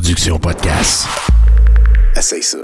production 0.00 0.38
podcast. 0.38 1.08
Essaye 2.14 2.40
ça. 2.40 2.58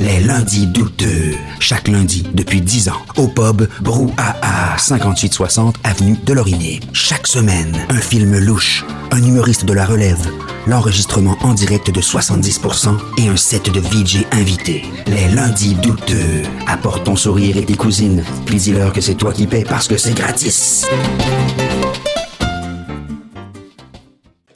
Les 0.00 0.18
lundis 0.20 0.66
douteux. 0.66 1.34
Chaque 1.58 1.86
lundi, 1.86 2.24
depuis 2.32 2.62
10 2.62 2.88
ans, 2.88 3.02
au 3.18 3.28
pub 3.28 3.68
Brouhaha, 3.82 4.78
5860 4.78 5.76
Avenue 5.84 6.16
de 6.24 6.32
Laurier. 6.32 6.80
Chaque 6.94 7.26
semaine, 7.26 7.76
un 7.90 7.98
film 7.98 8.38
louche, 8.38 8.82
un 9.10 9.22
humoriste 9.22 9.66
de 9.66 9.74
la 9.74 9.84
relève, 9.84 10.26
l'enregistrement 10.66 11.36
en 11.42 11.52
direct 11.52 11.90
de 11.90 12.00
70% 12.00 12.96
et 13.18 13.28
un 13.28 13.36
set 13.36 13.70
de 13.70 13.78
VJ 13.78 14.24
invités. 14.32 14.84
Les 15.06 15.28
lundis 15.28 15.74
douteux. 15.74 16.44
Apporte 16.66 17.04
ton 17.04 17.14
sourire 17.14 17.58
et 17.58 17.66
tes 17.66 17.76
cousines, 17.76 18.24
puis 18.46 18.56
dis-leur 18.56 18.94
que 18.94 19.02
c'est 19.02 19.16
toi 19.16 19.34
qui 19.34 19.46
paies 19.46 19.66
parce 19.68 19.86
que 19.86 19.98
c'est 19.98 20.14
gratis. 20.14 20.86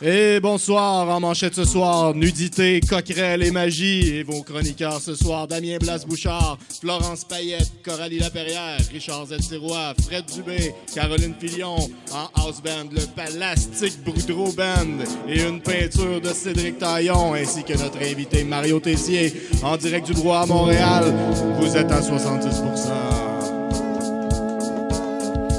Et 0.07 0.39
bonsoir, 0.39 1.09
en 1.09 1.19
manchette 1.19 1.55
ce 1.55 1.65
soir, 1.65 2.15
nudité, 2.15 2.83
coquerelle 2.83 3.43
et 3.43 3.51
magie. 3.51 4.17
Et 4.17 4.23
vos 4.23 4.43
chroniqueurs 4.43 5.01
ce 5.01 5.15
soir, 5.15 5.49
Damien 5.49 5.79
Blas-Bouchard, 5.81 6.59
Florence 6.83 7.25
Payette, 7.25 7.73
Coralie 7.83 8.19
Laperrière, 8.19 8.81
Richard 8.93 9.29
Zetirois, 9.29 9.95
Fred 10.05 10.27
Dubé, 10.27 10.75
Caroline 10.95 11.35
Filion, 11.41 11.77
en 12.13 12.29
house 12.39 12.61
band, 12.63 12.91
le 12.93 13.01
Palastic 13.17 14.05
Boudreau 14.05 14.53
Band 14.53 15.07
et 15.27 15.41
une 15.41 15.63
peinture 15.63 16.21
de 16.21 16.29
Cédric 16.35 16.77
Taillon, 16.77 17.33
ainsi 17.33 17.65
que 17.65 17.73
notre 17.73 18.03
invité 18.03 18.45
Mario 18.45 18.81
Tessier, 18.81 19.33
en 19.63 19.79
direct 19.79 20.07
du 20.07 20.13
droit 20.13 20.41
à 20.41 20.47
Montréal. 20.47 21.15
Vous 21.59 21.79
êtes 21.79 21.91
à 21.91 22.03
70% 22.03 22.91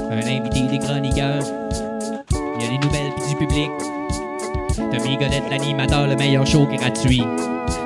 Un 0.08 0.18
invité 0.18 0.60
des 0.70 0.78
chroniqueurs. 0.78 1.42
Il 2.30 2.62
y 2.62 2.68
a 2.68 2.70
des 2.70 2.86
nouvelles 2.86 3.12
du 3.28 3.34
public. 3.44 3.85
Tommy 4.90 5.16
Godette, 5.16 5.44
l'animateur, 5.50 6.06
le 6.06 6.16
meilleur 6.16 6.46
show 6.46 6.66
gratuit 6.66 7.24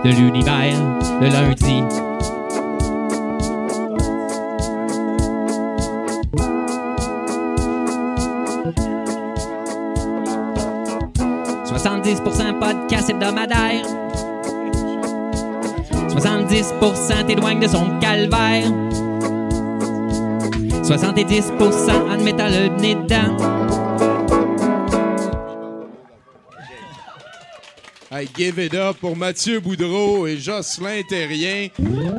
de 0.05 0.11
l'univers, 0.11 0.77
le 1.21 1.29
lundi. 1.29 1.83
«70% 11.81 12.59
podcast 12.59 13.09
hebdomadaire. 13.09 13.85
70% 16.09 17.27
t'éloigne 17.27 17.61
de 17.61 17.69
son 17.69 17.99
calvaire. 18.01 18.65
70% 20.83 21.91
en 22.11 22.23
mettant 22.23 22.49
le 22.49 22.69
nez 22.81 22.97
dedans. 22.97 23.90
Hey, 28.13 28.27
give 28.37 28.59
it 28.59 28.75
up 28.75 28.97
pour 29.01 29.17
Mathieu 29.17 29.61
Boudreau 29.61 30.27
et 30.27 30.37
Jocelyn 30.37 31.01
Terrien. 31.09 31.69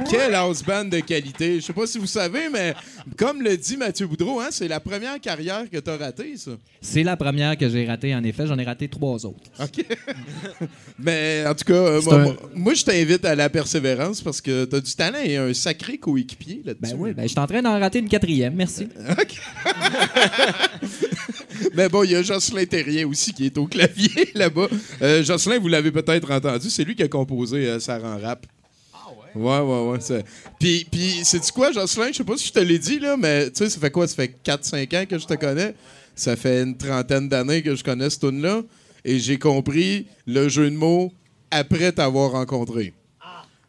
Quelle 0.09 0.34
house 0.36 0.64
band 0.64 0.86
de 0.86 1.02
qualité. 1.02 1.56
Je 1.59 1.66
sais 1.66 1.73
pas 1.73 1.86
si 1.86 1.97
vous 2.00 2.08
savez, 2.08 2.47
mais 2.50 2.73
comme 3.17 3.42
le 3.42 3.58
dit 3.58 3.75
Mathieu 3.75 4.08
Boudreau, 4.08 4.39
hein, 4.39 4.47
c'est 4.52 4.69
la 4.69 4.80
première 4.80 5.19
carrière 5.19 5.69
que 5.69 5.78
t'as 5.80 5.97
ratée, 5.97 6.38
ça. 6.38 6.52
C'est 6.80 7.03
la 7.03 7.17
première 7.17 7.58
que 7.58 7.67
j'ai 7.67 7.86
ratée, 7.86 8.16
en 8.16 8.23
effet. 8.23 8.47
J'en 8.47 8.58
ai 8.58 8.64
raté 8.64 8.88
trois 8.88 9.25
autres. 9.25 9.42
OK. 9.59 9.86
mais 11.00 11.44
en 11.45 11.53
tout 11.56 11.66
cas, 11.66 11.73
euh, 11.73 12.02
moi, 12.03 12.16
un- 12.16 12.23
moi- 12.23 12.36
moi, 12.56 12.73
je 12.73 12.86
t'invite 12.86 13.25
à 13.25 13.36
la 13.36 13.50
persévérance 13.50 14.22
parce 14.22 14.39
que 14.39 14.64
t'as 14.64 14.80
du 14.80 14.95
talent 14.95 15.19
et 15.22 15.36
un 15.36 15.53
sacré 15.53 15.97
coéquipier 15.97 16.62
là-dessus. 16.64 16.94
Ben 16.95 17.02
oui, 17.02 17.12
ben, 17.14 17.23
je 17.23 17.28
suis 17.28 17.39
en 17.39 17.47
train 17.47 17.62
d'en 17.62 17.78
rater 17.78 18.00
une 18.00 18.08
quatrième. 18.08 18.56
Merci. 18.56 18.88
Mais 21.75 21.89
bon, 21.89 22.03
il 22.03 22.12
y 22.12 22.16
a 22.16 22.22
Jocelyn 22.23 22.66
Terrien 22.66 23.08
aussi 23.08 23.34
qui 23.34 23.45
est 23.45 23.58
au 23.58 23.67
clavier 23.67 24.30
là-bas. 24.36 24.67
Euh, 25.02 25.23
Jocelyn, 25.23 25.59
vous 25.59 25.67
l'avez 25.67 25.81
peut-être 25.90 26.30
entendu, 26.32 26.70
c'est 26.70 26.84
lui 26.84 26.96
qui 26.96 27.04
a 27.04 27.08
composé 27.08 27.68
euh, 27.68 27.80
Sarah 27.80 28.18
en 28.18 28.22
rap. 28.22 28.46
Ah 28.94 29.08
ouais? 29.36 29.42
Ouais, 29.42 29.92
ouais, 29.92 30.24
Puis, 30.59 30.86
puis 30.92 31.22
c'est-tu 31.24 31.52
quoi, 31.52 31.72
Jocelyn? 31.72 32.12
Je 32.12 32.18
sais 32.18 32.24
pas 32.24 32.38
si 32.38 32.47
je 32.47 32.53
te 32.53 32.59
l'ai 32.59 32.78
dit, 32.78 33.00
là, 33.00 33.18
mais 33.18 33.50
tu 33.50 33.58
sais, 33.64 33.69
ça 33.69 33.80
fait 33.80 33.90
quoi? 33.90 34.08
Ça 34.08 34.16
fait 34.16 34.36
4-5 34.46 35.02
ans 35.02 35.06
que 35.06 35.18
je 35.18 35.25
te 35.25 35.34
connais. 35.34 35.74
Ça 36.16 36.36
fait 36.36 36.62
une 36.62 36.78
trentaine 36.78 37.28
d'années 37.28 37.64
que 37.64 37.74
je 37.75 37.84
connais 37.84 38.09
ce 38.09 38.20
tune-là. 38.20 38.62
Et 39.03 39.18
j'ai 39.18 39.40
compris 39.40 40.06
le 40.28 40.50
jeu 40.50 40.70
de 40.70 40.75
mots 40.75 41.12
après 41.50 41.91
t'avoir 41.91 42.31
rencontré. 42.31 42.94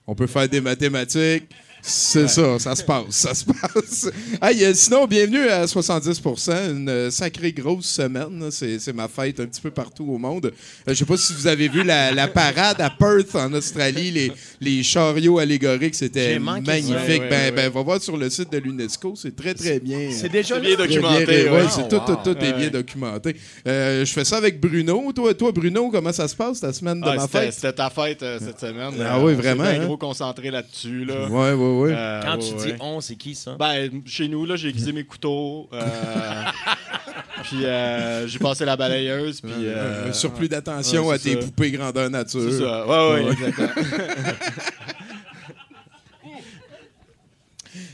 On 0.06 0.14
peut 0.14 0.26
faire 0.26 0.48
des 0.48 0.60
mathématiques. 0.60 1.48
C'est 1.84 2.28
ça, 2.28 2.60
ça 2.60 2.76
se 2.76 2.84
passe, 2.84 3.06
ça 3.10 3.34
se 3.34 3.44
passe. 3.44 4.08
Hey, 4.40 4.64
euh, 4.64 4.72
sinon, 4.72 5.04
bienvenue 5.06 5.48
à 5.48 5.64
70%, 5.66 6.70
une 6.70 7.10
sacrée 7.10 7.52
grosse 7.52 7.86
semaine. 7.86 8.48
C'est 8.52 8.78
c'est 8.78 8.92
ma 8.92 9.08
fête 9.08 9.40
un 9.40 9.46
petit 9.46 9.60
peu 9.60 9.70
partout 9.72 10.04
au 10.08 10.16
monde. 10.18 10.46
Euh, 10.46 10.50
je 10.88 10.94
sais 10.94 11.04
pas 11.04 11.16
si 11.16 11.32
vous 11.32 11.46
avez 11.48 11.68
vu 11.68 11.82
la, 11.82 12.12
la 12.12 12.28
parade 12.28 12.80
à 12.80 12.88
Perth, 12.88 13.34
en 13.34 13.52
Australie, 13.52 14.12
les, 14.12 14.32
les 14.60 14.82
chariots 14.84 15.38
allégoriques, 15.38 15.96
c'était 15.96 16.38
magnifique. 16.38 16.94
Ouais, 16.94 17.18
ouais, 17.18 17.28
ben, 17.28 17.30
ouais. 17.46 17.50
ben, 17.52 17.70
va 17.72 17.82
voir 17.82 18.00
sur 18.00 18.16
le 18.16 18.30
site 18.30 18.52
de 18.52 18.58
l'UNESCO, 18.58 19.14
c'est 19.16 19.34
très, 19.34 19.54
très 19.54 19.80
bien. 19.80 20.10
C'est 20.12 20.28
déjà 20.30 20.60
bien 20.60 20.76
documenté. 20.76 21.26
bien, 21.26 21.44
ouais. 21.44 21.50
ouais, 21.50 21.66
c'est 21.68 21.88
tout, 21.88 22.00
tout, 22.06 22.16
tout 22.22 22.38
est 22.38 22.52
Ouais. 22.52 22.58
bien 22.58 22.68
documenté. 22.70 23.34
Euh, 23.66 24.04
je 24.04 24.12
fais 24.12 24.24
ça 24.24 24.36
avec 24.36 24.60
Bruno. 24.60 25.12
Toi, 25.12 25.34
toi, 25.34 25.50
Bruno, 25.52 25.90
comment 25.90 26.12
ça 26.12 26.28
se 26.28 26.36
passe 26.36 26.60
ta 26.60 26.72
semaine 26.72 27.00
de 27.00 27.06
Ah, 27.08 27.16
ma 27.16 27.22
c'était- 27.22 27.38
fête? 27.40 27.54
C'était 27.54 27.72
ta 27.72 27.90
fête 27.90 28.22
euh, 28.22 28.38
cette 28.40 28.60
semaine. 28.60 28.92
Ah 29.00 29.18
Euh, 29.18 29.24
oui, 29.24 29.32
on 29.32 29.36
vraiment, 29.36 29.64
bien 29.64 29.82
hein? 29.82 29.86
gros 29.86 29.96
concentré 29.96 30.50
là-dessus. 30.50 31.04
Là. 31.04 31.28
Ouais, 31.28 31.52
ouais, 31.52 31.71
Euh, 31.72 32.22
Quand 32.22 32.36
ouais, 32.36 32.38
tu 32.48 32.54
ouais. 32.54 32.72
dis 32.72 32.78
on, 32.80 33.00
c'est 33.00 33.16
qui 33.16 33.34
ça? 33.34 33.56
Ben, 33.58 34.02
chez 34.06 34.28
nous, 34.28 34.44
là, 34.46 34.56
j'ai 34.56 34.68
aiguisé 34.68 34.92
mes 34.92 35.04
couteaux. 35.04 35.68
euh, 35.72 35.80
puis 37.44 37.64
euh, 37.64 38.26
j'ai 38.26 38.38
passé 38.38 38.64
la 38.64 38.76
balayeuse. 38.76 39.40
Puis, 39.40 39.52
euh, 39.52 40.08
un 40.10 40.12
surplus 40.12 40.48
d'attention 40.48 41.06
ouais, 41.08 41.14
à 41.16 41.18
tes 41.18 41.32
ça. 41.34 41.38
poupées 41.46 41.70
grandeur 41.72 42.08
nature. 42.10 42.40
C'est 42.50 42.58
ça. 42.58 42.86
Ouais, 42.86 43.24
ouais, 43.24 43.32
exactement. 43.32 43.68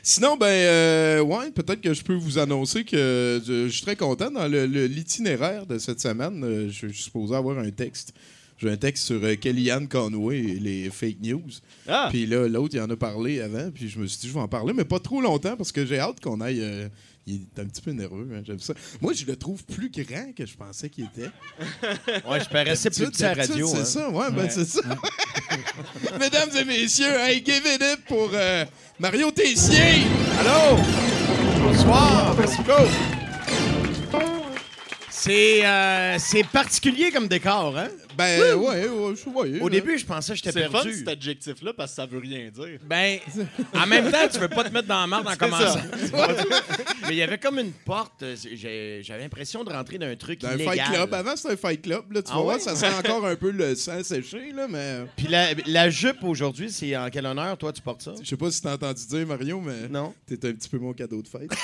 Sinon, 0.03 0.37
ben, 0.37 0.47
euh, 0.47 1.21
ouais, 1.21 1.51
peut-être 1.53 1.81
que 1.81 1.95
je 1.95 2.03
peux 2.03 2.15
vous 2.15 2.39
annoncer 2.39 2.83
que 2.85 3.41
je, 3.47 3.67
je 3.67 3.69
suis 3.69 3.83
très 3.83 3.95
content 3.95 4.31
dans 4.31 4.49
le- 4.49 4.67
le- 4.67 4.87
l'itinéraire 4.87 5.67
de 5.67 5.79
cette 5.79 6.01
semaine. 6.01 6.41
je, 6.69 6.89
je 6.89 6.93
suis 6.93 7.05
supposé 7.05 7.35
avoir 7.37 7.59
un 7.59 7.71
texte. 7.71 8.13
J'ai 8.59 8.71
un 8.71 8.77
texte 8.77 9.05
sur 9.05 9.23
euh, 9.23 9.37
Kellyanne 9.37 9.89
Conway 9.89 10.39
et 10.39 10.59
les 10.59 10.91
fake 10.91 11.21
news. 11.23 11.49
Ah! 11.87 12.09
Puis 12.11 12.27
là, 12.27 12.49
l'autre, 12.49 12.75
il 12.75 12.81
en 12.81 12.91
a 12.91 12.97
parlé 12.97 13.41
avant. 13.41 13.71
Puis 13.71 13.89
je 13.89 13.99
me 13.99 14.07
suis 14.07 14.19
dit, 14.21 14.29
je 14.29 14.35
vais 14.35 14.41
en 14.41 14.49
parler, 14.49 14.73
mais 14.73 14.85
pas 14.85 14.99
trop 14.99 15.21
longtemps 15.21 15.57
parce 15.57 15.73
que 15.73 15.87
j'ai 15.87 15.99
hâte 15.99 16.21
qu'on 16.21 16.41
aille. 16.41 16.61
euh, 16.61 16.89
il 17.29 17.43
est 17.43 17.61
un 17.61 17.67
petit 17.67 17.83
peu 17.83 17.91
nerveux, 17.91 18.27
hein, 18.35 18.43
j'aime 18.45 18.59
ça. 18.59 18.73
Moi, 19.03 19.13
je 19.13 19.27
le 19.27 19.37
trouve 19.37 19.63
plus 19.65 19.91
grand 19.91 20.33
que 20.35 20.47
je 20.47 20.57
pensais 20.57 20.89
qu'il 20.89 21.05
était. 21.05 21.29
Ouais, 22.27 22.41
je 22.41 22.49
paraissais 22.49 22.89
plus 22.89 23.11
petit 23.11 23.25
à 23.25 23.35
la 23.35 23.43
radio. 23.43 23.69
C'est 23.69 23.81
hein. 23.81 23.85
ça, 23.85 24.11
ouais, 24.11 24.31
ben 24.33 24.49
c'est 24.49 24.65
ça. 24.65 24.81
Mesdames 26.19 26.49
et 26.59 26.65
messieurs, 26.65 27.19
hey, 27.19 27.43
give 27.45 27.63
it 27.67 27.83
up 27.83 28.01
pour 28.09 28.31
euh, 28.33 28.65
Mario 28.99 29.31
Tessier. 29.31 30.07
Allô? 30.41 30.83
Bonsoir. 31.63 32.35
Merci 32.39 32.59
beaucoup. 32.59 32.89
C'est 35.11 35.67
euh, 35.67 36.17
c'est 36.19 36.47
particulier 36.47 37.11
comme 37.11 37.29
décor, 37.29 37.77
hein? 37.77 37.89
Ben, 38.19 38.55
ouais, 38.57 38.89
ouais, 38.89 39.15
je 39.17 39.31
voyais. 39.31 39.61
Au 39.61 39.69
là. 39.69 39.75
début, 39.77 39.97
je 39.97 40.05
pensais 40.05 40.33
que 40.33 40.39
j'étais 40.39 40.51
C'est 40.53 40.65
fun 40.67 40.73
perdu. 40.83 40.95
cet 40.99 41.09
adjectif-là 41.09 41.73
parce 41.73 41.93
que 41.93 41.97
ça 41.97 42.07
veut 42.07 42.19
rien 42.19 42.51
dire. 42.51 42.79
Ben, 42.85 43.19
en 43.75 43.87
même 43.87 44.11
temps, 44.11 44.27
tu 44.31 44.39
veux 44.41 44.49
pas 44.49 44.65
te 44.65 44.73
mettre 44.73 44.89
dans 44.89 45.01
la 45.01 45.07
merde 45.07 45.29
en 45.29 45.37
commençant. 45.37 45.79
Mais 47.03 47.11
il 47.11 47.15
y 47.17 47.23
avait 47.23 47.39
comme 47.39 47.59
une 47.61 47.71
porte. 47.73 48.23
euh, 48.25 48.35
J'avais 49.03 49.23
l'impression 49.23 49.63
de 49.65 49.71
rentrer 49.73 49.99
dans 49.99 50.07
un 50.07 50.17
truc 50.17 50.41
Dans 50.41 50.49
un 50.49 50.55
illégal. 50.55 50.75
fight 50.79 50.93
club. 50.93 51.15
Avant, 51.15 51.37
c'était 51.37 51.53
un 51.53 51.57
fight 51.57 51.83
club. 51.83 52.13
Là, 52.13 52.23
tu 52.23 52.31
Ah 52.33 52.37
vas 52.37 52.43
voir, 52.43 52.55
ouais? 52.57 52.61
ça 52.61 52.75
sent 52.75 52.89
encore 52.99 53.25
un 53.25 53.37
peu 53.37 53.51
le 53.53 53.75
sang 53.77 54.03
séché, 54.03 54.53
là, 54.53 54.67
mais 54.69 55.05
Puis 55.17 55.29
la, 55.29 55.51
la 55.67 55.89
jupe 55.89 56.25
aujourd'hui, 56.25 56.71
c'est 56.73 56.97
en 56.97 57.09
quel 57.11 57.25
honneur, 57.25 57.57
toi, 57.57 57.73
tu 57.73 57.81
portes 57.83 58.03
ça? 58.03 58.15
je 58.21 58.29
sais 58.29 58.37
pas 58.37 58.51
si 58.51 58.61
t'as 58.61 58.75
entendu 58.75 59.07
dire, 59.07 59.27
Mario, 59.27 59.61
mais 59.61 59.89
Non. 59.89 60.13
t'es 60.27 60.35
un 60.49 60.53
petit 60.53 60.69
peu 60.69 60.79
mon 60.79 60.93
cadeau 60.93 61.23
de 61.23 61.29
fête. 61.29 61.51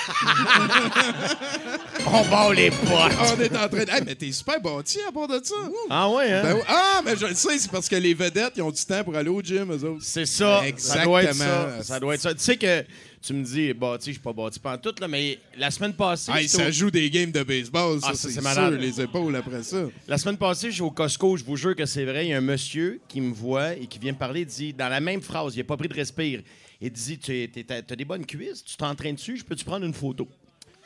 On 2.07 2.21
bat 2.29 2.53
les 2.53 2.69
potes! 2.69 3.35
On 3.37 3.41
est 3.41 3.55
en 3.55 3.67
train 3.67 3.83
de. 3.83 3.89
Hey, 3.91 4.01
mais 4.05 4.15
t'es 4.15 4.31
super 4.31 4.61
bâti 4.61 4.99
à 5.07 5.11
part 5.11 5.27
de 5.27 5.39
ça. 5.43 5.55
Ah 5.89 6.09
ouais, 6.09 6.31
hein? 6.31 6.41
Ben 6.45 6.55
oui. 6.55 6.61
ah, 6.67 7.01
mais 7.05 7.15
je 7.15 7.25
le 7.25 7.33
sais, 7.35 7.57
c'est 7.59 7.71
parce 7.71 7.87
que 7.89 7.95
les 7.95 8.13
vedettes, 8.13 8.53
ils 8.57 8.61
ont 8.61 8.71
du 8.71 8.83
temps 8.85 9.03
pour 9.03 9.15
aller 9.15 9.29
au 9.29 9.41
gym, 9.41 9.71
eux 9.71 9.83
autres. 9.83 10.03
C'est 10.03 10.25
ça. 10.25 10.61
Ça 10.77 11.03
doit 11.03 11.23
être 11.23 11.33
ça. 11.33 11.45
Exactement. 11.45 11.83
Ça 11.83 11.99
doit 11.99 12.15
être 12.15 12.21
ça. 12.21 12.33
Tu 12.33 12.39
sais 12.41 12.57
que 12.57 12.83
tu 13.21 13.33
me 13.33 13.43
dis, 13.43 13.73
bâti, 13.73 14.07
je 14.07 14.11
suis 14.13 14.21
pas 14.21 14.33
bâti 14.33 14.59
pas 14.59 14.73
en 14.73 14.77
tout, 14.77 14.93
là, 15.01 15.07
mais 15.07 15.39
la 15.57 15.71
semaine 15.71 15.93
passée, 15.93 16.31
j'étais 16.35 16.47
ça 16.47 16.67
au- 16.67 16.71
joue 16.71 16.91
des 16.91 17.09
games 17.09 17.31
de 17.31 17.41
baseball, 17.41 17.99
ça, 17.99 18.09
Ah, 18.11 18.13
c'est 18.13 18.29
sûr, 18.39 18.71
les 18.71 19.01
épaules 19.01 19.35
après 19.35 19.63
ça. 19.63 19.85
la 20.07 20.17
semaine 20.19 20.37
passée, 20.37 20.67
je 20.69 20.73
suis 20.75 20.81
au 20.83 20.91
Costco, 20.91 21.35
je 21.35 21.43
vous 21.43 21.55
jure 21.55 21.75
que 21.75 21.85
c'est 21.87 22.05
vrai. 22.05 22.25
Il 22.25 22.29
y 22.29 22.33
a 22.33 22.37
un 22.37 22.41
monsieur 22.41 22.99
qui 23.07 23.21
me 23.21 23.33
voit 23.33 23.73
et 23.73 23.87
qui 23.87 23.97
vient 23.97 24.11
me 24.11 24.17
parler, 24.17 24.41
il 24.41 24.45
dit, 24.45 24.73
dans 24.73 24.89
la 24.89 24.99
même 24.99 25.21
phrase, 25.21 25.55
il 25.55 25.59
n'a 25.59 25.63
pas 25.63 25.75
pris 25.77 25.87
de 25.87 25.93
respire. 25.95 26.41
Il 26.81 26.91
dit, 26.91 27.17
tu 27.17 27.49
as 27.69 27.95
des 27.95 28.05
bonnes 28.05 28.25
cuisses, 28.25 28.63
tu 28.63 28.77
t'entraînes 28.77 29.15
dessus, 29.15 29.37
je 29.37 29.43
peux-tu 29.43 29.65
prendre 29.65 29.85
une 29.85 29.93
photo? 29.93 30.27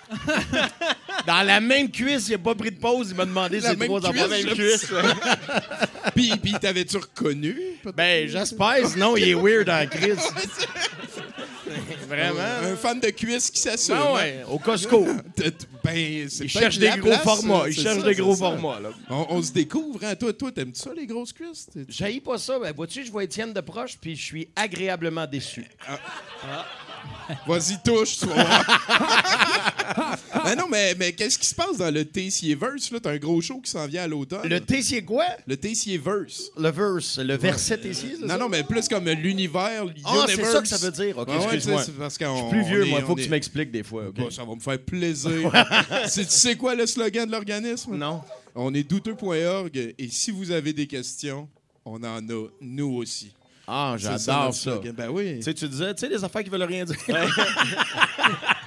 dans 1.28 1.42
la 1.44 1.60
même 1.60 1.90
cuisse, 1.92 2.28
il 2.30 2.32
n'a 2.34 2.38
pas 2.40 2.56
pris 2.56 2.72
de 2.72 2.80
pause, 2.80 3.10
il 3.12 3.16
m'a 3.16 3.26
demandé 3.26 3.60
La 3.60 3.76
même 3.76 3.88
trois 3.88 4.02
cuisse, 4.02 4.22
affaires. 4.24 4.40
j'aime 4.42 4.54
cuisse. 4.56 4.88
Puis, 6.16 6.32
puis 6.42 6.54
t'avais-tu 6.54 6.98
reconnu? 6.98 7.56
Ben, 7.96 8.28
j'espère, 8.28 8.88
sinon 8.88 9.16
il 9.18 9.30
est 9.30 9.34
weird 9.36 9.70
en 9.70 9.86
crise. 9.88 10.18
Vraiment. 12.08 12.40
Un 12.64 12.76
fan 12.76 13.00
de 13.00 13.10
cuisse 13.12 13.52
qui 13.52 13.60
s'assume. 13.60 13.96
Ben 13.96 14.14
ouais, 14.16 14.44
au 14.50 14.58
Costco. 14.58 15.06
Ben, 15.82 16.28
peut-être 16.28 16.48
cherchent 16.50 16.78
des 16.78 16.88
la 16.88 16.98
gros 16.98 17.10
place, 17.10 17.24
formats. 17.24 17.72
cherchent 17.72 18.00
ça, 18.02 18.06
des 18.06 18.16
gros 18.16 18.34
ça. 18.36 18.40
formats, 18.40 18.80
là. 18.82 18.90
On, 19.10 19.28
on 19.30 19.42
se 19.42 19.52
découvre, 19.54 20.04
hein? 20.04 20.14
Toi, 20.16 20.34
toi, 20.34 20.52
t'aimes 20.52 20.76
ça, 20.76 20.92
les 20.96 21.08
grosses 21.08 21.32
cuisses? 21.32 21.68
J'haïs 21.88 22.20
pas 22.20 22.38
ça. 22.38 22.60
Ben, 22.60 22.74
vois-tu, 22.76 23.06
je 23.06 23.12
vois 23.12 23.24
Étienne 23.24 23.54
de 23.54 23.62
proche, 23.62 23.98
puis 24.00 24.16
je 24.16 24.24
suis 24.24 24.50
agréablement 24.56 25.26
déçu. 25.26 25.66
Vas-y, 27.48 27.78
touche, 27.84 28.18
tu 28.20 28.26
vas 28.26 28.34
voir. 28.44 28.66
Ben 30.46 30.56
non, 30.56 30.66
mais, 30.70 30.96
mais 30.98 31.12
qu'est-ce 31.14 31.38
qui 31.38 31.46
se 31.48 31.54
passe 31.56 31.78
dans 31.78 31.94
le 31.94 32.06
Tessierverse? 32.06 32.92
là? 32.92 33.00
T'as 33.00 33.12
un 33.12 33.18
gros 33.18 33.40
show 33.42 33.60
qui 33.60 33.70
s'en 33.70 33.86
vient 33.88 34.04
à 34.04 34.08
l'automne. 34.08 34.48
Le 34.48 34.60
Tessier 34.60 35.04
quoi? 35.04 35.26
Le 35.48 35.58
Tessierverse. 35.58 36.52
Le 36.58 36.70
verse, 36.70 37.20
le 37.20 37.36
verset 37.38 37.78
Tessier, 37.80 38.16
ça? 38.20 38.26
Non, 38.26 38.38
non, 38.40 38.50
mais 38.50 38.64
plus 38.64 38.88
comme 38.88 39.08
l'univers, 39.10 39.86
Ah, 40.06 40.26
c'est 40.28 40.44
ça 40.46 40.62
que 40.62 40.68
ça 40.68 40.78
veut 40.78 40.92
dire. 40.92 41.18
OK, 41.18 41.28
ouais, 41.28 41.36
excuse-moi. 41.44 41.84
je 41.84 42.12
suis 42.40 42.50
plus 42.50 42.64
vieux, 42.64 42.86
est- 42.86 42.90
moi. 42.90 43.00
Il 43.00 43.06
faut 43.06 43.16
que 43.16 43.22
est- 43.22 43.26
tu 43.26 43.30
m'expliques 43.30 43.72
des 43.72 43.84
fois, 43.84 44.08
OK? 44.08 44.16
Bon, 44.16 44.30
ça 44.32 44.44
va 44.44 44.56
me 44.56 44.60
faire 44.60 44.80
plaisir. 44.80 45.52
C'est- 46.08 46.26
tu 46.26 46.32
sais 46.32 46.56
quoi 46.56 46.76
le 46.76 46.86
slogan 46.86 47.26
de 47.28 47.32
l'organisme? 47.32 47.96
Non. 47.96 48.22
On 48.56 48.74
est 48.74 48.84
douteux.org 48.84 49.94
et 49.98 50.08
si 50.10 50.32
vous 50.32 50.50
avez 50.52 50.74
des 50.74 50.88
questions, 50.88 51.48
on 51.86 52.04
en 52.04 52.28
a, 52.28 52.48
nous 52.62 52.96
aussi. 52.96 53.32
Ah, 53.72 53.96
j'adore 53.98 54.54
ça. 54.54 54.82
Ben 54.96 55.10
oui. 55.10 55.36
Tu 55.38 55.44
sais, 55.44 55.54
tu 55.54 55.68
disais, 55.70 55.94
tu 55.94 56.00
sais, 56.00 56.10
des 56.10 56.24
affaires 56.24 56.44
qui 56.44 56.50
veulent 56.50 56.64
rien 56.64 56.86
dire. 56.86 56.98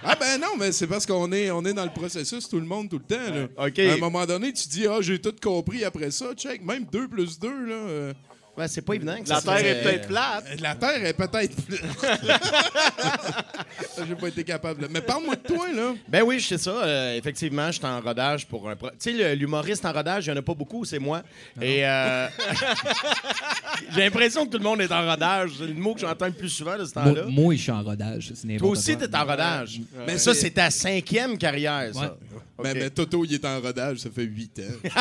Ah 0.04 0.16
ben 0.18 0.40
non, 0.40 0.56
mais 0.58 0.72
c'est 0.72 0.88
parce 0.88 1.06
qu'on 1.06 1.30
est, 1.30 1.52
on 1.52 1.64
est 1.64 1.72
dans 1.72 1.84
le 1.84 1.90
processus 1.90 2.48
tout 2.48 2.58
le 2.58 2.66
monde, 2.66 2.90
tout 2.90 2.98
le 2.98 3.04
temps. 3.04 3.32
Là. 3.32 3.66
OK. 3.68 3.78
À 3.78 3.92
un 3.92 3.98
moment 3.98 4.26
donné, 4.26 4.52
tu 4.52 4.66
dis, 4.68 4.84
ah, 4.84 4.98
j'ai 5.00 5.20
tout 5.20 5.34
compris 5.40 5.84
après 5.84 6.10
ça. 6.10 6.34
Check, 6.34 6.60
même 6.64 6.86
2 6.90 7.06
plus 7.06 7.38
2, 7.38 7.66
là. 7.66 8.12
Euh, 8.56 8.60
Ouais, 8.60 8.68
c'est 8.68 8.82
pas 8.82 8.94
évident. 8.94 9.16
que 9.22 9.28
La 9.28 9.40
ça 9.40 9.56
Terre 9.56 9.66
est 9.66 9.80
euh, 9.80 9.82
peut-être 9.82 10.08
plate. 10.08 10.60
la 10.60 10.74
Terre 10.74 11.06
est 11.06 11.14
peut-être 11.14 11.56
plus. 11.64 11.78
j'ai 14.06 14.14
pas 14.14 14.28
été 14.28 14.44
capable. 14.44 14.86
Mais 14.90 15.00
parle-moi 15.00 15.36
de 15.36 15.40
toi, 15.54 15.72
là. 15.72 15.94
Ben 16.08 16.22
oui, 16.22 16.38
je 16.38 16.48
sais 16.48 16.58
ça. 16.58 16.70
Euh, 16.70 17.16
effectivement, 17.16 17.66
je 17.68 17.72
suis 17.78 17.86
en 17.86 18.00
rodage 18.00 18.46
pour 18.46 18.68
un. 18.68 18.76
pro- 18.76 18.90
Tu 18.90 18.96
sais, 18.98 19.12
le- 19.12 19.34
l'humoriste 19.34 19.84
en 19.86 19.92
rodage, 19.92 20.26
il 20.26 20.32
n'y 20.32 20.36
en 20.36 20.40
a 20.40 20.44
pas 20.44 20.54
beaucoup, 20.54 20.84
c'est 20.84 20.98
moi. 20.98 21.22
Et 21.60 21.86
euh, 21.86 22.28
j'ai 23.94 24.00
l'impression 24.00 24.44
que 24.46 24.50
tout 24.52 24.58
le 24.58 24.64
monde 24.64 24.80
est 24.82 24.92
en 24.92 25.06
rodage. 25.06 25.52
C'est 25.58 25.66
le 25.66 25.74
mot 25.74 25.94
que 25.94 26.00
j'entends 26.00 26.26
le 26.26 26.32
plus 26.32 26.50
souvent 26.50 26.76
de 26.76 26.84
ce 26.84 26.92
Moi, 26.94 27.04
temps-là. 27.06 27.22
moi, 27.28 27.54
je 27.54 27.60
suis 27.62 27.70
en 27.72 27.82
rodage. 27.82 28.32
c'est 28.34 28.42
Toi 28.42 28.50
n'importe 28.52 28.72
aussi, 28.72 28.96
quoi. 28.96 29.08
t'es 29.08 29.16
en 29.16 29.24
rodage. 29.24 29.80
Mais 30.06 30.18
ça, 30.18 30.34
c'est- 30.34 30.40
c'est 30.42 30.50
ta 30.50 30.70
cinquième 30.70 31.38
carrière, 31.38 31.90
ça. 31.94 32.00
Ouais. 32.00 32.06
OK. 32.58 32.64
Mais, 32.64 32.74
mais 32.74 32.90
Toto, 32.90 33.24
il 33.24 33.32
est 33.34 33.44
en 33.46 33.60
rodage, 33.60 33.98
ça 33.98 34.10
fait 34.14 34.24
8 34.24 34.60
ans. 34.60 34.90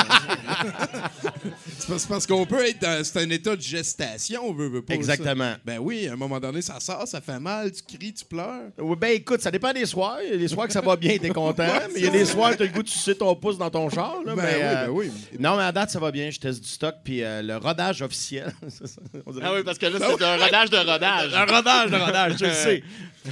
c'est 1.82 2.08
parce, 2.08 2.28
qu'on 2.28 2.46
peut 2.46 2.66
être 2.66 2.82
dans. 2.82 3.04
C'est 3.04 3.20
un 3.20 3.30
état 3.30 3.56
de 3.56 3.62
gestation, 3.62 4.42
on 4.46 4.54
veut, 4.54 4.70
veut 4.70 4.82
pas. 4.82 4.94
ça. 4.94 5.00
Exactement. 5.00 5.54
Ben 5.66 5.80
oui, 5.80 6.08
à 6.08 6.14
un 6.14 6.16
moment 6.16 6.40
donné, 6.40 6.62
ça 6.62 6.80
sort, 6.80 7.08
ça 7.08 7.22
fait 7.22 7.40
mal, 7.40 7.72
tu 7.72 7.98
cries, 7.98 8.14
tu 8.14 8.26
pleures. 8.26 8.70
Oui, 8.78 8.96
ben 9.00 9.12
écoute, 9.16 9.42
ça 9.42 9.52
dépend 9.52 9.74
des 9.74 9.86
soirs. 9.86 10.18
Il 10.24 10.32
y 10.32 10.34
a 10.34 10.38
des 10.38 10.48
soirs 10.48 10.68
que 10.68 10.74
ça 10.74 10.82
va 10.82 10.96
bien, 10.96 11.18
t'es 11.18 11.30
content. 11.30 11.64
mais 11.94 12.00
il 12.00 12.04
y 12.06 12.08
a 12.08 12.12
des 12.12 12.26
soirs, 12.26 12.56
t'as 12.58 12.64
le 12.66 12.70
goût 12.72 12.84
de 12.84 12.90
sucer 12.90 13.16
ton 13.16 13.36
pouce 13.36 13.58
dans 13.58 13.70
ton 13.70 13.90
char. 13.90 14.18
Là, 14.26 14.36
Ben 14.36 14.44
mais, 14.44 14.56
oui, 14.56 14.62
euh, 14.64 14.86
ben 14.86 14.90
oui. 14.92 15.12
Non, 15.40 15.58
mais 15.58 15.64
à 15.64 15.72
date, 15.72 15.90
ça 15.92 16.00
va 16.00 16.12
bien. 16.12 16.30
Je 16.30 16.40
teste 16.40 16.62
du 16.62 16.68
stock. 16.70 16.96
Puis 17.04 17.24
euh, 17.24 17.42
le 17.42 17.58
rodage 17.58 18.02
officiel. 18.02 18.54
on 19.26 19.32
dirait- 19.32 19.46
Ah 19.48 19.54
oui, 19.56 19.64
parce 19.64 19.78
que 19.78 19.86
là, 19.88 19.98
c'est 20.00 20.24
un 20.24 20.38
rodage 20.38 20.70
de 20.70 20.78
rodage. 20.78 21.34
Un 21.34 21.46
rodage 21.46 21.92
de 21.92 21.96
rodage, 21.98 22.34
je 22.40 22.46
le 22.46 22.52
sais. 22.54 22.84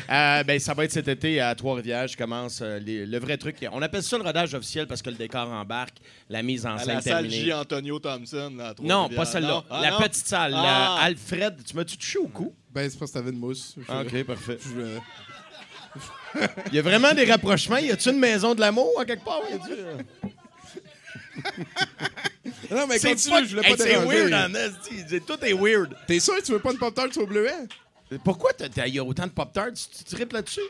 Euh, 0.10 0.44
ben, 0.44 0.60
ça 0.60 0.74
va 0.74 0.86
être 0.86 0.92
cet 0.92 1.08
été 1.08 1.40
à 1.42 1.56
Trois-Rivières. 1.56 2.08
Je 2.08 2.16
commence 2.18 2.60
euh, 2.62 2.80
les- 2.80 3.06
le 3.06 3.20
vrai 3.20 3.38
truc. 3.38 3.56
On 3.72 3.82
appelle 3.82 4.04
ça 4.04 4.18
le 4.18 4.24
rodage 4.24 4.54
officiel 4.54 4.86
parce 4.88 5.02
que 5.02 5.10
le 5.10 5.16
décor 5.16 5.48
embarque, 5.50 5.98
la 6.30 6.44
mise 6.44 6.66
en 6.66 6.76
À 6.76 6.80
scène 6.80 6.96
la 6.96 7.02
salle 7.02 7.14
terminée. 7.24 7.44
J. 7.46 7.54
Antonio 7.54 8.00
Thompson. 8.00 8.39
Là, 8.40 8.70
à 8.70 8.74
Non, 8.82 9.10
pas 9.10 9.26
celle-là. 9.26 9.64
Ah, 9.70 9.82
la 9.82 9.92
non? 9.92 9.98
petite 10.00 10.28
salle. 10.28 10.54
Ah. 10.56 10.62
la 10.98 11.04
Alfred, 11.04 11.56
tu 11.66 11.76
m'as-tu 11.76 11.98
touché 11.98 12.18
au 12.20 12.28
cou? 12.28 12.54
Ben, 12.72 12.90
c'est 12.90 12.98
parce 12.98 13.12
que 13.12 13.18
t'avais 13.18 13.32
une 13.32 13.40
mousse. 13.40 13.76
Je- 13.78 14.22
parfait. 14.24 14.58
je- 14.64 15.00
Il 16.68 16.76
y 16.76 16.80
a 16.80 16.82
vraiment 16.84 17.14
des 17.14 17.26
rapprochements. 17.26 17.78
Y 17.78 17.92
a-tu 17.92 18.10
une 18.10 18.20
maison 18.20 18.54
de 18.56 18.60
l'amour 18.62 18.92
à 19.00 19.06
quelque 19.06 19.26
part? 19.26 19.42
Non, 22.72 22.86
mais 22.88 23.00
C'est 23.00 23.10
continue, 23.10 23.34
pas- 23.36 23.44
je 23.44 23.56
voulais 23.56 23.68
Hey, 23.68 23.76
pas 23.76 23.84
C'est 23.84 23.90
déranger. 23.90 24.30
weird 24.30 24.34
en. 24.34 24.70
C'est- 25.08 25.26
Tout 25.26 25.38
est 25.44 25.54
weird. 25.54 25.96
T'es 26.08 26.20
sûr 26.20 26.36
que 26.38 26.42
tu 26.44 26.52
veux 26.52 26.60
pas 26.60 26.72
une 26.72 26.78
pop-tart 26.78 27.08
au 27.18 27.26
bleuet? 27.26 27.52
Pourquoi 28.24 28.52
il 28.88 28.96
y 28.96 29.00
a 29.00 29.04
autant 29.04 29.28
de 29.28 29.32
Pop-Tarts? 29.32 29.74
Tu, 29.74 30.04
tu 30.04 30.16
tripes 30.16 30.34
là-dessus? 30.34 30.62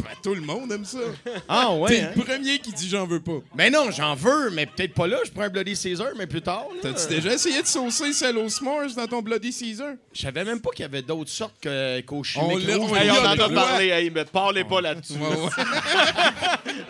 Ben, 0.00 0.06
tout 0.22 0.34
le 0.34 0.40
monde 0.40 0.72
aime 0.72 0.84
ça. 0.86 0.98
Ah 1.46 1.68
T'es 1.70 1.78
ouais. 1.78 2.00
hein? 2.00 2.10
le 2.16 2.22
premier 2.22 2.58
qui 2.58 2.72
dit 2.72 2.88
j'en 2.88 3.06
veux 3.06 3.20
pas. 3.20 3.36
Ben 3.54 3.70
non, 3.70 3.90
j'en 3.90 4.14
veux, 4.14 4.48
mais 4.50 4.64
peut-être 4.64 4.94
pas 4.94 5.06
là. 5.06 5.18
Je 5.24 5.30
prends 5.30 5.42
un 5.42 5.50
Bloody 5.50 5.76
Caesar, 5.76 6.08
mais 6.16 6.26
plus 6.26 6.40
tard. 6.40 6.64
T'as-tu 6.80 7.06
déjà 7.08 7.34
essayé 7.34 7.60
de 7.60 7.66
saucer 7.66 8.14
celle 8.14 8.38
aux 8.38 8.48
s'mores 8.48 8.94
dans 8.96 9.06
ton 9.06 9.20
Bloody 9.20 9.52
Caesar? 9.52 9.92
Je 10.14 10.22
savais 10.22 10.44
même 10.44 10.60
pas 10.60 10.70
qu'il 10.70 10.84
y 10.84 10.86
avait 10.86 11.02
d'autres 11.02 11.30
sortes 11.30 11.56
que, 11.60 12.00
qu'au 12.00 12.20
On 12.20 12.22
chimique 12.22 12.66
l'a- 12.66 12.78
on 12.78 12.96
Hey, 12.96 13.10
on 13.10 13.22
l'a- 13.22 13.32
en 13.32 13.38
a 13.40 13.48
parlé, 13.50 13.88
hey, 13.88 14.08
mais 14.10 14.24
parlez 14.24 14.64
pas 14.64 14.80
là-dessus. 14.80 15.14
Ouais, 15.14 15.28
ouais. 15.28 15.50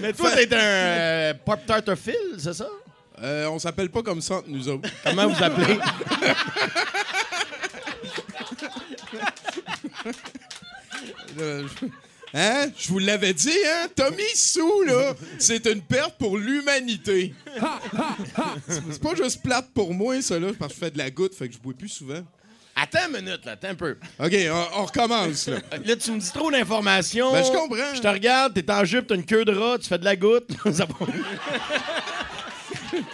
Mais 0.00 0.12
toi, 0.12 0.30
t'es 0.32 0.52
un 0.54 0.58
euh, 0.58 1.34
Pop-Tartophile, 1.44 2.14
c'est 2.38 2.54
ça? 2.54 2.68
Euh, 3.22 3.46
on 3.48 3.58
s'appelle 3.58 3.88
pas 3.90 4.02
comme 4.02 4.20
ça 4.20 4.42
nous 4.46 4.68
autres. 4.68 4.88
Comment 5.04 5.26
vous 5.28 5.42
appelez? 5.42 5.78
Euh, 11.40 11.66
je- 11.80 11.86
Hein? 12.34 12.66
Je 12.76 12.88
vous 12.88 12.98
l'avais 12.98 13.32
dit, 13.32 13.48
hein? 13.66 13.86
Tommy 13.94 14.22
Sou, 14.34 14.82
là, 14.82 15.14
c'est 15.38 15.64
une 15.66 15.80
perte 15.80 16.16
pour 16.18 16.36
l'humanité. 16.36 17.32
c'est 18.68 18.82
c'est 18.90 19.00
pas 19.00 19.14
juste 19.14 19.42
plate 19.42 19.70
pour 19.72 19.94
moi, 19.94 20.20
ça, 20.20 20.38
là, 20.38 20.48
parce 20.58 20.72
que 20.74 20.78
je 20.80 20.84
fais 20.84 20.90
de 20.90 20.98
la 20.98 21.08
goutte, 21.10 21.34
fait 21.34 21.48
que 21.48 21.54
je 21.54 21.58
bois 21.58 21.72
plus 21.78 21.88
souvent. 21.88 22.20
Attends 22.74 23.06
une 23.08 23.24
minute, 23.24 23.42
là, 23.46 23.52
attends 23.52 23.68
un 23.68 23.74
peu. 23.74 23.96
OK, 24.18 24.34
on, 24.50 24.66
on 24.80 24.84
recommence, 24.84 25.46
là. 25.48 25.58
Là, 25.82 25.96
tu 25.96 26.10
me 26.10 26.18
dis 26.18 26.30
trop 26.32 26.50
d'informations. 26.50 27.32
Ben, 27.32 27.42
je 27.44 27.52
comprends. 27.52 27.94
Je 27.94 28.00
te 28.02 28.08
regarde, 28.08 28.52
t'es 28.52 28.70
en 28.70 28.84
jupe, 28.84 29.06
t'as 29.06 29.14
une 29.14 29.24
queue 29.24 29.44
de 29.46 29.54
rat, 29.54 29.78
tu 29.78 29.88
fais 29.88 29.96
de 29.98 30.04
la 30.04 30.16
goutte. 30.16 30.50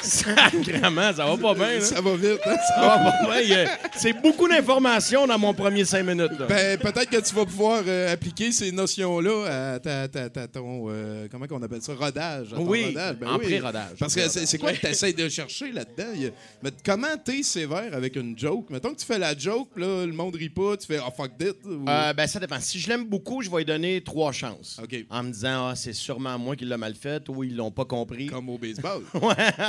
ça 0.00 0.32
va... 0.34 0.50
Sacrément, 0.50 1.12
ça 1.12 1.26
va 1.26 1.36
pas 1.36 1.54
bien, 1.54 1.74
là. 1.74 1.80
Ça 1.80 2.00
va 2.00 2.16
vite, 2.16 2.40
hein? 2.46 2.56
Ça 2.68 2.80
va 2.80 3.12
pas 3.12 3.42
bien. 3.42 3.66
A- 3.66 3.78
C'est 3.98 4.12
beaucoup 4.14 4.48
d'informations 4.48 5.26
dans 5.26 5.38
mon 5.38 5.54
premier 5.54 5.84
cinq 5.84 6.04
minutes, 6.04 6.38
là. 6.38 6.46
Ben, 6.46 6.78
peut-être 6.78 7.10
que 7.10 7.20
tu 7.26 7.34
vas 7.34 7.44
pouvoir 7.44 7.82
euh, 7.86 8.12
appliquer 8.12 8.52
ces 8.52 8.72
notions-là 8.72 9.74
à 9.74 9.78
ta, 9.80 10.08
ta- 10.08 10.30
ta- 10.30 10.48
ton. 10.48 10.86
euh, 10.88 11.26
comment 11.30 11.46
qu'on 11.46 11.62
appelle 11.62 11.82
ça? 11.82 11.94
Rodage. 11.94 12.52
à 12.52 12.56
ton 12.56 12.66
Oui, 12.66 12.86
rodage. 12.86 13.16
Ben 13.16 13.28
en 13.28 13.38
oui. 13.38 13.44
pré-rodage. 13.44 13.96
Parce 13.98 14.14
que 14.14 14.28
c'est 14.28 14.58
quoi 14.58 14.72
que 14.72 14.78
tu 14.80 14.86
essaies 14.86 15.12
de 15.12 15.28
chercher 15.28 15.72
là-dedans? 15.72 16.10
Il 16.14 16.32
Mais 16.62 16.70
comment 16.84 17.16
t'es 17.24 17.42
sévère 17.42 17.92
avec 17.94 18.16
une 18.16 18.38
joke? 18.38 18.70
Mettons 18.70 18.92
que 18.92 18.98
tu 19.00 19.06
fais 19.06 19.18
la 19.18 19.36
joke, 19.36 19.68
là, 19.76 20.06
le 20.06 20.12
monde 20.12 20.34
rit 20.36 20.48
pas, 20.48 20.76
tu 20.76 20.86
fais 20.86 20.98
oh 20.98 21.10
fuck 21.16 21.32
ou- 21.64 21.84
Euh, 21.88 22.12
ben, 22.12 22.26
ça 22.26 22.38
dépend. 22.40 22.60
Si 22.60 22.78
je 22.78 22.88
l'aime 22.88 23.04
beaucoup, 23.04 23.42
je 23.42 23.50
vais 23.50 23.58
lui 23.58 23.64
donner 23.64 24.00
trois 24.02 24.32
chances. 24.32 24.78
En 25.10 25.22
me 25.22 25.30
disant, 25.30 25.68
ah, 25.68 25.74
c'est 25.76 25.92
sûrement 25.92 26.38
moi 26.38 26.56
qui 26.56 26.64
l'ai 26.64 26.76
mal 26.76 26.94
fait 26.94 27.28
ou 27.28 27.44
ils 27.44 27.54
l'ont 27.56 27.70
pas 27.70 27.84
compris. 27.84 28.26
Comme 28.26 28.48
au 28.48 28.58
baseball. 28.58 29.02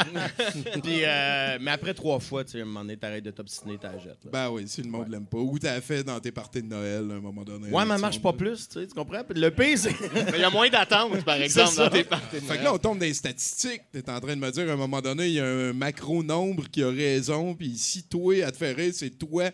Puis, 0.84 1.04
euh, 1.04 1.58
mais 1.62 1.72
après 1.72 1.94
trois 1.94 2.20
fois, 2.20 2.44
tu 2.44 2.52
sais, 2.52 2.60
à 2.60 2.62
un 2.62 2.66
moment 2.66 2.82
donné, 2.82 2.98
t'arrêtes 2.98 3.24
de 3.24 3.32
t'obstiner, 3.32 3.78
t'as 3.80 3.98
jettes. 3.98 4.24
là. 4.26 4.32
ben 4.32 4.50
oui, 4.50 4.64
si 4.68 4.82
le 4.82 4.90
monde 4.90 5.08
l'aime 5.10 5.26
pas. 5.26 5.38
Ou 5.38 5.58
t'as 5.60 5.80
fait 5.82 6.04
dans 6.04 6.20
tes 6.20 6.32
parties 6.32 6.62
de 6.62 6.68
Noël 6.68 7.10
à 7.12 7.16
un 7.16 7.20
moment 7.20 7.44
donné. 7.44 7.70
Ouais, 7.70 7.86
mais 7.86 7.98
marche 7.98 8.22
pas 8.22 8.34
plus, 8.34 8.68
tu 8.68 8.80
sais, 8.80 8.88
tu 8.88 8.94
comprends? 8.94 9.24
Puis 9.24 9.40
le 9.40 9.52
pire, 9.52 9.78
c'est. 9.78 9.94
Mais 10.14 10.34
il 10.36 10.42
y 10.42 10.44
a 10.44 10.50
moins 10.50 10.70
d'attente, 10.70 11.24
par 11.24 11.36
exemple, 11.42 11.76
dans 11.76 11.90
tes 11.90 12.04
parties 12.04 12.36
de 12.36 12.42
Fait 12.42 12.58
que 12.58 12.64
là, 12.64 12.74
on 12.74 12.78
tombe 12.78 13.00
dans 13.00 13.06
les 13.06 13.14
statistiques. 13.14 13.82
T'es 13.92 14.10
en 14.10 14.20
train 14.20 14.36
de 14.36 14.42
me 14.42 14.52
dire, 14.52 14.70
à 14.70 14.74
un 14.74 14.78
moment 14.78 15.02
donné, 15.02 15.28
il 15.28 15.34
y 15.34 15.40
a 15.40 15.46
un 15.46 15.74
macro-nombre 15.74 16.70
qui 16.70 16.84
a 16.84 16.90
raison, 16.90 17.56
puis 17.56 17.78
si 17.78 18.04
toi, 18.04 18.44
à 18.46 18.52
te 18.52 18.58
faire 18.58 18.76
rire, 18.76 18.92
c'est 18.94 19.12
toi, 19.12 19.50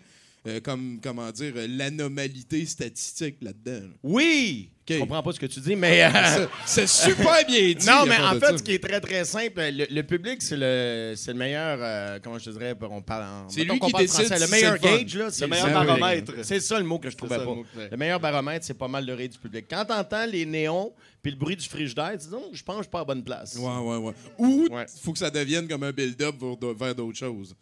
euh, 0.47 0.59
comme, 0.61 0.99
comment 1.01 1.29
dire, 1.31 1.53
euh, 1.55 1.67
l'anomalité 1.69 2.65
statistique 2.65 3.37
là-dedans. 3.41 3.87
là. 3.87 3.93
Oui! 4.03 4.69
OK. 4.89 4.96
Je 4.96 5.00
comprends 5.00 5.24
pas 5.24 5.31
ce 5.34 5.39
que 5.39 5.46
tu 5.46 5.60
dis, 5.60 5.75
mais. 5.75 6.03
euh, 6.03 6.46
C'est- 6.65 6.88
super 6.88 7.46
bien 7.48 7.74
dit. 7.74 7.86
Non, 7.88 8.05
mais 8.08 8.17
en 8.17 8.34
fait, 8.39 8.46
ça. 8.51 8.58
ce 8.58 8.63
qui 8.63 8.74
est 8.74 8.84
très, 8.84 9.00
très 9.00 9.24
simple, 9.25 9.62
le, 9.62 9.86
le 9.89 10.03
public, 10.03 10.41
c'est 10.41 10.58
le, 10.58 11.13
c'est 11.15 11.31
le 11.34 11.38
meilleur. 11.38 11.77
euh, 11.81 12.19
comment 12.24 12.38
je 12.39 12.46
te 12.46 12.50
dirais 12.51 12.74
On 12.81 13.01
parle 13.01 13.24
en. 13.24 13.50
C'est 13.50 13.62
lui 13.63 13.77
qu'on 13.79 13.88
qui 13.88 13.91
parle 13.91 14.03
décide 14.05 14.25
français, 14.25 14.39
Le 14.46 14.51
meilleur 14.51 14.77
gauge, 14.79 15.15
là, 15.15 15.27
c'est 15.29 15.46
Le 15.46 15.50
meilleur 15.51 15.69
baromètre. 15.69 16.31
C'est 16.43 16.60
ça 16.60 16.77
le 16.79 16.86
mot 16.86 17.00
que 17.00 17.10
je 17.10 17.17
trouvais 17.17 17.36
ça, 17.38 17.41
le 17.41 17.48
pas. 17.48 17.88
Le 17.91 17.98
meilleur 17.98 18.19
baromètre, 18.19 18.65
c'est 18.65 18.77
pas 18.77 18.88
mal 18.88 19.05
le 19.05 19.13
rire 19.13 19.29
du 19.29 19.38
public. 19.38 19.65
Quand 19.69 19.86
t'entends 19.86 20.25
les 20.25 20.46
néons 20.46 20.91
puis 21.21 21.31
le 21.31 21.38
bruit 21.38 21.55
du 21.55 21.67
frigidaire, 21.67 22.11
tu 22.13 22.27
dis 22.27 22.31
non, 22.31 22.49
je 22.53 22.63
pense 22.63 22.75
que 22.77 22.79
je 22.81 22.83
suis 22.83 22.91
pas 22.91 23.01
à 23.01 23.05
bonne 23.05 23.23
place. 23.23 23.55
Ouais, 23.55 23.77
ouais, 23.77 23.97
ouais. 23.97 24.13
Ou 24.38 24.67
il 24.69 24.73
Ouais. 24.73 24.85
faut 25.01 25.11
que 25.13 25.19
ça 25.19 25.29
devienne 25.29 25.67
comme 25.67 25.83
un 25.83 25.91
build-up 25.91 26.35
vers, 26.77 26.95
d'autres 26.95 27.17
choses. 27.17 27.55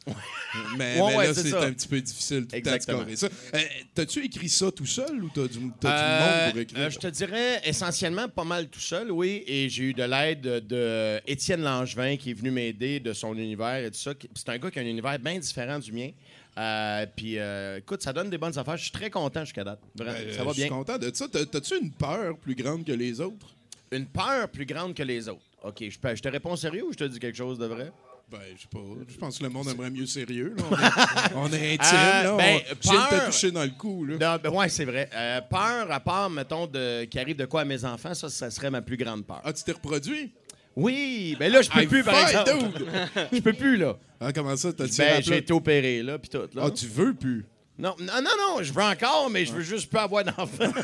Mais, 0.78 1.00
Ouais, 1.02 1.18
mais 1.18 1.28
là, 1.28 1.34
c'est 1.34 1.54
un 1.54 1.74
petit 1.74 1.88
peu 1.88 2.00
difficile 2.02 2.48
tout 2.48 2.56
Exactement. 2.56 3.04
ça. 3.16 3.28
Euh, 3.54 3.60
T'as-tu 3.94 4.24
écrit 4.26 4.50
ça 4.50 4.72
tout 4.72 4.86
seul 4.86 5.24
ou 5.24 5.30
t'as 5.34 5.48
du, 5.48 5.60
t'as 5.80 5.90
du 5.90 6.04
Euh, 6.04 6.20
monde 6.46 6.52
pour 6.52 6.62
écrire? 6.62 6.80
euh, 6.80 6.90
je 6.90 7.00
te 7.00 7.08
dirais 7.08 7.62
essentiellement 7.66 8.28
pas 8.30 8.44
mal 8.44 8.68
tout 8.70 8.80
seul, 8.80 9.12
oui. 9.12 9.44
Et 9.48 9.70
j'ai 9.70 9.84
eu 9.86 9.94
de 9.94 10.04
l'aide 10.04 10.42
de, 10.42 10.60
de 10.60 11.22
Étienne 11.28 11.62
Langevin 11.62 12.16
qui 12.18 12.32
est 12.32 12.34
venu 12.34 12.52
m'aider 12.52 13.00
de 13.00 13.14
son 13.14 13.36
univers 13.38 13.84
et 13.86 13.92
tout 13.92 13.98
ça. 14.00 14.14
C'est 14.36 14.50
un 14.50 14.58
gars 14.58 14.72
qui 14.72 14.80
a 14.80 14.82
un 14.82 14.86
univers 14.86 15.18
bien 15.20 15.40
différent 15.40 15.80
du 15.80 15.92
mien. 15.92 16.10
Euh, 16.58 17.06
puis 17.16 17.38
euh, 17.38 17.78
écoute, 17.78 18.02
ça 18.02 18.12
donne 18.14 18.30
des 18.30 18.38
bonnes 18.38 18.58
affaires. 18.58 18.78
Je 18.78 18.84
suis 18.84 18.92
très 18.92 19.10
content 19.10 19.42
jusqu'à 19.46 19.64
date. 19.64 19.80
Vraiment, 19.96 20.14
Euh, 20.18 20.34
ça 20.36 20.44
va 20.44 20.52
Je 20.54 20.62
suis 20.62 20.70
content 20.70 20.98
de 20.98 21.12
ça. 21.14 21.28
T'as- 21.32 21.46
T'as-tu 21.46 21.78
une 21.80 21.92
peur 21.92 22.38
plus 22.38 22.56
grande 22.56 22.84
que 22.84 22.92
les 22.92 23.22
autres? 23.22 23.56
Une 23.92 24.06
peur 24.08 24.50
plus 24.50 24.66
grande 24.66 24.94
que 24.96 25.04
les 25.04 25.30
autres. 25.30 25.46
OK, 25.64 25.84
je, 25.90 26.00
peux- 26.00 26.16
je 26.16 26.22
te 26.22 26.28
réponds 26.30 26.56
sérieux 26.56 26.84
ou 26.86 26.92
je 26.92 26.98
te 26.98 27.04
dis 27.04 27.20
quelque 27.20 27.38
chose 27.38 27.58
de 27.60 27.66
vrai? 27.68 27.92
Ben, 28.30 28.40
je 28.58 28.64
sais 28.64 28.68
pas. 28.70 28.80
Je 29.08 29.16
pense 29.18 29.38
que 29.38 29.44
le 29.44 29.50
monde 29.50 29.70
aimerait 29.70 29.90
mieux 29.90 30.06
sérieux. 30.06 30.54
là. 30.58 30.64
On 31.36 31.48
est, 31.48 31.54
on 31.54 31.54
est 31.54 31.74
intime, 31.76 31.98
Euh, 31.98 32.24
là. 32.24 32.36
ben, 32.38 32.60
on, 32.72 32.90
peur- 32.90 33.10
te 33.10 33.26
toucher 33.28 33.52
dans 33.52 33.64
le 33.64 33.70
cou, 33.70 34.04
là. 34.04 34.18
Non, 34.20 34.40
ben 34.44 34.50
ouais, 34.54 34.68
c'est 34.68 34.84
vrai. 34.84 35.10
Euh, 35.16 35.40
peur, 35.50 35.90
à 35.90 36.00
part, 36.02 36.30
mettons, 36.30 36.68
de, 36.68 37.06
qui 37.06 37.18
arrive 37.20 37.38
de 37.38 37.46
quoi 37.46 37.62
à 37.62 37.66
mes 37.66 37.86
enfants, 37.86 38.14
ça, 38.14 38.30
ça 38.30 38.50
serait 38.52 38.70
ma 38.70 38.82
plus 38.82 38.98
grande 38.98 39.26
peur. 39.26 39.40
Ah, 39.46 39.54
tu 39.54 39.64
t'es 39.64 39.72
reproduit? 39.72 40.34
Oui, 40.78 41.36
mais 41.40 41.50
là, 41.50 41.64
je 41.64 41.72
peux 41.72 41.88
plus, 41.88 42.04
par 42.04 42.30
exemple. 42.30 42.52
Je 43.34 43.40
peux 43.40 43.54
plus, 43.54 43.78
là. 43.78 43.98
Ah, 44.20 44.32
comment 44.32 44.56
ça? 44.56 44.72
T'as 44.72 44.88
tiré 44.88 45.08
Ben, 45.16 45.24
j'ai 45.24 45.38
été 45.38 45.52
opéré, 45.52 46.04
là, 46.04 46.20
puis 46.20 46.30
tout. 46.30 46.48
Là. 46.54 46.64
Ah, 46.66 46.70
tu 46.70 46.86
veux 46.86 47.16
plus? 47.16 47.48
Non, 47.80 47.96
non, 48.00 48.22
non, 48.22 48.32
non, 48.38 48.64
je 48.64 48.72
veux 48.72 48.84
encore, 48.84 49.28
mais 49.32 49.44
je 49.44 49.54
veux 49.54 49.64
juste 49.64 49.90
pas 49.92 50.04
avoir 50.04 50.24
d'enfants. 50.24 50.72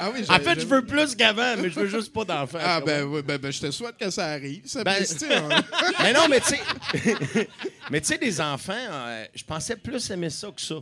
Ah 0.00 0.10
oui, 0.14 0.24
en 0.28 0.38
fait, 0.38 0.60
je 0.60 0.66
veux 0.66 0.84
plus 0.84 1.16
qu'avant, 1.16 1.56
mais 1.60 1.70
je 1.70 1.80
veux 1.80 1.88
juste 1.88 2.12
pas 2.12 2.24
d'enfants. 2.24 2.58
Ah, 2.62 2.80
ben, 2.80 3.02
oui, 3.04 3.20
ben, 3.20 3.36
ben, 3.36 3.50
je 3.50 3.60
te 3.60 3.70
souhaite 3.72 3.96
que 3.96 4.10
ça 4.10 4.26
arrive. 4.26 4.62
Ça 4.64 4.84
Ben- 4.84 5.02
ben, 5.28 5.52
hein. 5.52 5.62
Mais 6.02 6.12
non, 6.12 6.28
mais 6.30 6.40
tu 6.40 6.54
sais. 6.54 7.48
mais 7.90 8.00
tu 8.00 8.06
sais, 8.06 8.18
des 8.18 8.40
enfants, 8.40 8.72
euh, 8.76 9.24
je 9.34 9.42
pensais 9.42 9.74
plus 9.74 10.08
aimer 10.10 10.30
ça 10.30 10.48
que 10.54 10.60
ça. 10.60 10.76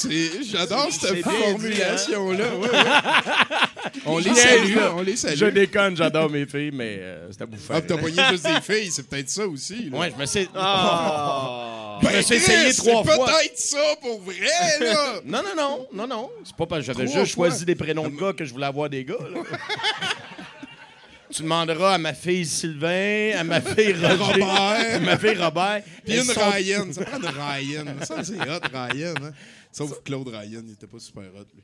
C'est- 0.00 0.42
J'adore 0.44 0.88
C'est 0.92 1.08
cette 1.08 1.26
hein? 1.26 1.30
formulation-là. 1.30 2.44
Ouais, 2.56 2.68
ouais. 2.68 2.78
On 4.06 4.18
les 4.18 4.32
salue, 4.34 4.76
là. 4.76 4.92
on 4.94 5.02
les 5.02 5.12
Je 5.12 5.16
salue. 5.16 5.52
déconne, 5.52 5.96
j'adore 5.96 6.30
mes 6.30 6.46
filles, 6.46 6.70
mais 6.72 6.98
euh, 7.00 7.28
c'était 7.32 7.46
bouffant. 7.46 7.74
Ah, 7.76 7.80
t'as 7.80 7.96
pogné 7.96 8.22
juste 8.30 8.44
des 8.46 8.60
filles, 8.60 8.90
c'est 8.92 9.06
peut-être 9.08 9.28
ça 9.30 9.46
aussi. 9.46 9.88
Là. 9.90 9.98
Ouais, 9.98 10.12
je 10.14 10.20
me 10.20 10.26
suis. 10.26 10.48
Ah! 10.54 11.98
Ben, 12.02 12.10
je 12.12 12.16
me 12.16 12.22
suis 12.22 12.38
Chris, 12.40 12.52
essayé 12.52 12.74
trois 12.74 13.02
c'est 13.04 13.12
fois. 13.14 13.26
peut-être 13.26 13.58
ça 13.58 13.96
pour 14.00 14.20
vrai, 14.20 14.36
là! 14.80 15.14
Non, 15.24 15.42
non, 15.42 15.54
non, 15.56 15.86
non, 15.92 16.06
non. 16.06 16.30
C'est 16.44 16.54
pas 16.54 16.66
parce 16.66 16.86
que 16.86 16.92
j'avais 16.92 17.06
juste 17.06 17.34
fois. 17.34 17.48
choisi 17.48 17.64
des 17.64 17.74
prénoms 17.74 18.08
de 18.08 18.16
gars 18.16 18.32
que 18.32 18.44
je 18.44 18.52
voulais 18.52 18.66
avoir 18.66 18.88
des 18.88 19.04
gars. 19.04 19.14
là. 19.34 19.40
tu 21.34 21.42
demanderas 21.42 21.94
à 21.94 21.98
ma 21.98 22.14
fille 22.14 22.46
Sylvain, 22.46 23.32
à 23.38 23.44
ma 23.44 23.60
fille 23.60 23.92
Roger, 23.94 24.16
Robert. 24.42 24.94
à 24.94 24.98
ma 25.00 25.18
fille 25.18 25.36
Robert. 25.36 25.82
Puis 26.04 26.16
une 26.16 26.24
sont- 26.24 26.40
Ryan. 26.50 26.86
Ça 26.92 27.04
prend 27.04 27.18
une 27.18 27.26
Ryan. 27.26 27.84
Ça, 28.02 28.22
c'est 28.24 28.40
hot, 28.40 28.60
Ryan. 28.72 29.14
Hein? 29.22 29.30
Sauf 29.78 29.98
que 29.98 30.02
Claude 30.02 30.26
Ryan, 30.26 30.62
il 30.66 30.72
était 30.72 30.88
pas 30.88 30.98
super 30.98 31.22
hot, 31.34 31.46
lui. 31.54 31.62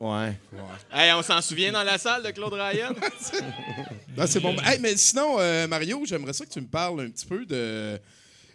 Ouais. 0.00 0.38
Hey, 0.90 1.12
on 1.12 1.22
s'en 1.22 1.42
souvient 1.42 1.70
dans 1.70 1.82
la 1.82 1.98
salle 1.98 2.22
de 2.22 2.30
Claude 2.30 2.54
Ryan? 2.54 2.94
Ah, 4.18 4.26
c'est 4.26 4.40
bon. 4.40 4.56
Hey, 4.64 4.78
mais 4.80 4.96
sinon, 4.96 5.38
euh, 5.38 5.66
Mario, 5.66 6.02
j'aimerais 6.06 6.32
ça 6.32 6.46
que 6.46 6.50
tu 6.50 6.62
me 6.62 6.66
parles 6.66 7.00
un 7.02 7.10
petit 7.10 7.26
peu 7.26 7.44
de. 7.44 8.00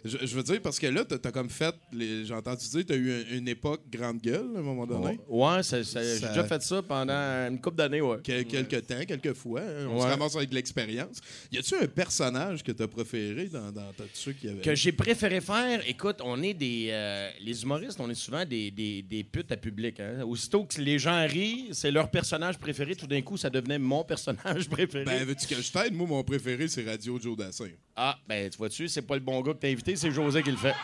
Je, 0.04 0.18
je 0.20 0.34
veux 0.34 0.42
dire, 0.42 0.60
parce 0.60 0.78
que 0.78 0.86
là, 0.86 1.04
t'as 1.04 1.16
as 1.28 1.32
comme 1.32 1.48
fait. 1.48 1.74
J'ai 1.92 2.34
entendu 2.34 2.66
dire, 2.68 2.84
t'as 2.86 2.96
eu 2.96 3.12
un- 3.12 3.36
une 3.36 3.48
époque 3.48 3.82
grande 3.90 4.20
gueule 4.20 4.48
à 4.56 4.58
un 4.58 4.62
moment 4.62 4.86
donné. 4.86 5.18
Ouais, 5.28 5.62
ça- 5.62 5.82
j'ai 5.82 6.18
déjà 6.26 6.44
fait 6.44 6.60
ça 6.62 6.82
pendant 6.82 7.12
une 7.48 7.60
couple 7.60 7.76
d'années, 7.76 8.00
ouais. 8.00 8.18
Quel- 8.24 8.44
quelques 8.46 8.86
temps, 8.86 9.04
quelques 9.06 9.34
fois. 9.34 9.60
hein. 9.60 9.86
On 9.88 10.00
se 10.00 10.06
ramasse 10.06 10.34
avec 10.36 10.50
de 10.50 10.54
l'expérience. 10.56 11.20
Y 11.52 11.58
a-tu 11.58 11.74
un 11.76 11.86
personnage 11.86 12.62
que 12.62 12.72
t'as 12.72 12.88
préféré 12.88 13.46
dans, 13.46 13.70
dans 13.70 13.92
ceux 14.12 14.32
qui 14.32 14.48
avaient. 14.48 14.60
Que 14.60 14.74
j'ai 14.74 14.92
préféré 14.92 15.40
faire, 15.40 15.80
écoute, 15.88 16.16
on 16.24 16.42
est 16.42 16.54
des. 16.54 16.88
euh, 16.90 17.30
les 17.40 17.62
humoristes, 17.62 18.00
on 18.00 18.10
est 18.10 18.14
souvent 18.14 18.44
des, 18.44 18.70
des, 18.70 19.02
des 19.02 19.24
putes 19.24 19.52
à 19.52 19.56
public. 19.56 20.00
Hein? 20.00 20.22
Aussitôt 20.24 20.64
que 20.64 20.80
les 20.80 20.98
gens 20.98 21.26
rient, 21.26 21.68
c'est 21.72 21.90
leur 21.90 22.10
personnage 22.10 22.58
préféré, 22.58 22.96
tout 22.96 23.06
d'un 23.06 23.22
coup, 23.22 23.36
ça 23.36 23.50
devenait 23.50 23.78
mon 23.78 24.02
personnage 24.04 24.68
préféré. 24.70 25.04
Ben, 25.04 25.24
veux-tu 25.24 25.46
que 25.46 25.60
je 25.60 25.70
t'aide? 25.70 25.94
Moi, 25.94 26.06
mon 26.06 26.24
préféré, 26.24 26.66
c'est 26.68 26.84
Radio 26.84 27.18
Joe 27.20 27.36
Dassin. 27.36 27.68
ah, 27.96 28.18
ben, 28.28 28.50
tu 28.50 28.58
vois-tu, 28.58 28.88
c'est 28.88 29.02
pas 29.02 29.14
le 29.14 29.20
bon 29.20 29.40
gars 29.42 29.52
que 29.54 29.58
t'as 29.58 29.68
invité, 29.68 29.91
c'est 29.96 30.10
José 30.10 30.42
qui 30.42 30.50
le 30.50 30.56
fait. 30.56 30.74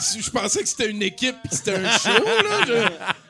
Si 0.00 0.22
je 0.22 0.30
pensais 0.30 0.62
que 0.62 0.68
c'était 0.68 0.90
une 0.90 1.02
équipe 1.02 1.34
c'était 1.50 1.74
un 1.74 1.98
show, 1.98 2.08
là. 2.24 2.64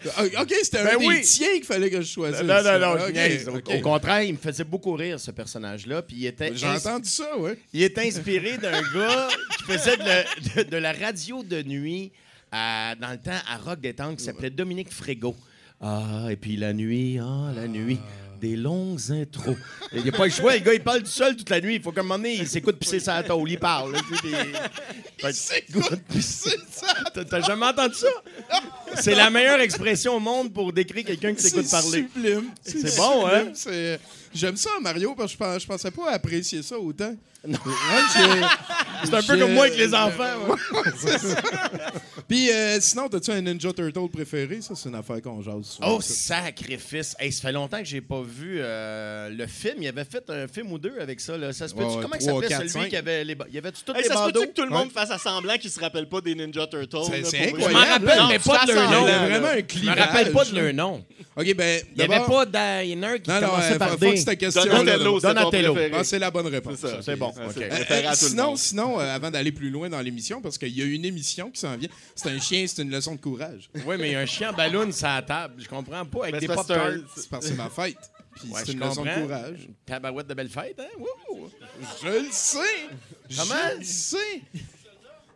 je- 0.04 0.08
Ah, 0.16 0.42
OK, 0.42 0.54
c'était 0.62 0.84
Ben 0.84 0.96
un 0.96 0.98
oui. 0.98 1.16
des 1.16 1.22
tiens 1.22 1.54
qu'il 1.54 1.64
fallait 1.64 1.88
que 1.90 2.02
je 2.02 2.06
choisisse. 2.12 2.42
Non, 2.42 2.62
non, 2.62 2.78
non, 2.98 3.08
niaise. 3.10 3.48
Au- 3.48 3.80
contraire, 3.80 4.22
il 4.22 4.34
me 4.34 4.38
faisait 4.38 4.64
beaucoup 4.64 4.92
rire, 4.92 5.18
ce 5.18 5.30
personnage-là. 5.30 6.02
Puis 6.02 6.16
il 6.18 6.26
était, 6.26 6.52
J'ai 6.54 6.66
ins- 6.66 6.76
entendu 6.76 7.08
ça, 7.08 7.38
ouais. 7.38 7.58
il 7.72 7.82
est 7.82 7.96
inspiré 7.98 8.58
d'un 8.58 8.82
gars 8.94 9.28
qui 9.56 9.62
faisait 9.64 9.96
de, 9.96 10.04
la- 10.04 10.62
de- 10.64 10.68
de 10.70 10.76
la 10.76 10.92
radio 10.92 11.42
de 11.42 11.62
nuit 11.62 12.12
à- 12.52 12.94
dans 13.00 13.12
le 13.12 13.18
temps 13.18 13.40
à 13.50 13.56
Rock 13.56 13.80
Détente 13.80 14.18
qui 14.18 14.24
s'appelait 14.24 14.50
Dominique 14.50 14.92
Frégo. 14.92 15.34
Ah, 15.80 16.26
et 16.28 16.36
puis 16.36 16.56
la 16.56 16.74
nuit, 16.74 17.18
ah, 17.18 17.50
la 17.56 17.66
nuit. 17.66 17.98
Des 18.40 18.54
longues 18.56 19.00
intros. 19.10 19.56
Il 19.92 20.02
n'y 20.02 20.08
a 20.10 20.12
pas 20.12 20.26
le 20.26 20.30
choix, 20.30 20.54
le 20.54 20.60
gars, 20.60 20.74
il 20.74 20.80
parle 20.82 21.00
tout 21.00 21.06
seul 21.06 21.34
toute 21.36 21.50
la 21.50 21.60
nuit. 21.60 21.76
Il 21.76 21.82
faut 21.82 21.90
qu'à 21.92 22.00
un 22.00 22.04
moment 22.04 22.16
donné, 22.18 22.34
il 22.34 22.46
s'écoute 22.48 22.78
pisser 22.78 23.00
sa 23.00 23.22
tôle, 23.22 23.50
il 23.50 23.58
parle. 23.58 23.92
que- 23.92 25.32
s'écoute 25.32 26.00
pisser 26.12 26.56
sa 26.70 26.94
T'as- 27.12 27.24
T'as 27.24 27.40
jamais 27.40 27.66
entendu 27.66 27.94
ça? 27.94 28.08
C'est 28.96 29.14
la 29.14 29.30
meilleure 29.30 29.60
expression 29.60 30.14
au 30.16 30.20
monde 30.20 30.52
pour 30.52 30.72
décrire 30.72 31.04
quelqu'un 31.04 31.34
qui 31.34 31.42
s'écoute 31.42 31.64
C'est 31.66 31.70
parler. 31.70 32.06
sublime. 32.14 32.50
C'est 32.62 32.96
bon, 32.96 33.26
hein? 33.26 33.30
sublime. 33.54 33.54
C'est- 33.54 34.00
J'aime 34.38 34.56
ça, 34.56 34.70
Mario, 34.80 35.14
parce 35.16 35.32
que 35.32 35.38
je, 35.38 35.38
pens- 35.38 35.58
je 35.58 35.66
pensais 35.66 35.90
pas 35.90 36.12
apprécier 36.12 36.62
ça 36.62 36.78
autant. 36.78 37.14
Non. 37.46 37.58
C'est 39.04 39.14
un 39.14 39.22
peu 39.22 39.38
comme 39.38 39.52
moi 39.54 39.66
avec 39.66 39.78
les 39.78 39.94
enfants. 39.94 40.24
ouais. 40.48 40.56
Puis 42.26 42.50
euh, 42.50 42.78
sinon, 42.80 43.08
t'as-tu 43.08 43.30
un 43.30 43.40
Ninja 43.40 43.72
Turtle 43.72 44.08
préféré? 44.12 44.60
Ça, 44.60 44.74
c'est 44.74 44.88
une 44.88 44.94
affaire 44.96 45.22
qu'on 45.22 45.40
jase 45.40 45.64
souvent. 45.64 45.96
Oh, 45.96 46.00
ça. 46.00 46.42
sacrifice! 46.42 47.14
Hey, 47.18 47.32
ça 47.32 47.42
fait 47.42 47.52
longtemps 47.52 47.78
que 47.78 47.84
j'ai 47.84 48.00
pas 48.00 48.20
vu 48.22 48.58
euh, 48.60 49.30
le 49.30 49.46
film. 49.46 49.76
Il 49.80 49.88
avait 49.88 50.04
fait 50.04 50.28
un 50.28 50.46
film 50.48 50.72
ou 50.72 50.78
deux 50.78 50.94
avec 51.00 51.20
ça. 51.20 51.36
Là. 51.38 51.52
Ça 51.52 51.68
se 51.68 51.74
Ouais, 51.74 51.84
Comment 52.02 52.16
il 52.16 52.22
s'appelait 52.22 52.68
celui 52.68 52.88
qui 52.88 52.96
avait 52.96 53.24
les... 53.24 53.36
Il 53.48 53.54
y 53.54 53.58
avait 53.58 53.70
tous 53.72 53.92
Hey, 53.94 54.02
les 54.02 54.08
ça 54.08 54.14
se 54.14 54.18
bandeaux? 54.20 54.40
peut 54.40 54.46
que 54.48 54.52
tout 54.52 54.64
le 54.64 54.70
monde 54.70 54.88
Ouais. 54.88 54.92
fasse 54.92 55.10
à 55.12 55.18
semblant 55.18 55.56
qu'il 55.58 55.70
se 55.70 55.78
rappelle 55.80 56.08
pas 56.08 56.20
des 56.20 56.34
Ninja 56.34 56.66
Turtles? 56.66 56.98
C'est-? 57.22 57.50
Je 57.50 57.50
m'en 57.56 57.66
incroyable. 57.66 58.06
rappelle, 58.06 58.18
Non, 58.18 58.28
mais 58.28 58.38
tu 58.38 58.48
pas 58.48 58.66
de 58.66 58.72
leur 58.72 58.90
nom. 58.90 59.06
Il 59.06 59.12
y 59.12 59.28
vraiment 59.28 59.48
un 59.48 59.62
Je 59.68 59.86
me 59.90 59.96
rappelle 59.96 60.32
pas 60.32 60.44
de 60.44 60.60
leur 60.60 60.74
nom. 60.74 61.04
OK, 61.36 61.54
ben, 61.54 61.82
Il 61.96 62.02
y 62.02 62.04
avait 62.04 62.26
pas 62.26 62.44
d'Ainer 62.46 63.20
qui 63.22 63.30
Non, 63.30 63.40
non, 63.40 63.48
commençait 63.48 63.74
euh, 63.74 63.78
par 63.78 63.96
D. 63.96 64.16
cette 64.30 64.38
question. 64.40 64.64
Donatello, 64.64 65.20
c'est 65.20 65.26
Donatello. 65.28 65.76
Ah, 65.92 66.04
c'est 66.04 66.18
la 66.18 66.30
bonne 66.30 66.46
réponse. 66.46 66.76
C'est 66.80 66.88
ça. 66.88 67.02
C'est 67.02 67.16
bon. 67.16 67.32
C'est 67.54 67.70
Euh, 67.70 68.08
à 68.08 68.12
euh, 68.12 68.14
sinon, 68.14 68.56
sinon 68.56 69.00
euh, 69.00 69.14
avant 69.14 69.30
d'aller 69.30 69.52
plus 69.52 69.70
loin 69.70 69.88
dans 69.88 70.00
l'émission, 70.00 70.40
parce 70.40 70.58
qu'il 70.58 70.76
y 70.76 70.82
a 70.82 70.84
une 70.84 71.04
émission 71.04 71.50
qui 71.50 71.60
s'en 71.60 71.76
vient, 71.76 71.88
c'est 72.14 72.30
un 72.30 72.38
chien, 72.40 72.64
c'est 72.66 72.82
une 72.82 72.90
leçon 72.90 73.14
de 73.14 73.20
courage. 73.20 73.68
Oui, 73.86 73.96
mais 73.98 74.14
un 74.14 74.26
chien 74.26 74.52
ballon 74.52 74.90
sur 74.92 75.06
la 75.06 75.22
table. 75.22 75.54
Je 75.58 75.68
comprends 75.68 76.04
pas. 76.04 76.22
Avec 76.22 76.34
Mais 76.34 76.40
des 76.40 76.46
pop-tarts. 76.48 76.92
c'est 77.16 77.28
parce 77.28 77.44
que 77.44 77.50
c'est 77.50 77.56
ma 77.56 77.70
fête. 77.70 77.96
Puis 78.34 78.50
Ouais, 78.50 78.60
c'est 78.64 78.72
une 78.72 78.80
leçon 78.80 79.04
de 79.04 79.10
courage. 79.22 79.68
Tabarouette 79.84 80.26
de 80.28 80.34
belle 80.34 80.48
fête, 80.48 80.78
hein? 80.78 81.04
Je 82.02 82.08
le 82.08 82.26
sais! 82.30 82.58
Comment? 83.36 83.54
Je 83.74 83.78
le 83.78 83.84
sais! 83.84 84.42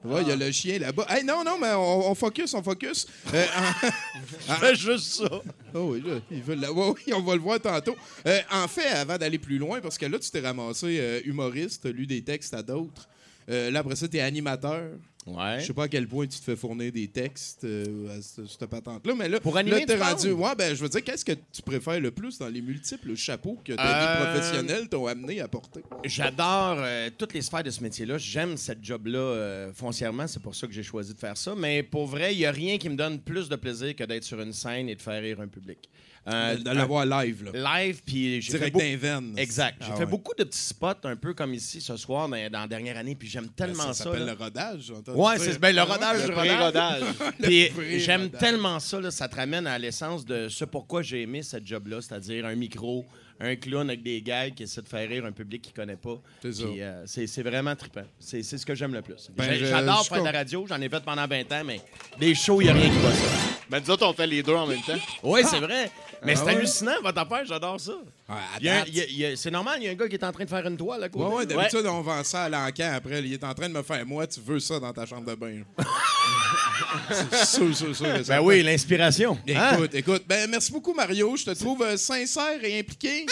Ouais, 0.05 0.23
il 0.23 0.29
y 0.29 0.33
a 0.33 0.37
le 0.37 0.51
chien 0.51 0.79
là-bas. 0.79 1.07
Hey, 1.09 1.23
non, 1.25 1.45
non, 1.45 1.59
mais 1.61 1.73
on, 1.73 2.11
on 2.11 2.15
focus, 2.15 2.55
on 2.55 2.63
focus. 2.63 3.07
Euh, 3.33 3.47
en- 4.49 4.55
Fais 4.55 4.75
juste 4.75 5.13
ça. 5.23 5.31
Oh 5.75 5.93
oui, 5.93 6.03
là, 6.05 6.15
ils 6.31 6.43
veulent 6.43 6.61
la- 6.61 6.73
ouais, 6.73 6.95
oui, 7.07 7.13
on 7.15 7.21
va 7.23 7.35
le 7.35 7.41
voir 7.41 7.61
tantôt. 7.61 7.95
Euh, 8.27 8.41
en 8.51 8.67
fait, 8.69 8.87
avant 8.89 9.17
d'aller 9.17 9.39
plus 9.39 9.59
loin, 9.59 9.81
parce 9.81 9.97
que 9.99 10.07
là, 10.07 10.19
tu 10.19 10.31
t'es 10.31 10.41
ramassé 10.41 10.99
euh, 11.01 11.21
humoriste, 11.25 11.87
lu 11.93 12.07
des 12.07 12.23
textes 12.23 12.53
à 12.55 12.63
d'autres. 12.63 13.09
Euh, 13.49 13.71
là, 13.71 13.81
après 13.81 13.97
ça, 13.97 14.09
t'es 14.09 14.21
animateur. 14.21 14.91
Ouais. 15.25 15.61
Je 15.61 15.67
sais 15.67 15.73
pas 15.73 15.85
à 15.85 15.89
quel 15.89 16.09
point 16.09 16.27
tu 16.27 16.39
te 16.39 16.45
fais 16.45 16.57
fournir 16.57 16.91
des 16.91 17.07
textes 17.07 17.63
euh, 17.65 18.19
à 18.19 18.21
cette, 18.23 18.47
cette 18.49 18.67
patente-là, 18.67 19.15
mais 19.17 19.29
là, 19.29 19.39
Pour 19.41 19.57
animer, 19.57 19.81
là, 19.81 19.87
t'es 19.87 19.97
tu 19.97 20.03
rendu. 20.03 20.33
Ouais, 20.33 20.55
ben, 20.59 20.75
je 20.75 20.83
veux 20.83 20.89
dire, 20.89 21.05
qu'est-ce 21.05 21.25
que 21.25 21.33
tu 21.53 21.63
préfères 21.63 22.01
le 22.01 22.11
plus 22.11 22.39
dans 22.39 22.49
les 22.49 22.61
multiples 22.61 23.15
chapeaux 23.15 23.57
que 23.65 23.73
ta 23.75 23.83
Euh, 23.83 24.17
vie 24.17 24.25
professionnelle 24.25 24.89
t'ont 24.89 25.07
amené 25.07 25.41
à 25.41 25.47
porter? 25.47 25.83
J'adore 26.05 26.79
euh, 26.81 27.09
toutes 27.17 27.35
les 27.35 27.43
sphères 27.43 27.63
de 27.63 27.71
ce 27.71 27.83
métier-là. 27.83 28.19
J'aime 28.19 28.57
cette 28.57 28.85
job-là 28.85 29.19
euh, 29.19 29.73
foncièrement. 29.73 30.27
C'est 30.27 30.43
pour 30.43 30.55
ça 30.57 30.67
que 30.67 30.73
j'ai 30.73 30.83
choisi 30.83 31.15
de 31.15 31.19
faire 31.19 31.37
ça. 31.37 31.55
Mais 31.57 31.85
pour 31.85 32.07
vrai, 32.07 32.35
il 32.35 32.39
n'y 32.39 32.47
a 32.47 32.51
rien 32.53 32.77
qui 32.79 32.89
me 32.89 32.97
donne 32.97 33.21
plus 33.21 33.49
de 33.49 33.55
plaisir 33.57 33.95
que 33.95 34.03
d'être 34.05 34.25
sur 34.25 34.41
une 34.41 34.53
scène 34.53 34.89
et 34.89 34.97
de 34.97 35.03
faire 35.03 35.23
rire 35.23 35.41
un 35.41 35.47
public. 35.49 35.89
Euh, 36.29 36.57
de 36.57 36.71
l'avoir 36.71 37.05
live, 37.05 37.51
là. 37.53 37.81
live, 37.83 38.01
puis 38.07 38.41
j'ai 38.41 38.53
fait 38.53 38.59
Direct 38.59 38.73
beaucoup... 38.75 38.85
d'un 38.85 38.97
veine. 38.97 39.35
Exact. 39.37 39.77
J'ai 39.81 39.89
Ah 39.91 39.97
fait 39.97 40.05
ouais. 40.05 40.11
beaucoup 40.11 40.33
de 40.39 40.45
petits 40.45 40.59
spots, 40.61 40.87
un 41.05 41.17
peu 41.17 41.35
comme 41.35 41.53
ici 41.53 41.81
ce 41.81 41.97
soir, 41.97 42.29
dans, 42.29 42.51
dans 42.51 42.61
la 42.61 42.69
dernière 42.69 42.97
année, 42.97 43.17
puis 43.17 43.29
j'aime 43.29 43.47
Ben, 43.47 43.53
tellement 43.57 43.87
ça 43.89 43.95
ça. 43.95 44.05
s'appelle 44.05 44.27
le 44.27 44.33
rodage, 44.33 44.93
Ouais, 45.09 45.39
c'est 45.39 45.59
ben, 45.59 45.75
le 45.75 45.83
rodage 45.83 46.21
le 46.23 46.27
du 46.29 46.33
pré-rodage. 46.33 47.03
Puis 47.43 47.71
j'aime 47.99 48.31
tellement 48.31 48.79
ça, 48.79 49.01
là, 49.01 49.11
ça 49.11 49.29
te 49.29 49.35
ramène 49.35 49.67
à 49.67 49.77
l'essence 49.79 50.25
de 50.25 50.49
ce 50.49 50.65
pourquoi 50.65 51.03
j'ai 51.03 51.23
aimé 51.23 51.43
cette 51.43 51.67
job-là, 51.67 52.01
c'est-à-dire 52.01 52.47
un 52.47 52.55
micro, 52.55 53.05
un 53.43 53.57
clown 53.57 53.89
avec 53.91 54.03
des 54.03 54.23
gags 54.23 54.55
qui 54.55 54.63
essaie 54.63 54.81
de 54.83 54.89
faire 54.89 55.09
rire 55.09 55.25
un 55.27 55.33
public 55.33 55.61
qui 55.63 55.73
connaît 55.73 55.97
pas. 55.97 56.17
C'est 56.43 56.53
ça. 56.55 56.63
Euh, 56.65 57.03
c'est 57.07 57.43
vraiment 57.43 57.75
trippant. 57.77 58.05
C'est 58.21 58.43
ce 58.43 58.65
que 58.65 58.75
j'aime 58.75 58.95
le 58.95 59.03
plus. 59.03 59.31
Ben, 59.37 59.53
J'adore 59.63 60.07
faire 60.07 60.21
de 60.21 60.25
la 60.25 60.33
radio, 60.39 60.65
j'en 60.69 60.81
ai 60.81 60.89
fait 60.89 61.03
pendant 61.03 61.27
20 61.27 61.53
ans, 61.53 61.63
mais 61.67 61.81
des 62.19 62.35
shows, 62.35 62.61
il 62.61 62.65
n'y 62.65 62.71
a 62.71 62.75
rien 62.75 62.89
qui 62.91 62.99
va 62.99 63.13
ça. 63.13 63.27
Ben, 63.69 63.81
nous 63.81 63.91
autres, 63.91 64.07
on 64.07 64.13
fait 64.13 64.27
les 64.27 64.43
deux 64.43 64.55
en 64.55 64.67
même 64.67 64.81
temps. 64.83 64.99
Oui, 65.23 65.41
c'est 65.45 65.61
vrai. 65.61 65.91
Mais 66.25 66.35
Ah 66.35 66.37
c'est 66.37 66.45
ouais? 66.45 66.55
hallucinant, 66.57 66.93
votre 67.03 67.19
affaire, 67.19 67.45
j'adore 67.45 67.81
ça. 67.81 67.93
Ouais, 67.93 68.37
à 68.37 68.59
Il 68.61 68.67
y 68.67 68.69
a 68.69 68.75
un- 68.75 68.79
date. 68.81 68.89
il 68.89 68.95
y 68.97 69.01
a- 69.01 69.05
il 69.07 69.17
y 69.19 69.27
a- 69.27 69.37
C'est 69.37 69.51
normal, 69.51 69.79
il 69.81 69.85
y 69.87 69.89
a 69.89 69.91
un 69.91 69.95
gars 69.95 70.09
qui 70.09 70.15
est 70.15 70.25
en 70.25 70.31
train 70.31 70.45
de 70.45 70.49
faire 70.49 70.65
une 70.67 70.77
toile 70.77 71.03
à 71.03 71.09
côté. 71.09 71.25
Ouais, 71.25 71.35
ouais, 71.35 71.47
d'habitude, 71.47 71.85
on 71.87 72.01
vend 72.03 72.23
ça 72.23 72.45
à 72.45 72.49
l'encan 72.49 72.93
après. 72.95 73.21
Il 73.25 73.33
est 73.33 73.43
en 73.43 73.53
train 73.55 73.69
de 73.69 73.75
me 73.75 73.83
faire, 73.83 74.07
moi, 74.07 74.25
tu 74.29 74.39
veux 74.41 74.61
ça 74.61 74.79
dans 74.79 74.93
ta 74.93 75.05
chambre 75.05 75.29
de 75.29 75.35
bain. 75.35 75.63
c'est 77.11 77.45
sûr, 77.45 77.75
sûr, 77.77 77.97
sûr. 77.97 78.07
Ben 78.29 78.41
oui, 78.41 78.63
l'inspiration. 78.63 79.37
Hein? 79.49 79.73
Écoute, 79.75 79.95
écoute. 79.95 80.23
Ben, 80.29 80.49
merci 80.51 80.71
beaucoup, 80.71 80.93
Mario. 80.95 81.37
Je 81.37 81.45
te 81.47 81.51
trouve 81.59 81.83
euh, 81.83 81.97
sincère 81.97 82.63
et 82.63 82.79
impliqué. 82.79 83.27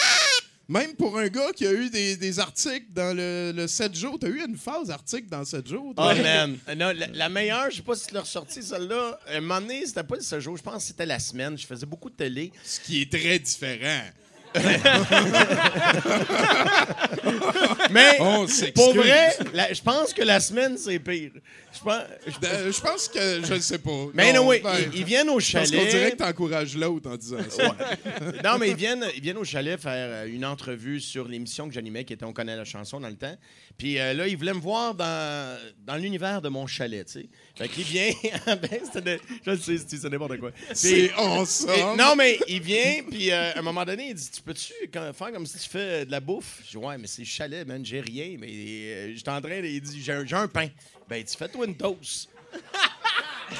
Même 0.68 0.94
pour 0.94 1.18
un 1.18 1.26
gars 1.26 1.50
qui 1.52 1.66
a 1.66 1.72
eu 1.72 1.90
des, 1.90 2.16
des 2.16 2.38
articles 2.38 2.86
dans 2.90 3.12
le, 3.16 3.50
le 3.52 3.66
7 3.66 3.92
jours. 3.92 4.18
T'as 4.20 4.28
eu 4.28 4.40
une 4.46 4.56
phase 4.56 4.88
article 4.88 5.28
dans 5.28 5.44
7 5.44 5.66
jours? 5.66 5.92
toi? 5.96 6.14
Oh 6.16 6.22
man. 6.22 6.56
Non, 6.76 6.92
la, 6.96 7.08
la 7.08 7.28
meilleure, 7.28 7.70
je 7.72 7.76
sais 7.78 7.82
pas 7.82 7.96
si 7.96 8.06
tu 8.06 8.14
l'as 8.14 8.20
ressorti 8.20 8.62
celle-là. 8.62 9.18
Un 9.30 9.40
moment 9.40 9.60
donné, 9.60 9.84
c'était 9.84 10.04
pas 10.04 10.14
le 10.14 10.20
seul 10.22 10.40
jour, 10.40 10.56
je 10.56 10.62
pense 10.62 10.76
que 10.76 10.88
c'était 10.88 11.06
la 11.06 11.18
semaine. 11.18 11.58
Je 11.58 11.66
faisais 11.66 11.86
beaucoup 11.86 12.08
de 12.08 12.14
télé. 12.14 12.52
Ce 12.62 12.78
qui 12.78 13.02
est 13.02 13.10
très 13.10 13.40
différent. 13.40 14.04
Mais 17.90 18.16
On 18.20 18.46
pour 18.74 18.94
vrai, 18.94 19.36
la- 19.52 19.72
je 19.72 19.82
pense 19.82 20.12
que 20.12 20.22
la 20.22 20.40
semaine, 20.40 20.76
c'est 20.78 20.98
pire. 20.98 21.30
Je 21.72 21.78
pense, 21.82 22.02
je- 22.26 22.46
Euh, 22.46 22.72
je 22.72 22.80
pense 22.80 23.08
que 23.08 23.40
je 23.44 23.54
ne 23.54 23.58
sais 23.60 23.78
pas. 23.78 23.90
mais 24.14 24.32
Non, 24.32 24.42
non, 24.42 24.48
oui, 24.48 24.60
ben, 24.62 24.72
ils, 24.92 25.00
ils 25.00 25.04
viennent 25.04 25.28
au 25.28 25.34
Parce 25.34 25.44
chalet. 25.46 25.70
qu'on 25.72 25.84
dirait 25.88 26.10
que 26.12 26.16
t'encourages 26.16 26.76
l'autre 26.76 27.10
en 27.10 27.16
disant 27.16 27.38
ça. 27.48 27.76
non, 28.44 28.58
mais 28.58 28.70
ils 28.70 28.76
viennent, 28.76 29.04
ils 29.14 29.22
viennent 29.22 29.38
au 29.38 29.44
chalet 29.44 29.80
faire 29.80 29.92
euh, 29.94 30.26
une 30.26 30.44
entrevue 30.44 31.00
sur 31.00 31.28
l'émission 31.28 31.68
que 31.68 31.74
j'animais, 31.74 32.04
qui 32.04 32.12
était 32.12 32.24
On 32.24 32.32
connaît 32.32 32.56
la 32.56 32.64
chanson 32.64 33.00
dans 33.00 33.08
le 33.08 33.16
temps. 33.16 33.36
Puis 33.78 33.98
euh, 33.98 34.14
là, 34.14 34.26
ils 34.26 34.36
voulaient 34.36 34.54
me 34.54 34.60
voir 34.60 34.94
dans, 34.94 35.58
dans 35.86 35.96
l'univers 35.96 36.42
de 36.42 36.48
mon 36.48 36.66
chalet, 36.66 37.06
tu 37.06 37.12
sais. 37.12 37.28
Fait 37.60 37.68
qu'il 37.68 37.84
vient. 37.84 38.10
ben, 38.46 38.80
c'était 38.84 39.00
de- 39.02 39.20
je 39.44 39.50
le 39.50 39.56
sais, 39.58 39.76
c'est 39.86 40.04
n'importe 40.04 40.38
quoi. 40.38 40.50
C'est 40.72 41.12
ensemble. 41.16 41.98
non, 41.98 42.16
mais 42.16 42.38
il 42.48 42.62
vient, 42.62 43.02
puis 43.10 43.30
euh, 43.30 43.52
à 43.54 43.58
un 43.58 43.62
moment 43.62 43.84
donné, 43.84 44.08
il 44.08 44.14
dit 44.14 44.30
Tu 44.30 44.40
peux-tu 44.40 44.72
faire 44.90 45.32
comme 45.32 45.44
si 45.44 45.58
tu 45.58 45.68
fais 45.68 46.06
de 46.06 46.10
la 46.10 46.20
bouffe 46.20 46.60
Je 46.64 46.70
dis 46.70 46.76
Ouais, 46.78 46.96
mais 46.96 47.06
c'est 47.06 47.24
chalet, 47.26 47.66
man, 47.66 47.84
j'ai 47.84 48.00
rien. 48.00 48.36
Mais 48.38 48.48
euh, 48.50 49.12
j'étais 49.14 49.30
en 49.30 49.42
train. 49.42 49.56
Il 49.62 49.80
dit 49.82 50.02
J'ai 50.02 50.12
un, 50.12 50.24
j'ai 50.24 50.36
un 50.36 50.48
pain. 50.48 50.68
Ben, 51.06 51.22
dit 51.22 51.36
Fais-toi 51.36 51.66
une 51.66 51.76
toast. 51.76 52.30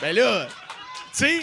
ben 0.01 0.15
là, 0.17 0.49
tu 1.13 1.19
sais. 1.27 1.41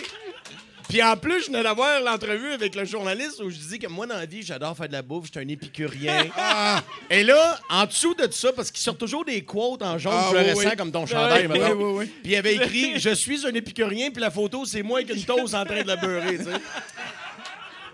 Puis 0.90 1.04
en 1.04 1.18
plus, 1.18 1.42
je 1.42 1.48
venais 1.48 1.64
d'avoir 1.64 2.00
l'entrevue 2.02 2.54
avec 2.54 2.74
le 2.76 2.86
journaliste 2.86 3.42
où 3.42 3.50
je 3.50 3.58
dis 3.58 3.78
que 3.80 3.88
moi, 3.88 4.08
dans 4.08 4.16
la 4.16 4.26
vie, 4.26 4.42
j'adore 4.42 4.76
faire 4.76 4.88
de 4.88 4.94
la 4.94 5.02
bouffe, 5.02 5.26
j'étais 5.26 5.42
un 5.42 5.48
épicurien. 5.48 6.26
Et 7.10 7.24
là, 7.24 7.60
en 7.70 7.86
dessous 7.86 8.14
de 8.14 8.26
tout 8.26 8.32
ça, 8.32 8.54
parce 8.54 8.72
qu'il 8.72 8.82
sort 8.82 8.98
toujours 8.98 9.26
des 9.26 9.44
quotes 9.44 9.82
en 9.82 9.98
jaune 9.98 10.14
Ah, 10.16 10.28
fluorescent 10.30 10.60
oui, 10.60 10.66
oui. 10.70 10.76
comme 10.78 10.92
ton 10.92 11.06
chandail, 11.06 11.48
oui, 11.48 11.60
oui, 11.60 11.84
oui. 11.98 12.06
Puis 12.24 12.32
il 12.32 12.36
avait 12.38 12.56
écrit 12.56 13.00
Je 13.00 13.10
suis 13.10 13.46
un 13.46 13.54
épicurien, 13.54 14.12
puis 14.12 14.22
la 14.22 14.32
photo, 14.32 14.64
c'est 14.66 14.82
moi 14.84 15.00
avec 15.00 15.14
une 15.16 15.24
toast 15.24 15.54
en 15.54 15.66
train 15.66 15.82
de 15.82 15.88
la 15.88 15.98
beurrer, 15.98 16.38
tu 16.38 16.44
sais. 16.46 16.52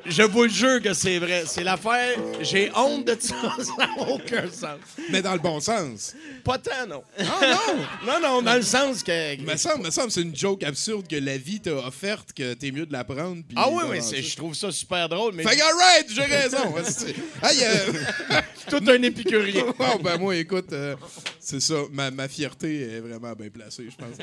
Je 0.06 0.24
vous 0.24 0.44
le 0.44 0.50
jure 0.50 0.82
que 0.82 0.94
c'est 0.94 1.18
vrai. 1.20 1.44
C'est 1.48 1.64
l'affaire. 1.64 2.18
J'ai 2.42 2.72
honte 2.76 3.06
de 3.06 3.16
ça. 3.20 3.36
Ça 3.64 3.74
n'a 3.78 4.10
aucun 4.10 4.50
sens. 4.52 4.80
Mais 5.10 5.22
dans 5.22 5.34
le 5.34 5.40
bon 5.40 5.60
sens. 5.60 6.14
Pas 6.44 6.58
tant, 6.58 6.86
non. 6.88 7.04
Ah 7.20 7.24
non! 7.42 7.84
Non, 8.06 8.20
non, 8.22 8.42
dans 8.42 8.56
le 8.56 8.62
sens 8.64 9.02
que. 9.02 9.42
Me 9.42 9.56
semble, 9.56 9.86
me 9.86 9.92
semble 9.92 10.12
c'est 10.12 10.22
une 10.22 10.36
joke 10.36 10.64
absurde 10.64 11.08
que 11.08 11.16
la 11.16 11.38
vie 11.38 11.60
t'a 11.62 11.74
offerte, 11.76 12.34
que 12.34 12.54
t'es 12.54 12.72
mieux 12.72 12.86
de 12.86 12.92
la 12.94 13.04
prendre. 13.06 13.44
puis 13.48 13.56
Ah 13.58 13.70
oui, 13.70 14.02
c'est- 14.02 14.22
je 14.22 14.36
trouve 14.36 14.54
ça 14.56 14.72
super 14.72 15.08
drôle. 15.08 15.34
Mais 15.36 15.44
Fait 15.44 15.56
que, 15.56 15.62
alright, 15.62 16.08
j'ai 16.14 16.22
raison. 16.24 16.76
hostie. 16.78 17.16
Hey, 17.42 17.60
euh, 17.64 18.42
tout 18.70 18.84
un 18.88 19.02
épicurien. 19.02 19.64
oh, 19.80 20.00
ben 20.04 20.18
moi, 20.18 20.36
écoute, 20.36 20.74
euh, 20.74 20.96
c'est 21.40 21.62
ça. 21.62 21.76
Ma, 21.92 22.12
ma 22.12 22.28
fierté 22.28 22.82
est 22.98 23.00
vraiment 23.00 23.34
bien 23.34 23.50
placée, 23.50 23.88
je 23.90 23.96
pense. 23.96 24.18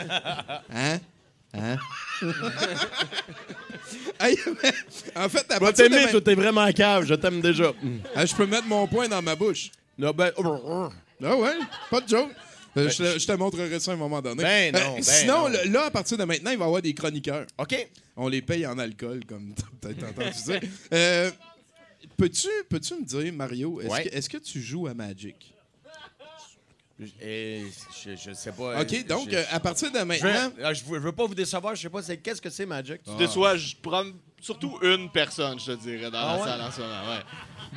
Hein? 0.75 0.99
Hein? 1.55 1.77
Hey, 4.21 4.37
mais, 4.63 4.73
en 5.17 5.29
fait, 5.29 5.51
à 5.51 5.59
partir 5.59 5.89
de 5.89 5.95
ma- 5.95 6.07
toi, 6.09 6.21
t'es 6.21 6.35
vraiment 6.35 6.71
cave. 6.73 7.05
Je 7.07 7.15
t'aime 7.15 7.41
déjà. 7.41 7.73
Ah, 8.15 8.27
je 8.27 8.35
peux 8.35 8.47
mettre 8.47 8.67
mon 8.67 8.87
poing 8.87 9.09
dans 9.09 9.23
ma 9.23 9.35
bouche. 9.35 9.71
Non, 9.99 10.11
ben. 10.13 10.31
Ah 11.23 11.37
ouais, 11.37 11.55
pas 11.91 12.01
de 12.01 12.09
joke? 12.09 12.31
Euh, 12.77 12.89
je, 12.89 12.97
te, 13.15 13.19
je 13.19 13.27
te 13.27 13.33
montrerai 13.33 13.81
ça 13.81 13.91
à 13.91 13.95
un 13.95 13.97
moment 13.97 14.23
donné. 14.23 14.43
Ben 14.43 14.73
non, 14.75 14.95
ben 14.97 15.03
sinon, 15.03 15.49
non. 15.49 15.49
le- 15.49 15.71
là, 15.73 15.87
à 15.87 15.91
partir 15.91 16.17
de 16.19 16.25
maintenant, 16.25 16.51
il 16.53 16.59
va 16.59 16.65
y 16.65 16.67
avoir 16.69 16.83
des 16.83 16.95
chroniqueurs. 16.95 17.47
OK. 17.59 17.89
On 18.17 18.29
les 18.29 18.43
paye 18.43 18.65
en 18.67 18.79
alcool, 18.79 19.25
comme 19.27 19.55
t'as 19.81 19.89
peut-être 19.89 20.05
entendu 20.05 20.43
dire. 20.47 20.61
Euh, 20.93 21.31
peux-tu, 22.17 22.49
peux-tu 22.69 22.95
me 22.95 23.05
dire, 23.05 23.33
Mario, 23.33 23.81
est-ce, 23.81 23.89
Ouais. 23.91 24.05
que, 24.05 24.15
est-ce 24.15 24.29
que 24.29 24.37
tu 24.39 24.61
joues 24.61 24.87
à 24.87 24.95
Magic? 24.95 25.53
Et 27.23 27.63
je, 28.05 28.11
je 28.17 28.33
sais 28.33 28.53
pas. 28.53 28.81
OK, 28.83 29.07
donc, 29.07 29.31
je, 29.31 29.37
euh, 29.37 29.43
à 29.51 29.61
partir 29.61 29.91
de 29.91 29.99
maintenant... 30.01 30.53
ah, 30.63 30.73
je 30.75 30.85
veux- 30.85 30.99
je 30.99 31.03
veux 31.05 31.13
pas 31.13 31.27
vous 31.27 31.35
décevoir. 31.35 31.75
Je 31.75 31.83
sais 31.83 31.89
pas 31.91 32.03
c'est 32.03 32.17
qu'est-ce 32.19 32.41
que 32.43 32.51
c'est 32.51 32.67
Magic? 32.67 33.03
Tu 33.03 33.11
déçois, 33.17 33.57
je 33.57 33.75
prends 33.81 34.05
surtout 34.41 34.79
une 34.83 35.11
personne, 35.11 35.59
je 35.61 35.73
te 35.73 35.77
dirais, 35.81 36.11
dans 36.11 36.19
Ah 36.19 36.37
la 36.39 36.45
salle 36.45 36.61
en 36.63 36.71
ce 36.71 36.81
moment. 36.81 37.11
Ouais. 37.11 37.23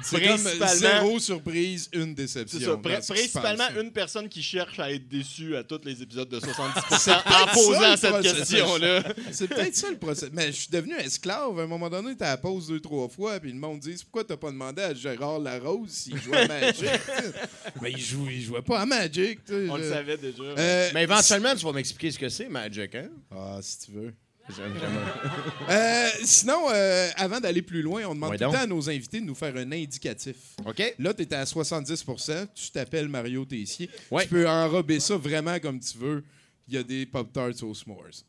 C'est 0.01 0.27
comme 0.27 0.67
zéro 0.67 1.19
surprise, 1.19 1.89
une 1.93 2.15
déception. 2.15 2.59
Ça. 2.59 2.77
principalement 3.11 3.67
une 3.79 3.91
personne 3.91 4.27
qui 4.27 4.41
cherche 4.41 4.79
à 4.79 4.91
être 4.91 5.07
déçue 5.07 5.55
à 5.55 5.63
tous 5.63 5.81
les 5.83 6.01
épisodes 6.01 6.27
de 6.29 6.39
70% 6.39 6.97
C'est 6.99 7.11
en 7.11 7.19
peut-être 7.21 7.53
posant 7.53 7.97
cette 7.97 8.21
question-là. 8.21 9.03
C'est 9.31 9.47
peut-être 9.47 9.75
ça 9.75 9.91
le 9.91 9.97
procès. 9.97 10.29
Mais 10.33 10.47
je 10.47 10.51
suis 10.61 10.69
devenu 10.71 10.95
esclave. 10.95 11.59
À 11.59 11.63
un 11.63 11.67
moment 11.67 11.89
donné, 11.89 12.15
t'as 12.17 12.29
la 12.29 12.37
pause 12.37 12.67
deux, 12.67 12.79
trois 12.79 13.07
fois, 13.07 13.39
puis 13.39 13.51
le 13.51 13.59
monde 13.59 13.79
dit 13.81 13.95
Pourquoi 14.03 14.23
t'as 14.23 14.37
pas 14.37 14.49
demandé 14.51 14.81
à 14.81 14.93
Gérard 14.95 15.39
Larose 15.39 15.89
s'il 15.91 16.19
jouait 16.19 16.37
à 16.39 16.47
Magic 16.47 16.89
Mais 17.81 17.91
il, 17.91 17.99
joue, 17.99 18.27
il 18.29 18.41
jouait 18.41 18.61
pas 18.63 18.79
à 18.81 18.85
Magic. 18.87 19.45
tu 19.45 19.69
On 19.69 19.77
je- 19.77 19.81
le 19.83 19.89
savait 19.91 20.17
déjà. 20.17 20.43
Euh, 20.43 20.89
Mais 20.95 21.03
éventuellement, 21.03 21.53
tu 21.55 21.65
vas 21.65 21.71
m'expliquer 21.71 22.11
ce 22.11 22.17
que 22.19 22.29
c'est 22.29 22.49
Magic, 22.49 22.95
hein? 22.95 23.09
Ah, 23.31 23.59
si 23.61 23.79
tu 23.85 23.91
veux. 23.91 24.13
J'aime. 24.49 24.73
Euh, 25.69 26.09
sinon, 26.23 26.67
euh, 26.69 27.09
avant 27.15 27.39
d'aller 27.39 27.61
plus 27.61 27.81
loin, 27.81 28.03
on 28.05 28.13
demande 28.13 28.37
tout 28.37 28.43
le 28.43 28.51
temps 28.51 28.59
à 28.59 28.67
nos 28.67 28.89
invités 28.89 29.21
de 29.21 29.25
nous 29.25 29.35
faire 29.35 29.55
un 29.55 29.71
indicatif. 29.71 30.35
OK? 30.65 30.95
Là, 30.99 31.13
tu 31.13 31.23
es 31.23 31.33
à 31.33 31.45
70% 31.45 32.47
tu 32.53 32.71
t'appelles 32.71 33.07
Mario 33.07 33.45
Tessier. 33.45 33.89
Tu 34.19 34.27
peux 34.27 34.47
enrober 34.47 34.99
ça 34.99 35.15
vraiment 35.15 35.57
comme 35.59 35.79
tu 35.79 35.97
veux. 35.97 36.23
Il 36.67 36.73
y 36.73 36.77
a 36.77 36.83
des 36.83 37.05
Pop-Tarts 37.05 37.63
aux 37.63 37.73
s'mores. 37.73 38.23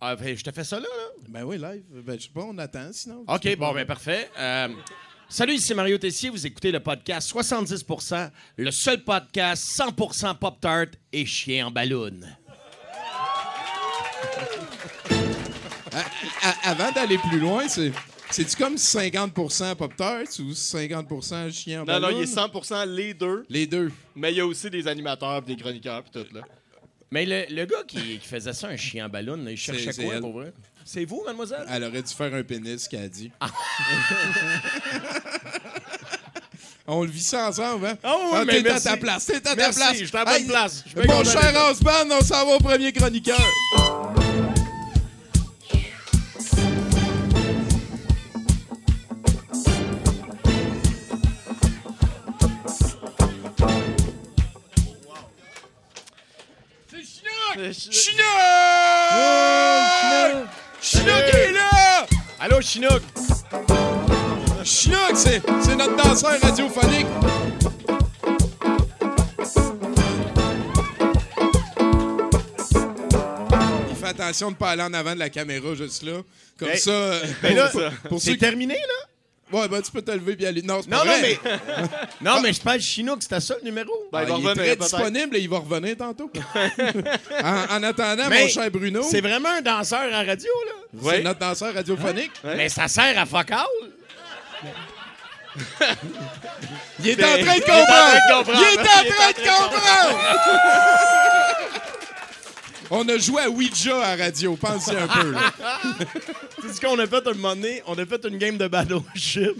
Ah, 0.00 0.16
ben, 0.16 0.36
je 0.36 0.42
te 0.42 0.50
fais 0.50 0.64
ça 0.64 0.76
là, 0.76 0.86
là? 0.86 1.24
Ben 1.28 1.44
oui, 1.44 1.58
live. 1.58 1.82
Ben, 1.90 2.18
je 2.18 2.24
sais 2.24 2.30
pas, 2.32 2.44
on 2.44 2.56
attend 2.58 2.88
sinon. 2.92 3.24
OK, 3.26 3.56
bon, 3.56 3.72
ben 3.72 3.84
parfait. 3.84 4.30
Euh, 4.38 4.68
salut, 5.28 5.54
ici 5.54 5.74
Mario 5.74 5.98
Tessier. 5.98 6.30
Vous 6.30 6.46
écoutez 6.46 6.70
le 6.70 6.80
podcast 6.80 7.30
70% 7.34 8.30
le 8.56 8.70
seul 8.70 9.04
podcast 9.04 9.64
100% 9.78 10.38
Pop-Tart 10.38 10.86
et 11.12 11.26
chien 11.26 11.66
en 11.66 11.70
ballon. 11.70 12.20
À- 16.42 16.70
avant 16.70 16.92
d'aller 16.92 17.18
plus 17.18 17.38
loin, 17.38 17.68
c'est. 17.68 17.92
C'est-tu 18.30 18.56
comme 18.56 18.76
50 18.76 19.32
Pop-Tarts 19.32 20.38
ou 20.40 20.52
50% 20.52 21.50
chien 21.50 21.80
en 21.80 21.84
non, 21.86 21.98
non, 21.98 22.08
il 22.10 22.24
est 22.24 22.26
100% 22.34 22.84
les 22.86 23.14
deux, 23.14 23.46
Les 23.48 23.66
deux. 23.66 23.90
mais 24.14 24.32
il 24.32 24.36
y 24.36 24.40
a 24.40 24.46
aussi 24.46 24.68
des 24.68 24.86
animateurs, 24.86 25.42
puis 25.42 25.56
des 25.56 25.62
chroniqueurs, 25.62 26.02
puis 26.02 26.12
tout. 26.22 26.34
là. 26.34 26.42
Mais 27.10 27.24
le, 27.24 27.46
le 27.48 27.64
gars 27.64 27.84
qui, 27.88 28.18
qui 28.18 28.28
faisait 28.28 28.52
ça, 28.52 28.68
un 28.68 28.76
chien 28.76 29.06
en 29.06 29.08
ballon, 29.08 29.42
il 29.48 29.56
cherchait 29.56 29.94
quoi 29.94 30.14
elle. 30.16 30.20
pour 30.20 30.32
vrai? 30.34 30.52
C'est 30.84 31.06
vous, 31.06 31.22
mademoiselle? 31.24 31.64
Elle 31.70 31.84
aurait 31.84 32.02
dû 32.02 32.12
faire 32.12 32.34
un 32.34 32.42
pénis, 32.42 32.86
qu'elle 32.86 33.04
a 33.04 33.08
dit. 33.08 33.30
On 36.86 37.02
le 37.04 37.10
vit 37.10 37.22
ça 37.22 37.48
ensemble, 37.48 37.86
hein? 37.86 37.98
Ah 38.02 38.14
oui, 38.32 38.38
mais 38.46 38.62
t'es 38.62 38.70
à 38.70 38.80
ta 38.80 38.96
place, 38.96 39.26
t'es 39.26 39.36
à 39.36 39.40
ta 39.40 39.54
Merci, 39.54 39.78
place. 39.78 39.96
je 39.98 40.04
suis 40.04 40.16
à 40.16 40.24
la 40.24 40.24
bonne 40.32 40.34
Hey, 40.42 40.46
place. 40.48 40.84
Mon 41.06 41.24
cher 41.24 41.68
Osban, 41.70 42.10
on 42.10 42.20
s'en 42.22 42.46
va 42.46 42.56
au 42.56 42.58
premier 42.60 42.92
chroniqueur. 42.92 43.40
Allô, 62.50 62.62
Chinook? 62.62 63.02
Chinook, 64.64 65.12
c'est 65.16 65.42
c'est 65.62 65.76
notre 65.76 65.96
danseur 65.96 66.40
radiophonique. 66.40 67.06
Il 73.90 73.96
fait 73.96 74.06
attention 74.06 74.48
de 74.48 74.52
ne 74.54 74.58
pas 74.58 74.70
aller 74.70 74.82
en 74.82 74.92
avant 74.94 75.14
de 75.14 75.18
la 75.18 75.30
caméra 75.30 75.74
juste 75.74 76.02
là. 76.02 76.22
Comme 76.58 76.68
Hey, 76.68 76.78
ça. 76.78 77.12
Ben 77.42 77.54
là, 77.56 77.68
pour, 77.72 77.82
pour 78.08 78.20
ceux 78.20 78.26
c'est 78.26 78.32
qui... 78.32 78.38
terminé, 78.38 78.74
là? 78.74 79.58
Ouais, 79.60 79.66
ben 79.66 79.80
tu 79.80 79.90
peux 79.90 80.02
te 80.02 80.10
lever 80.10 80.36
et 80.40 80.46
aller. 80.46 80.60
Non, 80.62 80.80
c'est 80.82 80.90
Non, 80.90 80.98
pas 80.98 81.04
non, 81.06 81.12
vrai. 81.18 81.38
mais. 81.42 81.58
non, 82.20 82.40
mais 82.42 82.52
je 82.52 82.60
parle 82.60 82.80
Chinook, 82.80 83.22
c'était 83.22 83.40
ça 83.40 83.54
le 83.58 83.64
numéro? 83.64 83.90
Ben, 84.12 84.18
Ah, 84.18 84.24
il 84.24 84.28
va 84.28 84.34
il 84.38 84.44
est 84.44 84.48
revenir, 84.48 84.54
très 84.54 84.76
peut-être. 84.76 84.80
disponible 84.98 85.36
et 85.36 85.40
il 85.40 85.48
va 85.48 85.58
revenir 85.58 85.96
tantôt. 85.96 86.30
en, 87.42 87.76
en 87.76 87.82
attendant, 87.82 88.28
Mais 88.28 88.42
mon 88.42 88.48
cher 88.48 88.70
Bruno, 88.70 89.02
C'est 89.02 89.22
vraiment 89.22 89.48
un 89.48 89.62
danseur 89.62 90.12
à 90.12 90.22
radio, 90.22 90.50
là? 90.66 90.72
C'est 91.02 91.22
notre 91.22 91.38
danseur 91.40 91.74
radiophonique. 91.74 92.32
Mais 92.44 92.68
ça 92.68 92.88
sert 92.88 93.18
à 93.18 93.26
focal. 93.26 93.66
Il 97.00 97.08
est 97.08 97.16
Ben, 97.16 97.26
en 97.26 97.44
train 97.44 97.56
de 97.56 97.62
il 97.62 97.68
est 97.68 97.70
en 97.70 97.84
train 97.86 98.14
de 98.14 98.34
comprendre! 98.34 98.60
Il 98.60 98.78
est 98.78 98.80
en 98.80 99.14
train 99.14 99.30
de 99.30 99.34
comprendre! 99.48 100.18
On 102.90 103.06
a 103.08 103.18
joué 103.18 103.42
à 103.42 103.50
Ouija 103.50 104.02
à 104.02 104.16
radio, 104.16 104.56
pensez 104.56 104.96
un 104.96 105.06
peu. 105.06 105.34
C'est 106.62 106.72
ce 106.74 106.80
qu'on 106.80 106.98
a 106.98 107.06
fait 107.06 107.26
un 107.26 107.34
moment 107.34 107.54
donné? 107.54 107.82
On 107.86 107.94
a 107.98 108.06
fait 108.06 108.24
une 108.24 108.38
game 108.38 108.56
de 108.56 108.66
battleship. 108.66 109.56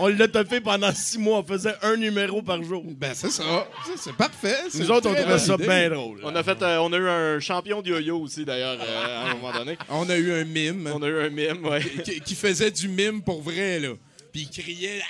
On 0.00 0.08
l'a 0.08 0.26
topé 0.28 0.60
pendant 0.60 0.92
six 0.92 1.18
mois. 1.18 1.38
On 1.38 1.44
faisait 1.44 1.74
un 1.82 1.96
numéro 1.96 2.42
par 2.42 2.62
jour. 2.62 2.82
Ben 2.86 3.12
c'est 3.14 3.30
ça. 3.30 3.68
C'est 3.96 4.14
parfait. 4.16 4.56
C'est 4.68 4.78
Nous 4.80 4.90
autres, 4.90 5.08
on 5.10 5.14
trouvait 5.14 5.38
ça 5.38 5.56
bien 5.56 5.88
drôle. 5.90 6.20
On 6.24 6.34
a, 6.34 6.42
fait, 6.42 6.60
euh, 6.62 6.78
on 6.78 6.92
a 6.92 6.96
eu 6.96 7.08
un 7.08 7.38
champion 7.40 7.80
de 7.82 7.88
yo-yo 7.90 8.18
aussi, 8.20 8.44
d'ailleurs, 8.44 8.78
euh, 8.80 9.26
à 9.26 9.30
un 9.30 9.34
moment 9.34 9.52
donné. 9.52 9.78
On 9.88 10.08
a 10.10 10.16
eu 10.16 10.32
un 10.32 10.44
mime 10.44 10.90
On 10.92 11.02
a 11.02 11.06
eu 11.06 11.20
un 11.26 11.30
mime, 11.30 11.64
ouais. 11.66 11.80
qui, 12.04 12.20
qui 12.20 12.34
faisait 12.34 12.70
du 12.70 12.88
mime 12.88 13.22
pour 13.22 13.42
vrai, 13.42 13.78
là. 13.78 13.90
Puis 14.32 14.42
il 14.42 14.50
criait. 14.50 15.02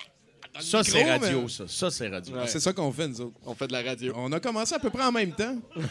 dans 0.55 0.61
Ça, 0.61 0.79
micro, 0.79 0.93
c'est 0.99 1.11
radio, 1.11 1.43
mais- 1.43 1.49
ça. 1.49 1.65
Ça, 1.69 1.91
c'est 1.91 2.09
radio. 2.09 2.35
Ouais. 2.37 2.47
C'est 2.47 2.61
ça 2.61 2.73
qu'on 2.73 2.93
fait, 2.93 3.09
nous 3.09 3.21
autres. 3.21 3.37
On 3.47 3.55
fait 3.55 3.67
de 3.69 3.73
la 3.73 3.83
radio. 3.83 4.13
On 4.17 4.33
a 4.33 4.41
commencé 4.41 4.75
à 4.75 4.79
peu 4.79 4.91
près 4.91 5.05
en 5.05 5.13
même 5.13 5.33
temps. 5.33 5.57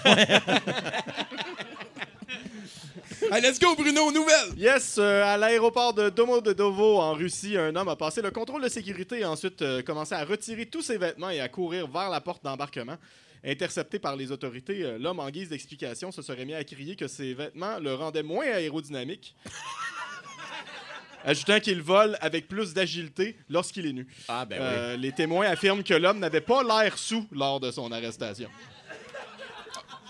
Allez, 3.31 3.47
let's 3.47 3.59
go, 3.59 3.75
Bruno, 3.75 4.11
nouvelle! 4.11 4.57
Yes, 4.57 4.97
euh, 4.97 5.23
à 5.23 5.37
l'aéroport 5.37 5.93
de 5.93 6.09
Domodedovo 6.09 6.97
en 6.97 7.13
Russie, 7.13 7.57
un 7.57 7.75
homme 7.75 7.87
a 7.87 7.95
passé 7.95 8.23
le 8.23 8.31
contrôle 8.31 8.63
de 8.63 8.69
sécurité 8.69 9.19
et 9.19 9.25
ensuite 9.25 9.61
euh, 9.61 9.83
commencé 9.83 10.15
à 10.15 10.25
retirer 10.25 10.65
tous 10.65 10.81
ses 10.81 10.97
vêtements 10.97 11.29
et 11.29 11.39
à 11.39 11.47
courir 11.47 11.87
vers 11.87 12.09
la 12.09 12.21
porte 12.21 12.43
d'embarquement. 12.43 12.97
Intercepté 13.45 13.99
par 13.99 14.15
les 14.15 14.31
autorités, 14.31 14.83
euh, 14.83 14.97
l'homme, 14.97 15.19
en 15.19 15.29
guise 15.29 15.49
d'explication, 15.49 16.11
se 16.11 16.23
serait 16.23 16.45
mis 16.45 16.55
à 16.55 16.63
crier 16.63 16.95
que 16.95 17.07
ses 17.07 17.35
vêtements 17.35 17.77
le 17.77 17.93
rendaient 17.93 18.23
moins 18.23 18.47
aérodynamique, 18.47 19.35
ajoutant 21.23 21.59
qu'il 21.59 21.83
vole 21.83 22.17
avec 22.21 22.47
plus 22.47 22.73
d'agilité 22.73 23.37
lorsqu'il 23.47 23.85
est 23.85 23.93
nu. 23.93 24.07
Ah, 24.27 24.45
ben 24.45 24.95
oui. 24.95 25.01
Les 25.01 25.11
témoins 25.11 25.45
affirment 25.45 25.83
que 25.83 25.93
l'homme 25.93 26.19
n'avait 26.19 26.41
pas 26.41 26.63
l'air 26.63 26.97
sous 26.97 27.27
lors 27.31 27.59
de 27.59 27.69
son 27.69 27.91
arrestation. 27.91 28.49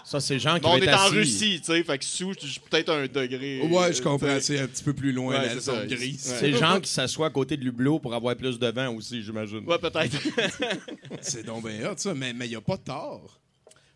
Ça, 0.10 0.20
c'est 0.20 0.40
gens 0.40 0.60
qui 0.60 0.66
on 0.66 0.78
est 0.78 0.90
en 0.92 0.94
assis. 1.06 1.14
Russie, 1.16 1.60
tu 1.60 1.66
sais, 1.72 1.84
fait 1.84 1.98
que 2.00 2.04
sous, 2.06 2.34
je 2.42 2.48
suis 2.48 2.60
peut-être 2.62 2.90
un 2.90 3.04
degré. 3.06 3.62
Ouais, 3.62 3.94
je 3.94 4.02
comprends, 4.02 4.40
c'est 4.40 4.60
un 4.60 4.68
petit 4.68 4.84
peu 4.84 4.94
plus 4.94 5.12
loin, 5.12 5.36
Ouais, 5.40 5.46
la 5.46 5.54
c'est 5.54 5.60
zone 5.60 5.88
ça. 5.88 5.96
grise. 5.96 6.20
C'est 6.40 6.52
gens 6.54 6.80
qui 6.80 6.90
s'assoient 6.90 7.28
à 7.28 7.30
côté 7.30 7.58
de 7.58 7.64
l'hublot 7.64 8.00
pour 8.00 8.16
avoir 8.16 8.36
plus 8.36 8.58
de 8.58 8.68
vent 8.68 8.94
aussi, 8.96 9.22
j'imagine. 9.22 9.64
Ouais, 9.68 9.78
peut-être. 9.78 10.18
C'est 11.22 11.44
donc 11.46 11.68
bien 11.68 11.92
hot, 11.92 11.96
ça, 11.98 12.14
mais 12.16 12.32
il 12.32 12.50
n'y 12.50 12.56
a 12.56 12.62
pas 12.62 12.78
de 12.78 12.82
tort. 12.84 13.40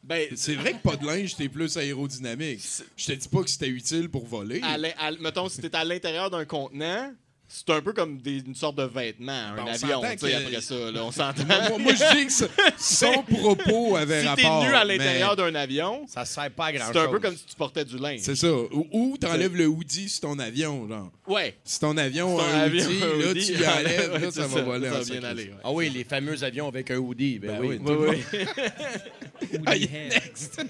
ben, 0.04 0.28
C'est 0.36 0.56
vrai 0.56 0.74
que 0.74 0.78
pas 0.88 0.96
de 0.98 1.06
linge, 1.06 1.36
t'es 1.36 1.50
plus 1.50 1.76
aérodynamique. 1.78 2.62
Je 2.96 3.06
te 3.06 3.12
dis 3.14 3.28
pas 3.28 3.42
que 3.42 3.50
c'était 3.50 3.70
utile 3.70 4.10
pour 4.10 4.26
voler. 4.28 4.62
à 4.64 4.78
l'in- 4.78 4.92
à- 5.00 5.12
mettons, 5.14 5.50
si 5.50 5.62
t'es 5.62 5.76
à 5.76 5.84
l'intérieur 5.84 6.30
d'un 6.30 6.46
contenant, 6.46 7.12
c'est 7.48 7.70
un 7.70 7.82
peu 7.82 7.94
comme 7.94 8.18
des- 8.18 8.40
une 8.40 8.56
sorte 8.56 8.78
de 8.78 8.84
vêtement, 8.84 9.32
un 9.32 9.56
Ben, 9.56 9.64
on 9.66 9.68
avion, 9.68 10.02
s'entend 10.02 10.12
tu 10.14 10.18
sais, 10.28 10.34
après 10.36 10.62
ça. 10.62 10.76
Là, 10.92 11.04
on 11.06 11.12
s'entend. 11.12 11.44
Moi, 11.80 11.94
je 11.94 12.16
dis 12.18 12.26
que 12.26 12.34
son 12.80 13.24
propos 13.30 13.96
avait 13.96 14.22
si 14.22 14.36
t'es 14.36 14.44
rapport. 14.48 14.64
nu 14.64 14.74
à 14.74 14.84
l'intérieur 14.84 15.36
d'un 15.36 15.54
avion, 15.56 16.06
Ça 16.08 16.26
sert 16.26 16.50
pas 16.52 16.66
à 16.68 16.72
grand-chose. 16.74 16.94
c'est 16.94 17.00
un 17.00 17.12
peu 17.12 17.20
comme 17.20 17.36
si 17.38 17.46
tu 17.46 17.56
portais 17.56 17.86
du 17.86 17.98
linge. 17.98 18.22
C'est 18.22 18.36
ça. 18.36 18.52
Ou, 18.52 18.88
ou 18.92 19.18
t'enlèves 19.20 19.56
le 19.56 19.68
hoodie 19.68 20.10
sur 20.10 20.22
ton 20.22 20.40
avion, 20.40 20.88
genre. 20.88 21.12
Ouais. 21.28 21.56
Si 21.64 21.80
ton 21.80 21.96
avion 21.98 22.40
a 22.40 22.44
un 22.44 22.68
hoodie, 22.68 23.00
là, 23.00 23.08
hoodie. 23.30 23.46
tu 23.46 23.54
l'enlèves, 23.58 24.12
Ouais, 24.14 24.20
là, 24.20 24.32
ça 24.32 24.48
va 24.48 24.62
voler 24.62 24.90
Ça 24.90 25.00
va 25.00 25.04
bien 25.04 25.24
aller. 25.24 25.44
ouais. 25.46 25.54
Ah 25.64 25.72
oui, 25.72 25.90
les 25.90 26.04
fameux 26.04 26.44
avions 26.44 26.68
avec 26.68 26.90
un 26.92 26.98
hoodie. 26.98 27.40
Ben, 27.40 27.60
Ben 27.60 27.68
oui. 27.68 27.80
oui. 27.84 27.96
Oui, 27.96 28.18
oui. 28.32 29.60
Ah, 29.66 29.76
next. 29.76 30.62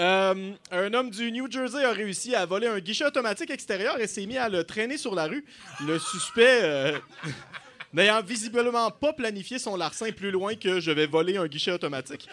Euh, 0.00 0.52
un 0.70 0.94
homme 0.94 1.10
du 1.10 1.30
New 1.30 1.50
Jersey 1.50 1.84
a 1.84 1.92
réussi 1.92 2.34
à 2.34 2.46
voler 2.46 2.66
un 2.66 2.78
guichet 2.78 3.04
automatique 3.04 3.50
extérieur 3.50 4.00
et 4.00 4.06
s'est 4.06 4.24
mis 4.24 4.38
à 4.38 4.48
le 4.48 4.64
traîner 4.64 4.96
sur 4.96 5.14
la 5.14 5.26
rue. 5.26 5.44
Le 5.86 5.98
suspect, 5.98 6.60
euh, 6.62 6.98
n'ayant 7.92 8.22
visiblement 8.22 8.90
pas 8.90 9.12
planifié 9.12 9.58
son 9.58 9.76
larcin 9.76 10.10
plus 10.10 10.30
loin 10.30 10.54
que 10.54 10.80
je 10.80 10.90
vais 10.90 11.06
voler 11.06 11.36
un 11.36 11.46
guichet 11.46 11.72
automatique, 11.72 12.30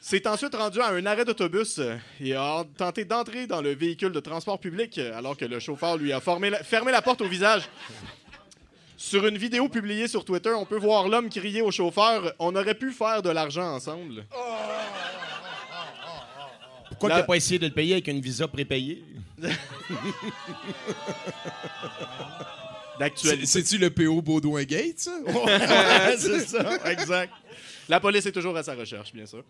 s'est 0.00 0.28
ensuite 0.28 0.54
rendu 0.54 0.80
à 0.80 0.88
un 0.88 1.06
arrêt 1.06 1.24
d'autobus 1.24 1.78
euh, 1.78 1.96
et 2.20 2.34
a 2.34 2.62
tenté 2.76 3.06
d'entrer 3.06 3.46
dans 3.46 3.62
le 3.62 3.74
véhicule 3.74 4.12
de 4.12 4.20
transport 4.20 4.60
public 4.60 4.98
alors 4.98 5.38
que 5.38 5.46
le 5.46 5.60
chauffeur 5.60 5.96
lui 5.96 6.12
a 6.12 6.20
fermé 6.20 6.50
la 6.50 7.00
porte 7.00 7.22
au 7.22 7.26
visage. 7.26 7.62
Sur 8.98 9.26
une 9.26 9.38
vidéo 9.38 9.68
publiée 9.70 10.08
sur 10.08 10.26
Twitter, 10.26 10.52
on 10.54 10.66
peut 10.66 10.78
voir 10.78 11.08
l'homme 11.08 11.30
crier 11.30 11.62
au 11.62 11.70
chauffeur 11.70 12.34
On 12.38 12.54
aurait 12.54 12.74
pu 12.74 12.92
faire 12.92 13.22
de 13.22 13.30
l'argent 13.30 13.74
ensemble. 13.74 14.26
Pourquoi 17.02 17.20
t'as 17.20 17.26
pas 17.26 17.36
essayé 17.36 17.58
de 17.58 17.66
le 17.66 17.72
payer 17.72 17.94
avec 17.94 18.06
une 18.06 18.20
visa 18.20 18.46
prépayée? 18.46 19.02
D'actualité. 23.00 23.46
C'est-tu 23.46 23.78
le 23.78 23.90
PO 23.90 24.22
Baudouin 24.22 24.62
Gate, 24.62 25.00
ça? 25.00 25.10
c'est 26.16 26.46
ça, 26.46 26.78
exact. 26.92 27.32
La 27.88 27.98
police 27.98 28.24
est 28.26 28.32
toujours 28.32 28.56
à 28.56 28.62
sa 28.62 28.74
recherche, 28.74 29.12
bien 29.12 29.26
sûr. 29.26 29.42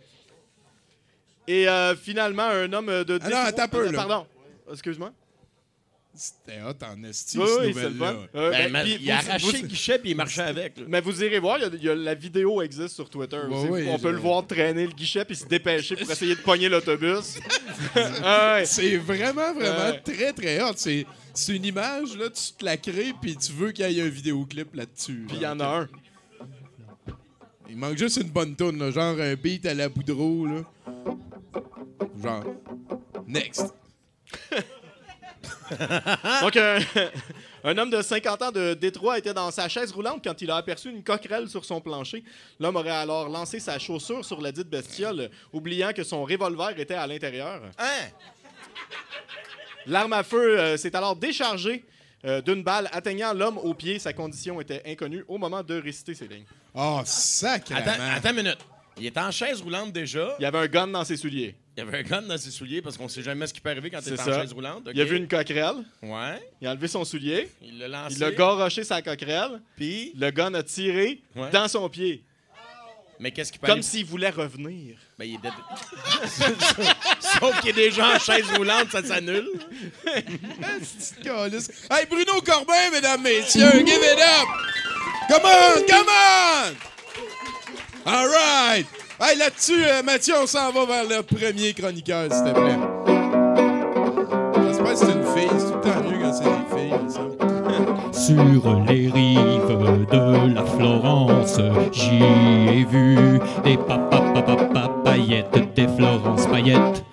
Et 1.46 1.68
euh, 1.68 1.94
finalement, 1.94 2.44
un 2.44 2.72
homme 2.72 3.04
de... 3.04 3.18
Ah 3.20 3.28
non, 3.28 3.36
attends 3.36 3.62
un 3.64 3.68
peu, 3.68 3.90
là. 3.90 3.98
Pardon. 3.98 4.26
Excuse-moi. 4.72 5.12
C'était 6.14 6.60
hot 6.60 6.74
en 6.84 7.02
esti, 7.04 7.38
Oui, 7.38 7.46
cette 7.72 7.74
nouvelle-là. 7.74 8.14
Euh, 8.34 8.50
Ben, 8.50 8.70
ben, 8.72 8.86
il 8.86 9.10
a 9.10 9.16
arraché 9.18 9.46
vous- 9.46 9.62
le 9.62 9.68
guichet 9.68 9.98
puis 9.98 10.10
il 10.10 10.16
marchait 10.16 10.42
avec. 10.42 10.76
là. 10.76 10.84
Mais 10.86 11.00
vous 11.00 11.22
irez 11.24 11.38
voir, 11.38 11.56
il 11.56 11.62
y 11.62 11.64
a- 11.64 11.70
il 11.72 11.82
y 11.84 11.88
a- 11.88 11.94
la 11.94 12.14
vidéo 12.14 12.60
existe 12.60 12.94
sur 12.94 13.08
Twitter 13.08 13.38
Ouais, 13.48 13.54
aussi. 13.56 13.68
ouais, 13.70 13.86
On 13.88 13.98
peut 13.98 14.10
le 14.10 14.18
voir 14.18 14.46
traîner 14.46 14.86
le 14.86 14.92
guichet 14.92 15.24
puis 15.24 15.36
se 15.36 15.46
dépêcher 15.46 15.96
pour 15.96 16.10
essayer 16.10 16.34
de 16.34 16.40
pogner 16.40 16.68
l'autobus. 16.68 17.38
Ah. 18.24 18.60
C'est 18.64 18.98
vraiment, 18.98 19.54
vraiment 19.54 19.90
Ouais. 19.90 20.00
très, 20.00 20.32
très 20.34 20.62
hot. 20.62 20.74
C'est 20.76 21.06
c'est 21.34 21.56
une 21.56 21.64
image, 21.64 22.14
là, 22.18 22.28
tu 22.28 22.52
te 22.58 22.64
la 22.64 22.76
crées, 22.76 23.14
puis 23.20 23.34
tu 23.36 23.52
veux 23.52 23.72
qu'il 23.72 23.90
y 23.90 23.98
ait 23.98 24.02
un 24.02 24.08
vidéoclip 24.08 24.74
là-dessus. 24.74 25.24
Puis 25.26 25.38
il 25.38 25.42
y 25.42 25.46
en 25.46 25.58
a 25.60 25.66
un. 25.80 25.88
Il 27.70 27.76
manque 27.78 27.96
juste 27.96 28.18
une 28.18 28.28
bonne 28.28 28.54
toune, 28.54 28.78
là, 28.78 28.90
genre 28.90 29.18
un 29.18 29.34
beat 29.34 29.64
à 29.64 29.72
la 29.72 29.88
Boudreau, 29.88 30.44
là. 30.46 30.60
Genre. 32.22 32.44
Next. 33.26 33.72
Donc, 36.42 36.56
un, 36.56 36.78
un 37.64 37.78
homme 37.78 37.90
de 37.90 38.02
50 38.02 38.42
ans 38.42 38.50
de 38.50 38.74
Détroit 38.74 39.18
était 39.18 39.34
dans 39.34 39.50
sa 39.50 39.68
chaise 39.68 39.92
roulante 39.92 40.22
quand 40.24 40.40
il 40.42 40.50
a 40.50 40.56
aperçu 40.56 40.90
une 40.90 41.02
coquerelle 41.02 41.48
sur 41.48 41.64
son 41.64 41.80
plancher. 41.80 42.24
L'homme 42.58 42.76
aurait 42.76 42.90
alors 42.90 43.28
lancé 43.28 43.60
sa 43.60 43.78
chaussure 43.78 44.24
sur 44.24 44.40
la 44.40 44.52
dite 44.52 44.68
bestiole, 44.68 45.30
oubliant 45.52 45.92
que 45.92 46.04
son 46.04 46.24
revolver 46.24 46.78
était 46.78 46.94
à 46.94 47.06
l'intérieur. 47.06 47.62
Hein? 47.78 48.08
L'arme 49.86 50.12
à 50.12 50.22
feu 50.22 50.58
euh, 50.58 50.76
s'est 50.76 50.94
alors 50.94 51.16
déchargée 51.16 51.84
euh, 52.24 52.40
d'une 52.40 52.62
balle 52.62 52.88
atteignant 52.92 53.32
l'homme 53.32 53.58
au 53.58 53.74
pied. 53.74 53.98
Sa 53.98 54.12
condition 54.12 54.60
était 54.60 54.82
inconnue 54.86 55.24
au 55.26 55.38
moment 55.38 55.62
de 55.62 55.80
réciter 55.80 56.14
ses 56.14 56.28
lignes. 56.28 56.44
Oh, 56.74 57.00
sacrément. 57.04 57.80
Attends, 57.80 58.02
attends 58.16 58.30
une 58.30 58.36
minute. 58.36 58.58
Il 58.98 59.06
était 59.06 59.20
en 59.20 59.30
chaise 59.30 59.60
roulante 59.60 59.92
déjà. 59.92 60.36
Il 60.38 60.42
y 60.42 60.46
avait 60.46 60.58
un 60.58 60.66
gun 60.66 60.86
dans 60.86 61.04
ses 61.04 61.16
souliers. 61.16 61.56
Il 61.76 61.80
y 61.84 61.86
avait 61.86 61.98
un 61.98 62.02
gun 62.02 62.22
dans 62.22 62.36
ses 62.36 62.50
souliers 62.50 62.82
parce 62.82 62.98
qu'on 62.98 63.08
sait 63.08 63.22
jamais 63.22 63.46
ce 63.46 63.54
qui 63.54 63.60
peut 63.60 63.70
arriver 63.70 63.88
quand 63.90 64.02
t'es 64.02 64.12
en 64.12 64.16
ça. 64.24 64.40
chaise 64.42 64.52
roulante. 64.52 64.88
Il 64.92 65.00
a 65.00 65.04
vu 65.04 65.16
une 65.16 65.26
coquerelle. 65.26 65.76
Ouais. 66.02 66.38
Il 66.60 66.66
a 66.68 66.72
enlevé 66.72 66.86
son 66.86 67.02
soulier. 67.04 67.48
Il 67.62 67.78
l'a 67.78 67.88
lancé. 67.88 68.16
Il 68.16 68.24
a 68.24 68.30
goroché 68.30 68.84
sa 68.84 69.00
coquerelle. 69.00 69.60
Puis. 69.76 70.12
Le 70.16 70.30
gun 70.30 70.52
a 70.54 70.62
tiré 70.62 71.22
Ouais. 71.34 71.48
dans 71.50 71.68
son 71.68 71.88
pied. 71.88 72.22
Mais 73.18 73.30
qu'est-ce 73.30 73.52
qui 73.52 73.58
peut 73.58 73.68
Comme 73.68 73.82
s'il 73.82 74.04
voulait 74.04 74.30
revenir. 74.30 74.96
Ben, 75.18 75.24
il 75.26 75.34
est 75.36 75.38
dead. 75.38 75.52
Sauf 77.20 77.60
qu'il 77.60 77.70
est 77.70 77.72
déjà 77.72 78.16
en 78.16 78.18
chaise 78.18 78.44
roulante, 78.56 78.90
ça 78.90 79.02
s'annule. 79.02 79.48
Hey, 81.90 82.06
Bruno 82.10 82.40
Corbin, 82.44 82.90
mesdames, 82.90 83.22
messieurs, 83.22 83.70
give 83.86 84.02
it 84.02 84.18
up! 84.18 84.48
Come 85.28 85.44
on, 85.44 85.86
come 85.86 86.08
on! 86.08 86.74
All 88.04 88.28
right! 88.28 88.86
Hey, 89.20 89.36
là-dessus, 89.38 89.84
Mathieu, 90.04 90.34
on 90.42 90.46
s'en 90.46 90.72
va 90.72 90.86
vers 90.86 91.04
le 91.04 91.22
premier 91.22 91.74
chroniqueur, 91.74 92.32
s'il 92.32 92.44
te 92.44 92.50
plaît. 92.50 92.78
J'espère 94.66 94.92
que 94.92 94.96
c'est 94.96 95.12
une 95.12 95.24
fille. 95.34 95.50
C'est 95.58 95.66
tout 95.66 95.74
le 95.74 95.80
temps 95.80 96.02
mieux 96.10 96.18
quand 96.22 96.32
c'est 96.32 96.44
des 96.44 96.50
filles, 96.74 96.94
il 96.98 97.04
me 97.04 97.10
semble. 97.10 97.36
Sur 98.12 98.80
les 98.88 99.08
rives 99.10 100.06
de 100.10 100.54
la 100.54 100.64
Florence, 100.64 101.58
j'y 101.92 102.22
ai 102.22 102.84
vu 102.84 103.38
des 103.64 103.76
papayettes, 103.76 105.74
des 105.74 105.88
Florence 105.88 106.46
paillettes, 106.46 107.04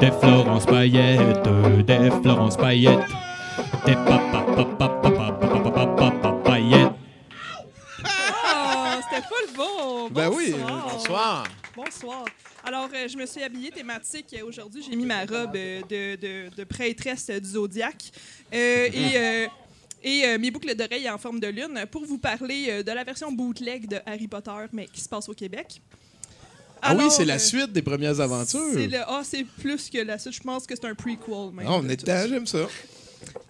des 0.00 0.10
Florence 0.20 0.66
paillettes, 0.66 1.48
des 1.86 2.10
Florence 2.22 2.56
paillettes, 2.56 3.08
des 3.86 3.94
papa 3.94 4.38
c'était 9.22 9.28
full 9.28 9.56
beau! 9.56 10.08
Ben 10.10 10.30
oui, 10.30 10.54
Bonsoir. 10.92 11.46
Bonsoir. 11.76 12.24
Alors, 12.64 12.88
euh, 12.94 13.06
je 13.08 13.16
me 13.16 13.24
suis 13.26 13.42
habillée 13.42 13.70
thématique 13.70 14.34
euh, 14.38 14.44
aujourd'hui. 14.46 14.82
J'ai 14.88 14.96
mis 14.96 15.06
ma 15.06 15.20
robe 15.20 15.54
euh, 15.54 15.80
de, 15.88 16.16
de- 16.16 16.54
de 16.56 16.64
prêtresse 16.64 17.30
du 17.30 17.48
zodiaque 17.50 18.10
Euh, 18.52 18.88
et, 18.92 19.46
et 20.02 20.24
euh, 20.26 20.38
mes 20.38 20.50
boucles 20.50 20.74
d'oreilles 20.74 21.08
en 21.08 21.18
forme 21.18 21.38
de 21.40 21.46
lune 21.48 21.84
pour 21.90 22.04
vous 22.04 22.18
parler 22.18 22.66
euh, 22.68 22.82
de 22.82 22.90
la 22.92 23.04
version 23.04 23.30
bootleg 23.32 23.88
de 23.88 23.98
Harry 24.06 24.26
Potter, 24.28 24.66
mais 24.72 24.86
qui 24.86 25.00
se 25.00 25.08
passe 25.08 25.28
au 25.28 25.34
Québec. 25.34 25.80
Ah 26.82 26.94
oui, 26.94 27.10
c'est 27.10 27.24
la 27.24 27.34
euh, 27.34 27.38
suite 27.38 27.72
des 27.72 27.82
premières 27.82 28.20
aventures. 28.20 28.60
C'est 28.74 28.94
ah, 29.06 29.22
c'est 29.24 29.44
plus 29.44 29.90
que 29.90 29.98
la 29.98 30.18
suite. 30.18 30.34
Je 30.34 30.40
pense 30.40 30.66
que 30.66 30.74
c'est 30.76 30.86
un 30.86 30.94
prequel. 30.94 31.52
Même, 31.52 31.66
Ah, 31.68 31.74
on 31.74 31.88
est 31.88 32.04
j'aime 32.06 32.46
ça. 32.46 32.66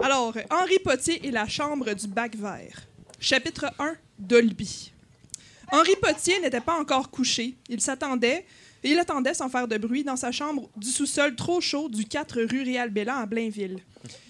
Alors, 0.01 0.35
Henri 0.51 0.79
Potier 0.83 1.27
et 1.27 1.31
la 1.31 1.47
chambre 1.47 1.93
du 1.93 2.07
bac 2.07 2.35
vert. 2.37 2.81
Chapitre 3.21 3.67
1, 3.79 3.95
Dolby. 4.19 4.93
Henri 5.71 5.95
Potier 6.01 6.41
n'était 6.41 6.61
pas 6.61 6.79
encore 6.79 7.11
couché. 7.11 7.55
Il 7.69 7.81
s'attendait, 7.81 8.45
et 8.83 8.91
il 8.91 8.99
attendait 8.99 9.35
sans 9.35 9.49
faire 9.49 9.69
de 9.69 9.77
bruit 9.77 10.05
dans 10.05 10.17
sa 10.17 10.33
chambre 10.33 10.71
du 10.77 10.89
sous-sol 10.89 11.35
trop 11.35 11.61
chaud 11.61 11.89
du 11.89 12.07
4 12.07 12.43
rue 12.43 12.63
Réal-Bélan 12.63 13.17
à 13.17 13.27
Blainville. 13.27 13.79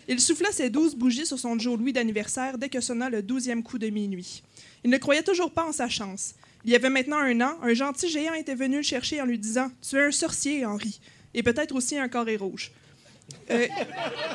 Il 0.09 0.21
souffla 0.21 0.51
ses 0.53 0.71
douze 0.71 0.95
bougies 0.95 1.27
sur 1.27 1.39
son 1.39 1.59
Joe 1.59 1.79
Louis 1.79 1.93
d'anniversaire 1.93 2.57
dès 2.57 2.69
que 2.69 2.81
sonna 2.81 3.11
le 3.11 3.23
douzième 3.23 3.63
coup 3.63 3.79
de 3.79 3.89
minuit. 3.89 4.43
Il 4.85 4.91
ne 4.91 4.97
croyait 4.97 5.23
toujours 5.23 5.53
pas 5.53 5.67
en 5.67 5.73
sa 5.73 5.89
chance. 5.89 6.35
Il 6.65 6.73
y 6.73 6.77
avait 6.77 6.91
maintenant 6.91 7.19
un 7.19 7.41
an, 7.41 7.59
un 7.63 7.75
gentil 7.75 8.09
géant 8.09 8.35
était 8.35 8.55
venu 8.55 8.77
le 8.79 8.83
chercher 8.83 9.21
en 9.21 9.27
lui 9.27 9.39
disant 9.39 9.71
«Tu 9.89 9.97
es 9.97 10.07
un 10.07 10.11
sorcier, 10.11 10.65
Henri, 10.65 11.01
et 11.35 11.43
peut-être 11.43 11.75
aussi 11.75 11.99
un 11.99 12.09
carré 12.09 12.37
rouge. 12.37 12.73
Euh, 13.51 13.67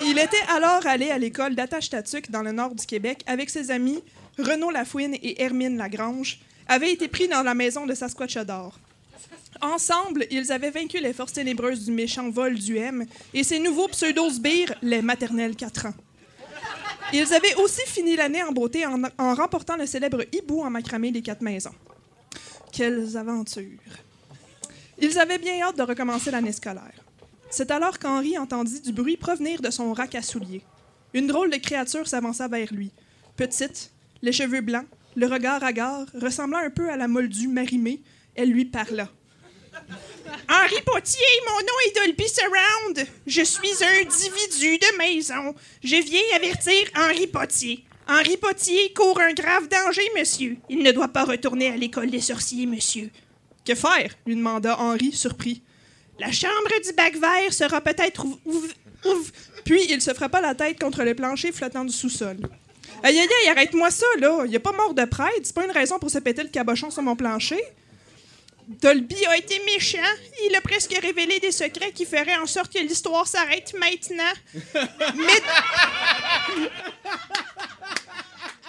il 0.06 0.20
était 0.20 0.38
alors 0.50 0.86
allé 0.86 1.10
à 1.10 1.18
l'école 1.18 1.56
d'Attache-Tatuc 1.56 2.30
dans 2.30 2.44
le 2.44 2.52
nord 2.52 2.76
du 2.76 2.86
Québec 2.86 3.24
avec 3.26 3.50
ses 3.50 3.72
amis 3.72 4.00
Renaud 4.38 4.70
Lafouine 4.70 5.16
et 5.16 5.42
Hermine 5.42 5.78
Lagrange, 5.78 6.40
avait 6.68 6.92
été 6.92 7.08
pris 7.08 7.28
dans 7.28 7.44
la 7.44 7.54
maison 7.54 7.86
de 7.86 7.94
Sasquatchador. 7.94 8.80
Ensemble, 9.62 10.26
ils 10.32 10.52
avaient 10.52 10.72
vaincu 10.72 11.00
les 11.00 11.14
forces 11.14 11.34
ténébreuses 11.34 11.86
du 11.86 11.92
méchant 11.92 12.30
vol 12.30 12.56
du 12.56 12.78
M 12.78 13.06
et 13.34 13.44
ses 13.44 13.60
nouveaux 13.60 13.88
pseudo-sbires, 13.88 14.74
les 14.82 15.02
maternelles 15.02 15.56
4 15.56 15.88
ans. 15.88 15.94
Ils 17.14 17.32
avaient 17.34 17.56
aussi 17.56 17.82
fini 17.86 18.16
l'année 18.16 18.42
en 18.42 18.52
beauté 18.52 18.86
en, 18.86 19.36
remportant 19.36 19.78
le 19.78 19.86
célèbre 19.86 20.24
hibou 20.32 20.62
en 20.62 20.70
macramé 20.70 21.12
des 21.12 21.22
quatre 21.22 21.42
maisons. 21.42 21.74
Quelles 22.72 23.16
aventures! 23.16 23.80
Ils 25.00 25.20
avaient 25.20 25.38
bien 25.38 25.62
hâte 25.62 25.78
de 25.78 25.84
recommencer 25.84 26.32
l'année 26.32 26.52
scolaire. 26.52 27.04
C'est 27.52 27.70
alors 27.70 28.00
qu'Henri 28.00 28.38
entendit 28.38 28.82
du 28.82 28.92
bruit 28.92 29.18
provenir 29.18 29.62
de 29.62 29.70
son 29.70 29.94
rack 29.94 30.16
à 30.16 30.24
souliers. 30.24 30.64
Une 31.14 31.28
drôle 31.28 31.52
de 31.52 31.58
créature 31.58 32.08
s'avança 32.08 32.48
vers 32.48 32.74
lui. 32.74 32.92
Petite, 33.38 33.92
les 34.24 34.32
cheveux 34.32 34.62
blancs, 34.62 34.88
le 35.16 35.28
regard 35.28 35.64
hagard, 35.64 36.06
ressemblant 36.20 36.60
un 36.60 36.70
peu 36.70 36.90
à 36.90 36.98
la 36.98 37.08
moldue 37.08 37.48
Marimée, 37.48 38.02
elle 38.36 38.50
lui 38.50 38.66
parla. 38.66 39.10
Henri 40.50 40.82
Potier, 40.86 41.20
mon 41.48 41.60
nom 41.60 41.74
est 41.88 41.96
Dolby 41.96 42.26
Surround. 42.28 43.08
Je 43.28 43.42
suis 43.42 43.84
un 43.84 44.02
individu 44.02 44.78
de 44.78 44.98
maison. 44.98 45.56
Je 45.84 45.96
viens 45.96 46.22
avertir 46.36 46.88
Henri 46.96 47.28
Potier. 47.28 47.84
Henri 48.08 48.38
Potier 48.38 48.94
court 48.94 49.20
un 49.20 49.34
grave 49.34 49.68
danger, 49.68 50.08
monsieur. 50.18 50.58
Il 50.70 50.80
ne 50.80 50.92
doit 50.92 51.08
pas 51.08 51.24
retourner 51.24 51.70
à 51.70 51.78
l'école 51.78 52.10
des 52.10 52.22
sorciers, 52.22 52.66
monsieur. 52.66 53.10
Que 53.66 53.76
faire? 53.76 54.14
lui 54.26 54.36
demanda 54.36 54.78
Henri, 54.80 55.12
surpris. 55.14 55.62
La 56.20 56.32
chambre 56.32 56.82
du 56.84 56.94
bac 56.94 57.16
vert 57.16 57.54
sera 57.54 57.82
peut-être 57.82 58.26
Puis 59.66 59.82
il 59.90 60.02
se 60.02 60.14
frappa 60.14 60.42
la 60.42 60.56
tête 60.56 60.80
contre 60.80 61.04
le 61.04 61.16
plancher 61.16 61.52
flottant 61.52 61.86
du 61.86 61.94
sous-sol. 61.94 62.38
Aïe 63.06 63.20
aïe 63.20 63.28
aïe, 63.42 63.50
arrête-moi 63.50 63.92
ça, 63.92 64.06
là. 64.18 64.46
Il 64.48 64.56
a 64.56 64.60
pas 64.62 64.72
mort 64.72 64.94
de 64.94 65.04
prêtre. 65.04 65.42
C'est 65.44 65.54
pas 65.54 65.66
une 65.66 65.72
raison 65.72 66.00
pour 66.00 66.10
se 66.10 66.20
péter 66.20 66.42
le 66.42 66.48
cabochon 66.50 66.90
sur 66.90 67.02
mon 67.02 67.18
plancher. 67.18 67.62
Dolby 68.68 69.26
a 69.26 69.36
été 69.38 69.60
méchant. 69.66 69.98
Il 70.46 70.56
a 70.56 70.62
presque 70.62 70.94
révélé 71.02 71.42
des 71.42 71.52
secrets 71.52 71.92
qui 71.92 72.06
feraient 72.06 72.38
en 72.38 72.46
sorte 72.46 72.72
que 72.72 72.80
l'histoire 72.80 73.28
s'arrête 73.28 73.74
maintenant. 73.78 74.24
Mais... 75.16 75.42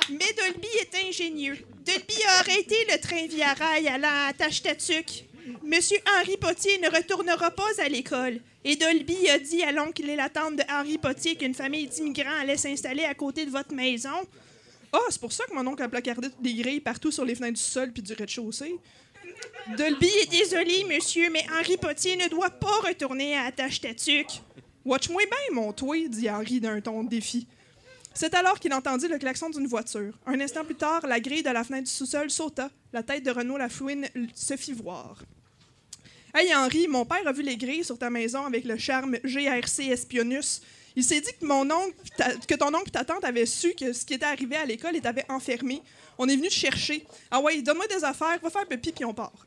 Dolby 0.37 0.69
est 0.81 0.95
ingénieux. 1.09 1.59
Dolby 1.87 2.23
a 2.27 2.41
arrêté 2.41 2.77
le 2.91 2.99
train 3.01 3.27
via 3.29 3.55
rail 3.55 3.87
à 3.89 4.33
Tachtatuk. 4.33 5.25
Monsieur 5.63 5.99
Henri 6.19 6.37
Potier 6.37 6.79
ne 6.79 6.89
retournera 6.89 7.51
pas 7.51 7.69
à 7.79 7.89
l'école. 7.89 8.41
Et 8.65 8.77
Dolby 8.77 9.29
a 9.29 9.39
dit 9.39 9.63
à 9.63 9.73
l'oncle 9.73 10.09
et 10.09 10.17
la 10.17 10.29
tante 10.29 10.57
de 10.57 10.63
Henri 10.71 10.99
Potier 10.99 11.37
qu'une 11.37 11.55
famille 11.55 11.87
d'immigrants 11.87 12.41
allait 12.41 12.57
s'installer 12.57 13.05
à 13.05 13.15
côté 13.15 13.45
de 13.45 13.51
votre 13.51 13.75
maison. 13.75 14.09
Ah, 14.93 14.99
c'est 15.11 15.21
pour 15.21 15.33
ça 15.33 15.45
que 15.45 15.55
mon 15.55 15.67
oncle 15.67 15.83
a 15.83 15.89
placardé 15.89 16.29
des 16.41 16.55
grilles 16.55 16.81
partout 16.81 17.11
sur 17.11 17.25
les 17.25 17.35
fenêtres 17.35 17.59
du 17.59 17.63
sol 17.63 17.93
puis 17.93 18.03
du 18.03 18.13
rez-de-chaussée. 18.15 18.77
Dolby 19.77 20.11
est 20.23 20.31
désolé, 20.31 20.85
monsieur, 20.85 21.29
mais 21.31 21.45
Henri 21.59 21.77
Potier 21.77 22.17
ne 22.17 22.29
doit 22.29 22.51
pas 22.51 22.79
retourner 22.87 23.37
à 23.37 23.51
Tachtatuk. 23.51 24.27
Watch-moi 24.85 25.23
bien, 25.25 25.55
mon 25.63 25.73
toit, 25.73 26.09
dit 26.09 26.31
Henri 26.31 26.61
d'un 26.61 26.81
ton 26.81 27.05
de 27.05 27.09
défi. 27.09 27.47
C'est 28.17 28.33
alors 28.35 28.61
qu'il 28.61 28.73
entendit 28.73 29.09
le 29.09 29.19
klaxon 29.19 29.51
d'une 29.51 29.67
voiture. 29.67 30.17
Un 30.25 30.41
instant 30.41 30.65
plus 30.65 30.77
tard, 30.77 31.05
la 31.05 31.19
grille 31.19 31.43
de 31.43 31.51
la 31.51 31.65
fenêtre 31.65 31.85
du 31.85 31.91
sous-sol 31.91 32.31
sauta. 32.31 32.71
La 32.93 33.03
tête 33.03 33.25
de 33.25 33.31
Renaud 33.33 33.59
Lafouine 33.59 34.07
se 34.35 34.57
fit 34.57 34.73
voir. 34.73 35.19
Hey 36.33 36.55
Henri, 36.55 36.87
mon 36.87 37.05
père 37.05 37.27
a 37.27 37.33
vu 37.33 37.43
les 37.43 37.57
grilles 37.57 37.85
sur 37.85 37.99
ta 37.99 38.11
maison 38.11 38.45
avec 38.45 38.65
le 38.65 38.77
charme 38.77 39.17
GRC 39.25 39.87
Espionus. 39.91 40.63
Il 40.95 41.03
s'est 41.03 41.21
dit 41.21 41.33
que 41.33 42.55
ton 42.55 42.73
oncle 42.73 42.89
et 42.89 42.93
ta 42.93 43.05
tante 43.05 43.25
avaient 43.25 43.47
su 43.47 43.75
que 43.75 43.93
ce 43.93 44.05
qui 44.05 44.15
était 44.15 44.25
arrivé 44.25 44.55
à 44.55 44.65
l'école 44.65 44.95
et 44.95 45.01
t'avait 45.01 45.29
enfermé. 45.29 45.83
On 46.17 46.29
est 46.29 46.37
venu 46.37 46.49
te 46.49 46.55
chercher. 46.55 47.05
Ah 47.33 47.41
ouais, 47.41 47.63
donne-moi 47.63 47.89
des 47.89 48.05
affaires, 48.05 48.39
va 48.41 48.51
faire 48.51 48.67
pipi 48.67 48.93
puis 48.93 49.05
on 49.05 49.13
part. 49.13 49.45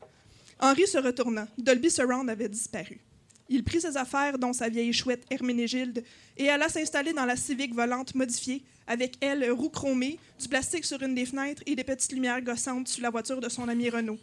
Henri 0.60 0.86
se 0.86 0.98
retourna. 0.98 1.48
Dolby 1.56 1.90
Surround 1.90 2.28
avait 2.28 2.50
disparu. 2.50 3.00
Il 3.48 3.64
prit 3.64 3.80
ses 3.80 3.96
affaires, 3.96 4.38
dont 4.38 4.52
sa 4.52 4.68
vieille 4.68 4.92
chouette 4.92 5.24
Herménégilde, 5.30 6.04
et 6.36 6.50
alla 6.50 6.68
s'installer 6.68 7.12
dans 7.12 7.24
la 7.24 7.36
Civic 7.36 7.74
volante 7.74 8.14
modifiée, 8.14 8.62
avec 8.86 9.14
elle 9.20 9.50
roue 9.50 9.70
chromée, 9.70 10.18
du 10.40 10.48
plastique 10.48 10.84
sur 10.84 11.02
une 11.02 11.14
des 11.14 11.26
fenêtres 11.26 11.62
et 11.66 11.74
des 11.74 11.84
petites 11.84 12.12
lumières 12.12 12.42
gossantes 12.42 12.88
sur 12.88 13.02
la 13.02 13.10
voiture 13.10 13.40
de 13.40 13.48
son 13.48 13.68
ami 13.68 13.88
Renaud. 13.90 14.18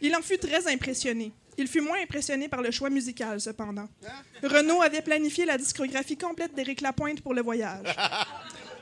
Il 0.00 0.14
en 0.16 0.22
fut 0.22 0.38
très 0.38 0.66
impressionné. 0.72 1.32
Il 1.58 1.68
fut 1.68 1.80
moins 1.80 2.00
impressionné 2.02 2.48
par 2.48 2.60
le 2.60 2.70
choix 2.70 2.90
musical, 2.90 3.40
cependant. 3.40 3.88
Renaud 4.42 4.82
avait 4.82 5.00
planifié 5.02 5.46
la 5.46 5.56
discographie 5.56 6.16
complète 6.16 6.54
d'Éric 6.54 6.82
Lapointe 6.82 7.22
pour 7.22 7.32
le 7.32 7.42
voyage. 7.42 7.86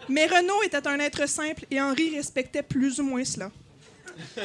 Mais 0.09 0.27
Renaud 0.27 0.63
était 0.65 0.87
un 0.87 0.99
être 0.99 1.29
simple 1.29 1.65
et 1.71 1.81
Henri 1.81 2.15
respectait 2.15 2.63
plus 2.63 3.01
ou 3.01 3.05
moins 3.05 3.25
cela. 3.25 3.51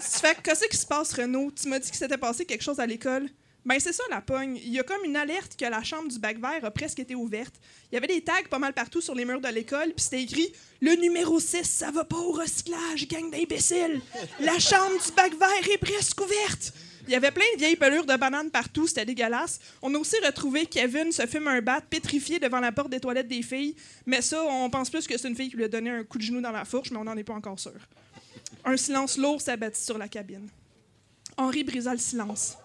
Fait 0.00 0.34
que 0.34 0.42
qu'est-ce 0.42 0.66
qui 0.66 0.76
se 0.76 0.86
passe, 0.86 1.12
Renaud? 1.12 1.50
Tu 1.50 1.68
m'as 1.68 1.78
dit 1.78 1.88
qu'il 1.88 1.98
s'était 1.98 2.18
passé 2.18 2.44
quelque 2.44 2.62
chose 2.62 2.80
à 2.80 2.86
l'école. 2.86 3.28
Ben, 3.68 3.78
c'est 3.78 3.92
ça 3.92 4.02
la 4.08 4.22
pogne. 4.22 4.56
Il 4.64 4.72
y 4.72 4.78
a 4.78 4.82
comme 4.82 5.04
une 5.04 5.14
alerte 5.14 5.54
que 5.54 5.66
la 5.66 5.82
chambre 5.82 6.08
du 6.08 6.18
bac 6.18 6.38
vert 6.38 6.64
a 6.64 6.70
presque 6.70 7.00
été 7.00 7.14
ouverte. 7.14 7.54
Il 7.92 7.96
y 7.96 7.98
avait 7.98 8.06
des 8.06 8.22
tags 8.22 8.42
pas 8.48 8.58
mal 8.58 8.72
partout 8.72 9.02
sur 9.02 9.14
les 9.14 9.26
murs 9.26 9.42
de 9.42 9.48
l'école, 9.48 9.92
puis 9.94 10.04
c'était 10.04 10.22
écrit 10.22 10.50
Le 10.80 10.94
numéro 10.94 11.38
6, 11.38 11.64
ça 11.64 11.90
va 11.90 12.04
pas 12.04 12.16
au 12.16 12.32
recyclage, 12.32 13.06
gang 13.08 13.30
d'imbéciles. 13.30 14.00
La 14.40 14.58
chambre 14.58 15.04
du 15.04 15.12
bac 15.12 15.34
vert 15.38 15.70
est 15.70 15.76
presque 15.76 16.18
ouverte. 16.18 16.72
Il 17.06 17.12
y 17.12 17.14
avait 17.14 17.30
plein 17.30 17.44
de 17.56 17.58
vieilles 17.58 17.76
pelures 17.76 18.06
de 18.06 18.16
bananes 18.16 18.50
partout, 18.50 18.86
c'était 18.86 19.04
dégueulasse. 19.04 19.60
On 19.82 19.94
a 19.94 19.98
aussi 19.98 20.16
retrouvé 20.24 20.64
Kevin 20.64 21.12
se 21.12 21.26
fume 21.26 21.48
un 21.48 21.60
bat 21.60 21.82
pétrifié 21.82 22.38
devant 22.38 22.60
la 22.60 22.72
porte 22.72 22.88
des 22.88 23.00
toilettes 23.00 23.28
des 23.28 23.42
filles, 23.42 23.76
mais 24.06 24.22
ça, 24.22 24.42
on 24.44 24.70
pense 24.70 24.88
plus 24.88 25.06
que 25.06 25.18
c'est 25.18 25.28
une 25.28 25.36
fille 25.36 25.50
qui 25.50 25.56
lui 25.58 25.64
a 25.64 25.68
donné 25.68 25.90
un 25.90 26.04
coup 26.04 26.16
de 26.16 26.22
genou 26.22 26.40
dans 26.40 26.52
la 26.52 26.64
fourche, 26.64 26.90
mais 26.90 26.96
on 26.96 27.04
n'en 27.04 27.18
est 27.18 27.24
pas 27.24 27.34
encore 27.34 27.60
sûr. 27.60 27.76
Un 28.64 28.78
silence 28.78 29.18
lourd 29.18 29.42
s'abattit 29.42 29.82
sur 29.82 29.98
la 29.98 30.08
cabine. 30.08 30.48
Henri 31.36 31.64
brisa 31.64 31.92
le 31.92 31.98
silence. 31.98 32.56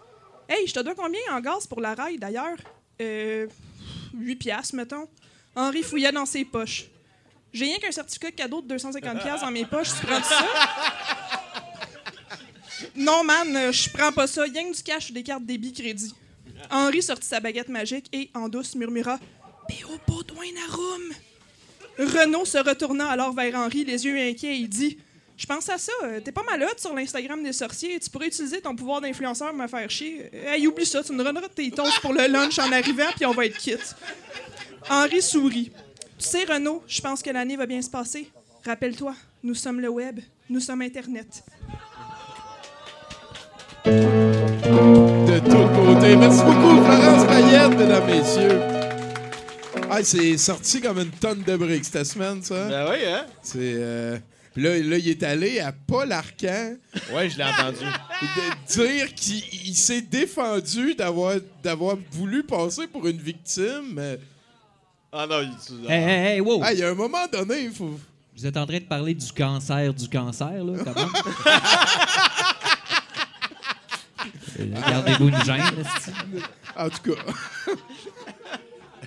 Hey, 0.55 0.67
je 0.67 0.73
te 0.73 0.79
dois 0.81 0.93
combien 0.93 1.19
en 1.31 1.39
gaz 1.39 1.65
pour 1.65 1.81
la 1.81 1.95
rail 1.95 2.19
d'ailleurs? 2.19 2.57
Euh. 3.01 3.47
8 4.13 4.35
piastres, 4.35 4.75
mettons. 4.75 5.07
Henri 5.55 5.81
fouilla 5.81 6.11
dans 6.11 6.27
ses 6.27 6.45
poches. 6.45 6.85
J'ai 7.51 7.65
rien 7.65 7.79
qu'un 7.79 7.91
certificat 7.91 8.29
de 8.29 8.35
cadeau 8.35 8.61
de 8.61 8.67
250 8.67 9.23
piastres 9.23 9.45
dans 9.45 9.51
mes 9.51 9.65
poches, 9.65 9.89
tu 9.99 10.05
prends 10.05 10.21
ça? 10.21 10.45
Non, 12.95 13.23
man, 13.23 13.55
euh, 13.55 13.71
je 13.71 13.89
prends 13.89 14.11
pas 14.11 14.27
ça. 14.27 14.43
Rien 14.43 14.69
que 14.69 14.75
du 14.75 14.83
cash 14.83 15.09
ou 15.09 15.13
des 15.13 15.23
cartes 15.23 15.43
débit 15.43 15.73
crédit. 15.73 16.13
Henri 16.69 17.01
sortit 17.01 17.27
sa 17.27 17.39
baguette 17.39 17.69
magique 17.69 18.07
et, 18.13 18.29
en 18.35 18.47
douce, 18.47 18.75
murmura 18.75 19.17
P.O. 19.67 19.97
Baudouin 20.07 20.53
Arum. 20.69 21.01
Renaud 21.97 22.45
se 22.45 22.59
retourna 22.59 23.09
alors 23.09 23.33
vers 23.33 23.55
Henri, 23.55 23.85
les 23.85 24.05
yeux 24.05 24.19
inquiets, 24.19 24.55
et 24.55 24.59
il 24.59 24.69
dit 24.69 24.99
Je 25.35 25.45
pense 25.45 25.67
à 25.69 25.77
ça. 25.77 25.91
euh, 26.03 26.19
T'es 26.19 26.31
pas 26.31 26.43
malade 26.43 26.77
sur 26.79 26.93
l'Instagram 26.93 27.43
des 27.43 27.53
sorciers. 27.53 27.99
Tu 27.99 28.09
pourrais 28.09 28.27
utiliser 28.27 28.61
ton 28.61 28.75
pouvoir 28.75 29.01
d'influenceur 29.01 29.49
pour 29.49 29.57
me 29.57 29.67
faire 29.67 29.89
chier. 29.89 30.29
Euh, 30.33 30.53
Hey, 30.53 30.67
oublie 30.67 30.85
ça. 30.85 31.03
Tu 31.03 31.11
me 31.13 31.23
donneras 31.23 31.47
tes 31.53 31.69
toasts 31.71 31.99
pour 32.01 32.13
le 32.13 32.27
lunch 32.27 32.59
en 32.59 32.71
arrivant, 32.71 33.09
puis 33.15 33.25
on 33.25 33.31
va 33.33 33.45
être 33.45 33.57
quitte. 33.57 33.95
Henri 34.89 35.21
sourit. 35.21 35.71
Tu 36.19 36.27
sais, 36.29 36.43
Renaud, 36.45 36.83
je 36.87 37.01
pense 37.01 37.21
que 37.21 37.29
l'année 37.31 37.55
va 37.57 37.65
bien 37.65 37.81
se 37.81 37.89
passer. 37.89 38.29
Rappelle-toi, 38.65 39.15
nous 39.43 39.55
sommes 39.55 39.79
le 39.81 39.89
web, 39.89 40.19
nous 40.49 40.59
sommes 40.59 40.81
Internet. 40.81 41.43
de 43.85 45.39
toute 45.39 45.71
beauté. 45.73 46.15
Merci 46.15 46.43
beaucoup, 46.43 46.83
Florence 46.83 47.25
Payette, 47.27 47.77
mesdames, 47.77 48.05
messieurs. 48.05 48.59
Ah, 49.89 50.03
c'est 50.03 50.37
sorti 50.37 50.81
comme 50.81 50.99
une 50.99 51.11
tonne 51.11 51.43
de 51.43 51.55
briques 51.57 51.85
cette 51.85 52.05
semaine, 52.05 52.41
ça. 52.41 52.67
Ben 52.69 52.87
oui, 52.89 52.97
hein? 53.07 53.25
C'est. 53.41 53.57
euh, 53.59 54.17
puis 54.53 54.61
Là, 54.63 54.77
là, 54.77 54.97
il 54.97 55.07
est 55.09 55.23
allé 55.23 55.59
à 55.59 55.71
Paul 55.71 56.11
Arcan 56.11 56.75
Ouais, 57.11 57.29
je 57.29 57.37
l'ai 57.37 57.43
entendu. 57.43 57.79
de 57.79 58.83
dire 58.85 59.13
qu'il 59.15 59.43
il 59.65 59.75
s'est 59.75 60.01
défendu 60.01 60.95
d'avoir 60.95 61.35
d'avoir 61.63 61.97
voulu 62.11 62.43
passer 62.43 62.87
pour 62.87 63.07
une 63.07 63.17
victime. 63.17 63.99
Ah 65.11 65.27
non, 65.27 65.41
il 65.41 65.91
Hey, 65.91 66.03
hey, 66.03 66.33
hey, 66.35 66.41
wow! 66.41 66.59
Ah, 66.63 66.73
il 66.73 66.79
y 66.79 66.83
a 66.83 66.89
un 66.89 66.95
moment 66.95 67.25
donné, 67.31 67.65
il 67.65 67.71
faut. 67.71 67.99
Vous 68.35 68.45
êtes 68.47 68.57
en 68.57 68.65
train 68.65 68.79
de 68.79 68.85
parler 68.85 69.13
du 69.13 69.31
cancer 69.31 69.93
du 69.93 70.09
cancer, 70.09 70.63
là, 70.63 70.83
comment? 70.83 71.07
Euh, 74.59 74.65
Gardez-vous 74.89 75.27
une 75.29 75.43
gêne. 75.43 75.83
En 76.75 76.89
tout 76.89 77.11
cas. 77.13 77.21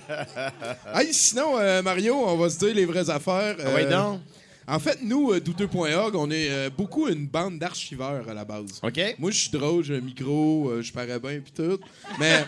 hey, 0.95 1.13
sinon, 1.13 1.57
euh, 1.59 1.81
Mario, 1.81 2.15
on 2.15 2.37
va 2.37 2.49
se 2.49 2.57
dire 2.59 2.73
les 2.73 2.85
vraies 2.85 3.09
affaires. 3.09 3.55
Ah 3.59 3.73
ouais, 3.73 3.85
Euh, 3.85 3.89
donc. 3.89 4.21
En 4.69 4.79
fait, 4.79 4.99
nous, 5.01 5.31
euh, 5.31 5.39
douteux.org, 5.39 6.13
on 6.15 6.29
est 6.29 6.49
euh, 6.49 6.69
beaucoup 6.69 7.07
une 7.07 7.25
bande 7.25 7.57
d'archiveurs 7.57 8.27
à 8.27 8.33
la 8.33 8.43
base. 8.43 8.81
OK? 8.83 8.99
Moi, 9.17 9.31
je 9.31 9.37
suis 9.37 9.49
drôle, 9.49 9.83
j'ai 9.83 9.95
un 9.95 10.01
micro, 10.01 10.69
euh, 10.69 10.81
je 10.81 10.91
parais 10.91 11.19
bien 11.19 11.39
puis 11.39 11.53
tout. 11.55 11.79
Mais 12.19 12.43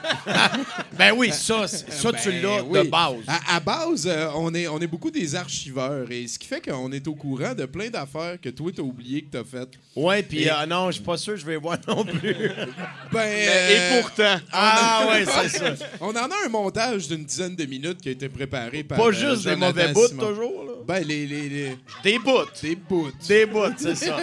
Ben 0.97 1.13
oui, 1.15 1.31
ça, 1.31 1.65
c'est- 1.67 1.89
ça 1.89 2.11
tu 2.11 2.29
Ben 2.29 2.41
l'as 2.43 2.63
oui. 2.63 2.79
de 2.85 2.89
base. 2.89 3.15
à, 3.25 3.55
à 3.55 3.59
base, 3.61 4.05
euh, 4.05 4.27
on, 4.35 4.53
est, 4.53 4.67
on 4.67 4.79
est 4.79 4.87
beaucoup 4.87 5.11
des 5.11 5.33
archiveurs. 5.35 6.11
Et 6.11 6.27
ce 6.27 6.37
qui 6.37 6.47
fait 6.47 6.59
qu'on 6.59 6.91
est 6.91 7.07
au 7.07 7.15
courant 7.15 7.53
de 7.55 7.65
plein 7.65 7.89
d'affaires 7.89 8.37
que 8.41 8.49
toi, 8.49 8.69
t'as 8.75 8.81
oublié 8.83 9.21
que 9.21 9.31
t'as 9.37 9.43
faites. 9.45 9.69
Ouais, 9.95 10.21
puis 10.21 10.43
Et- 10.43 10.51
euh, 10.51 10.65
non, 10.65 10.87
je 10.87 10.95
suis 10.95 11.03
pas 11.03 11.15
sûr 11.17 11.35
que 11.35 11.39
je 11.39 11.45
vais 11.45 11.55
voir 11.57 11.77
non 11.87 12.03
plus. 12.03 12.35
Ben, 13.13 13.29
Et 13.31 14.01
pourtant. 14.01 14.35
Ah 14.51 15.07
ouais, 15.09 15.25
c'est 15.25 15.57
ça. 15.57 15.73
On 16.01 16.09
en 16.09 16.15
a 16.15 16.35
un 16.45 16.49
montage 16.49 17.07
d'une 17.07 17.23
dizaine 17.23 17.55
de 17.55 17.65
minutes 17.65 18.01
qui 18.01 18.09
a 18.09 18.11
été 18.11 18.27
préparé 18.29 18.83
par. 18.83 18.97
Pas 18.97 19.07
euh, 19.07 19.11
juste 19.13 19.45
des 19.45 19.51
Jonathan 19.53 19.67
mauvais 19.67 19.93
bouts 19.93 20.07
Simon. 20.07 20.27
toujours, 20.27 20.63
là. 20.65 20.73
Ben, 20.89 21.03
les, 21.07 21.27
les, 21.27 21.49
les- 21.49 21.77
Des 22.03 22.17
bouts. 22.17 22.49
des 22.63 22.75
bouts. 22.75 23.11
Des 23.27 23.45
bouts, 23.45 23.59
c'est 23.77 23.93
ça. 23.93 24.17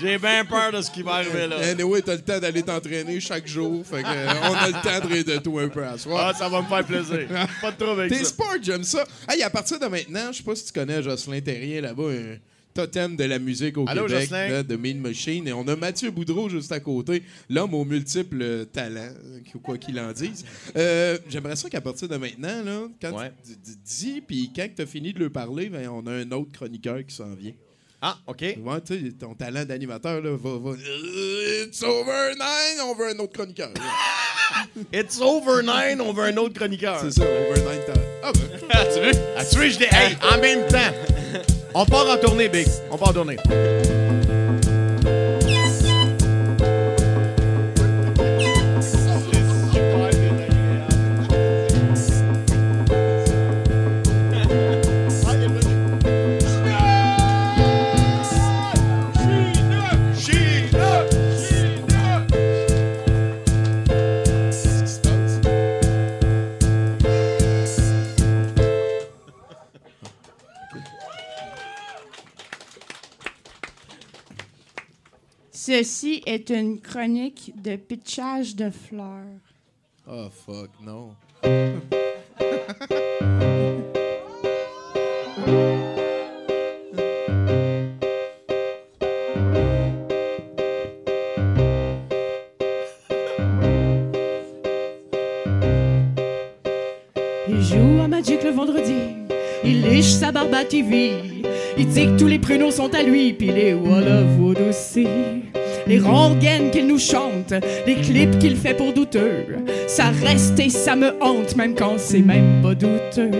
J'ai 0.00 0.18
bien 0.18 0.44
peur 0.44 0.72
de 0.72 0.82
ce 0.82 0.90
qui 0.90 1.02
va 1.02 1.12
arriver 1.14 1.46
là. 1.46 1.56
Anyway, 1.70 2.02
t'as 2.02 2.16
le 2.16 2.20
temps 2.22 2.40
d'aller 2.40 2.64
t'entraîner 2.64 3.20
chaque 3.20 3.46
jour. 3.46 3.84
Fait 3.86 4.02
que, 4.02 4.08
euh, 4.08 4.26
on 4.50 4.54
a 4.54 4.66
le 4.66 4.72
temps 4.72 5.06
de 5.08 5.12
rire 5.12 5.24
de 5.24 5.36
tout 5.36 5.56
un 5.60 5.68
peu 5.68 5.84
à 5.84 5.96
soir. 5.96 6.30
Ah, 6.34 6.36
ça 6.36 6.48
va 6.48 6.62
me 6.62 6.66
faire 6.66 6.84
plaisir. 6.84 7.28
Pas 7.60 7.70
de 7.70 7.76
trouble 7.76 8.00
avec 8.00 8.12
T'es 8.12 8.24
sport, 8.24 8.54
j'aime 8.60 8.82
ça. 8.82 9.04
Hey, 9.28 9.40
à 9.44 9.50
partir 9.50 9.78
de 9.78 9.86
maintenant, 9.86 10.32
je 10.32 10.38
sais 10.38 10.42
pas 10.42 10.56
si 10.56 10.64
tu 10.66 10.72
connais 10.72 11.00
Jocelyn 11.00 11.40
Terrien 11.40 11.80
là-bas, 11.80 12.10
totem 12.74 13.16
de 13.16 13.24
la 13.24 13.38
musique 13.38 13.76
au 13.78 13.84
Allô, 13.88 14.06
Québec, 14.06 14.30
là, 14.30 14.62
de 14.62 14.76
Mean 14.76 14.98
Machine. 14.98 15.48
Et 15.48 15.52
on 15.52 15.66
a 15.68 15.76
Mathieu 15.76 16.10
Boudreau 16.10 16.48
juste 16.48 16.70
à 16.72 16.80
côté, 16.80 17.22
l'homme 17.50 17.74
aux 17.74 17.84
multiples 17.84 18.66
talents, 18.66 19.12
quoi 19.62 19.78
qu'il 19.78 19.98
en 19.98 20.12
dise. 20.12 20.44
Euh, 20.76 21.18
J'aimerais 21.28 21.56
ça 21.56 21.68
qu'à 21.68 21.80
partir 21.80 22.08
de 22.08 22.16
maintenant, 22.16 22.62
là, 22.64 22.88
quand 23.00 23.12
Ouais. 23.18 23.32
tu 23.44 23.52
dis, 23.84 24.20
puis 24.20 24.52
quand 24.54 24.68
tu 24.76 24.82
as 24.82 24.86
fini 24.86 25.12
de 25.12 25.18
lui 25.18 25.30
parler, 25.30 25.68
ben, 25.68 25.88
on 25.88 26.06
a 26.06 26.12
un 26.12 26.30
autre 26.32 26.52
chroniqueur 26.52 27.04
qui 27.06 27.14
s'en 27.14 27.34
vient. 27.34 27.52
Ah, 28.00 28.16
OK. 28.28 28.42
Ouais, 28.42 28.80
tu 28.86 29.12
ton 29.14 29.34
talent 29.34 29.64
d'animateur, 29.64 30.20
là, 30.22 30.30
va, 30.36 30.58
va. 30.58 30.70
Euh, 30.70 31.64
It's 31.66 31.82
over 31.82 32.32
nine, 32.38 32.80
on 32.84 32.94
veut 32.94 33.08
un 33.08 33.18
autre 33.18 33.32
chroniqueur. 33.32 33.72
It's 34.92 35.20
over 35.20 35.62
nine, 35.64 36.00
on 36.00 36.12
veut 36.12 36.24
un 36.26 36.36
autre 36.36 36.54
chroniqueur. 36.54 37.00
C'est 37.00 37.10
ça, 37.10 37.24
over 37.24 37.60
nine. 37.60 37.82
Ah, 38.22 38.30
ben. 38.32 38.40
tu 38.94 39.00
veux? 39.00 39.22
Ah, 39.36 39.44
tu 39.44 39.58
veux, 39.58 39.68
je 39.68 39.78
dis, 39.78 39.84
hey, 39.90 40.16
en 40.32 40.40
même 40.40 40.64
temps. 40.68 41.48
On 41.74 41.84
part 41.84 42.08
en 42.08 42.16
tournée, 42.18 42.48
Big. 42.48 42.66
On 42.90 42.96
part 42.96 43.10
en 43.10 43.12
tournée. 43.12 43.36
Ceci 75.68 76.22
est 76.24 76.48
une 76.48 76.80
chronique 76.80 77.52
de 77.62 77.76
pitchage 77.76 78.56
de 78.56 78.70
fleurs. 78.70 79.26
Oh, 80.10 80.28
fuck, 80.30 80.70
non. 80.82 81.10
Il 97.46 97.60
joue 97.62 98.00
à 98.02 98.08
Magic 98.08 98.42
le 98.42 98.50
vendredi. 98.52 98.96
Il 99.62 99.82
liche 99.82 100.12
sa 100.12 100.32
barbe 100.32 100.54
à 100.54 100.64
TV. 100.64 101.12
Il 101.78 101.86
dit 101.86 102.06
que 102.06 102.18
tous 102.18 102.26
les 102.26 102.38
pruneaux 102.40 102.72
sont 102.72 102.92
à 102.92 103.02
lui, 103.02 103.32
puis 103.32 103.52
les 103.52 103.72
Walla 103.72 104.22
Wood 104.38 104.58
aussi. 104.68 105.06
Les 105.86 106.00
rengaines 106.00 106.70
qu'il 106.70 106.86
nous 106.86 106.98
chante, 106.98 107.54
les 107.86 107.94
clips 107.94 108.38
qu'il 108.38 108.56
fait 108.56 108.74
pour 108.74 108.92
douteux. 108.92 109.56
Ça 109.86 110.06
reste 110.24 110.58
et 110.58 110.70
ça 110.70 110.96
me 110.96 111.14
hante, 111.22 111.56
même 111.56 111.74
quand 111.74 111.94
c'est 111.96 112.18
même 112.18 112.60
pas 112.62 112.74
douteux. 112.74 113.30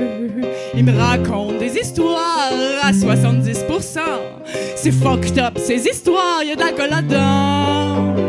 Il 0.75 0.85
me 0.85 0.97
raconte 0.97 1.59
des 1.59 1.77
histoires 1.77 2.53
à 2.83 2.93
70%. 2.93 3.99
C'est 4.77 4.93
fucked 4.93 5.39
up, 5.39 5.59
ces 5.59 5.87
histoires, 5.87 6.43
y 6.45 6.53
a 6.53 6.55
de 6.55 6.61
la 6.61 6.73
colle 6.73 6.91
là-dedans. 6.91 8.28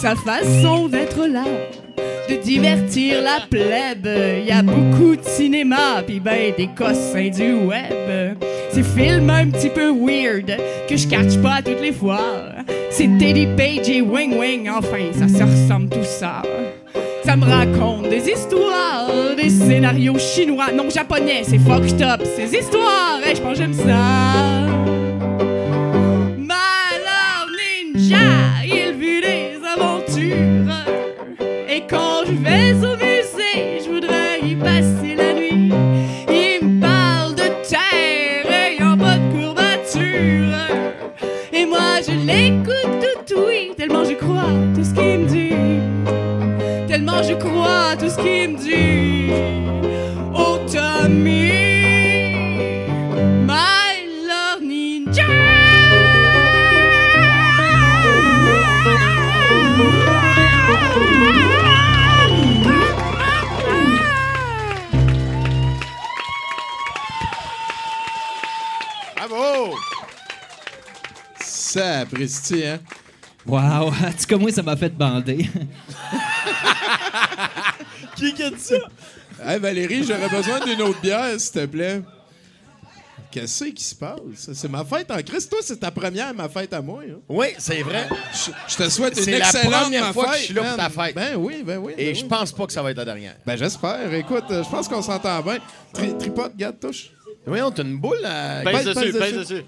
Sa 0.00 0.14
façon 0.14 0.86
d'être 0.86 1.26
là, 1.26 1.44
de 2.28 2.36
divertir 2.36 3.20
la 3.20 3.40
plèbe. 3.50 4.08
Y 4.46 4.52
a 4.52 4.62
beaucoup 4.62 5.16
de 5.16 5.24
cinéma, 5.24 6.02
pis 6.06 6.20
ben 6.20 6.52
des 6.56 6.68
cossins 6.68 7.30
du 7.30 7.54
web. 7.54 8.36
Ces 8.70 8.84
films 8.84 9.28
un 9.28 9.48
petit 9.50 9.70
peu 9.70 9.90
weird, 9.90 10.56
que 10.88 10.96
je 10.96 11.08
catch 11.08 11.36
pas 11.38 11.62
toutes 11.64 11.80
les 11.80 11.92
fois. 11.92 12.20
C'est 12.90 13.08
Teddy 13.18 13.48
Page 13.56 13.88
et 13.88 14.00
Wing 14.00 14.38
Wing, 14.38 14.68
enfin, 14.70 15.10
ça 15.12 15.26
se 15.26 15.42
ressemble 15.42 15.88
tout 15.88 16.04
ça. 16.04 16.42
Ça 17.24 17.34
me 17.36 17.44
raconte 17.44 18.08
des 18.08 18.30
histoires, 18.30 19.10
des 19.36 19.50
scénarios 19.50 20.18
chinois, 20.18 20.70
non 20.72 20.88
japonais, 20.88 21.42
c'est 21.42 21.58
fucked 21.58 22.00
up, 22.00 22.22
ces 22.36 22.56
histoires, 22.56 23.20
et 23.28 23.34
je 23.34 23.42
pense 23.42 23.58
j'aime 23.58 23.74
ça. 23.74 24.67
Apprécie, 72.24 72.66
hein? 72.66 72.78
Wow, 73.46 73.58
en 73.88 73.90
tout 73.92 74.26
cas, 74.28 74.36
moi, 74.36 74.50
ça 74.52 74.62
m'a 74.62 74.76
fait 74.76 74.90
bander. 74.96 75.48
Qui 78.16 78.42
a 78.42 78.50
dit 78.50 78.58
ça? 78.58 78.76
Hey, 79.44 79.58
Valérie, 79.60 80.02
j'aurais 80.04 80.28
besoin 80.28 80.60
d'une 80.64 80.82
autre 80.82 81.00
bière, 81.00 81.38
s'il 81.38 81.52
te 81.52 81.66
plaît. 81.66 82.02
Qu'est-ce 83.30 83.64
qui 83.66 83.84
se 83.84 83.94
passe? 83.94 84.18
C'est 84.54 84.70
ma 84.70 84.84
fête 84.84 85.10
en 85.10 85.18
Christ. 85.22 85.50
Toi, 85.50 85.58
c'est 85.62 85.76
ta 85.78 85.90
première, 85.90 86.34
ma 86.34 86.48
fête 86.48 86.72
à 86.72 86.80
moi. 86.80 87.02
hein? 87.06 87.18
Oui, 87.28 87.48
c'est 87.58 87.82
vrai. 87.82 88.08
Je, 88.32 88.50
je 88.68 88.76
te 88.76 88.88
souhaite 88.88 89.16
une 89.18 89.22
C'est 89.22 89.38
la 89.38 89.46
excellente 89.46 89.82
première 89.82 90.06
ma 90.06 90.12
fois 90.14 90.24
que 90.24 90.30
fête, 90.30 90.40
je 90.40 90.44
suis 90.46 90.54
là 90.54 90.62
pour 90.62 90.76
ta 90.76 90.88
fête. 90.88 91.14
Ben 91.14 91.36
oui, 91.36 91.62
ben 91.64 91.76
oui. 91.78 91.92
Et 91.98 92.06
ben 92.06 92.14
je 92.16 92.22
oui. 92.22 92.28
pense 92.28 92.52
pas 92.52 92.66
que 92.66 92.72
ça 92.72 92.82
va 92.82 92.90
être 92.90 92.96
la 92.96 93.04
dernière. 93.04 93.36
Ben 93.46 93.56
j'espère. 93.56 94.12
Écoute, 94.14 94.44
euh, 94.50 94.64
je 94.64 94.68
pense 94.70 94.88
qu'on 94.88 95.02
s'entend 95.02 95.42
bien. 95.42 95.58
Tri- 95.92 96.16
tripote, 96.18 96.56
garde, 96.56 96.80
touche. 96.80 97.10
Voyons, 97.46 97.70
t'as 97.70 97.82
une 97.84 97.98
boule 97.98 98.24
à... 98.24 98.62
Pèse 98.64 98.72
Pèse 98.72 98.84
dessus, 98.94 99.06
dessus. 99.12 99.18
pèse 99.18 99.34
dessus. 99.34 99.62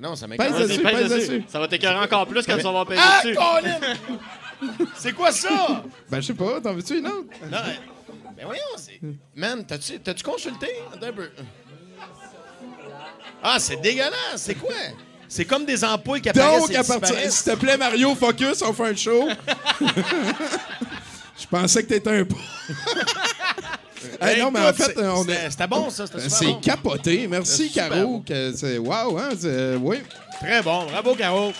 Non, 0.00 0.16
ça 0.16 0.26
Pèse 0.28 0.38
m'écoeure. 0.38 0.60
dessus. 0.68 0.82
Vas-y, 0.82 0.94
pèse 0.94 1.08
pèse 1.10 1.28
dessus. 1.28 1.44
Ça 1.48 1.58
va 1.60 1.68
t'écœurer 1.68 1.96
encore 1.98 2.26
plus 2.26 2.44
quand 2.46 2.56
tu 2.56 2.62
vas 2.62 2.68
avoir 2.68 2.86
pèse 2.86 2.98
Ah, 3.02 3.20
dessus. 3.22 3.34
Colin! 3.36 3.80
C'est 4.96 5.12
quoi 5.12 5.30
ça? 5.32 5.82
Ben 6.10 6.20
je 6.20 6.26
sais 6.28 6.34
pas, 6.34 6.60
t'en 6.60 6.74
veux-tu 6.74 6.98
une 6.98 7.06
autre? 7.06 7.28
Non, 7.50 7.58
mais- 7.66 7.80
ben 8.36 8.46
voyons, 8.46 8.62
c'est... 8.76 9.00
Man, 9.36 9.64
t'as-tu, 9.66 10.00
t'as-tu 10.00 10.22
consulté? 10.24 10.68
Attends 10.92 11.06
un 11.06 11.12
peu. 11.12 11.30
Ah, 13.42 13.56
c'est 13.58 13.76
dégueulasse, 13.76 14.14
c'est 14.36 14.54
quoi? 14.54 14.72
C'est 15.28 15.44
comme 15.44 15.64
des 15.66 15.84
ampoules 15.84 16.20
qui 16.20 16.28
apparaissent 16.30 16.60
Donc, 16.62 16.70
et 16.70 16.76
à 16.76 16.82
partir. 16.84 17.16
S'il 17.30 17.52
te 17.52 17.58
plaît, 17.58 17.76
Mario, 17.76 18.14
focus, 18.14 18.62
on 18.62 18.72
fait 18.72 18.84
un 18.86 18.96
show. 18.96 19.28
Je 21.40 21.46
pensais 21.50 21.82
que 21.82 21.88
t'étais 21.88 22.20
un. 22.20 22.24
Hey, 24.20 24.40
non, 24.40 24.50
mais 24.50 24.60
en 24.60 24.72
fait, 24.72 24.92
c'est- 24.96 25.06
on 25.06 25.22
c'était, 25.22 25.32
est. 25.46 25.50
c'était 25.50 25.66
bon, 25.66 25.90
ça, 25.90 26.06
c'était 26.06 26.20
super 26.20 26.36
C'est 26.38 26.46
bon. 26.46 26.60
capoté. 26.60 27.26
Merci, 27.28 27.68
Super 27.68 27.88
Caro. 27.90 28.06
bon. 28.06 28.20
que 28.20 28.52
c'est... 28.54 28.78
Wow, 28.78 29.18
hein? 29.18 29.28
c'est- 29.38 29.76
Oui. 29.80 29.96
Très 30.40 30.62
bon, 30.62 30.84
bravo, 30.86 31.14
Caro. 31.14 31.52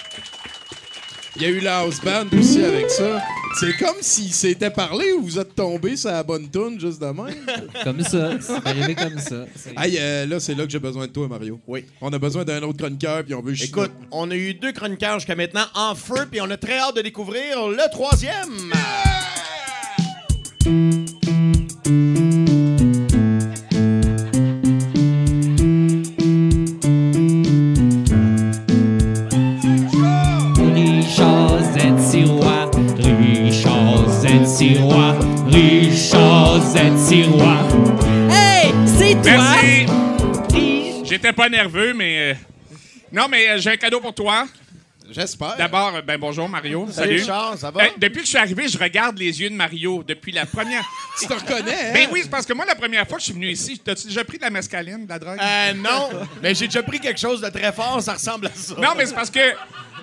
Il 1.36 1.42
y 1.42 1.46
a 1.46 1.48
eu 1.48 1.58
la 1.58 1.78
house 1.80 2.00
band 2.00 2.26
aussi 2.38 2.62
avec 2.64 2.88
ça. 2.90 3.20
C'est 3.58 3.76
comme 3.76 3.96
s'ils 4.00 4.32
s'étaient 4.32 4.70
parlé 4.70 5.12
ou 5.14 5.22
vous 5.22 5.36
êtes 5.38 5.52
tombé 5.56 5.96
sur 5.96 6.10
la 6.12 6.22
bonne 6.22 6.48
tune 6.48 6.78
juste 6.78 7.00
de 7.00 7.06
même. 7.06 7.44
Comme 7.82 8.02
ça. 8.04 8.30
C'est 8.40 8.64
arrivé 8.68 8.94
comme 8.94 9.18
ça. 9.18 9.44
C'est- 9.56 9.74
Hey, 9.76 9.96
euh, 9.98 10.26
là, 10.26 10.38
c'est 10.38 10.54
là 10.54 10.64
que 10.64 10.70
j'ai 10.70 10.78
besoin 10.78 11.08
de 11.08 11.12
toi, 11.12 11.26
Mario. 11.26 11.58
Oui. 11.66 11.86
On 12.00 12.12
a 12.12 12.18
besoin 12.20 12.44
d'un 12.44 12.62
autre 12.62 12.78
chroniqueur, 12.78 13.24
puis 13.24 13.34
on 13.34 13.42
veut 13.42 13.60
Écoute, 13.60 13.90
on 14.12 14.30
a 14.30 14.34
eu 14.36 14.54
deux 14.54 14.70
chroniqueurs 14.72 15.18
jusqu'à 15.18 15.34
maintenant 15.34 15.66
en 15.74 15.96
feu, 15.96 16.26
puis 16.30 16.40
on 16.40 16.50
a 16.50 16.56
très 16.56 16.78
hâte 16.78 16.94
de 16.96 17.02
découvrir 17.02 17.66
le 17.66 17.90
troisième. 17.90 18.72
Pas 41.34 41.48
nerveux, 41.48 41.92
mais. 41.94 42.32
euh, 42.32 42.34
Non, 43.12 43.28
mais 43.28 43.48
euh, 43.50 43.58
j'ai 43.58 43.70
un 43.70 43.76
cadeau 43.76 44.00
pour 44.00 44.14
toi. 44.14 44.46
J'espère. 45.10 45.56
D'abord, 45.58 45.96
euh, 45.96 46.00
ben 46.02 46.16
bonjour 46.18 46.48
Mario. 46.48 46.88
Salut, 46.90 47.18
Salut. 47.18 47.24
Charles, 47.26 47.58
ça 47.58 47.70
va? 47.70 47.82
Depuis 47.98 48.20
que 48.20 48.24
je 48.24 48.28
suis 48.30 48.38
arrivé, 48.38 48.68
je 48.68 48.78
regarde 48.78 49.18
les 49.18 49.38
yeux 49.38 49.50
de 49.50 49.54
Mario 49.54 50.02
depuis 50.02 50.32
la 50.32 50.46
première. 50.46 50.82
Tu 51.20 51.26
te 51.26 51.32
reconnais, 51.34 51.72
hein? 51.72 51.90
Ben 51.92 52.08
oui, 52.10 52.20
c'est 52.24 52.30
parce 52.30 52.44
que 52.46 52.52
moi, 52.54 52.64
la 52.64 52.74
première 52.74 53.06
fois 53.06 53.18
que 53.18 53.20
je 53.20 53.26
suis 53.26 53.34
venu 53.34 53.48
ici, 53.48 53.78
t'as-tu 53.78 54.06
déjà 54.08 54.24
pris 54.24 54.38
de 54.38 54.42
la 54.42 54.50
mescaline, 54.50 55.04
de 55.04 55.08
la 55.08 55.18
drogue? 55.18 55.38
Euh, 55.40 55.74
non, 55.74 56.08
mais 56.42 56.54
j'ai 56.54 56.66
déjà 56.66 56.82
pris 56.82 56.98
quelque 56.98 57.20
chose 57.20 57.40
de 57.40 57.48
très 57.50 57.70
fort, 57.72 58.00
ça 58.02 58.14
ressemble 58.14 58.46
à 58.46 58.50
ça. 58.54 58.74
Non, 58.80 58.94
mais 58.96 59.06
c'est 59.06 59.14
parce 59.14 59.30
que 59.30 59.38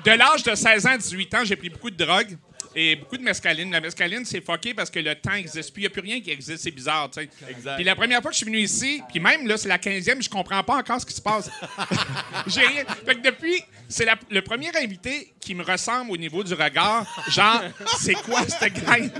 de 0.05 0.11
l'âge 0.11 0.43
de 0.43 0.55
16 0.55 0.85
ans 0.85 0.91
à 0.91 0.97
18 0.97 1.33
ans, 1.33 1.39
j'ai 1.43 1.55
pris 1.57 1.69
beaucoup 1.69 1.89
de 1.89 1.97
drogue 2.05 2.37
et 2.75 2.95
beaucoup 2.95 3.17
de 3.17 3.23
mescaline. 3.23 3.71
La 3.71 3.81
mescaline, 3.81 4.23
c'est 4.25 4.41
fucké 4.41 4.73
parce 4.73 4.89
que 4.89 4.99
le 4.99 5.15
temps 5.15 5.31
n'existe 5.33 5.73
plus. 5.73 5.81
Il 5.81 5.83
n'y 5.83 5.87
a 5.87 5.89
plus 5.89 6.01
rien 6.01 6.21
qui 6.21 6.31
existe. 6.31 6.63
C'est 6.63 6.71
bizarre, 6.71 7.09
tu 7.11 7.21
sais. 7.21 7.29
Exact. 7.49 7.75
Puis 7.75 7.83
la 7.83 7.95
première 7.95 8.21
fois 8.21 8.31
que 8.31 8.35
je 8.35 8.37
suis 8.37 8.45
venu 8.45 8.59
ici, 8.59 9.01
puis 9.09 9.19
même 9.19 9.47
là, 9.47 9.57
c'est 9.57 9.69
la 9.69 9.77
15e, 9.77 10.21
je 10.23 10.29
comprends 10.29 10.63
pas 10.63 10.75
encore 10.77 10.99
ce 11.01 11.05
qui 11.05 11.13
se 11.13 11.21
passe. 11.21 11.49
j'ai 12.47 12.61
rien. 12.61 12.83
Fait 13.05 13.15
que 13.15 13.21
depuis, 13.21 13.61
c'est 13.89 14.05
la- 14.05 14.15
le 14.29 14.41
premier 14.41 14.69
invité 14.77 15.33
qui 15.39 15.55
me 15.55 15.63
ressemble 15.63 16.11
au 16.11 16.17
niveau 16.17 16.43
du 16.43 16.53
regard. 16.53 17.05
Genre, 17.29 17.63
c'est 17.99 18.13
quoi 18.13 18.41
cette 18.47 18.73
graine? 18.73 19.11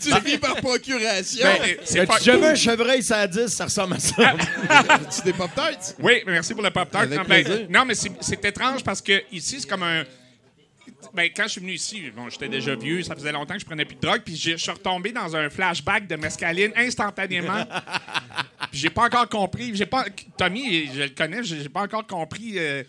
Tu 0.00 0.10
vis 0.20 0.38
par 0.38 0.56
procuration. 0.56 1.44
Ben, 1.44 1.76
c'est 1.84 2.00
As-tu 2.00 2.06
pas- 2.08 2.18
jamais 2.20 2.46
un 2.48 2.54
chevreuil 2.54 3.02
ça 3.02 3.20
à 3.20 3.26
10, 3.26 3.46
ça 3.48 3.64
ressemble 3.64 3.94
à 3.94 3.98
ça. 3.98 4.14
tu 5.14 5.22
t'es 5.22 5.32
pas 5.32 5.48
peut-être? 5.48 5.94
Oui, 5.98 6.22
merci 6.26 6.54
pour 6.54 6.62
le 6.62 6.70
pop 6.70 6.90
tart. 6.90 7.02
Avec 7.02 7.18
non, 7.18 7.24
ben, 7.26 7.66
non, 7.70 7.84
mais 7.84 7.94
c'est 7.94 8.10
c'est 8.20 8.44
étrange 8.44 8.84
parce 8.84 9.00
que 9.02 9.22
ici, 9.32 9.56
c'est 9.60 9.68
comme 9.68 9.82
un. 9.82 10.04
Ben, 11.14 11.30
quand 11.34 11.44
je 11.44 11.48
suis 11.48 11.60
venu 11.60 11.72
ici, 11.72 12.10
bon, 12.14 12.28
j'étais 12.28 12.48
déjà 12.48 12.74
vieux, 12.74 13.02
ça 13.02 13.14
faisait 13.14 13.32
longtemps 13.32 13.54
que 13.54 13.60
je 13.60 13.66
prenais 13.66 13.84
plus 13.84 13.96
de 13.96 14.00
drogue, 14.00 14.22
puis 14.24 14.36
je 14.36 14.56
suis 14.56 14.70
retombé 14.70 15.12
dans 15.12 15.34
un 15.36 15.48
flashback 15.50 16.06
de 16.06 16.16
mescaline 16.16 16.72
instantanément. 16.76 17.64
puis 18.70 18.80
j'ai 18.80 18.90
pas 18.90 19.06
encore 19.06 19.28
compris. 19.28 19.70
J'ai 19.74 19.86
pas. 19.86 20.04
Tommy, 20.36 20.86
je 20.94 21.02
le 21.02 21.08
connais, 21.10 21.42
j'ai 21.42 21.68
pas 21.68 21.82
encore 21.82 22.06
compris 22.06 22.54
euh, 22.56 22.82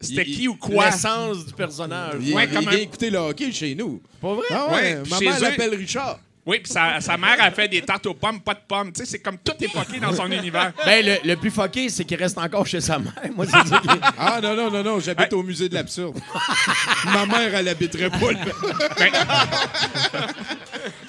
c'était 0.00 0.24
qui 0.24 0.48
ou 0.48 0.56
quoi. 0.56 0.86
L'essence 0.86 1.46
du 1.46 1.52
personnage. 1.52 2.16
Il, 2.20 2.34
Ouais, 2.34 2.44
il 2.46 2.50
comme 2.52 2.60
vient 2.62 2.72
un- 2.72 2.82
écouter 2.82 3.10
le 3.10 3.18
hockey 3.18 3.52
chez 3.52 3.74
nous. 3.74 4.02
Pas 4.20 4.34
vrai? 4.34 4.46
Ah 4.50 4.66
Ouais, 4.68 4.74
ouais, 4.96 5.02
maman 5.08 5.38
l'appelle 5.40 5.74
Richard. 5.74 6.18
Oui, 6.44 6.58
puis 6.58 6.72
sa, 6.72 7.00
sa 7.00 7.16
mère 7.16 7.36
a 7.40 7.52
fait 7.52 7.68
des 7.68 7.82
tartes 7.82 8.04
aux 8.06 8.14
pommes, 8.14 8.40
pas 8.40 8.54
de 8.54 8.60
pommes. 8.66 8.92
Tu 8.92 9.00
sais, 9.00 9.06
c'est 9.12 9.18
comme 9.20 9.38
tout 9.38 9.52
est 9.60 9.72
poqué 9.72 10.00
dans 10.00 10.12
son 10.12 10.26
univers. 10.30 10.72
Ben, 10.84 11.04
le, 11.06 11.16
le 11.28 11.36
plus 11.36 11.52
fucké, 11.52 11.88
c'est 11.88 12.04
qu'il 12.04 12.16
reste 12.18 12.36
encore 12.36 12.66
chez 12.66 12.80
sa 12.80 12.98
mère. 12.98 13.12
Moi, 13.36 13.46
c'est 13.46 13.68
ça 13.68 13.78
qui 13.78 13.88
Ah 14.18 14.40
non, 14.42 14.56
non, 14.56 14.68
non, 14.70 14.82
non, 14.82 14.98
j'habite 15.00 15.32
au 15.34 15.44
musée 15.44 15.68
de 15.68 15.74
l'absurde. 15.74 16.18
Ma 17.04 17.26
mère, 17.26 17.54
elle 17.54 17.68
habiterait 17.68 18.10
pas. 18.10 18.18
Ben- 18.98 19.12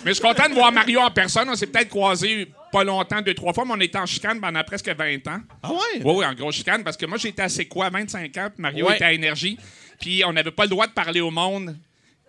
mais 0.06 0.12
je 0.12 0.14
suis 0.14 0.22
content 0.22 0.50
de 0.50 0.54
voir 0.54 0.72
Mario 0.72 1.00
en 1.00 1.10
personne. 1.12 1.50
On 1.50 1.56
s'est 1.56 1.68
peut-être 1.68 1.90
croisés 1.90 2.52
pas 2.72 2.84
longtemps, 2.84 3.22
deux, 3.22 3.34
trois 3.34 3.54
fois, 3.54 3.66
mais 3.66 3.74
on 3.76 3.80
était 3.80 3.98
en 4.00 4.06
chicane 4.06 4.40
pendant 4.42 4.64
presque 4.64 4.90
20 4.90 5.28
ans. 5.28 5.40
Ah 5.62 5.72
ouais? 5.72 5.78
Oui, 6.04 6.14
oui, 6.18 6.26
en 6.26 6.34
gros 6.34 6.52
chicane, 6.52 6.84
parce 6.84 6.98
que 6.98 7.06
moi, 7.06 7.18
j'étais 7.18 7.42
assez 7.44 7.66
quoi, 7.66 7.90
25 7.90 8.36
ans, 8.38 8.50
puis 8.54 8.62
Mario 8.62 8.88
Ouais. 8.88 8.96
était 8.96 9.06
à 9.06 9.14
Énergie. 9.14 9.58
Puis 10.02 10.24
on 10.26 10.34
n'avait 10.34 10.52
pas 10.52 10.64
le 10.64 10.70
droit 10.70 10.88
de 10.88 10.92
parler 10.92 11.22
au 11.22 11.32
monde 11.32 11.76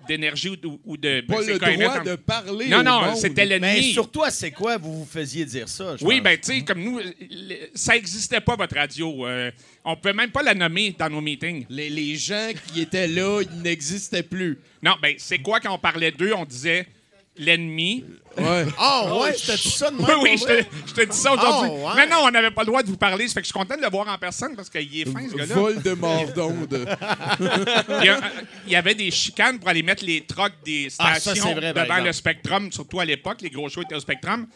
d'énergie 0.06 0.48
ou, 0.50 0.56
ou- 0.66 0.80
ou 0.84 0.96
de... 0.96 1.20
Pas 1.22 1.40
le 1.42 1.58
quoi, 1.58 1.72
droit 1.76 2.00
de 2.00 2.16
parler 2.16 2.66
Non, 2.68 2.82
non, 2.82 3.14
c'était 3.14 3.46
Mais 3.46 3.58
l'ennemi. 3.58 3.92
surtout, 3.92 4.22
à 4.22 4.30
c'est 4.30 4.50
quoi 4.50 4.76
vous 4.76 5.00
vous 5.00 5.04
faisiez 5.10 5.44
dire 5.44 5.68
ça? 5.68 5.96
je 5.98 6.04
Oui, 6.04 6.16
pense. 6.16 6.24
ben 6.24 6.38
tu 6.38 6.52
sais, 6.52 6.62
comme 6.64 6.82
nous, 6.82 7.00
ça 7.74 7.94
n'existait 7.94 8.40
pas, 8.40 8.56
votre 8.56 8.74
radio. 8.74 9.26
Euh, 9.26 9.50
on 9.84 9.96
peut 9.96 10.12
même 10.12 10.30
pas 10.30 10.42
la 10.42 10.54
nommer 10.54 10.94
dans 10.98 11.10
nos 11.10 11.20
meetings. 11.20 11.66
Les, 11.68 11.90
les 11.90 12.16
gens 12.16 12.50
qui 12.72 12.80
étaient 12.80 13.08
là, 13.08 13.42
ils 13.42 13.62
n'existaient 13.62 14.22
plus. 14.22 14.58
Non, 14.82 14.94
ben 15.02 15.14
c'est 15.18 15.38
quoi 15.38 15.60
quand 15.60 15.74
on 15.74 15.78
parlait 15.78 16.10
d'eux, 16.12 16.32
on 16.36 16.44
disait 16.44 16.86
l'ennemi. 17.36 18.04
Ouais. 18.36 18.64
Ah 18.78 19.16
ouais, 19.20 19.32
c'était 19.34 19.56
tout 19.56 19.68
ça 19.68 19.90
de 19.90 19.96
même? 19.96 20.06
Oui, 20.06 20.14
oui, 20.22 20.36
je 20.38 20.44
te, 20.44 20.64
je 20.88 20.92
te 20.94 21.00
dis 21.10 21.16
ça 21.16 21.32
aujourd'hui. 21.34 21.70
Oh, 21.72 21.86
ouais. 21.88 21.92
Mais 21.96 22.06
non, 22.08 22.18
on 22.24 22.30
n'avait 22.30 22.50
pas 22.50 22.62
le 22.62 22.66
droit 22.66 22.82
de 22.82 22.88
vous 22.88 22.96
parler. 22.96 23.28
Ça 23.28 23.34
fait 23.34 23.40
que 23.40 23.46
je 23.46 23.52
suis 23.52 23.58
content 23.58 23.76
de 23.76 23.82
le 23.82 23.88
voir 23.90 24.08
en 24.08 24.18
personne 24.18 24.56
parce 24.56 24.68
qu'il 24.68 25.00
est 25.00 25.04
fin, 25.04 25.28
ce 25.28 25.34
gars-là. 25.36 25.54
Vol 25.54 25.82
de 25.82 25.92
mort 25.92 26.32
d'onde. 26.34 26.88
Il 27.40 28.04
y, 28.06 28.08
a- 28.08 28.20
il 28.66 28.72
y 28.72 28.76
avait 28.76 28.94
des 28.94 29.10
chicanes 29.10 29.58
pour 29.58 29.68
aller 29.68 29.82
mettre 29.82 30.04
les 30.04 30.22
trucks 30.22 30.52
des 30.64 30.88
Ah, 30.98 31.14
ça, 31.14 31.20
stations 31.34 31.54
vrai, 31.54 31.72
devant 31.72 31.98
le 32.02 32.12
Spectrum, 32.12 32.72
surtout 32.72 32.98
à 33.00 33.04
l'époque. 33.04 33.40
Les 33.42 33.50
gros 33.50 33.68
shows 33.68 33.82
étaient 33.82 33.94
au 33.94 34.00
Spectrum. 34.00 34.46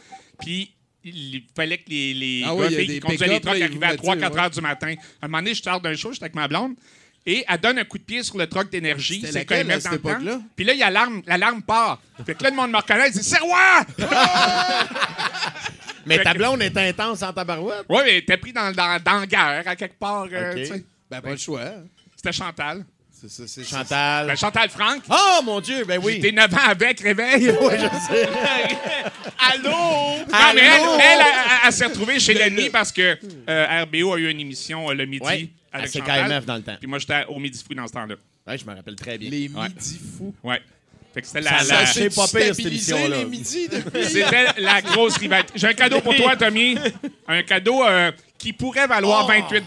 Puis 0.41 0.73
il 1.05 1.45
fallait 1.55 1.79
que 1.79 1.89
les, 1.91 2.15
les 2.15 2.43
Ah 2.45 2.49
gars 2.49 2.67
oui, 2.69 2.87
qui 2.87 3.01
conduisaient 3.01 3.27
les 3.29 3.41
trucks 3.41 3.55
ils 3.57 3.63
arrivaient 3.63 3.87
à 3.87 3.97
vous 3.97 4.11
mettent 4.11 4.21
3-4 4.21 4.35
ça, 4.35 4.43
heures 4.45 4.51
du 4.51 4.61
matin. 4.61 4.95
À 5.23 5.27
un 5.27 5.29
moment 5.29 5.39
donné, 5.43 5.55
je 5.55 5.63
sors 5.63 5.81
d'un 5.81 5.95
show, 5.95 6.13
j'étais 6.13 6.25
avec 6.25 6.35
ma 6.35 6.49
blonde. 6.49 6.75
Et 7.31 7.45
elle 7.47 7.59
donne 7.61 7.79
un 7.79 7.85
coup 7.85 7.99
de 7.99 8.05
pied 8.05 8.23
sur 8.23 8.39
le 8.39 8.47
truck 8.47 8.71
d'énergie. 8.71 9.23
C'est 9.31 9.45
quand 9.45 9.55
cette 9.57 10.03
dans 10.03 10.19
le 10.19 10.27
temps. 10.27 10.43
Puis 10.57 10.65
là, 10.65 10.73
il 10.73 10.79
y 10.79 10.83
a 10.83 10.87
l'alarme. 10.89 11.21
L'alarme 11.27 11.61
part. 11.63 12.01
Fait 12.25 12.35
que 12.35 12.43
là, 12.43 12.49
le 12.49 12.57
monde 12.57 12.71
me 12.71 12.79
reconnaît. 12.79 13.09
Il 13.09 13.13
dit 13.13 13.23
C'est 13.23 13.39
roi! 13.41 13.85
Mais 16.07 16.23
ta 16.23 16.33
blonde 16.33 16.63
est 16.63 16.75
intense 16.77 17.23
en 17.23 17.33
tabarouette. 17.35 17.85
Oui, 17.89 17.99
mais 18.07 18.23
t'es 18.23 18.39
pris 18.39 18.53
dans, 18.53 18.73
dans, 18.73 18.99
dans 19.03 19.21
la 19.21 19.27
guerre, 19.27 19.63
à 19.67 19.77
quelque 19.77 19.99
part. 19.99 20.27
euh, 20.33 20.55
tu 20.55 20.65
sais. 20.65 20.85
Ben, 21.11 21.21
pas 21.21 21.31
le 21.33 21.37
choix. 21.37 21.61
hein. 21.61 21.85
C'était 22.17 22.33
Chantal. 22.33 22.85
C'est 23.13 23.29
ça, 23.31 23.43
c'est 23.47 23.65
Chantal. 23.65 24.27
Ben, 24.29 24.37
Chantal 24.37 24.71
Franck. 24.71 25.03
Oh 25.11 25.41
mon 25.45 25.61
Dieu, 25.61 25.85
ben 25.85 26.01
oui. 26.03 26.19
T'es 26.21 26.33
9 26.33 26.55
ans 26.55 26.59
avec, 26.69 27.01
réveil. 27.01 27.51
Oui, 27.61 27.75
je 27.77 28.15
sais. 28.15 28.27
Allô? 29.53 29.69
Non, 29.71 30.25
Allô? 30.33 30.55
mais 30.55 30.63
elle, 30.63 30.83
elle, 30.83 31.01
elle, 31.01 31.21
elle, 31.21 31.59
elle 31.67 31.73
s'est 31.73 31.87
retrouvée 31.87 32.19
chez 32.21 32.33
l'ennemi 32.33 32.71
parce 32.71 32.91
que 32.91 33.19
euh, 33.49 33.85
RBO 33.85 34.15
a 34.15 34.19
eu 34.19 34.31
une 34.31 34.41
émission 34.41 34.89
euh, 34.91 34.95
le 34.95 35.05
midi 35.05 35.27
Ouais, 35.27 35.49
avec 35.73 35.91
CKMF 35.91 36.07
Chantal. 36.07 36.45
dans 36.45 36.57
le 36.57 36.63
temps. 36.63 36.77
Puis 36.79 36.89
moi, 36.89 36.99
j'étais 36.99 37.25
au 37.29 37.39
Midi 37.39 37.63
Fou 37.67 37.75
dans 37.75 37.87
ce 37.87 37.93
temps-là. 37.93 38.15
Ouais, 38.47 38.59
je 38.59 38.65
me 38.65 38.75
rappelle 38.75 38.97
très 38.97 39.19
bien. 39.19 39.31
Les 39.31 39.49
Ouais. 39.49 39.69
midis 39.69 39.99
fous. 40.19 40.35
Ouais. 40.43 40.61
Fait 41.15 41.23
que 41.23 41.27
c'était 41.27 41.43
Ça 41.43 41.51
la, 41.53 41.59
Ça, 41.65 41.81
la- 41.81 41.87
c'est 41.87 42.15
pas 42.15 42.27
pire, 42.29 42.55
cette 42.55 42.67
émission-là. 42.67 43.17
les 43.19 43.25
midis 43.25 43.69
depuis. 43.69 44.05
c'était 44.05 44.47
la 44.59 44.83
grosse 44.83 45.17
rivalité. 45.17 45.53
J'ai 45.57 45.67
un 45.69 45.75
cadeau 45.75 46.01
pour 46.01 46.15
toi, 46.15 46.37
Tommy. 46.37 46.77
Un 47.27 47.43
cadeau 47.43 47.83
euh, 47.85 48.13
qui 48.37 48.53
pourrait 48.53 48.87
valoir 48.87 49.27
28 49.27 49.65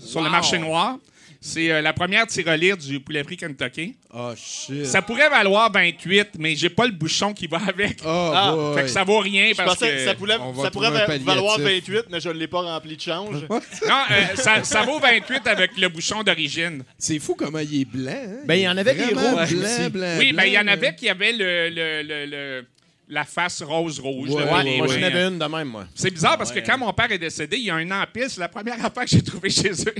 sur 0.00 0.22
le 0.22 0.30
marché 0.30 0.58
noir. 0.58 0.98
C'est 1.46 1.70
euh, 1.70 1.80
la 1.80 1.92
première 1.92 2.26
tirelire 2.26 2.76
du 2.76 2.98
poulet 2.98 3.22
frit 3.22 3.36
Kentucky. 3.36 3.94
Oh, 4.12 4.32
shit. 4.36 4.84
Ça 4.86 5.00
pourrait 5.00 5.28
valoir 5.28 5.70
28, 5.70 6.30
mais 6.38 6.56
j'ai 6.56 6.68
pas 6.70 6.86
le 6.86 6.92
bouchon 6.92 7.32
qui 7.32 7.46
va 7.46 7.58
avec. 7.68 7.98
Oh, 8.04 8.32
Ah. 8.34 8.52
boy. 8.54 8.74
Fait 8.76 8.82
que 8.82 8.88
ça 8.88 9.04
vaut 9.04 9.20
rien 9.20 9.48
Je 9.50 9.56
parce 9.56 9.74
pensais 9.78 9.90
que 9.92 9.96
que... 9.98 10.04
ça, 10.04 10.14
pourrait- 10.14 10.38
On 10.40 10.50
va 10.52 10.64
ça 10.64 10.70
pourrait 10.70 10.88
trouver 10.88 11.02
un 11.02 11.06
va- 11.06 11.18
valoir 11.34 11.56
palliatif. 11.58 11.94
28, 11.94 12.04
mais 12.10 12.20
je 12.20 12.28
ne 12.30 12.34
l'ai 12.34 12.48
pas 12.48 12.62
rempli 12.62 12.96
de 12.96 13.00
change. 13.00 13.46
Non, 13.48 14.02
euh, 14.10 14.34
ça, 14.36 14.64
ça 14.64 14.82
vaut 14.82 14.98
28 14.98 15.46
avec 15.46 15.76
le 15.78 15.88
bouchon 15.88 16.22
d'origine. 16.22 16.82
C'est 16.98 17.18
fou 17.20 17.34
comment 17.36 17.58
il 17.60 17.82
est 17.82 17.84
blanc. 17.84 18.12
Hein? 18.12 18.40
Ben, 18.44 18.54
il 18.54 18.62
y 18.62 18.68
en 18.68 18.76
avait 18.76 18.94
des 18.94 19.04
Vraiment 19.14 19.36
rouges 19.40 19.54
blanc, 19.90 20.16
Oui, 20.18 20.32
ben 20.32 20.44
il 20.46 20.52
y 20.52 20.58
en 20.58 20.62
blanc, 20.64 20.72
avait 20.72 20.94
qui 20.96 21.08
avaient 21.08 21.32
le, 21.32 21.68
le- 21.68 22.02
le- 22.02 22.26
le- 22.26 22.66
la 23.08 23.24
face 23.24 23.62
rose-rouge. 23.62 24.30
Ouais, 24.30 24.42
Ouais, 24.42 24.76
moi, 24.78 24.86
j'en 24.88 25.02
avais 25.02 25.22
une 25.28 25.38
de 25.38 25.44
même, 25.44 25.68
moi. 25.68 25.86
C'est 25.94 26.10
bizarre 26.10 26.36
parce 26.36 26.50
que 26.50 26.58
quand 26.58 26.76
mon 26.76 26.92
père 26.92 27.10
est 27.12 27.18
décédé, 27.18 27.56
il 27.56 27.64
y 27.66 27.70
a 27.70 27.76
un 27.76 27.90
an 27.92 28.02
en 28.02 28.06
pile, 28.12 28.28
c'est 28.28 28.40
la 28.40 28.48
première 28.48 28.84
affaire 28.84 29.04
que 29.04 29.10
j'ai 29.10 29.22
trouvée 29.22 29.48
chez 29.50 29.70
eux. 29.70 29.94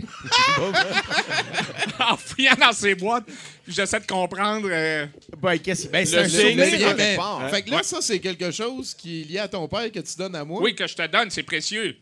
en 2.00 2.16
fouillant 2.16 2.54
dans 2.60 2.72
ses 2.72 2.94
boîtes, 2.94 3.24
j'essaie 3.66 4.00
de 4.00 4.06
comprendre. 4.06 4.68
euh, 4.70 5.06
Ben, 5.40 5.56
qu'est-ce 5.58 5.88
ben, 5.88 6.04
c'est 6.04 6.16
Le 6.16 6.22
un 6.22 6.28
signe, 6.28 6.40
souvenir 6.64 6.96
mais-. 6.96 7.16
Fait 7.50 7.62
que 7.62 7.70
là, 7.70 7.76
Ouais. 7.78 7.82
ça, 7.82 7.98
c'est 8.00 8.18
quelque 8.18 8.50
chose 8.50 8.94
qui 8.94 9.22
est 9.22 9.24
lié 9.24 9.38
à 9.38 9.48
ton 9.48 9.68
père 9.68 9.90
que 9.92 10.00
tu 10.00 10.16
donnes 10.18 10.34
à 10.34 10.44
moi. 10.44 10.60
Oui, 10.62 10.74
que 10.74 10.86
je 10.86 10.94
te 10.96 11.06
donne, 11.06 11.30
c'est 11.30 11.42
précieux. 11.44 11.96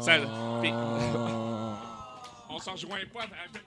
Ça- 0.00 0.18
puis- 0.62 0.72
on 0.72 2.58
s'en 2.58 2.72
rejoint 2.72 2.98
pas. 3.12 3.20
avec- 3.22 3.62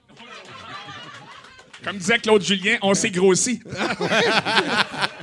Comme 1.84 1.98
disait 1.98 2.18
Claude 2.20 2.44
Julien, 2.44 2.78
on 2.82 2.94
s'est 2.94 3.12
grossi. 3.12 3.60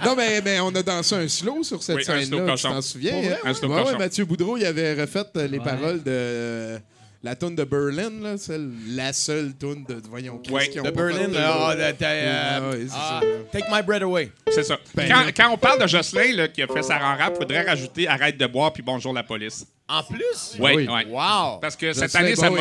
Non, 0.05 0.14
mais, 0.16 0.42
mais 0.44 0.61
on 0.61 0.68
a 0.68 0.82
dansé 0.82 1.14
un 1.14 1.28
slow 1.28 1.62
sur 1.62 1.82
cette 1.82 1.96
Oui, 1.96 2.02
un 2.02 2.05
slow 2.05 2.20
scène-là. 2.20 2.44
Tu 2.44 2.50
cochon. 2.50 2.68
t'en 2.74 2.82
souviens? 2.82 3.14
Hein? 3.16 3.36
Un 3.44 3.55
slow 3.55 3.68
Ouais, 3.70 3.76
ouais, 3.76 3.84
cochon. 3.84 3.98
Mathieu 3.98 4.24
Boudreau, 4.26 4.57
il 4.59 4.66
avait 4.66 4.92
refait 5.00 5.24
euh, 5.36 5.46
les 5.46 5.59
paroles 5.61 6.02
de 6.02 6.11
euh, 6.11 6.78
la 7.22 7.34
tune 7.34 7.55
de 7.57 7.64
Berlin, 7.64 8.11
là, 8.20 8.36
celle, 8.36 8.68
la 8.88 9.14
seule 9.14 9.52
tune 9.59 9.82
de, 9.88 9.96
voyons, 10.11 10.42
Ouais, 10.50 10.68
qui 10.68 10.78
ont 10.78 10.82
De 10.82 10.90
Berlin, 10.90 11.28
là, 11.28 11.68
ah, 11.70 11.74
de- 11.74 11.94
euh, 12.02 12.86
ah, 12.92 13.20
ça. 13.20 13.26
Take 13.50 13.64
my 13.72 13.80
bread 13.82 14.02
away. 14.02 14.30
C'est 14.50 14.64
ça. 14.64 14.76
Ben, 14.94 15.09
quand, 15.34 15.50
on 15.52 15.57
parle 15.57 15.80
de 15.80 15.86
Jocelyn 15.86 16.36
là, 16.36 16.48
qui 16.48 16.61
a 16.62 16.66
fait 16.66 16.82
sa 16.82 16.98
rap, 16.98 17.34
faudrait 17.38 17.62
rajouter 17.62 18.07
arrête 18.07 18.36
de 18.36 18.46
boire 18.46 18.70
puis 18.74 18.82
bonjour 18.82 19.14
la 19.14 19.22
police. 19.22 19.64
En 19.88 20.02
plus? 20.02 20.57
Oui, 20.59 20.72
Oui. 20.76 20.88
oui. 20.90 21.02
Wow! 21.09 21.59
Parce 21.62 21.76
que 21.76 21.92
cette 21.94 22.14
année, 22.14 22.36
ça 22.36 22.50
bon, 22.50 22.57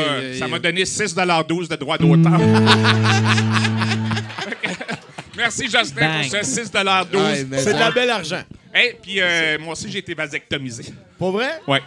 m'a 0.50 0.60
donné 0.60 0.84
6,12 0.84 1.68
de 1.70 1.76
droits 1.76 1.98
d'auteur. 1.98 2.40
Merci, 5.38 5.64
Justin, 5.64 6.02
Bang. 6.02 6.22
pour 6.22 6.46
ce 6.46 6.62
6,12 6.62 7.16
Ouais, 7.16 7.44
mais 7.46 7.60
C'est 7.60 7.74
de 7.74 7.80
la 7.80 7.92
belle 7.92 8.10
argent. 8.10 8.44
Hey, 8.74 8.96
puis 9.02 9.20
euh, 9.20 9.58
moi 9.60 9.74
aussi, 9.74 9.92
j'ai 9.92 10.00
été 10.00 10.14
vasectomisé. 10.14 10.86
Pour 11.18 11.32
vrai? 11.32 11.60
Ouais. 11.68 11.82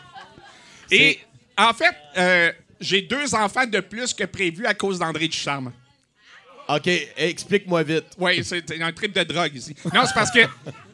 Et 0.91 1.21
en 1.57 1.73
fait, 1.73 1.95
euh, 2.17 2.53
j'ai 2.81 3.03
deux 3.03 3.35
enfants 3.35 3.67
de 3.67 3.81
plus 3.81 4.13
que 4.15 4.25
prévu 4.25 4.67
à 4.67 4.75
cause 4.75 4.99
d'André 4.99 5.29
Ducharme. 5.29 5.73
OK, 6.69 6.89
explique-moi 7.17 7.83
vite. 7.85 8.07
Oui, 8.19 8.43
c'est 8.45 8.83
un 8.83 8.93
trip 8.93 9.15
de 9.15 9.23
drogue 9.23 9.55
ici. 9.55 9.75
Non, 9.95 10.03
c'est 10.05 10.15
parce 10.15 10.33
que 10.33 10.41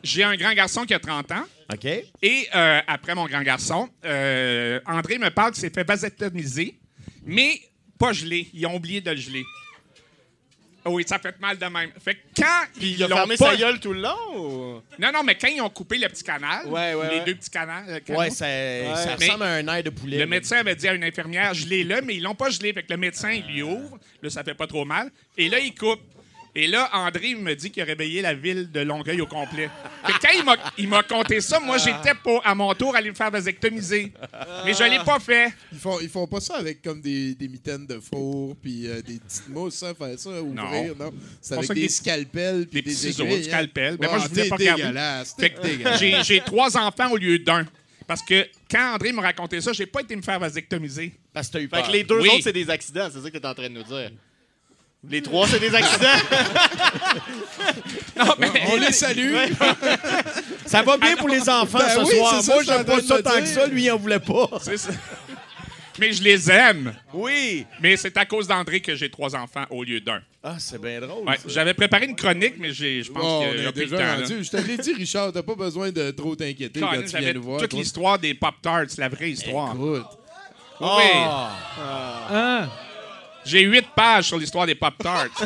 j'ai 0.03 0.23
un 0.23 0.37
grand 0.37 0.53
garçon 0.53 0.85
qui 0.85 0.93
a 0.93 0.99
30 0.99 1.33
ans. 1.33 1.45
OK? 1.73 1.87
Et 1.87 2.49
euh, 2.55 2.81
après 2.87 3.15
mon 3.15 3.27
grand 3.27 3.43
garçon, 3.43 3.89
euh, 4.05 4.81
André 4.87 5.17
me 5.19 5.31
parle 5.31 5.53
qu'il 5.53 5.63
s'est 5.63 5.71
fait 5.71 5.85
vasectomiser, 5.87 6.79
mais 7.25 7.59
pas 7.99 8.13
gelé. 8.13 8.49
Ils 8.53 8.67
ont 8.67 8.75
oublié 8.77 9.01
de 9.01 9.11
le 9.11 9.17
geler. 9.17 9.45
Oui, 10.85 11.05
ça 11.07 11.19
fait 11.19 11.39
mal 11.41 11.57
de 11.59 11.65
même. 11.67 11.91
Fait 12.05 12.15
que 12.17 12.21
quand 12.37 12.63
ils 12.81 12.97
Il 12.99 13.05
a 13.05 13.09
fermé 13.09 13.37
pas- 13.37 13.51
sa 13.53 13.57
gueule 13.57 13.79
tout 13.79 13.93
le 13.93 14.01
long 14.01 14.17
ou... 14.37 14.83
Non, 14.99 15.13
non, 15.13 15.23
mais 15.25 15.37
quand 15.37 15.49
ils 15.49 15.61
ont 15.61 15.71
coupé 15.71 15.97
le 15.99 16.09
petit 16.09 16.25
canal, 16.25 16.67
Ouais, 16.67 16.95
ouais, 16.95 17.09
les 17.11 17.19
ouais. 17.21 17.25
deux 17.25 17.35
petits 17.37 17.51
canals, 17.51 17.85
euh, 17.89 18.01
canaux, 18.01 18.19
Ouais, 18.19 18.31
ça, 18.31 18.47
ressemble 19.15 19.45
à 19.45 19.55
un 19.55 19.69
air 19.69 19.83
de 19.85 19.91
poulet. 19.91 20.17
le 20.17 20.25
là. 20.25 20.27
médecin 20.27 20.57
avait 20.59 20.75
dit 20.75 20.89
à 20.89 20.95
une 20.95 21.05
infirmière, 21.05 21.55
gelez-le, 21.55 22.01
mais 22.03 22.17
ils 22.17 22.23
l'ont 22.23 22.35
pas 22.35 22.51
gelé. 22.51 22.73
Fait 22.73 22.83
que 22.83 22.91
le 22.93 22.97
médecin, 22.97 23.31
il 23.31 23.45
lui 23.47 23.63
ouvre. 23.63 23.99
Là, 24.23 24.31
ça 24.31 24.43
fait 24.43 24.55
pas 24.55 24.67
trop 24.67 24.85
mal. 24.85 25.11
Et 25.39 25.49
là, 25.49 25.59
il 25.61 25.73
coupe. 25.75 26.01
Et 26.55 26.67
là, 26.67 26.91
André 26.93 27.35
me 27.35 27.55
dit 27.55 27.71
qu'il 27.71 27.83
a 27.83 27.87
réveillé 27.87 28.21
la 28.21 28.35
ville 28.35 28.71
de 28.71 28.81
Longueuil 28.81 29.23
au 29.23 29.27
complet. 29.27 29.71
Fait 30.05 30.13
que 30.13 30.19
quand 30.21 30.33
il 30.39 30.45
m'a- 30.45 30.57
il 30.77 30.87
m'a 30.89 31.03
conté 31.03 31.41
ça, 31.41 31.59
moi, 31.59 31.79
j'étais 31.79 32.13
pas 32.23 32.41
à 32.45 32.55
mon 32.55 32.75
tour 32.75 32.95
aller 32.95 33.09
me 33.09 33.15
faire 33.15 33.31
vasectomiser. 33.31 34.13
Mais 34.67 34.75
je 34.75 34.83
l'ai 34.85 34.99
pas 35.03 35.19
fait. 35.19 35.51
Ils 35.73 35.79
font, 35.79 35.99
ils 36.01 36.11
font 36.11 36.27
pas 36.27 36.41
ça 36.41 36.57
avec 36.57 36.83
comme 36.83 37.01
des, 37.01 37.35
des 37.35 37.49
mitaines 37.49 37.87
de 37.87 37.99
four 38.01 38.55
puis 38.57 38.87
euh, 38.87 39.01
des 39.01 39.19
petites 39.19 39.49
mousses, 39.49 39.83
hein, 39.83 39.95
faire 39.99 40.19
ça, 40.19 40.43
ouvrir, 40.43 40.95
non? 40.99 41.11
C'est 41.41 41.55
avec 41.55 41.65
ça 41.67 41.73
des, 41.75 41.81
des- 41.83 41.89
scalpels 41.89 42.67
puis 42.67 42.83
Des 42.83 42.83
des, 42.83 42.91
petits 42.91 42.97
ciseaux, 42.97 43.25
du 43.25 43.33
hein. 43.33 43.43
scalpel. 43.45 43.97
Mais 43.99 44.09
moi, 44.09 44.19
je 44.19 44.29
voulais 44.29 44.49
pas 44.51 44.57
regarder. 44.57 45.25
Fait 45.39 45.55
j'ai, 45.99 46.23
j'ai 46.23 46.41
trois 46.43 46.77
enfants 46.77 47.11
au 47.13 47.17
lieu 47.17 47.39
d'un. 47.39 47.67
Parce 48.07 48.21
que 48.21 48.47
quand 48.71 48.95
André 48.97 49.13
m'a 49.13 49.23
raconté 49.23 49.59
ça, 49.63 49.73
j'ai 49.73 49.87
pas 49.87 50.03
été 50.03 50.15
me 50.17 50.23
faire 50.23 50.39
vasectomiser. 50.39 51.13
Parce 51.33 51.47
que 51.49 51.53
t'as 51.55 51.59
eu 51.61 51.63
Fait 51.63 51.69
peur. 51.69 51.87
que 51.87 51.93
les 51.93 52.05
deux 52.05 52.21
Oui. 52.21 52.29
autres, 52.29 52.43
c'est 52.43 52.53
des 52.53 52.69
accidents, 52.69 53.09
c'est 53.11 53.21
ça 53.23 53.31
que 53.31 53.39
t'es 53.39 53.47
en 53.47 53.55
train 53.55 53.71
de 53.71 53.75
nous 53.75 53.83
dire. 53.85 54.11
Les 55.09 55.21
trois, 55.21 55.49
c'est 55.49 55.59
des 55.59 55.75
accidents. 55.75 56.07
Non, 58.17 58.35
mais 58.39 58.51
On 58.71 58.77
les 58.77 58.93
salue. 58.93 59.35
Ça 60.67 60.83
va 60.83 60.97
bien 60.99 61.17
pour 61.17 61.29
les 61.29 61.49
enfants 61.49 61.79
Ben 61.79 61.89
ce 61.89 62.01
oui, 62.01 62.17
soir. 62.19 62.43
ça 62.43 62.53
Moi, 62.53 62.63
que 62.63 62.67
j'aime 62.69 62.85
pas 62.85 63.01
ça 63.01 63.23
tant 63.23 63.41
que 63.41 63.47
ça. 63.47 63.67
Lui, 63.67 63.85
il 63.85 63.91
en 63.91 63.97
voulait 63.97 64.19
pas. 64.21 64.49
c'est 64.61 64.77
ça. 64.77 64.91
Mais 65.99 66.13
je 66.13 66.23
les 66.23 66.51
aime. 66.51 66.95
Oui. 67.15 67.67
Mais 67.81 67.97
c'est 67.97 68.17
à 68.17 68.25
cause 68.27 68.47
d'André 68.47 68.81
que 68.81 68.95
j'ai 68.95 69.11
trois 69.11 69.35
enfants 69.35 69.65
au 69.71 69.83
lieu 69.85 70.01
d'un. 70.01 70.21
Ah, 70.43 70.57
c'est 70.59 70.81
bien 70.81 71.01
drôle. 71.01 71.27
Ouais, 71.27 71.39
j'avais 71.47 71.75
préparé 71.75 72.07
une 72.07 72.17
chronique, 72.17 72.55
mais 72.59 72.73
j'ai, 72.73 73.03
je 73.03 73.11
pense 73.13 73.23
Bon, 73.23 73.41
on 73.47 73.51
qu'il 73.53 73.63
y 73.63 73.67
a 73.67 73.69
est 73.69 73.73
déjà 73.73 73.97
temps. 73.97 74.03
là. 74.03 74.17
rendu. 74.17 74.45
Je 74.45 74.51
te 74.51 74.57
l'ai 74.59 74.77
dit, 74.77 74.93
Richard, 74.95 75.33
t'as 75.33 75.43
pas 75.43 75.55
besoin 75.55 75.91
de 75.91 76.11
trop 76.11 76.35
t'inquiéter 76.37 76.81
quand 76.81 76.91
tu 77.09 77.17
viens 77.19 77.33
nous 77.33 77.43
voir. 77.43 77.61
toute 77.61 77.71
toi. 77.71 77.79
l'histoire 77.81 78.19
des 78.19 78.35
Pop-Tarts, 78.35 78.87
la 78.99 79.09
vraie 79.09 79.31
histoire. 79.31 79.75
Écoute. 79.75 80.07
Oui, 80.81 80.87
Ah. 81.15 81.51
Ah, 82.31 82.69
J'ai 83.45 83.63
huit 83.63 83.87
pages 83.95 84.27
sur 84.29 84.39
l'histoire 84.39 84.67
des 84.67 84.75
Pop-Tarts. 84.75 85.29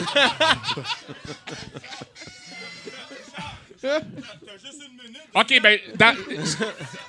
OK, 5.35 5.61
ben, 5.63 5.79
dans- 5.97 6.15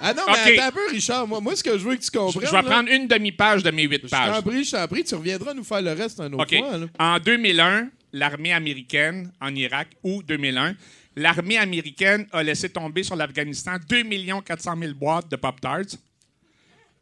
Ah 0.02 0.14
non, 0.14 0.24
mais 0.28 0.54
attends 0.58 0.68
un 0.68 0.72
peu, 0.72 0.88
Richard. 0.92 1.28
Moi, 1.28 1.40
moi, 1.40 1.56
ce 1.56 1.64
que 1.64 1.78
je 1.78 1.84
veux 1.84 1.96
que 1.96 2.02
tu 2.02 2.08
je 2.14 2.18
comprennes. 2.18 2.46
vais 2.46 2.52
là, 2.52 2.64
prendre 2.64 2.90
une 2.92 3.08
demi-page 3.08 3.64
de 3.64 3.72
mes 3.72 3.84
huit 3.84 4.02
Je 4.04 4.10
pages. 4.10 4.36
t'en 4.36 4.42
prie, 4.42 4.64
je 4.64 4.72
t'en 4.72 4.88
prie, 4.88 5.04
tu 5.04 5.16
reviendras 5.16 5.54
nous 5.54 5.64
faire 5.64 5.82
le 5.82 5.94
reste 5.94 6.20
un 6.20 6.32
autre 6.34 6.44
OK. 6.44 6.58
fois. 6.60 6.78
là. 6.78 6.88
En 7.00 7.20
2001, 7.20 7.90
l'armée 8.14 8.54
américaine 8.54 9.32
en 9.42 9.56
Irak, 9.56 9.88
ou 10.04 10.22
2001, 10.24 10.76
l'armée 11.16 11.58
américaine 11.58 12.28
a 12.32 12.44
laissé 12.44 12.70
tomber 12.70 13.04
sur 13.04 13.16
l'Afghanistan 13.16 13.78
2 13.90 14.04
400 14.46 14.76
000 14.78 14.94
boîtes 14.94 15.30
de 15.32 15.36
Pop-Tarts 15.38 15.96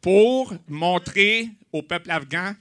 pour 0.00 0.54
montrer 0.68 1.48
au 1.72 1.82
peuple 1.82 2.10
afghan 2.12 2.54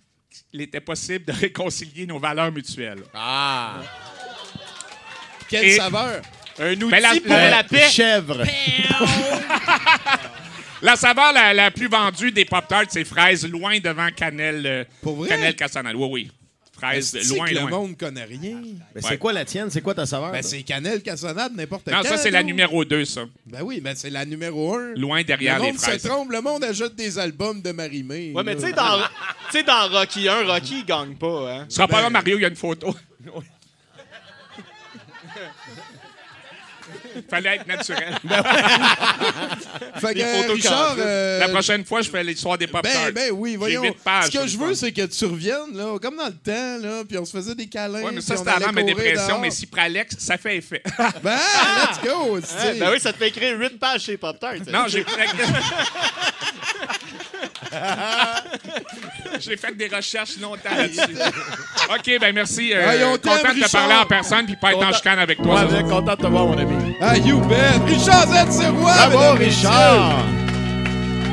qu'il 0.52 0.62
était 0.62 0.80
possible 0.82 1.26
de 1.26 1.32
réconcilier 1.40 2.06
nos 2.06 2.20
valeurs 2.20 2.52
mutuelles. 2.52 3.04
Ah. 3.14 3.82
Quelle 5.50 5.66
Et- 5.66 5.76
saveur. 5.78 6.22
Un 6.58 6.72
outil 6.74 6.86
Mais 6.86 7.02
la- 7.02 7.10
pour 7.10 7.30
la- 7.30 7.50
la 7.50 7.64
paix. 7.64 7.90
Chèvre. 7.90 8.44
La 10.82 10.96
saveur 10.96 11.34
la, 11.34 11.54
la 11.54 11.72
plus 11.72 11.88
vendue 11.88 12.32
des 12.32 12.46
Pop-Tarts, 12.46 12.86
c'est 12.90 13.06
fraise, 13.06 13.48
loin 13.48 13.80
devant 13.80 14.10
cannelle, 14.16 14.66
euh, 14.68 14.84
Pour 15.02 15.16
vrai? 15.16 15.30
cannelle. 15.30 15.56
Oui, 15.96 16.08
oui. 16.12 16.32
Fraise, 16.78 17.16
Est-ce 17.16 17.34
loin, 17.34 17.48
que 17.48 17.54
le 17.56 17.68
monde 17.68 17.98
connaît 17.98 18.26
rien? 18.26 18.60
Mais 18.94 19.02
Ouais. 19.02 19.10
c'est 19.10 19.18
quoi 19.18 19.32
la 19.32 19.46
tienne? 19.46 19.70
C'est 19.70 19.80
quoi 19.82 19.94
ta 19.94 20.06
saveur? 20.06 20.32
Ben, 20.34 20.42
c'est 20.44 20.62
cannelle, 20.64 21.02
cassonade, 21.02 21.54
n'importe 21.56 21.88
Non, 21.88 22.00
quand. 22.02 22.10
ça, 22.10 22.18
c'est 22.18 22.32
la 22.32 22.42
non? 22.42 22.48
numéro 22.48 22.84
2, 22.84 23.06
ça. 23.06 23.24
Ben 23.46 23.62
oui, 23.64 23.80
mais 23.82 23.96
c'est 23.96 24.10
la 24.10 24.26
numéro 24.26 24.76
un. 24.76 24.94
Loin 24.96 25.24
derrière 25.24 25.56
le 25.58 25.62
les 25.62 25.72
monde 25.72 25.80
fraises. 25.80 26.02
se 26.02 26.08
trompe, 26.10 26.32
le 26.32 26.42
monde 26.42 26.64
ajoute 26.66 26.94
des 26.96 27.18
albums 27.18 27.62
de 27.62 27.72
Marie-Mé. 27.72 28.34
Ouais, 28.36 28.44
mais 28.44 28.56
là. 28.56 28.60
tu 28.62 28.68
sais, 28.68 28.74
dans, 28.74 28.98
tu 29.52 29.58
sais, 29.58 29.64
dans 29.64 29.88
Rocky 29.90 30.28
1, 30.28 30.44
Rocky, 30.46 30.80
il 30.80 30.86
gagne 30.86 31.16
pas, 31.16 31.54
hein. 31.54 31.66
Ce 31.70 31.76
sera 31.78 31.88
pas 31.88 31.98
Ben- 31.98 32.04
là, 32.04 32.10
Mario, 32.10 32.38
il 32.38 32.42
y 32.42 32.46
a 32.46 32.50
une 32.50 32.56
photo. 32.58 32.94
Fallait 37.30 37.56
être 37.56 37.68
naturel. 37.68 38.16
Fait 40.00 40.14
que, 40.14 40.20
euh, 40.20 40.54
Richard, 40.54 40.96
euh, 40.98 41.40
La 41.40 41.50
prochaine 41.50 41.86
fois, 41.86 42.02
je 42.02 42.10
fais 42.10 42.24
l'histoire 42.24 42.58
des 42.58 42.68
Pop-Tarts. 42.68 43.06
Ben, 43.06 43.14
ben 43.14 43.32
oui, 43.32 43.56
voyons. 43.56 43.84
pages 44.04 44.26
Ce 44.26 44.38
que 44.38 44.48
je 44.48 44.58
veux, 44.58 44.74
c'est 44.74 44.92
que 44.92 45.06
tu 45.06 45.26
reviennes, 45.26 45.76
là, 45.76 45.98
comme 46.00 46.18
dans 46.18 46.26
le 46.26 46.34
temps, 46.34 46.78
là, 46.82 47.04
puis 47.08 47.18
on 47.18 47.26
se 47.26 47.32
faisait 47.32 47.56
des 47.56 47.68
câlins. 47.68 48.04
Ouais, 48.04 48.12
mais 48.14 48.22
ça, 48.22 48.36
c'était 48.38 48.50
avant 48.52 48.72
dépressions, 48.72 49.28
dehors. 49.28 49.42
mais 49.42 49.52
Cipralex, 49.52 50.16
ça 50.20 50.38
fait 50.38 50.58
effet. 50.58 50.84
Ben, 51.24 51.38
let's 51.38 52.02
go! 52.04 52.36
Ouais, 52.36 52.80
ben 52.80 52.90
oui, 52.92 53.00
ça 53.00 53.12
te 53.14 53.18
fait 53.18 53.30
écrire 53.30 53.58
8 53.58 53.80
pages 53.80 54.02
chez 54.02 54.18
Pop-Tart. 54.18 54.56
ça. 54.64 54.72
non, 54.72 54.86
j'ai 54.88 55.06
J'ai 59.40 59.58
fait 59.58 59.76
des 59.76 59.88
recherches 59.88 60.38
longtemps 60.40 60.76
là-dessus. 60.76 61.02
OK, 61.90 62.20
ben 62.20 62.34
merci. 62.34 62.72
Euh, 62.74 62.90
Hey, 62.92 63.04
on 63.04 63.18
t'aime, 63.18 63.38
content 63.38 63.54
de 63.54 63.60
te 63.60 63.64
Richard. 63.66 63.72
parler 63.72 63.96
en 63.96 64.06
personne 64.06 64.46
puis 64.46 64.56
pas 64.56 64.72
être 64.72 64.78
en 64.78 64.86
Content- 64.86 64.94
chicane 64.98 65.20
avec 65.20 65.42
toi. 65.42 65.56
Ouais, 65.56 65.62
ça. 65.62 65.82
bien 65.82 65.84
content 65.84 66.16
de 66.16 66.22
te 66.22 66.28
voir, 66.28 66.46
mon 66.48 66.58
ami. 66.58 66.96
Ah, 67.02 67.18
you 67.18 67.40
bet! 67.42 67.56
Richard 67.86 68.28
Z. 68.28 68.52
Sirois! 68.52 68.94
Bravo, 68.94 69.18
mesdames, 69.18 69.38
Richard! 69.40 70.26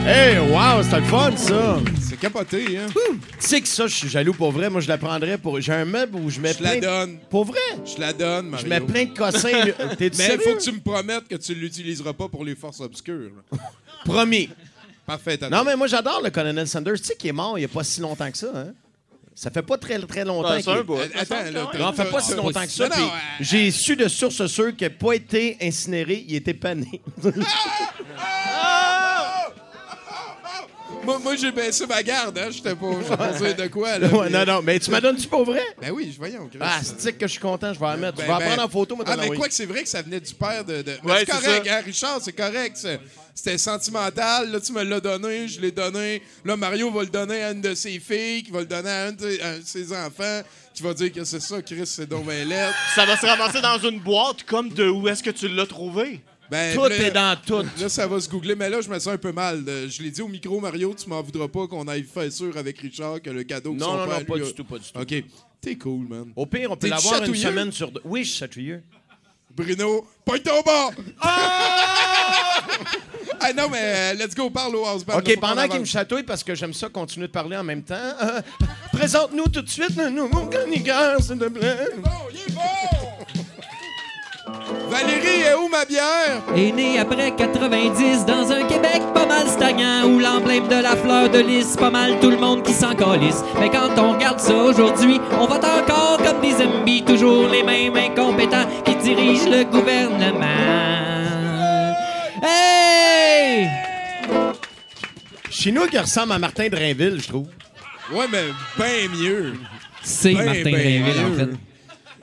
Hey, 0.04 0.38
wow, 0.38 0.82
c'était 0.82 0.96
le 0.98 1.04
fun, 1.04 1.30
ça! 1.36 1.76
messieurs. 1.80 1.94
C'est 2.08 2.16
capoté, 2.18 2.78
hein? 2.78 2.86
Tu 2.94 3.20
sais 3.38 3.60
que 3.60 3.68
ça, 3.68 3.86
je 3.86 3.94
suis 3.94 4.08
jaloux 4.08 4.34
pour 4.34 4.50
vrai. 4.50 4.68
Moi, 4.68 4.80
je 4.80 4.88
la 4.88 4.98
prendrais 4.98 5.38
pour. 5.38 5.60
J'ai 5.60 5.72
un 5.72 5.84
meuble 5.84 6.16
où 6.16 6.28
je 6.28 6.40
mets 6.40 6.52
Je 6.52 6.58
plein. 6.58 6.70
la 6.70 6.76
de- 6.76 6.80
donne. 6.80 7.18
Pour 7.30 7.44
vrai? 7.44 7.60
Je 7.84 8.00
la 8.00 8.12
donne, 8.12 8.48
Mario. 8.48 8.66
Je 8.66 8.68
mets 8.70 8.80
plein 8.80 9.04
de 9.04 9.16
cossins. 9.16 9.48
T'es 9.98 10.10
Mais 10.18 10.30
il 10.34 10.40
faut 10.40 10.56
que 10.56 10.62
tu 10.62 10.72
me 10.72 10.80
promettes 10.80 11.28
que 11.28 11.36
tu 11.36 11.54
l'utiliseras 11.54 12.12
pas 12.14 12.28
pour 12.28 12.44
les 12.44 12.56
forces 12.56 12.80
obscures. 12.80 13.30
Promis. 14.04 14.50
Parfait, 15.06 15.38
Non, 15.50 15.64
mais 15.64 15.74
moi, 15.76 15.86
j'adore 15.88 16.20
le 16.22 16.30
colonel 16.30 16.66
Sanders. 16.68 16.94
Tu 16.98 17.04
sais 17.04 17.16
qu'il 17.16 17.30
est 17.30 17.32
mort 17.32 17.58
il 17.58 17.62
n'y 17.62 17.64
a 17.64 17.68
pas 17.68 17.82
si 17.84 18.00
longtemps 18.00 18.30
que 18.30 18.38
ça, 18.38 18.50
hein? 18.54 18.72
Ça 19.34 19.50
fait 19.50 19.62
pas 19.62 19.78
très, 19.78 19.98
très 20.00 20.24
longtemps 20.24 20.54
bout. 20.84 20.98
Euh, 20.98 21.08
Attends, 21.16 21.36
là, 21.36 21.68
t'as- 21.72 21.78
Non, 21.78 21.92
ça 21.94 22.04
fait 22.04 22.10
pas 22.10 22.20
si 22.20 22.34
longtemps 22.34 22.62
que 22.64 22.68
ça. 22.70 22.84
Euh, 22.84 22.88
J'ai 23.40 23.70
su 23.70 23.96
de 23.96 24.06
source 24.06 24.46
sûre 24.46 24.76
qu'il 24.76 24.86
n'a 24.86 24.94
pas 24.94 25.14
été 25.14 25.56
incinéré, 25.62 26.24
il 26.28 26.34
était 26.36 26.54
pané. 26.54 27.00
Moi, 31.04 31.18
moi 31.18 31.34
j'ai 31.36 31.50
baissé 31.50 31.86
ma 31.86 32.02
garde, 32.02 32.38
hein? 32.38 32.48
J'étais 32.50 32.74
pas, 32.74 32.86
je 33.02 33.08
sais 33.08 33.16
pas 33.16 33.32
dire 33.32 33.56
de 33.56 33.66
quoi, 33.68 33.98
là. 33.98 34.06
ouais, 34.08 34.30
mais- 34.30 34.44
non, 34.46 34.54
non, 34.54 34.62
mais 34.62 34.78
tu 34.78 34.90
m'as 34.90 35.00
donné-tu 35.00 35.26
pour 35.26 35.44
vrai? 35.44 35.64
Ben 35.80 35.90
oui, 35.90 36.14
voyons. 36.16 36.46
Chris. 36.48 36.58
Ah, 36.60 36.80
c'est 36.96 37.12
que 37.14 37.26
je 37.26 37.32
suis 37.32 37.40
content, 37.40 37.74
je 37.74 37.80
vais 37.80 37.86
la 37.86 37.96
mettre. 37.96 38.18
Ben, 38.18 38.22
je 38.22 38.26
vais 38.28 38.32
la 38.32 38.38
ben- 38.38 38.46
prendre 38.46 38.62
en 38.62 38.68
photo, 38.68 38.94
moi, 38.96 39.04
Ah, 39.08 39.16
mais 39.16 39.22
envoyer. 39.24 39.38
quoi 39.38 39.48
que 39.48 39.54
c'est 39.54 39.66
vrai 39.66 39.82
que 39.82 39.88
ça 39.88 40.00
venait 40.02 40.20
du 40.20 40.32
père 40.34 40.64
de. 40.64 40.82
de... 40.82 40.92
Mais 41.04 41.10
Ouais, 41.12 41.18
c'est 41.20 41.32
c'est 41.32 41.32
correct, 41.46 41.66
ça. 41.66 41.76
hein, 41.76 41.82
Richard, 41.84 42.18
c'est 42.22 42.32
correct. 42.32 42.76
c'est- 42.76 43.00
C'était 43.34 43.56
sentimental. 43.56 44.50
Là, 44.52 44.60
tu 44.60 44.72
me 44.72 44.82
l'as 44.82 45.00
donné, 45.00 45.48
je 45.48 45.58
l'ai 45.58 45.70
donné. 45.72 46.22
Là, 46.44 46.54
Mario 46.54 46.90
va 46.90 47.00
le 47.00 47.08
donner 47.08 47.42
à 47.42 47.52
une 47.52 47.62
de 47.62 47.74
ses 47.74 47.98
filles, 47.98 48.42
qui 48.42 48.50
va 48.50 48.60
le 48.60 48.66
donner 48.66 48.90
à 48.90 49.06
un 49.06 49.12
de 49.12 49.40
à 49.42 49.48
un 49.52 49.58
de 49.58 49.64
ses 49.64 49.90
enfants, 49.90 50.42
qui 50.74 50.82
va 50.82 50.92
dire 50.92 51.10
que 51.10 51.24
c'est 51.24 51.40
ça, 51.40 51.62
Chris, 51.62 51.86
c'est 51.86 52.06
donc 52.06 52.26
ben 52.26 52.46
lettre. 52.46 52.74
Ça 52.94 53.06
va 53.06 53.16
se 53.16 53.24
ramasser 53.24 53.62
dans 53.62 53.78
une 53.78 54.00
boîte 54.00 54.42
comme 54.44 54.68
de 54.68 54.86
où 54.86 55.08
est-ce 55.08 55.22
que 55.22 55.30
tu 55.30 55.48
l'as 55.48 55.64
trouvé? 55.66 56.20
Ben, 56.52 56.74
Tout 56.74 56.84
là- 56.84 56.96
est 56.96 57.10
dans 57.10 57.34
tout. 57.46 57.64
Là, 57.80 57.88
ça 57.88 58.06
va 58.06 58.20
se 58.20 58.28
googler, 58.28 58.54
mais 58.54 58.68
là, 58.68 58.82
je 58.82 58.88
me 58.90 58.98
sens 58.98 59.14
un 59.14 59.16
peu 59.16 59.32
mal. 59.32 59.64
Euh, 59.66 59.88
Je 59.88 60.02
l'ai 60.02 60.10
dit 60.10 60.20
au 60.20 60.28
micro, 60.28 60.60
Mario, 60.60 60.94
tu 60.94 61.08
m'en 61.08 61.22
voudras 61.22 61.48
pas 61.48 61.66
qu'on 61.66 61.88
aille 61.88 62.02
faire 62.02 62.30
sûr 62.30 62.54
avec 62.58 62.78
Richard 62.78 63.22
que 63.22 63.30
le 63.30 63.42
cadeau 63.42 63.72
que 63.72 63.78
Non, 63.78 63.86
son 63.86 63.96
non, 63.96 64.06
père 64.06 64.18
non, 64.18 64.24
pas 64.26 64.36
lui 64.36 64.42
a- 64.42 64.46
du 64.48 64.52
tout, 64.52 64.64
pas 64.64 64.76
du 64.78 64.84
tout. 64.92 65.00
OK. 65.00 65.14
T'es 65.62 65.76
cool, 65.76 66.06
man. 66.08 66.26
Au 66.36 66.44
pire, 66.44 66.70
on 66.70 66.76
peut 66.76 66.88
l'avoir 66.88 67.22
une 67.24 67.34
semaine 67.34 67.72
sur 67.72 67.90
deux. 67.90 68.02
Oui, 68.04 68.22
je 68.24 68.28
suis 68.30 68.38
chatouilleux. 68.40 68.82
Bruno, 69.56 70.06
pointe 70.26 70.42
ton 70.42 70.60
bas! 70.62 70.90
ah 73.40 73.52
non, 73.56 73.68
mais 73.70 73.78
euh, 73.82 74.14
let's 74.14 74.34
go, 74.34 74.48
parle 74.50 74.76
au 74.76 74.84
house 74.86 75.04
OK, 75.14 75.38
pendant 75.40 75.66
qu'il 75.68 75.80
me 75.80 75.84
chatouille, 75.84 76.22
parce 76.22 76.42
que 76.44 76.54
j'aime 76.54 76.72
ça 76.74 76.88
continuer 76.88 77.26
de 77.28 77.32
parler 77.32 77.56
en 77.56 77.64
même 77.64 77.82
temps, 77.82 77.94
euh, 78.22 78.40
présente-nous 78.92 79.48
tout 79.48 79.62
de 79.62 79.68
suite 79.68 79.96
le 79.96 80.08
nouveau 80.10 80.46
chroniqueur, 80.46 81.20
s'il 81.22 81.38
te 81.38 81.48
plaît. 81.48 81.88
Bon, 81.98 82.10
il 82.32 82.40
est 82.40 82.54
bon! 82.54 83.01
Valérie, 84.88 85.42
est 85.42 85.54
où 85.54 85.68
ma 85.68 85.84
bière? 85.84 86.42
est 86.56 86.72
né 86.72 86.98
après 86.98 87.34
90 87.34 88.26
dans 88.26 88.52
un 88.52 88.62
Québec 88.64 89.00
pas 89.14 89.26
mal 89.26 89.46
stagnant 89.48 90.04
où 90.06 90.18
l'emblème 90.18 90.68
de 90.68 90.82
la 90.82 90.96
fleur 90.96 91.30
de 91.30 91.38
lys, 91.38 91.76
pas 91.76 91.90
mal 91.90 92.18
tout 92.20 92.30
le 92.30 92.36
monde 92.36 92.62
qui 92.62 92.72
s'en 92.72 92.94
calisse. 92.94 93.42
Mais 93.60 93.70
quand 93.70 93.88
on 93.98 94.12
regarde 94.12 94.40
ça 94.40 94.54
aujourd'hui, 94.54 95.20
on 95.40 95.46
vote 95.46 95.64
encore 95.64 96.18
comme 96.22 96.40
des 96.40 96.52
zombies, 96.52 97.02
toujours 97.04 97.48
les 97.48 97.62
mêmes 97.62 97.96
incompétents 97.96 98.66
qui 98.84 98.94
dirigent 98.96 99.48
le 99.50 99.64
gouvernement. 99.64 100.46
Hey! 102.42 103.68
Chez 105.50 105.72
nous, 105.72 105.86
qui 105.86 105.98
ressemble 105.98 106.32
à 106.32 106.38
Martin 106.38 106.68
Drainville, 106.68 107.20
je 107.22 107.28
trouve. 107.28 107.46
Ouais, 108.12 108.26
mais 108.30 108.44
bien 108.76 109.08
mieux. 109.16 109.54
C'est 110.02 110.34
Ben, 110.34 110.44
Martin 110.44 110.62
ben 110.64 110.72
Drainville, 110.72 111.24
en 111.24 111.36
fait. 111.38 111.71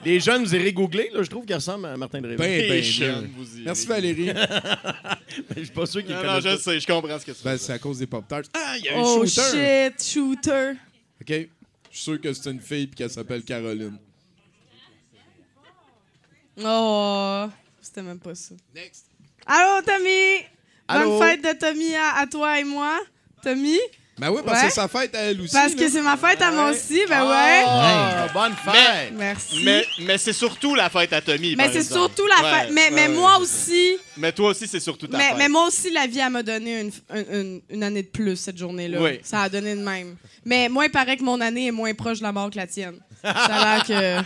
Les 0.05 0.19
jeunes, 0.19 0.43
vous 0.43 0.55
irez 0.55 0.71
googler, 0.71 1.09
là, 1.13 1.21
je 1.23 1.29
trouve 1.29 1.45
qu'il 1.45 1.55
ressemble 1.55 1.85
à 1.87 1.97
Martin 1.97 2.21
Drainville. 2.21 2.37
Ben, 2.37 2.69
ben 2.69 2.81
jeunes, 2.83 3.29
vous 3.35 3.55
irez. 3.55 3.63
Merci 3.65 3.85
Valérie. 3.87 4.29
Je 5.57 5.63
suis 5.63 5.73
pas 5.73 5.85
sûr 5.85 6.05
qu'ils 6.05 6.15
Non, 6.15 6.23
non, 6.23 6.39
je 6.39 6.57
sais, 6.57 6.79
je 6.79 6.87
comprends 6.87 7.19
ce 7.19 7.25
que 7.25 7.31
tu 7.31 7.43
ben, 7.43 7.57
c'est 7.57 7.73
à 7.73 7.79
cause 7.79 7.99
des 7.99 8.07
Pop-Tarts. 8.07 8.45
Ah, 8.53 8.75
il 8.77 8.85
y 8.85 8.89
a 8.89 8.97
un 8.97 9.01
Oh 9.01 9.25
shooter. 9.25 9.91
shit, 9.91 10.13
shooter. 10.13 10.71
OK. 11.21 11.27
Je 11.27 11.35
suis 11.91 12.03
sûr 12.03 12.21
que 12.21 12.31
c'est 12.33 12.49
une 12.49 12.59
fille 12.61 12.83
et 12.83 12.95
qu'elle 12.95 13.09
s'appelle 13.09 13.43
Caroline. 13.43 13.97
Oh, 16.63 17.47
c'était 17.81 18.01
même 18.01 18.19
pas 18.19 18.35
ça. 18.35 18.55
Next. 18.75 19.05
Allô, 19.45 19.81
Tommy! 19.85 20.45
Allô? 20.87 21.17
Bonne 21.19 21.27
fête 21.27 21.41
de 21.43 21.59
Tommy 21.59 21.95
à, 21.95 22.17
à 22.19 22.27
toi 22.27 22.59
et 22.59 22.63
moi. 22.63 22.99
Tommy? 23.43 23.77
Ben 24.19 24.29
oui, 24.31 24.41
parce 24.45 24.59
Ouais. 24.59 24.67
que 24.67 24.73
c'est 24.73 24.81
sa 24.81 24.87
fête 24.87 25.15
à 25.15 25.19
elle 25.19 25.41
aussi. 25.41 25.53
Parce 25.53 25.73
que 25.73 25.87
c'est 25.89 26.01
ma 26.01 26.17
fête 26.17 26.41
à 26.41 26.51
moi 26.51 26.71
aussi, 26.71 26.99
ben 27.07 27.23
ouais. 27.23 27.63
Ah, 27.65 28.27
bonne 28.33 28.53
fête! 28.53 29.13
Merci. 29.13 29.61
Mais, 29.63 29.85
mais 30.01 30.17
c'est 30.17 30.33
surtout 30.33 30.75
la 30.75 30.89
fête 30.89 31.13
à 31.13 31.21
Tommy. 31.21 31.55
Mais 31.55 31.71
c'est 31.71 31.83
surtout 31.83 32.27
la 32.27 32.43
Ouais, 32.43 32.59
fête. 32.59 32.69
Mais, 32.73 32.89
mais 32.91 33.07
ouais, 33.07 33.13
moi 33.15 33.37
ouais. 33.37 33.43
aussi, 33.43 33.97
Mais 34.17 34.31
toi 34.31 34.49
aussi, 34.49 34.67
c'est 34.67 34.79
surtout 34.79 35.07
ta 35.07 35.17
mais, 35.17 35.29
fête. 35.29 35.37
mais 35.37 35.47
moi 35.49 35.67
aussi, 35.67 35.89
la 35.91 36.05
vie, 36.07 36.19
elle 36.19 36.31
m'a 36.31 36.43
donné 36.43 36.81
une, 36.81 36.91
une- 37.15 37.25
une- 37.39 37.61
une 37.69 37.83
année 37.83 38.03
de 38.03 38.07
plus 38.09 38.35
cette 38.35 38.57
journée-là. 38.57 39.01
Oui. 39.01 39.19
Ça 39.23 39.41
a 39.43 39.49
donné 39.49 39.75
de 39.75 39.81
même. 39.81 40.15
Mais 40.43 40.67
moi, 40.69 40.85
il 40.85 40.91
paraît 40.91 41.15
que 41.17 41.23
mon 41.23 41.39
année 41.39 41.67
est 41.67 41.71
moins 41.71 41.93
proche 41.93 42.17
de 42.19 42.23
la 42.23 42.31
mort 42.33 42.49
que 42.49 42.57
la 42.57 42.67
tienne. 42.67 42.99
Ça 43.23 43.31
a 43.31 43.75
l'air 43.75 43.85
que. 43.85 44.21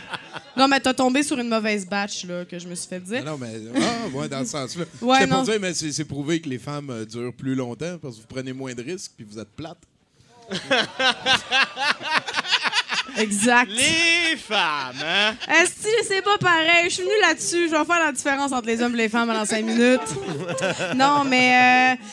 Non, 0.59 0.67
mais 0.67 0.79
t'as 0.79 0.93
tombé 0.93 1.23
sur 1.23 1.37
une 1.39 1.49
mauvaise 1.49 1.85
batch, 1.85 2.25
là, 2.25 2.45
que 2.45 2.59
je 2.59 2.67
me 2.67 2.75
suis 2.75 2.87
fait 2.87 2.99
dire. 2.99 3.23
Non, 3.23 3.31
non, 3.31 3.37
mais 3.39 3.53
ah, 3.75 4.07
ouais, 4.15 4.29
dans 4.29 4.45
ce 4.45 4.51
sens-là. 4.51 4.85
Ouais, 5.01 5.17
J'étais 5.19 5.29
pour 5.29 5.37
non. 5.39 5.43
dire, 5.43 5.57
mais 5.59 5.73
c'est 5.73 5.91
c'est 5.91 6.05
prouvé 6.05 6.39
que 6.41 6.49
les 6.49 6.59
femmes 6.59 6.89
euh, 6.91 7.05
durent 7.05 7.33
plus 7.33 7.55
longtemps 7.55 7.97
parce 8.01 8.15
que 8.17 8.21
vous 8.21 8.27
prenez 8.27 8.53
moins 8.53 8.73
de 8.73 8.83
risques 8.83 9.11
puis 9.17 9.25
vous 9.29 9.39
êtes 9.39 9.49
plate. 9.49 9.77
Exact. 13.17 13.69
Les 13.71 14.35
femmes, 14.37 14.95
hein? 15.03 15.35
Est-ce 15.47 15.83
que 15.83 16.05
c'est 16.07 16.21
pas 16.21 16.37
pareil? 16.37 16.85
Je 16.85 16.95
suis 16.95 17.03
venue 17.03 17.21
là-dessus. 17.21 17.67
Je 17.69 17.71
vais 17.75 17.85
faire 17.85 17.99
la 18.05 18.11
différence 18.11 18.51
entre 18.51 18.67
les 18.67 18.81
hommes 18.81 18.93
et 18.95 18.97
les 18.97 19.09
femmes 19.09 19.27
pendant 19.27 19.45
cinq 19.45 19.63
minutes. 19.65 20.01
Non, 20.95 21.23
mais. 21.23 21.97
euh, 21.99 22.03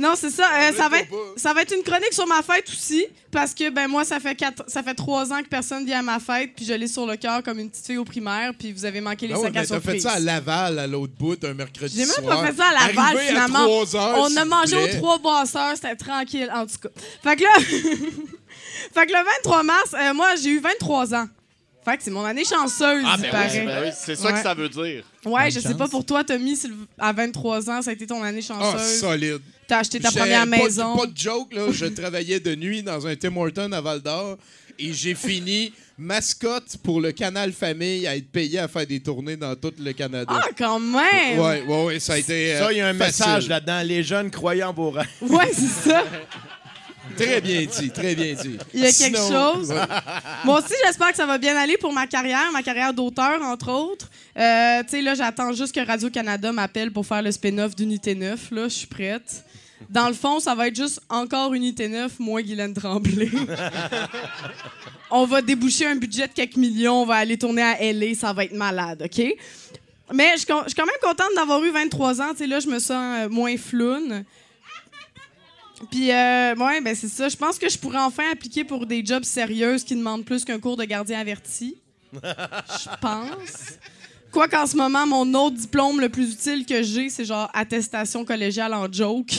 non, 0.00 0.14
c'est 0.16 0.30
ça. 0.30 0.44
euh, 0.44 0.72
ça, 0.76 0.88
va 0.88 0.98
être, 0.98 1.12
ça 1.36 1.52
va 1.52 1.62
être 1.62 1.72
une 1.76 1.82
chronique 1.84 2.12
sur 2.12 2.26
ma 2.26 2.42
fête 2.42 2.68
aussi. 2.68 3.06
Parce 3.30 3.54
que, 3.54 3.70
ben, 3.70 3.86
moi, 3.86 4.04
ça 4.04 4.18
fait, 4.18 4.34
quatre, 4.34 4.64
ça 4.66 4.82
fait 4.82 4.94
trois 4.94 5.32
ans 5.32 5.40
que 5.42 5.48
personne 5.48 5.84
vient 5.86 6.00
à 6.00 6.02
ma 6.02 6.18
fête. 6.18 6.50
Puis 6.56 6.64
je 6.64 6.72
l'ai 6.72 6.88
sur 6.88 7.06
le 7.06 7.14
cœur 7.16 7.42
comme 7.44 7.58
une 7.60 7.70
petite 7.70 7.86
fille 7.86 7.98
au 7.98 8.04
primaire. 8.04 8.52
Puis 8.58 8.72
vous 8.72 8.84
avez 8.84 9.00
manqué 9.00 9.28
les 9.28 9.34
Ah 9.34 9.38
ouais, 9.38 9.44
sacs 9.44 9.56
à 9.56 9.60
mais 9.60 9.66
t'as 9.66 9.74
fait 9.76 9.80
surprise. 9.82 10.02
ça 10.02 10.12
à 10.12 10.18
Laval, 10.18 10.78
à 10.80 10.86
l'autre 10.88 11.12
bout, 11.18 11.44
un 11.44 11.54
mercredi 11.54 11.94
J'ai 11.96 12.06
même 12.06 12.10
soir. 12.24 12.40
pas 12.42 12.46
fait 12.48 12.56
ça 12.56 12.64
à 12.68 12.72
Laval, 12.88 13.04
Arrivé 13.16 13.22
finalement. 13.28 13.58
À 13.60 13.84
3 13.84 13.96
heures, 13.96 14.18
On 14.18 14.36
a 14.36 14.44
mangé 14.44 14.76
aux 14.76 14.88
trois 14.98 15.18
brasseurs, 15.18 15.74
c'était 15.76 15.94
tranquille, 15.96 16.50
en 16.52 16.66
tout 16.66 16.78
cas. 16.82 16.88
Fait 17.22 17.36
que 17.36 17.42
là, 17.42 17.50
fait 18.94 19.06
que 19.06 19.12
le 19.12 19.24
23 19.38 19.62
mars, 19.62 19.94
euh, 19.94 20.14
moi, 20.14 20.34
j'ai 20.42 20.50
eu 20.50 20.60
23 20.60 21.14
ans. 21.14 21.26
Fait 21.84 21.96
que 21.96 22.02
c'est 22.02 22.10
mon 22.10 22.24
année 22.24 22.44
chanceuse, 22.44 23.02
Ah, 23.06 23.14
il 23.16 23.22
ben 23.22 23.24
oui, 23.24 23.30
paraît. 23.30 23.48
c'est- 23.48 23.64
ben 23.64 23.82
oui, 23.84 23.90
c'est 23.98 24.14
ça 24.16 24.26
Ouais. 24.26 24.32
que 24.34 24.42
ça 24.42 24.54
veut 24.54 24.68
dire. 24.68 24.82
Ouais, 24.82 25.02
Bonne 25.24 25.50
je 25.50 25.60
sais 25.60 25.68
chance. 25.68 25.78
pas 25.78 25.88
pour 25.88 26.04
toi, 26.04 26.22
Tommy, 26.24 26.58
à 26.98 27.12
23 27.12 27.70
ans, 27.70 27.80
ça 27.80 27.90
a 27.90 27.92
été 27.94 28.06
ton 28.06 28.22
année 28.22 28.40
Ah, 28.50 28.54
chanceuse. 28.76 29.00
solide. 29.00 29.40
T'as 29.70 29.78
acheté 29.78 30.00
ta 30.00 30.10
première 30.10 30.40
pas, 30.40 30.46
maison. 30.46 30.96
Pas 30.96 31.06
de 31.06 31.16
joke, 31.16 31.54
là. 31.54 31.66
Je 31.70 31.86
travaillais 31.86 32.40
de 32.40 32.56
nuit 32.56 32.82
dans 32.82 33.06
un 33.06 33.14
Tim 33.14 33.36
Horton 33.36 33.70
à 33.70 33.80
Val 33.80 34.00
d'Or 34.00 34.36
et 34.80 34.92
j'ai 34.92 35.14
fini 35.14 35.72
mascotte 35.96 36.76
pour 36.82 37.00
le 37.00 37.12
canal 37.12 37.52
Famille 37.52 38.04
à 38.08 38.16
être 38.16 38.32
payé 38.32 38.58
à 38.58 38.66
faire 38.66 38.84
des 38.86 38.98
tournées 39.00 39.36
dans 39.36 39.54
tout 39.54 39.72
le 39.78 39.92
Canada. 39.92 40.32
Ah, 40.34 40.48
quand 40.58 40.80
même! 40.80 41.38
Ouais, 41.38 41.62
ouais, 41.62 41.84
ouais, 41.84 42.00
ça 42.00 42.14
a 42.14 42.18
été. 42.18 42.54
euh, 42.54 42.58
Ça, 42.64 42.72
il 42.72 42.78
y 42.78 42.80
a 42.80 42.88
un 42.88 42.94
facile. 42.94 43.26
message 43.26 43.48
là-dedans. 43.48 43.82
Les 43.84 44.02
jeunes 44.02 44.30
croyant 44.30 44.70
en 44.70 44.72
vos 44.72 44.90
rêves. 44.90 45.06
Ouais, 45.22 45.50
c'est 45.52 45.88
ça. 45.90 46.02
Très 47.16 47.40
bien 47.40 47.66
dit, 47.66 47.90
très 47.90 48.14
bien 48.14 48.34
dit. 48.34 48.56
Il 48.72 48.80
y 48.80 48.86
a 48.86 48.92
quelque 48.92 49.18
Sinon- 49.18 49.54
chose? 49.54 49.70
Ouais. 49.70 49.76
Moi 50.44 50.58
aussi, 50.60 50.74
j'espère 50.84 51.10
que 51.10 51.16
ça 51.16 51.26
va 51.26 51.38
bien 51.38 51.56
aller 51.56 51.76
pour 51.76 51.92
ma 51.92 52.06
carrière, 52.06 52.50
ma 52.52 52.62
carrière 52.62 52.94
d'auteur, 52.94 53.42
entre 53.42 53.70
autres. 53.70 54.08
Euh, 54.38 54.82
tu 54.84 54.90
sais, 54.90 55.02
là, 55.02 55.14
j'attends 55.14 55.52
juste 55.52 55.74
que 55.74 55.84
Radio-Canada 55.86 56.50
m'appelle 56.52 56.90
pour 56.92 57.04
faire 57.06 57.20
le 57.22 57.30
spin-off 57.32 57.74
d'Unité 57.76 58.14
9. 58.14 58.50
Là, 58.52 58.64
je 58.64 58.74
suis 58.74 58.86
prête. 58.86 59.44
Dans 59.88 60.08
le 60.08 60.14
fond, 60.14 60.40
ça 60.40 60.54
va 60.54 60.68
être 60.68 60.76
juste 60.76 61.00
encore 61.08 61.54
Unité 61.54 61.88
9, 61.88 62.18
moins 62.20 62.42
Guylaine 62.42 62.74
Tremblay. 62.74 63.30
on 65.10 65.24
va 65.24 65.42
déboucher 65.42 65.86
un 65.86 65.96
budget 65.96 66.28
de 66.28 66.32
quelques 66.32 66.56
millions, 66.56 67.02
on 67.02 67.06
va 67.06 67.16
aller 67.16 67.38
tourner 67.38 67.62
à 67.62 67.80
L.A., 67.80 68.14
ça 68.14 68.32
va 68.32 68.44
être 68.44 68.54
malade, 68.54 69.02
OK? 69.04 69.34
Mais 70.12 70.32
je 70.32 70.38
suis 70.38 70.46
quand 70.46 70.86
même 70.86 71.00
contente 71.02 71.30
d'avoir 71.36 71.62
eu 71.62 71.70
23 71.70 72.20
ans. 72.20 72.30
Tu 72.32 72.38
sais, 72.38 72.46
là, 72.46 72.60
je 72.60 72.68
me 72.68 72.78
sens 72.78 72.90
euh, 73.20 73.28
moins 73.28 73.56
floune. 73.56 74.24
Puis, 75.90 76.12
euh, 76.12 76.54
ouais, 76.56 76.80
ben 76.80 76.94
c'est 76.94 77.08
ça. 77.08 77.28
Je 77.28 77.36
pense 77.36 77.58
que 77.58 77.68
je 77.68 77.78
pourrais 77.78 78.00
enfin 78.00 78.24
appliquer 78.32 78.64
pour 78.64 78.86
des 78.86 79.04
jobs 79.04 79.24
sérieux 79.24 79.76
qui 79.76 79.94
demandent 79.96 80.24
plus 80.24 80.44
qu'un 80.44 80.58
cours 80.58 80.76
de 80.76 80.84
gardien 80.84 81.20
averti. 81.20 81.76
Je 82.12 82.88
pense. 83.00 83.78
Quoi 84.32 84.48
qu'en 84.48 84.66
ce 84.66 84.76
moment, 84.76 85.06
mon 85.06 85.34
autre 85.34 85.56
diplôme 85.56 86.00
le 86.00 86.08
plus 86.08 86.32
utile 86.32 86.64
que 86.64 86.82
j'ai, 86.82 87.10
c'est 87.10 87.24
genre 87.24 87.50
attestation 87.52 88.24
collégiale 88.24 88.74
en 88.74 88.90
joke. 88.90 89.30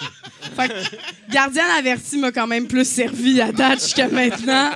Fait 0.56 0.68
que 0.68 1.32
gardien 1.32 1.64
averti 1.78 2.18
m'a 2.18 2.32
quand 2.32 2.46
même 2.46 2.66
plus 2.66 2.86
servi 2.86 3.40
à 3.40 3.52
date 3.52 3.80
jusqu'à 3.80 4.08
maintenant. 4.08 4.70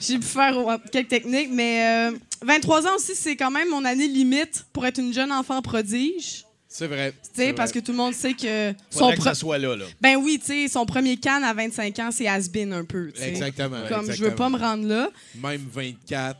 J'ai 0.00 0.18
pu 0.18 0.26
faire 0.26 0.78
quelques 0.92 1.08
techniques, 1.08 1.50
mais 1.50 2.10
euh, 2.12 2.16
23 2.42 2.86
ans 2.86 2.96
aussi, 2.96 3.14
c'est 3.14 3.36
quand 3.36 3.50
même 3.50 3.68
mon 3.70 3.84
année 3.84 4.06
limite 4.08 4.66
pour 4.72 4.86
être 4.86 4.98
une 4.98 5.12
jeune 5.12 5.32
enfant 5.32 5.60
prodige. 5.62 6.44
C'est 6.68 6.88
vrai. 6.88 7.14
Tu 7.34 7.42
sais, 7.42 7.52
parce 7.54 7.72
que 7.72 7.78
tout 7.78 7.92
le 7.92 7.96
monde 7.96 8.12
sait 8.12 8.34
que 8.34 8.74
son 8.90 9.10
que 9.12 9.22
ça 9.22 9.34
soit 9.34 9.56
là, 9.56 9.74
là. 9.76 9.86
ben 9.98 10.16
oui, 10.16 10.38
tu 10.38 10.46
sais, 10.46 10.68
son 10.68 10.84
premier 10.84 11.16
can 11.16 11.42
à 11.42 11.54
25 11.54 11.98
ans, 12.00 12.10
c'est 12.12 12.26
has-been 12.26 12.72
un 12.74 12.84
peu. 12.84 13.10
Exactement. 13.18 13.78
Comme 13.88 14.12
je 14.12 14.22
veux 14.22 14.34
pas 14.34 14.50
me 14.50 14.58
rendre 14.58 14.86
là. 14.86 15.08
Même 15.36 15.66
24. 15.72 16.36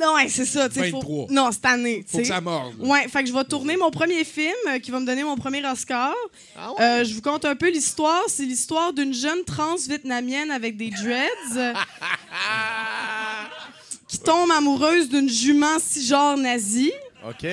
Non, 0.00 0.14
ouais, 0.14 0.28
c'est 0.28 0.44
ça. 0.44 0.68
tu 0.68 0.80
sais, 0.80 0.90
faut- 0.90 0.98
23. 1.00 1.26
Non, 1.30 1.50
cette 1.52 1.64
année. 1.66 2.04
tu 2.04 2.12
Faut 2.12 2.18
que 2.18 2.24
ça 2.24 2.40
morde. 2.40 2.74
Ouais, 2.80 3.08
fait 3.08 3.22
que 3.22 3.28
je 3.28 3.34
vais 3.34 3.44
tourner 3.44 3.76
mon 3.76 3.90
premier 3.90 4.24
film 4.24 4.54
euh, 4.68 4.78
qui 4.78 4.90
va 4.90 5.00
me 5.00 5.06
donner 5.06 5.24
mon 5.24 5.36
premier 5.36 5.64
Oscar. 5.66 6.12
Ah 6.56 6.70
Euh, 6.80 7.04
je 7.04 7.14
vous 7.14 7.22
conte 7.22 7.44
un 7.44 7.56
peu 7.56 7.70
l'histoire. 7.70 8.22
C'est 8.28 8.44
l'histoire 8.44 8.92
d'une 8.92 9.14
jeune 9.14 9.44
trans 9.44 9.76
vietnamienne 9.88 10.50
avec 10.50 10.76
des 10.76 10.90
dreads 10.90 11.56
euh, 11.56 11.72
qui 14.08 14.18
tombe 14.18 14.50
amoureuse 14.50 15.08
d'une 15.08 15.28
jument 15.28 15.78
cisgenre 15.78 16.36
nazie 16.36 16.92
OK? 17.28 17.46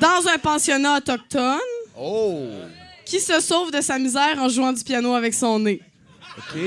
dans 0.00 0.28
un 0.32 0.38
pensionnat 0.38 0.98
autochtone 0.98 1.58
Oh! 2.00 2.46
qui 3.04 3.18
se 3.20 3.40
sauve 3.40 3.70
de 3.72 3.80
sa 3.80 3.98
misère 3.98 4.36
en 4.38 4.48
jouant 4.48 4.72
du 4.72 4.84
piano 4.84 5.14
avec 5.14 5.34
son 5.34 5.58
nez. 5.58 5.80
OK. 6.36 6.60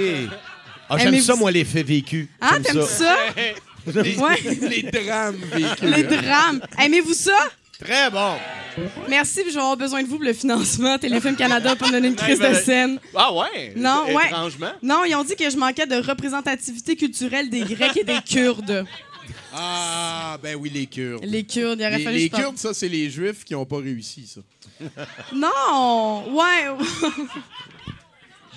Ah, 0.89 0.97
j'aime 0.97 1.17
ça? 1.21 1.35
moi, 1.35 1.51
les 1.51 1.63
faits 1.63 1.85
vécus. 1.87 2.27
Ah, 2.41 2.49
J'aime 2.53 2.63
t'aimes 2.63 2.85
ça? 2.85 3.15
Les, 3.87 4.15
Ouais. 4.17 4.39
les 4.69 4.83
drames 4.83 5.35
vécus. 5.53 5.81
Les 5.81 6.03
drames. 6.03 6.61
Aimez-vous 6.79 7.13
ça? 7.13 7.37
Très 7.79 8.11
bon. 8.11 8.35
Merci, 9.09 9.41
puis 9.41 9.49
je 9.49 9.55
vais 9.55 9.61
avoir 9.61 9.75
besoin 9.75 10.03
de 10.03 10.07
vous 10.07 10.17
pour 10.17 10.23
le 10.25 10.33
financement. 10.33 10.97
Téléfilm 10.99 11.35
Canada 11.35 11.75
pour 11.75 11.87
me 11.87 11.93
donner 11.93 12.09
une 12.09 12.15
crise 12.15 12.37
de 12.37 12.43
ben, 12.43 12.53
scène. 12.55 12.99
Ah 13.15 13.33
ouais? 13.33 13.73
Non, 13.75 14.05
ouais. 14.13 14.27
Étrangement? 14.27 14.71
Non, 14.83 15.03
ils 15.03 15.15
ont 15.15 15.23
dit 15.23 15.35
que 15.35 15.49
je 15.49 15.57
manquais 15.57 15.87
de 15.87 15.95
représentativité 15.95 16.95
culturelle 16.95 17.49
des 17.49 17.61
Grecs 17.61 17.97
et 17.97 18.03
des 18.03 18.19
Kurdes. 18.29 18.85
Ah, 19.53 20.37
ben 20.43 20.55
oui, 20.55 20.69
les 20.73 20.85
Kurdes. 20.85 21.25
Les 21.25 21.43
Kurdes, 21.43 21.79
il 21.79 21.85
aurait 21.85 21.97
Les, 21.97 22.03
fallu 22.03 22.17
les 22.17 22.29
que 22.29 22.37
je 22.37 22.41
parle- 22.41 22.43
Kurdes, 22.53 22.57
ça, 22.59 22.73
c'est 22.75 22.87
les 22.87 23.09
Juifs 23.09 23.43
qui 23.43 23.53
n'ont 23.53 23.65
pas 23.65 23.77
réussi, 23.77 24.27
ça. 24.27 24.41
Non! 25.33 26.31
Ouais! 26.33 26.85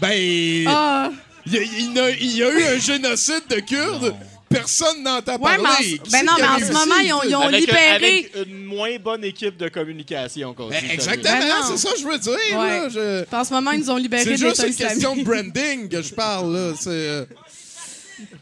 Ben, 0.00 0.64
Ah! 0.68 1.10
il 1.46 1.52
y, 1.54 1.58
a- 1.58 1.62
il 1.62 1.94
y 1.94 1.98
a- 2.00 2.10
il 2.10 2.36
y 2.36 2.42
a 2.42 2.50
eu 2.50 2.62
un 2.76 2.78
génocide 2.78 3.42
de 3.48 3.60
Kurdes. 3.60 4.14
Personne 4.54 5.02
n'entend 5.02 5.36
Ouais, 5.38 5.56
parler. 5.56 5.58
mais 5.62 5.68
en, 5.70 5.76
Qui 5.76 5.98
ben 5.98 6.04
c'est 6.10 6.22
non, 6.24 6.32
mais 6.38 6.46
en 6.48 6.58
ce 6.66 6.72
moment, 6.72 6.94
ils 7.02 7.12
ont, 7.12 7.22
ils 7.28 7.34
ont 7.36 7.40
Avec, 7.42 7.60
libéré. 7.60 7.88
avec 7.88 8.32
une 8.46 8.64
moins 8.64 8.96
bonne 8.98 9.24
équipe 9.24 9.56
de 9.56 9.68
communication 9.68 10.54
qu'on 10.54 10.68
Ben, 10.68 10.82
exactement, 10.90 11.38
Ben 11.40 11.64
c'est 11.70 11.76
ça 11.78 11.92
que 11.94 12.00
je 12.00 12.06
veux 12.06 12.18
dire. 12.18 12.32
Ouais. 12.58 12.78
là, 12.80 12.88
je- 12.88 13.36
En 13.36 13.44
ce 13.44 13.52
moment, 13.52 13.70
ils 13.72 13.80
nous 13.80 13.90
ont 13.90 13.96
libéré 13.96 14.24
C'est 14.24 14.30
de 14.32 14.36
juste 14.36 14.64
une 14.66 14.74
question 14.74 15.16
de 15.16 15.22
branding 15.22 15.88
que 15.88 16.00
je 16.02 16.14
parle. 16.14 16.52
là. 16.54 16.72
C'est, 16.78 16.88
euh, 16.90 17.24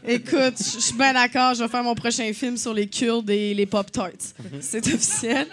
Écoute, 0.07 0.53
je 0.59 0.75
je 0.75 0.79
suis 0.79 0.93
bien 0.93 1.13
d'accord. 1.13 1.55
Je 1.55 1.63
vais 1.63 1.69
faire 1.69 1.83
mon 1.83 1.95
prochain 1.95 2.31
film 2.33 2.57
sur 2.57 2.73
les 2.73 2.87
Kurdes 2.87 3.29
et 3.29 3.53
les 3.53 3.65
Pop-Tarts. 3.65 4.11
C'est 4.61 4.85
officiel. 4.87 5.47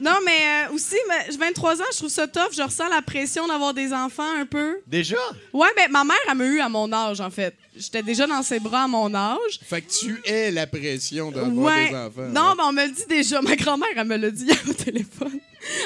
Non, 0.00 0.16
mais 0.24 0.66
euh, 0.70 0.72
aussi, 0.74 0.96
mais 1.08 1.26
j'ai 1.30 1.36
23 1.36 1.80
ans, 1.80 1.84
je 1.92 1.96
trouve 1.98 2.08
ça 2.08 2.26
tough. 2.26 2.52
Je 2.56 2.62
ressens 2.62 2.88
la 2.88 3.02
pression 3.02 3.46
d'avoir 3.46 3.74
des 3.74 3.92
enfants 3.92 4.30
un 4.38 4.46
peu. 4.46 4.78
Déjà? 4.86 5.16
Ouais, 5.52 5.68
ben 5.76 5.90
ma 5.90 6.04
mère, 6.04 6.16
elle 6.28 6.36
m'a 6.36 6.44
eu 6.46 6.60
à 6.60 6.68
mon 6.68 6.90
âge, 6.92 7.20
en 7.20 7.30
fait. 7.30 7.54
J'étais 7.76 8.02
déjà 8.02 8.26
dans 8.26 8.42
ses 8.42 8.60
bras 8.60 8.84
à 8.84 8.88
mon 8.88 9.14
âge. 9.14 9.60
Fait 9.62 9.82
que 9.82 9.90
tu 9.90 10.20
es 10.24 10.50
la 10.50 10.66
pression 10.66 11.30
d'avoir 11.30 11.54
Ouais. 11.66 11.90
des 11.90 11.96
enfants. 11.96 12.28
Non, 12.30 12.54
mais 12.56 12.62
on 12.64 12.72
me 12.72 12.86
le 12.86 12.92
dit 12.92 13.06
déjà. 13.08 13.40
Ma 13.42 13.56
grand-mère, 13.56 13.88
elle 13.96 14.06
me 14.06 14.16
l'a 14.16 14.30
dit 14.30 14.44
hier 14.46 14.58
au 14.68 14.72
téléphone. 14.72 15.38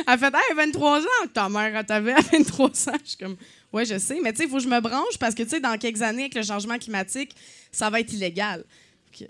Elle 0.06 0.18
fait 0.18 0.26
Hey, 0.34 0.54
23 0.56 1.00
ans, 1.00 1.26
ta 1.32 1.48
mère, 1.48 1.76
elle 1.76 1.84
t'avait 1.86 2.12
à 2.12 2.20
23 2.20 2.66
ans. 2.66 2.92
Je 3.04 3.08
suis 3.08 3.18
comme 3.18 3.36
Ouais, 3.72 3.84
je 3.84 3.98
sais, 3.98 4.18
mais 4.22 4.30
tu 4.32 4.38
sais, 4.38 4.44
il 4.44 4.48
faut 4.50 4.58
que 4.58 4.62
je 4.62 4.68
me 4.68 4.80
branche 4.80 5.18
parce 5.18 5.34
que, 5.34 5.42
tu 5.42 5.48
sais, 5.50 5.58
dans 5.60 5.76
quelques 5.76 6.00
années, 6.02 6.22
avec 6.22 6.34
le 6.36 6.42
changement 6.44 6.78
climatique, 6.78 7.34
ça 7.72 7.90
va 7.90 7.98
être 7.98 8.12
illégal. 8.12 8.64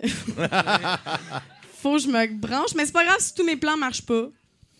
Faut 1.81 1.93
que 1.93 1.99
je 2.01 2.07
me 2.07 2.27
branche. 2.27 2.71
Mais 2.75 2.85
c'est 2.85 2.91
pas 2.91 3.03
grave 3.05 3.17
si 3.19 3.33
tous 3.33 3.43
mes 3.43 3.55
plans 3.57 3.77
marchent 3.77 4.01
pas. 4.05 4.27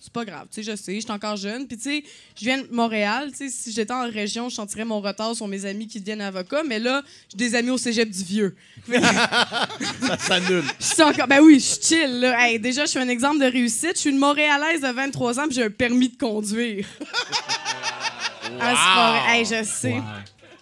C'est 0.05 0.13
pas 0.13 0.23
grave, 0.23 0.45
tu 0.51 0.63
sais, 0.63 0.71
je 0.71 0.77
sais, 0.77 0.93
je 0.93 0.99
suis 0.99 1.11
encore 1.11 1.35
jeune. 1.35 1.65
Puis, 1.65 1.77
tu 1.77 1.83
sais, 1.83 2.03
je 2.39 2.45
viens 2.45 2.59
de 2.59 2.67
Montréal. 2.69 3.31
Tu 3.31 3.37
sais, 3.37 3.49
si 3.49 3.71
j'étais 3.71 3.91
en 3.91 4.07
région, 4.07 4.49
je 4.49 4.53
sentirais 4.53 4.85
mon 4.85 5.01
retard 5.01 5.35
sur 5.35 5.47
mes 5.47 5.65
amis 5.65 5.87
qui 5.87 5.99
deviennent 5.99 6.21
avocats. 6.21 6.61
Mais 6.63 6.77
là, 6.77 7.01
j'ai 7.31 7.37
des 7.37 7.55
amis 7.55 7.71
au 7.71 7.79
cégep 7.79 8.07
du 8.07 8.23
vieux. 8.23 8.55
Ça 8.87 10.17
s'annule. 10.19 10.63
Je 10.79 10.85
suis 10.85 11.01
encore. 11.01 11.25
Ben 11.25 11.39
oui, 11.41 11.55
je 11.55 11.65
suis 11.65 11.81
chill, 11.81 12.19
là. 12.19 12.39
Hey, 12.39 12.59
déjà, 12.59 12.85
je 12.85 12.91
suis 12.91 12.99
un 12.99 13.09
exemple 13.09 13.39
de 13.39 13.51
réussite. 13.51 13.93
Je 13.95 14.01
suis 14.01 14.09
une 14.11 14.19
Montréalaise 14.19 14.81
de 14.81 14.89
23 14.89 15.39
ans, 15.39 15.47
puis 15.47 15.55
j'ai 15.55 15.63
un 15.63 15.71
permis 15.71 16.09
de 16.09 16.17
conduire. 16.17 16.85
Ah, 18.59 18.59
c'est 18.59 18.59
pas 18.59 19.21
vrai. 19.23 19.39
Hey, 19.39 19.45
je 19.45 19.67
sais. 19.67 20.01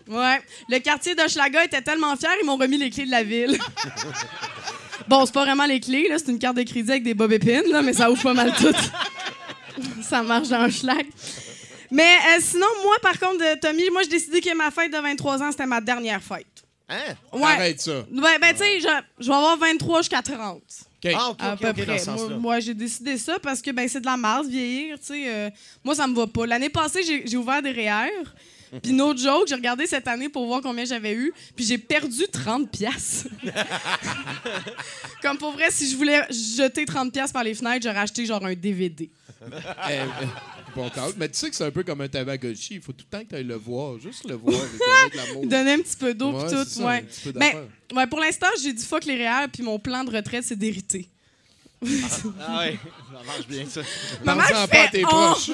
Ouais. 0.07 0.41
Le 0.69 0.79
quartier 0.79 1.15
d'Hochelaga 1.15 1.65
était 1.65 1.81
tellement 1.81 2.15
fier, 2.15 2.31
ils 2.41 2.45
m'ont 2.45 2.57
remis 2.57 2.77
les 2.77 2.89
clés 2.89 3.05
de 3.05 3.11
la 3.11 3.23
ville. 3.23 3.57
bon, 5.07 5.25
c'est 5.25 5.33
pas 5.33 5.43
vraiment 5.45 5.65
les 5.65 5.79
clés, 5.79 6.07
là. 6.09 6.17
C'est 6.17 6.31
une 6.31 6.39
carte 6.39 6.57
de 6.57 6.63
crédit 6.63 6.91
avec 6.91 7.03
des 7.03 7.13
bob 7.13 7.31
épines, 7.31 7.63
là, 7.71 7.81
mais 7.81 7.93
ça 7.93 8.09
ouvre 8.11 8.21
pas 8.21 8.33
mal 8.33 8.53
tout. 8.55 8.73
ça 10.01 10.21
marche 10.23 10.49
dans 10.49 10.63
Hochelag. 10.65 11.05
Mais 11.91 12.15
euh, 12.35 12.39
sinon, 12.41 12.65
moi, 12.83 12.95
par 13.01 13.19
contre, 13.19 13.43
euh, 13.43 13.55
Tommy, 13.61 13.89
moi, 13.91 14.01
j'ai 14.03 14.09
décidé 14.09 14.41
que 14.41 14.55
ma 14.55 14.71
fête 14.71 14.91
de 14.91 14.97
23 14.97 15.41
ans, 15.43 15.51
c'était 15.51 15.65
ma 15.65 15.79
dernière 15.81 16.21
fête. 16.23 16.47
Hein? 16.89 17.13
Ouais. 17.31 17.43
Arrête 17.43 17.81
ça. 17.81 17.99
Ouais, 18.11 18.39
ben, 18.39 18.51
tu 18.51 18.57
sais, 18.57 18.79
je, 18.79 18.87
je 19.19 19.27
vais 19.27 19.33
avoir 19.35 19.57
23 19.57 19.99
jusqu'à 20.01 20.21
30. 20.21 20.61
OK. 21.05 21.11
Ah, 21.15 21.29
OK, 21.29 21.37
À 21.39 21.53
OK, 21.53 21.59
peu 21.59 21.73
près. 21.73 22.01
Moi, 22.07 22.29
moi, 22.37 22.59
j'ai 22.59 22.73
décidé 22.73 23.17
ça 23.17 23.37
parce 23.39 23.61
que 23.61 23.71
ben, 23.71 23.87
c'est 23.87 23.99
de 24.01 24.05
la 24.05 24.17
marde, 24.17 24.47
vieillir. 24.47 24.97
tu 24.99 25.05
sais. 25.07 25.23
euh, 25.27 25.49
moi, 25.83 25.93
ça 25.95 26.07
me 26.07 26.15
va 26.15 26.25
pas. 26.27 26.45
L'année 26.45 26.69
passée, 26.69 27.03
j'ai 27.03 27.27
j'ai 27.27 27.37
ouvert 27.37 27.61
des 27.61 27.71
REER. 27.71 28.09
Puis, 28.81 28.93
no 28.93 29.15
joke, 29.15 29.47
j'ai 29.47 29.55
regardé 29.55 29.85
cette 29.85 30.07
année 30.07 30.29
pour 30.29 30.45
voir 30.47 30.61
combien 30.61 30.85
j'avais 30.85 31.13
eu. 31.13 31.31
Puis, 31.55 31.65
j'ai 31.65 31.77
perdu 31.77 32.23
30 32.31 32.69
pièces. 32.71 33.27
Comme 35.21 35.37
pour 35.37 35.51
vrai, 35.51 35.69
si 35.71 35.89
je 35.89 35.95
voulais 35.95 36.21
jeter 36.29 36.85
30 36.85 37.11
pièces 37.11 37.31
par 37.31 37.43
les 37.43 37.53
fenêtres, 37.53 37.83
j'aurais 37.83 37.99
acheté 37.99 38.25
genre 38.25 38.43
un 38.45 38.53
DVD. 38.53 39.09
Eh, 39.45 39.49
eh, 39.91 40.25
bon. 40.75 40.89
Mais 41.17 41.27
tu 41.29 41.37
sais 41.37 41.49
que 41.49 41.55
c'est 41.55 41.65
un 41.65 41.71
peu 41.71 41.83
comme 41.83 42.01
un 42.01 42.07
Tamagotchi. 42.07 42.75
Il 42.75 42.81
faut 42.81 42.93
tout 42.93 43.05
le 43.11 43.17
temps 43.17 43.23
que 43.23 43.29
tu 43.29 43.35
ailles 43.35 43.43
le 43.43 43.55
voir. 43.55 43.99
Juste 43.99 44.27
le 44.27 44.35
voir. 44.35 44.55
donner 44.55 45.45
de. 45.45 45.49
Donner 45.49 45.71
un 45.73 45.79
petit 45.79 45.97
peu 45.97 46.13
d'eau 46.13 46.31
Ouais, 46.31 46.45
puis 46.47 46.55
tout. 46.55 46.65
ça, 46.69 46.85
ouais. 46.85 46.97
un 46.97 47.01
petit 47.03 47.21
peu 47.21 47.39
Mais 47.39 47.45
d'affaires. 47.53 47.67
ouais, 47.95 48.07
pour 48.07 48.19
l'instant, 48.19 48.47
j'ai 48.61 48.73
dit 48.73 48.85
fuck 48.85 49.05
les 49.05 49.15
REER 49.17 49.47
puis 49.51 49.63
mon 49.63 49.79
plan 49.79 50.03
de 50.03 50.11
retraite, 50.15 50.43
c'est 50.45 50.55
d'hériter. 50.57 51.09
Ah 52.45 52.59
ouais, 52.59 52.77
ça 53.11 53.23
marche 53.25 53.47
bien, 53.47 53.65
ça. 53.69 53.81
Ma 54.23 54.35
mère 54.35 54.47
Parle-en 54.47 54.67
pas 54.67 54.83
à 54.83 54.87
tes 54.87 55.01
proches. 55.01 55.51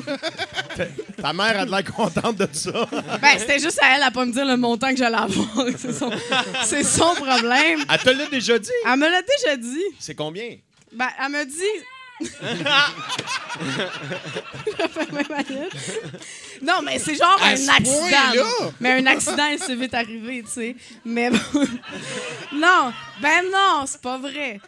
Ta 1.21 1.33
mère 1.33 1.59
a 1.59 1.65
de 1.65 1.71
l'air 1.71 1.83
contente 1.83 2.35
de 2.37 2.47
ça. 2.51 2.87
Ben, 3.21 3.37
c'était 3.39 3.59
juste 3.59 3.79
à 3.81 3.95
elle 3.97 4.03
à 4.03 4.11
pas 4.11 4.25
me 4.25 4.31
dire 4.31 4.45
le 4.45 4.57
montant 4.57 4.89
que 4.91 4.97
j'allais 4.97 5.17
avoir. 5.17 5.65
C'est 5.77 5.93
son, 5.93 6.11
c'est 6.65 6.83
son 6.83 7.13
problème. 7.15 7.83
Elle 7.91 7.99
te 7.99 8.09
l'a 8.09 8.25
déjà 8.27 8.59
dit? 8.59 8.69
Elle 8.85 8.99
me 8.99 9.09
l'a 9.09 9.21
déjà 9.21 9.57
dit. 9.57 9.83
C'est 9.99 10.15
combien? 10.15 10.55
Ben, 10.93 11.07
elle 11.23 11.31
me 11.31 11.45
dit. 11.45 11.85
Je 12.21 12.27
non, 16.61 16.81
mais 16.83 16.99
c'est 16.99 17.15
genre 17.15 17.37
À 17.41 17.49
un 17.49 17.55
ce 17.55 17.69
accident. 17.69 17.99
point-là? 17.99 18.43
Mais 18.81 18.91
un 18.91 19.05
accident, 19.05 19.47
il 19.51 19.59
s'est 19.59 19.75
vite 19.75 19.93
arrivé, 19.93 20.43
tu 20.45 20.51
sais. 20.51 20.75
Mais 21.05 21.29
bon. 21.29 21.37
non, 22.53 22.91
ben 23.21 23.43
non, 23.51 23.83
c'est 23.85 24.01
pas 24.01 24.17
vrai. 24.17 24.59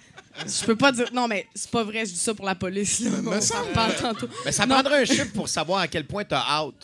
Je 0.45 0.65
peux 0.65 0.75
pas 0.75 0.91
dire. 0.91 1.09
Non, 1.13 1.27
mais 1.27 1.47
c'est 1.53 1.69
pas 1.69 1.83
vrai, 1.83 2.05
je 2.05 2.11
dis 2.11 2.17
ça 2.19 2.33
pour 2.33 2.45
la 2.45 2.55
police. 2.55 2.99
Là. 3.01 3.09
me 3.11 3.29
On 3.29 3.41
s'en 3.41 3.65
parle 3.73 3.95
tantôt. 3.95 4.27
Mais 4.45 4.51
ça 4.51 4.65
Non. 4.65 4.75
prendrait 4.75 5.01
un 5.01 5.05
chiffre 5.05 5.31
pour 5.33 5.47
savoir 5.49 5.79
à 5.81 5.87
quel 5.87 6.05
point 6.07 6.23
t'as 6.23 6.61
out. 6.63 6.75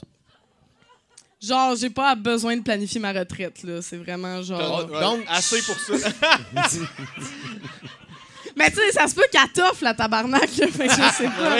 Genre, 1.41 1.75
j'ai 1.75 1.89
pas 1.91 2.15
besoin 2.15 2.57
de 2.57 2.61
planifier 2.63 2.99
ma 2.99 3.13
retraite, 3.13 3.61
là. 3.63 3.81
C'est 3.81 3.97
vraiment 3.97 4.41
genre. 4.41 4.85
Donc- 4.87 5.23
assez 5.27 5.61
pour 5.61 5.77
ça. 5.79 5.93
Mais 8.55 8.71
tu 8.71 8.77
sais, 8.77 8.91
ça 8.91 9.07
se 9.07 9.13
peut 9.13 9.25
qu'elle 9.31 9.49
t'offre 9.53 9.83
la 9.83 9.93
tabarnak, 9.93 10.49
là. 10.57 10.67
Fait 10.67 10.87
que 10.87 10.93
je 10.93 11.13
sais 11.13 11.25
pas. 11.29 11.57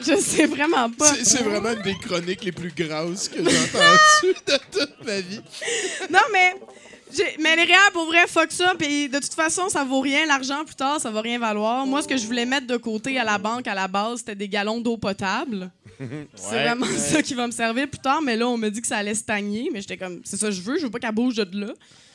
Je 0.00 0.16
sais 0.20 0.46
vraiment 0.46 0.90
pas. 0.90 1.14
C'est- 1.14 1.24
C'est 1.24 1.42
vraiment 1.44 1.70
une 1.72 1.82
des 1.82 1.94
chroniques 1.94 2.42
les 2.44 2.50
plus 2.52 2.72
grasses 2.74 3.28
que 3.28 3.36
j'ai 3.38 3.58
entendues 3.58 4.34
de 4.46 4.58
toute 4.78 5.06
ma 5.06 5.20
vie. 5.20 5.40
Non, 6.10 6.18
mais. 6.32 6.56
Mais 7.40 7.56
les 7.56 7.64
réels, 7.64 7.92
pour 7.92 8.06
vrai, 8.06 8.26
fuck 8.26 8.50
ça. 8.50 8.74
Puis 8.78 9.08
de 9.08 9.18
toute 9.18 9.34
façon, 9.34 9.68
ça 9.68 9.84
vaut 9.84 10.00
rien. 10.00 10.26
L'argent, 10.26 10.64
plus 10.64 10.74
tard, 10.74 11.00
ça 11.00 11.10
va 11.10 11.20
rien 11.20 11.38
valoir. 11.38 11.86
Moi, 11.86 12.02
ce 12.02 12.08
que 12.08 12.16
je 12.16 12.26
voulais 12.26 12.46
mettre 12.46 12.66
de 12.66 12.76
côté 12.76 13.18
à 13.18 13.24
la 13.24 13.38
banque 13.38 13.66
à 13.66 13.74
la 13.74 13.88
base, 13.88 14.18
c'était 14.18 14.34
des 14.34 14.48
galons 14.48 14.80
d'eau 14.80 14.96
potable. 14.96 15.70
C'est 16.34 16.62
vraiment 16.62 16.86
ça 16.86 17.22
qui 17.22 17.34
va 17.34 17.46
me 17.46 17.52
servir 17.52 17.88
plus 17.88 18.00
tard. 18.00 18.20
Mais 18.22 18.36
là, 18.36 18.48
on 18.48 18.56
me 18.56 18.68
dit 18.68 18.80
que 18.80 18.86
ça 18.86 18.98
allait 18.98 19.14
stagner. 19.14 19.70
Mais 19.72 19.80
j'étais 19.80 19.96
comme, 19.96 20.20
c'est 20.24 20.36
ça 20.36 20.48
que 20.48 20.52
je 20.52 20.60
veux. 20.60 20.78
Je 20.78 20.84
veux 20.84 20.90
pas 20.90 20.98
qu'elle 20.98 21.14
bouge 21.14 21.36
de 21.36 21.60
là. 21.60 21.72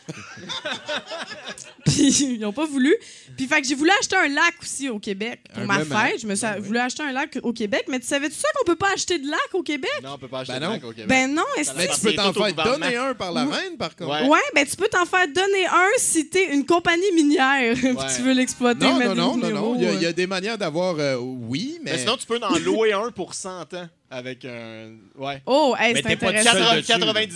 Puis 1.85 2.23
ils 2.23 2.45
ont 2.45 2.53
pas 2.53 2.65
voulu. 2.65 2.95
Puis 3.37 3.47
fait 3.47 3.61
que 3.61 3.67
j'ai 3.67 3.75
voulu 3.75 3.89
acheter 3.99 4.15
un 4.15 4.27
lac 4.27 4.53
aussi 4.61 4.89
au 4.89 4.99
Québec 4.99 5.41
pour 5.53 5.63
Un 5.63 5.65
ma 5.65 5.83
blanc. 5.83 5.97
fête. 5.99 6.21
Je 6.21 6.27
me 6.27 6.35
suis 6.35 6.47
voulu 6.59 6.77
acheter 6.79 7.03
un 7.03 7.11
lac 7.11 7.37
au 7.41 7.53
Québec. 7.53 7.85
Mais 7.89 7.99
tu 7.99 8.07
savais-tu 8.07 8.35
ça 8.35 8.47
qu'on 8.55 8.65
peut 8.65 8.75
pas 8.75 8.91
acheter 8.93 9.17
de 9.17 9.27
lac 9.29 9.39
au 9.53 9.63
Québec? 9.63 9.89
Non, 10.03 10.13
on 10.13 10.17
peut 10.17 10.27
pas 10.27 10.39
acheter 10.41 10.53
Ben 10.53 10.59
de 10.59 10.65
non. 10.65 10.71
lac 10.73 10.83
au 10.83 10.89
Québec. 10.91 11.07
Ben 11.07 11.33
non, 11.33 11.43
est-ce 11.57 11.71
Mais 11.75 11.87
que 11.87 11.93
tu 11.95 12.01
peux 12.01 12.13
t'en 12.13 12.27
C'est 12.27 12.33
tout 12.33 12.39
au 12.39 12.43
faire 12.43 12.53
gouvernement. 12.53 12.85
donner 12.85 12.95
un 12.97 13.13
par 13.15 13.31
la 13.31 13.45
reine, 13.45 13.77
par 13.77 13.95
contre. 13.95 14.11
Ouais. 14.21 14.27
Ouais, 14.27 14.39
ben 14.53 14.65
tu 14.67 14.75
peux 14.75 14.87
t'en 14.87 15.05
faire 15.05 15.27
donner 15.27 15.65
un 15.65 15.87
si 15.97 16.27
t'es 16.29 16.53
une 16.53 16.65
compagnie 16.65 17.11
minière 17.15 17.73
puis 17.75 17.87
Ouais. 17.89 18.15
tu 18.15 18.21
veux 18.21 18.33
l'exploiter. 18.33 18.85
Non, 18.85 18.95
mettre 18.97 19.15
non, 19.15 19.35
des 19.37 19.41
non, 19.43 19.49
non, 19.49 19.55
non. 19.61 19.73
minéraux, 19.73 19.75
Il 19.77 19.83
y, 19.83 19.87
a, 19.87 19.91
il 19.93 20.01
y 20.01 20.05
euh. 20.05 20.09
a 20.09 20.13
des 20.13 20.27
manières 20.27 20.57
d'avoir, 20.57 20.95
euh, 20.99 21.15
oui, 21.17 21.79
mais. 21.83 21.93
Mais 21.93 21.97
sinon, 21.99 22.17
tu 22.17 22.25
peux 22.25 22.39
en 22.41 22.57
louer 22.59 22.93
un 22.93 23.11
pour 23.11 23.33
100 23.33 23.73
ans 23.73 23.89
avec 24.11 24.43
un. 24.45 24.91
Ouais. 25.17 25.41
Oh, 25.45 25.75
hey, 25.79 25.93
Mais 25.93 26.01
c'est 26.01 26.09
t'es 26.09 26.15
pas 26.15 26.29
intéressant. 26.29 26.51
seul 26.53 26.61
80 26.61 26.75
dessus, 26.77 26.87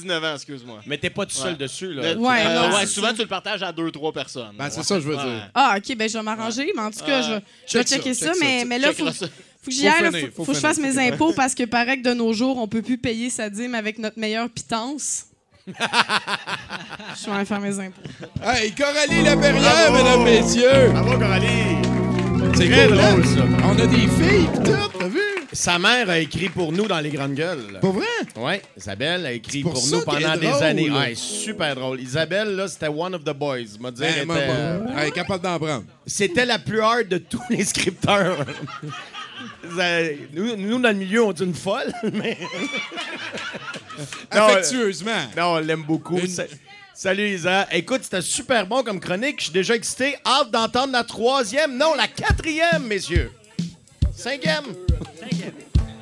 99 0.07 0.23
ans, 0.23 0.33
excuse-moi. 0.35 0.79
Mais 0.87 0.97
t'es 0.97 1.09
pas 1.11 1.25
tout 1.25 1.35
seul 1.35 1.51
Ouais. 1.51 1.57
dessus, 1.57 1.93
là. 1.93 2.13
Le- 2.13 2.19
Ouais, 2.19 2.37
euh, 2.45 2.55
non, 2.69 2.73
ouais, 2.75 2.81
c'est 2.81 2.87
souvent, 2.87 3.07
ça. 3.09 3.13
tu 3.13 3.21
le 3.21 3.27
partages 3.27 3.61
à 3.63 3.71
deux, 3.71 3.91
trois 3.91 4.11
personnes. 4.11 4.55
Ben, 4.57 4.69
c'est 4.69 4.77
Ouais. 4.79 4.83
ça, 4.83 4.99
je 4.99 5.07
veux 5.07 5.15
Ouais. 5.15 5.23
dire. 5.23 5.49
Ah, 5.53 5.75
ok, 5.77 5.95
ben 5.95 6.09
je 6.09 6.17
vais 6.17 6.23
m'arranger, 6.23 6.71
mais 6.75 6.81
en 6.81 6.89
tout 6.91 7.05
cas, 7.05 7.21
je, 7.21 7.31
vais 7.33 7.41
Check 7.67 7.87
ça, 7.87 7.95
checker 7.97 8.13
check 8.13 8.27
ça, 8.27 8.33
ça, 8.33 8.39
mais, 8.39 8.65
mais 8.65 8.79
là, 8.79 8.91
faut, 8.91 9.05
faut 9.05 9.11
que 9.11 9.71
j'y 9.71 9.81
Faut 9.87 9.93
aille, 9.95 10.03
là, 10.03 10.11
finir, 10.11 10.25
faut, 10.27 10.31
faut 10.37 10.45
faut 10.45 10.51
que 10.51 10.57
je 10.57 10.59
finir, 10.67 10.75
fasse 10.75 10.79
mes 10.79 10.97
impôts 11.13 11.33
parce 11.33 11.53
que 11.53 11.63
paraît 11.63 11.97
que 11.97 12.03
de 12.09 12.13
nos 12.13 12.33
jours, 12.33 12.57
on 12.57 12.67
peut 12.67 12.81
plus 12.81 12.97
payer 12.97 13.29
sa 13.29 13.49
dîme 13.49 13.75
avec 13.75 13.99
notre 13.99 14.19
meilleure 14.19 14.49
pitance. 14.49 15.25
je 15.67 17.25
vais 17.25 17.31
aller 17.35 17.45
faire 17.45 17.61
mes 17.61 17.79
impôts. 17.79 18.01
Hey, 18.43 18.71
Coralie 18.73 19.23
Laperrière, 19.23 19.91
mesdames, 19.93 20.23
messieurs! 20.23 20.89
Bravo, 20.91 21.17
Coralie! 21.19 21.77
C'est 22.55 22.69
Très 22.69 22.87
cool, 22.87 22.99
hein? 22.99 23.11
drôle, 23.13 23.25
ça. 23.25 23.43
On 23.63 23.79
a 23.79 23.85
des 23.87 23.95
filles, 23.97 24.47
pis 24.53 24.63
tout, 24.71 24.99
t'as 24.99 25.07
vu? 25.07 25.19
Sa 25.53 25.77
mère 25.77 26.09
a 26.09 26.17
écrit 26.19 26.49
pour 26.49 26.71
nous 26.71 26.87
dans 26.87 26.99
Les 26.99 27.11
Grandes 27.11 27.35
Gueules. 27.35 27.79
Pas 27.79 27.89
vrai? 27.89 28.05
Oui, 28.35 28.53
Isabelle 28.75 29.25
a 29.25 29.31
écrit 29.31 29.61
pour 29.61 29.73
pour, 29.73 29.87
nous 29.87 30.01
pendant 30.01 30.35
des 30.35 30.47
drôle. 30.47 30.63
années. 30.63 30.89
Ouais, 30.89 31.13
super 31.15 31.75
drôle. 31.75 32.01
Isabelle, 32.01 32.55
là, 32.55 32.67
c'était 32.67 32.87
one 32.87 33.13
of 33.13 33.23
the 33.23 33.33
boys. 33.33 33.77
M'a 33.79 33.91
dit, 33.91 34.01
elle 34.03 34.25
Ben, 34.25 34.25
moi, 34.25 34.37
était, 34.37 34.47
euh, 34.49 34.79
elle 34.97 35.07
est 35.07 35.11
capable 35.11 35.43
d'en 35.43 35.59
prendre. 35.59 35.83
C'était 36.07 36.45
la 36.45 36.57
plus 36.59 36.81
hard 36.81 37.07
de 37.07 37.19
tous 37.19 37.41
les 37.51 37.63
scripteurs. 37.65 38.45
Ça- 39.77 40.01
nous, 40.33 40.55
nous, 40.55 40.79
dans 40.81 40.89
le 40.89 40.95
milieu, 40.95 41.23
on 41.23 41.31
dit 41.31 41.43
une 41.43 41.53
folle, 41.53 41.93
mais. 42.13 42.37
Non, 44.33 44.41
Affectueusement. 44.47 45.11
Non, 45.37 45.43
on 45.53 45.59
l'aime 45.59 45.83
beaucoup. 45.83 46.17
Une- 46.17 46.47
Salut 46.95 47.27
Isa. 47.29 47.67
Écoute, 47.71 48.01
c'était 48.03 48.21
super 48.21 48.65
bon 48.67 48.83
comme 48.83 48.99
chronique. 48.99 49.35
Je 49.39 49.43
suis 49.45 49.53
déjà 49.53 49.75
excité. 49.75 50.15
Hâte 50.25 50.51
d'entendre 50.51 50.93
la 50.93 51.03
troisième. 51.03 51.75
Non, 51.77 51.93
la 51.95 52.07
quatrième, 52.07 52.83
messieurs. 52.87 53.31
Cinquième. 54.15 54.63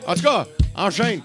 En 0.05 0.13
tout 0.15 0.21
cas, 0.21 0.45
enchaîne. 0.75 1.21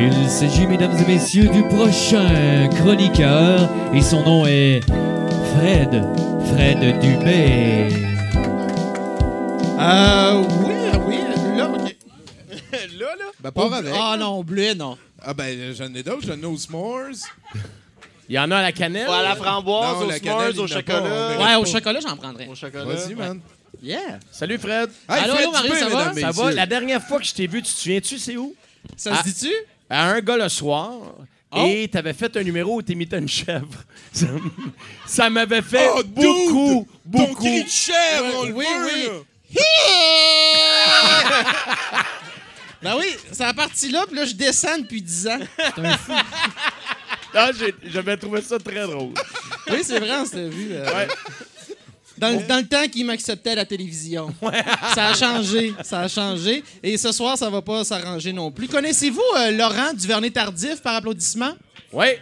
Il 0.00 0.28
s'agit, 0.30 0.66
mesdames 0.66 0.96
et 0.96 1.06
messieurs, 1.06 1.48
du 1.48 1.62
prochain 1.64 2.68
chroniqueur 2.76 3.68
et 3.92 4.00
son 4.00 4.22
nom 4.22 4.46
est 4.46 4.80
Fred. 5.54 6.04
Fred 6.52 7.00
Dubé. 7.00 7.88
Euh, 9.80 10.44
oui, 10.64 10.74
oui, 11.06 11.18
là, 11.56 11.68
OK. 11.68 11.96
là, 12.98 13.06
là. 13.18 13.24
Ben, 13.40 13.50
pas 13.50 13.76
avec. 13.76 13.92
Ah 13.96 14.16
non, 14.18 14.42
bleu, 14.42 14.74
non. 14.74 14.96
Ah, 15.20 15.34
ben, 15.34 15.74
j'en 15.74 15.92
ai 15.94 16.02
d'autres. 16.02 16.26
J'en 16.26 16.40
ai 16.40 16.46
aux 16.46 16.56
s'mores. 16.56 17.26
Il 18.28 18.34
y 18.34 18.38
en 18.38 18.50
a 18.50 18.58
à 18.58 18.62
la 18.62 18.72
cannelle? 18.72 19.08
Ouais, 19.08 19.14
à 19.14 19.22
la 19.22 19.36
framboise, 19.36 19.98
Non, 20.00 20.04
au 20.04 20.08
la 20.08 20.18
s'mores, 20.18 20.38
cannelle, 20.38 20.52
il 20.54 20.60
au 20.60 20.66
n'y 20.66 20.72
en 20.72 20.76
a 20.76 20.82
pas, 20.82 20.92
chocolat. 20.94 21.38
Ouais, 21.38 21.54
au 21.56 21.64
chocolat, 21.64 22.00
j'en 22.00 22.16
prendrais. 22.16 22.46
Au 22.46 22.54
chocolat. 22.54 22.84
Vas-y, 22.84 23.14
man. 23.14 23.40
Yeah. 23.82 24.18
Salut 24.30 24.58
Fred. 24.58 24.90
Hey, 25.08 25.24
Allô, 25.24 25.32
Fred 25.34 25.42
allô, 25.44 25.52
Mario, 25.52 25.74
ça 25.74 25.88
va? 25.88 25.98
mesdames, 25.98 26.14
Ça 26.20 26.26
messieurs. 26.26 26.42
va? 26.44 26.52
La 26.52 26.66
dernière 26.66 27.02
fois 27.02 27.18
que 27.18 27.24
je 27.24 27.32
t'ai 27.34 27.46
vu, 27.46 27.62
tu 27.62 27.72
te 27.72 27.78
souviens-tu, 27.78 28.18
c'est 28.18 28.36
où? 28.36 28.54
Ça 28.96 29.12
Ah. 29.14 29.18
se 29.18 29.24
dit-tu? 29.28 29.52
À 29.88 30.04
un 30.10 30.20
gars 30.20 30.36
le 30.36 30.48
soir. 30.48 30.92
Oh. 31.50 31.64
Et 31.66 31.88
t'avais 31.88 32.12
fait 32.12 32.36
un 32.36 32.42
numéro 32.42 32.74
où 32.76 32.82
t'imitais 32.82 33.18
une 33.18 33.28
chèvre. 33.28 33.68
Ça, 34.12 34.26
ça 35.06 35.30
m'avait 35.30 35.62
fait 35.62 35.88
Oh, 35.94 36.02
beaucoup, 36.04 36.86
dude! 37.06 37.12
Ton 37.12 37.28
beaucoup. 37.28 37.44
cri 37.44 37.64
de 37.64 37.68
chèvre, 37.70 38.34
on 38.40 38.44
le 38.44 38.52
oui, 38.52 38.66
veut, 38.66 38.84
oui. 38.94 39.06
là. 39.06 39.62
Ben 42.82 42.94
oui, 42.96 43.06
c'est 43.32 43.42
la 43.42 43.54
partie 43.54 43.90
là, 43.90 44.04
puis 44.06 44.14
là, 44.16 44.24
je 44.24 44.34
descends 44.34 44.78
depuis 44.78 45.02
10 45.02 45.26
ans. 45.28 45.38
Ah, 47.34 47.50
j'ai- 47.58 47.74
J'avais 47.90 48.16
trouvé 48.16 48.40
ça 48.42 48.58
très 48.58 48.82
drôle. 48.86 49.12
Oui, 49.70 49.78
c'est 49.82 49.98
vrai, 49.98 50.12
on 50.20 50.24
s'était 50.24 50.48
vu. 50.48 50.68
euh, 50.72 50.84
Ouais. 50.94 51.08
Dans, 52.16 52.30
le- 52.36 52.46
dans 52.48 52.56
le 52.56 52.66
temps 52.66 52.88
qu'il 52.88 53.06
m'acceptait 53.06 53.50
à 53.50 53.54
la 53.56 53.64
télévision. 53.64 54.34
Ça 54.94 55.06
a 55.08 55.14
changé, 55.14 55.72
ça 55.84 56.00
a 56.00 56.08
changé. 56.08 56.64
Et 56.82 56.96
ce 56.96 57.12
soir, 57.12 57.38
ça 57.38 57.48
va 57.48 57.62
pas 57.62 57.84
s'arranger 57.84 58.32
non 58.32 58.50
plus. 58.50 58.66
Connaissez-vous 58.66 59.22
euh, 59.36 59.50
Laurent 59.52 59.92
Duvernay-Tardif 59.94 60.82
par 60.82 60.96
applaudissement? 60.96 61.52
Ouais. 61.92 62.18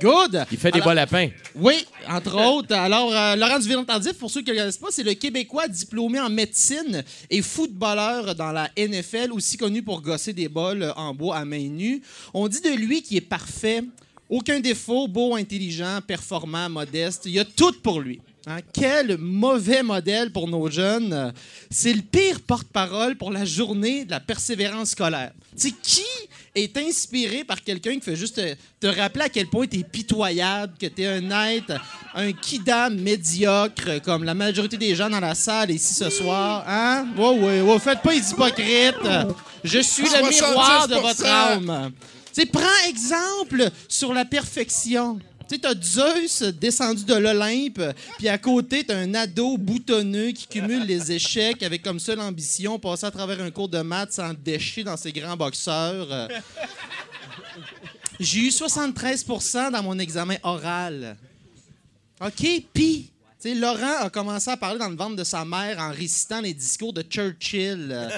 Good. 0.00 0.46
Il 0.50 0.58
fait 0.58 0.70
des 0.72 0.78
Alors- 0.78 0.86
bas 0.88 0.94
lapins. 0.94 1.28
Oui, 1.54 1.86
entre 2.08 2.34
autres. 2.44 2.74
Alors, 2.74 3.14
euh, 3.14 3.36
Laurent 3.36 3.58
Duvernay-Tardif, 3.60 4.14
pour 4.14 4.30
ceux 4.32 4.40
qui 4.40 4.48
ne 4.50 4.54
le 4.54 4.60
connaissent 4.62 4.78
pas, 4.78 4.88
c'est 4.90 5.02
le 5.04 5.14
Québécois 5.14 5.68
diplômé 5.68 6.18
en 6.18 6.30
médecine 6.30 7.04
et 7.28 7.42
footballeur 7.42 8.34
dans 8.34 8.50
la 8.50 8.68
NFL, 8.76 9.30
aussi 9.32 9.56
connu 9.56 9.82
pour 9.82 10.00
gosser 10.00 10.32
des 10.32 10.48
bols 10.48 10.92
en 10.96 11.14
bois 11.14 11.36
à 11.36 11.44
main 11.44 11.68
nue. 11.68 12.02
On 12.34 12.48
dit 12.48 12.60
de 12.62 12.70
lui 12.70 13.02
qu'il 13.02 13.18
est 13.18 13.20
parfait, 13.20 13.84
aucun 14.30 14.60
défaut, 14.60 15.08
beau, 15.08 15.34
intelligent, 15.34 16.00
performant, 16.06 16.70
modeste. 16.70 17.22
Il 17.26 17.32
y 17.32 17.40
a 17.40 17.44
tout 17.44 17.74
pour 17.82 18.00
lui. 18.00 18.20
Hein, 18.46 18.60
Quel 18.72 19.18
mauvais 19.18 19.82
modèle 19.82 20.32
pour 20.32 20.48
nos 20.48 20.70
jeunes. 20.70 21.34
C'est 21.68 21.92
le 21.92 22.00
pire 22.00 22.40
porte-parole 22.40 23.16
pour 23.16 23.30
la 23.30 23.44
journée 23.44 24.06
de 24.06 24.10
la 24.10 24.20
persévérance 24.20 24.90
scolaire. 24.90 25.32
Sais, 25.54 25.72
qui 25.82 26.06
est 26.54 26.74
inspiré 26.78 27.44
par 27.44 27.62
quelqu'un 27.62 27.94
qui 27.94 28.00
fait 28.00 28.16
juste 28.16 28.40
te, 28.80 28.86
rappeler 28.86 29.24
à 29.24 29.28
quel 29.28 29.46
point 29.48 29.66
tu 29.66 29.80
es 29.80 29.84
pitoyable, 29.84 30.72
que 30.80 30.86
tu 30.86 31.02
es 31.02 31.06
un 31.06 31.48
être, 31.48 31.74
un 32.14 32.32
kidam 32.32 32.98
médiocre, 32.98 34.00
comme 34.02 34.24
la 34.24 34.34
majorité 34.34 34.78
des 34.78 34.94
gens 34.94 35.10
dans 35.10 35.20
la 35.20 35.34
salle 35.34 35.70
ici 35.70 35.92
ce 35.92 36.08
soir. 36.08 36.64
Hein? 36.66 37.08
Ouais, 37.18 37.38
ouais, 37.38 37.60
ouais, 37.60 37.78
faites 37.78 38.00
pas 38.00 38.12
les 38.12 38.30
hypocrites. 38.30 38.94
Je 39.62 39.80
suis 39.80 40.04
le 40.04 40.28
miroir 40.28 40.88
de 40.88 40.94
votre 40.94 41.22
70%. 41.22 41.26
âme. 41.26 41.92
Tu 42.32 42.42
sais, 42.42 42.46
prends 42.46 42.88
exemple 42.88 43.70
sur 43.88 44.14
la 44.14 44.24
perfection. 44.24 45.18
Tu 45.48 45.56
sais, 45.56 45.58
t'as 45.58 45.74
Zeus 45.74 46.42
descendu 46.42 47.04
de 47.04 47.14
l'Olympe, 47.14 47.82
puis 48.18 48.28
à 48.28 48.38
côté, 48.38 48.84
t'as 48.84 48.96
un 48.96 49.14
ado 49.14 49.58
boutonneux 49.58 50.30
qui 50.30 50.46
cumule 50.46 50.84
les 50.84 51.10
échecs 51.10 51.64
avec 51.64 51.82
comme 51.82 51.98
seule 51.98 52.20
ambition 52.20 52.78
passer 52.78 53.06
à 53.06 53.10
travers 53.10 53.40
un 53.40 53.50
cours 53.50 53.68
de 53.68 53.80
maths 53.80 54.12
sans 54.12 54.32
déchirer 54.32 54.84
dans 54.84 54.96
ses 54.96 55.10
grands 55.10 55.36
boxeurs. 55.36 56.28
J'ai 58.20 58.40
eu 58.40 58.48
73% 58.50 59.72
dans 59.72 59.82
mon 59.82 59.98
examen 59.98 60.36
oral. 60.44 61.16
OK, 62.20 62.64
puis, 62.72 63.10
Laurent 63.44 63.96
a 64.00 64.10
commencé 64.10 64.50
à 64.50 64.56
parler 64.56 64.78
dans 64.78 64.88
le 64.88 64.96
ventre 64.96 65.16
de 65.16 65.24
sa 65.24 65.44
mère 65.44 65.78
en 65.78 65.90
récitant 65.90 66.40
les 66.40 66.52
discours 66.52 66.92
de 66.92 67.02
Churchill. 67.02 67.88
Euh, 67.90 68.08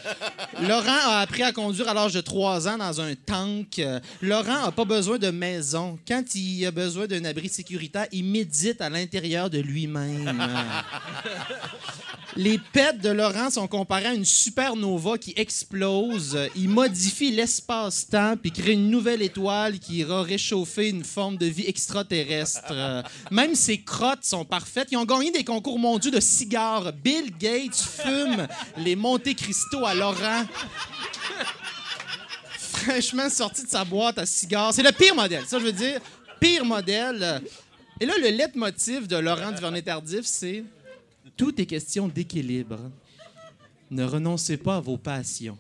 Laurent 0.63 0.89
a 0.89 1.21
appris 1.21 1.43
à 1.43 1.53
conduire 1.53 1.89
à 1.89 1.95
l'âge 1.95 2.15
de 2.15 2.21
3 2.21 2.69
ans 2.69 2.79
dans 2.79 3.01
un 3.01 3.15
tank. 3.15 3.79
Euh, 3.79 4.01
Laurent 4.21 4.65
n'a 4.65 4.73
pas 4.73 4.85
besoin 4.85 5.19
de 5.19 5.31
maison. 5.31 5.99
Quand 6.07 6.35
il 6.35 6.67
a 6.67 6.71
besoin 6.71 7.07
d'un 7.07 7.25
abri 7.25 7.49
sécuritaire, 7.49 8.07
il 8.13 8.25
médite 8.25 8.81
à 8.81 8.91
l'intérieur 8.91 9.49
de 9.49 9.59
lui-même. 9.59 10.43
Les 12.37 12.59
pets 12.73 12.99
de 12.99 13.11
Laurent 13.11 13.51
sont 13.51 13.67
comparés 13.69 14.07
à 14.07 14.15
une 14.15 14.25
supernova 14.25 15.19
qui 15.19 15.35
explose. 15.37 16.39
Il 16.57 16.71
modifie 16.71 17.31
l'espace-temps 17.31 18.37
puis 18.41 18.51
crée 18.51 18.73
une 18.73 18.89
nouvelle 18.89 19.21
étoile 19.21 19.79
qui 19.79 19.97
ira 19.97 20.23
réchauffer 20.23 20.89
une 20.89 21.05
forme 21.05 21.37
de 21.37 21.45
vie 21.45 21.67
extraterrestre. 21.67 22.63
Euh, 22.71 23.03
Même 23.31 23.55
ses 23.55 23.83
crottes 23.83 24.25
sont 24.25 24.47
parfaites. 24.47 24.89
Ils 24.93 24.97
ont 24.97 25.05
gagné 25.19 25.31
des 25.31 25.45
concours 25.45 25.79
mondiaux 25.79 26.11
de 26.11 26.21
cigares. 26.21 26.93
Bill 26.93 27.37
Gates 27.39 27.77
fume 27.77 28.47
les 28.79 28.97
Monte 28.97 29.35
Cristo 29.35 29.85
à 29.85 29.95
Laurent. 29.95 30.47
Fraîchement 32.59 33.31
sorti 33.31 33.65
de 33.65 33.69
sa 33.69 33.85
boîte 33.85 34.19
à 34.19 34.27
cigares. 34.27 34.75
C'est 34.75 34.83
le 34.83 34.93
pire 34.93 35.15
modèle, 35.15 35.45
ça 35.47 35.59
je 35.59 35.65
veux 35.65 35.73
dire. 35.73 36.01
Pire 36.41 36.65
modèle. 36.65 37.43
Et 38.01 38.07
là, 38.07 38.15
le 38.21 38.31
leitmotiv 38.31 39.07
de 39.07 39.17
Laurent 39.17 39.53
Duvernay-Tardif, 39.53 40.25
c'est 40.25 40.65
tout 41.37 41.61
est 41.61 41.67
question 41.67 42.09
d'équilibre. 42.09 42.79
Ne 43.91 44.05
renoncez 44.05 44.57
pas 44.57 44.77
à 44.77 44.81
vos 44.81 44.97
passions. 44.97 45.59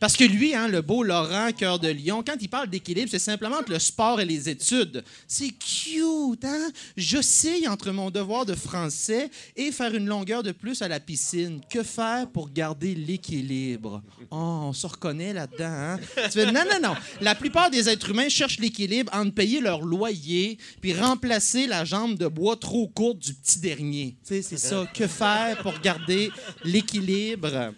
Parce 0.00 0.16
que 0.16 0.24
lui, 0.24 0.54
hein, 0.54 0.68
le 0.68 0.80
beau 0.80 1.02
Laurent 1.02 1.50
Cœur 1.52 1.78
de 1.78 1.88
Lion, 1.88 2.22
quand 2.26 2.36
il 2.40 2.48
parle 2.48 2.68
d'équilibre, 2.68 3.08
c'est 3.10 3.18
simplement 3.18 3.56
entre 3.56 3.72
le 3.72 3.78
sport 3.78 4.20
et 4.20 4.24
les 4.24 4.48
études. 4.48 5.04
C'est 5.26 5.50
cute, 5.50 6.44
hein? 6.44 6.70
J'oscille 6.96 7.68
entre 7.68 7.90
mon 7.90 8.10
devoir 8.10 8.46
de 8.46 8.54
français 8.54 9.30
et 9.56 9.72
faire 9.72 9.94
une 9.94 10.06
longueur 10.06 10.42
de 10.42 10.52
plus 10.52 10.82
à 10.82 10.88
la 10.88 11.00
piscine. 11.00 11.60
Que 11.70 11.82
faire 11.82 12.28
pour 12.30 12.50
garder 12.50 12.94
l'équilibre? 12.94 14.02
Oh, 14.30 14.36
on 14.68 14.72
se 14.72 14.86
reconnaît 14.86 15.32
là-dedans, 15.32 15.64
hein? 15.64 16.00
Tu 16.24 16.30
fais, 16.30 16.46
non, 16.52 16.64
non, 16.70 16.88
non. 16.90 16.94
La 17.20 17.34
plupart 17.34 17.70
des 17.70 17.88
êtres 17.88 18.10
humains 18.10 18.28
cherchent 18.28 18.58
l'équilibre 18.58 19.12
entre 19.14 19.34
payer 19.34 19.60
leur 19.60 19.82
loyer 19.82 20.58
puis 20.80 20.94
remplacer 20.94 21.66
la 21.66 21.84
jambe 21.84 22.16
de 22.16 22.26
bois 22.28 22.56
trop 22.56 22.88
courte 22.88 23.18
du 23.18 23.34
petit 23.34 23.58
dernier. 23.58 24.16
C'est 24.22 24.42
ça. 24.42 24.86
Que 24.94 25.06
faire 25.06 25.58
pour 25.62 25.78
garder 25.80 26.30
l'équilibre? 26.64 27.72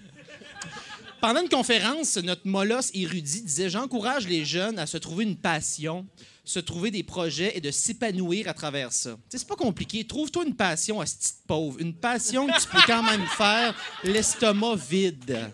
Pendant 1.20 1.42
une 1.42 1.50
conférence, 1.50 2.16
notre 2.16 2.46
molosse 2.46 2.90
érudit 2.94 3.42
disait 3.42 3.68
J'encourage 3.68 4.26
les 4.26 4.46
jeunes 4.46 4.78
à 4.78 4.86
se 4.86 4.96
trouver 4.96 5.24
une 5.24 5.36
passion, 5.36 6.06
se 6.44 6.58
trouver 6.58 6.90
des 6.90 7.02
projets 7.02 7.52
et 7.56 7.60
de 7.60 7.70
s'épanouir 7.70 8.48
à 8.48 8.54
travers 8.54 8.90
ça. 8.90 9.18
C'est 9.28 9.46
pas 9.46 9.56
compliqué. 9.56 10.06
Trouve-toi 10.06 10.44
une 10.46 10.54
passion 10.54 10.98
à 10.98 11.04
ce 11.04 11.16
petit 11.16 11.32
pauvre. 11.46 11.78
Une 11.78 11.92
passion 11.92 12.46
que 12.46 12.58
tu 12.58 12.68
peux 12.68 12.80
quand 12.86 13.02
même 13.02 13.26
faire 13.26 13.74
l'estomac 14.02 14.76
vide. 14.76 15.50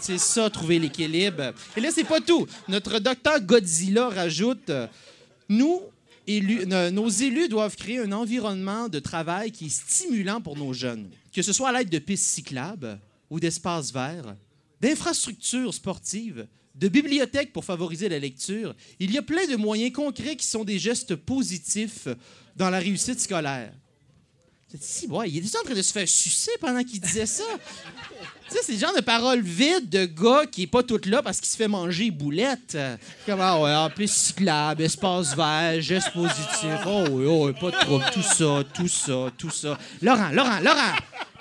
C'est 0.00 0.18
ça, 0.18 0.48
trouver 0.48 0.78
l'équilibre. 0.78 1.52
Et 1.76 1.80
là, 1.80 1.90
c'est 1.92 2.04
pas 2.04 2.22
tout. 2.22 2.46
Notre 2.66 3.00
docteur 3.00 3.38
Godzilla 3.40 4.08
rajoute 4.08 4.72
Nous, 5.50 5.82
nos 6.26 7.08
élus 7.08 7.48
doivent 7.48 7.76
créer 7.76 7.98
un 7.98 8.12
environnement 8.12 8.88
de 8.88 8.98
travail 8.98 9.52
qui 9.52 9.66
est 9.66 9.68
stimulant 9.68 10.40
pour 10.40 10.56
nos 10.56 10.72
jeunes, 10.72 11.10
que 11.34 11.42
ce 11.42 11.52
soit 11.52 11.68
à 11.68 11.72
l'aide 11.72 11.90
de 11.90 11.98
pistes 11.98 12.24
cyclables 12.24 12.98
ou 13.28 13.38
d'espaces 13.38 13.92
verts, 13.92 14.36
d'infrastructures 14.80 15.74
sportives, 15.74 16.46
de 16.74 16.88
bibliothèques 16.88 17.52
pour 17.52 17.64
favoriser 17.64 18.08
la 18.08 18.18
lecture. 18.18 18.74
Il 18.98 19.10
y 19.10 19.18
a 19.18 19.22
plein 19.22 19.46
de 19.46 19.56
moyens 19.56 19.92
concrets 19.92 20.36
qui 20.36 20.46
sont 20.46 20.64
des 20.64 20.78
gestes 20.78 21.14
positifs 21.14 22.08
dans 22.56 22.70
la 22.70 22.78
réussite 22.78 23.20
scolaire. 23.20 23.72
Si, 24.78 25.08
ouais, 25.08 25.28
il 25.28 25.38
était 25.38 25.58
en 25.58 25.64
train 25.64 25.74
de 25.74 25.82
se 25.82 25.92
faire 25.92 26.06
sucer 26.08 26.52
pendant 26.60 26.84
qu'il 26.84 27.00
disait 27.00 27.26
ça. 27.26 27.42
C'est 28.48 28.72
le 28.72 28.78
genre 28.78 28.94
de 28.94 29.00
paroles 29.00 29.40
vides 29.40 29.88
de 29.88 30.06
gars 30.06 30.46
qui 30.46 30.62
est 30.62 30.66
pas 30.68 30.82
tout 30.82 31.00
là 31.06 31.22
parce 31.22 31.40
qu'il 31.40 31.48
se 31.48 31.56
fait 31.56 31.68
manger 31.68 32.10
boulette. 32.10 32.76
Comme, 33.26 33.40
ah 33.40 33.60
ouais, 33.60 33.74
en 33.74 33.90
plus 33.90 34.10
cyclable, 34.10 34.82
espace 34.82 35.34
vert, 35.34 35.80
geste 35.80 36.12
positif. 36.12 36.78
Oh 36.86 37.04
oui, 37.10 37.24
oh 37.26 37.52
pas 37.52 37.70
de 37.70 37.84
trouble. 37.84 38.04
Tout 38.12 38.22
ça, 38.22 38.62
tout 38.72 38.88
ça, 38.88 39.32
tout 39.36 39.50
ça. 39.50 39.78
Laurent, 40.02 40.30
Laurent, 40.30 40.60
Laurent, 40.60 40.94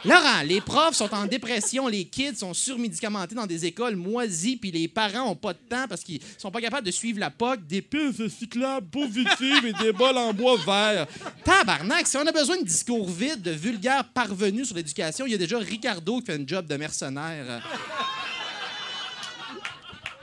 Laurent, 0.06 0.44
les 0.46 0.62
profs 0.62 0.96
sont 0.96 1.14
en 1.14 1.26
dépression, 1.26 1.88
les 1.88 2.06
kids 2.06 2.38
sont 2.38 2.54
surmédicamentés 2.54 3.36
dans 3.36 3.46
des 3.46 3.66
écoles 3.66 3.98
moisies, 3.98 4.56
puis 4.56 4.72
les 4.72 4.88
parents 4.88 5.32
ont 5.32 5.36
pas 5.36 5.52
de 5.52 5.60
temps 5.70 5.88
parce 5.90 6.04
qu'ils 6.04 6.22
sont 6.38 6.52
pas 6.52 6.62
capables 6.62 6.86
de 6.86 6.92
suivre 6.92 7.20
la 7.20 7.30
POC, 7.30 7.68
des 7.68 7.82
pistes 7.82 8.30
cyclables 8.30 8.88
positives 8.88 9.66
et 9.66 9.74
des 9.74 9.92
bols 9.92 10.18
en 10.18 10.34
bois 10.34 10.56
vert. 10.66 11.06
Tabarnak, 11.44 12.08
si 12.08 12.16
on 12.16 12.26
a 12.26 12.32
besoin 12.32 12.58
de 12.58 12.64
discours 12.64 13.10
vides, 13.10 13.42
de 13.42 13.52
vulgaires 13.52 14.06
parvenus 14.06 14.68
sur 14.68 14.76
l'éducation, 14.78 15.26
il 15.26 15.34
y 15.34 15.36
a 15.36 15.38
déjà 15.38 15.58
Ricardo 15.58 16.20
qui 16.20 16.28
fait 16.28 16.40
un 16.40 16.48
job 16.48 16.66
de 16.66 16.78
mercenaire. 16.78 17.62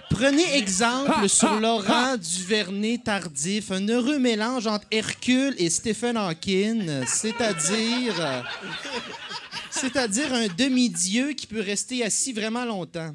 Prenez 0.08 0.56
exemple 0.56 1.28
sur 1.28 1.60
Laurent 1.60 2.16
Duvernay-Tardif, 2.16 3.70
un 3.70 3.86
heureux 3.88 4.18
mélange 4.18 4.66
entre 4.66 4.86
Hercule 4.90 5.54
et 5.58 5.68
Stephen 5.68 6.16
Hawking, 6.16 7.04
c'est-à-dire... 7.06 8.42
C'est-à-dire 9.80 10.32
un 10.32 10.48
demi-dieu 10.48 11.32
qui 11.32 11.46
peut 11.46 11.60
rester 11.60 12.04
assis 12.04 12.32
vraiment 12.32 12.64
longtemps. 12.64 13.14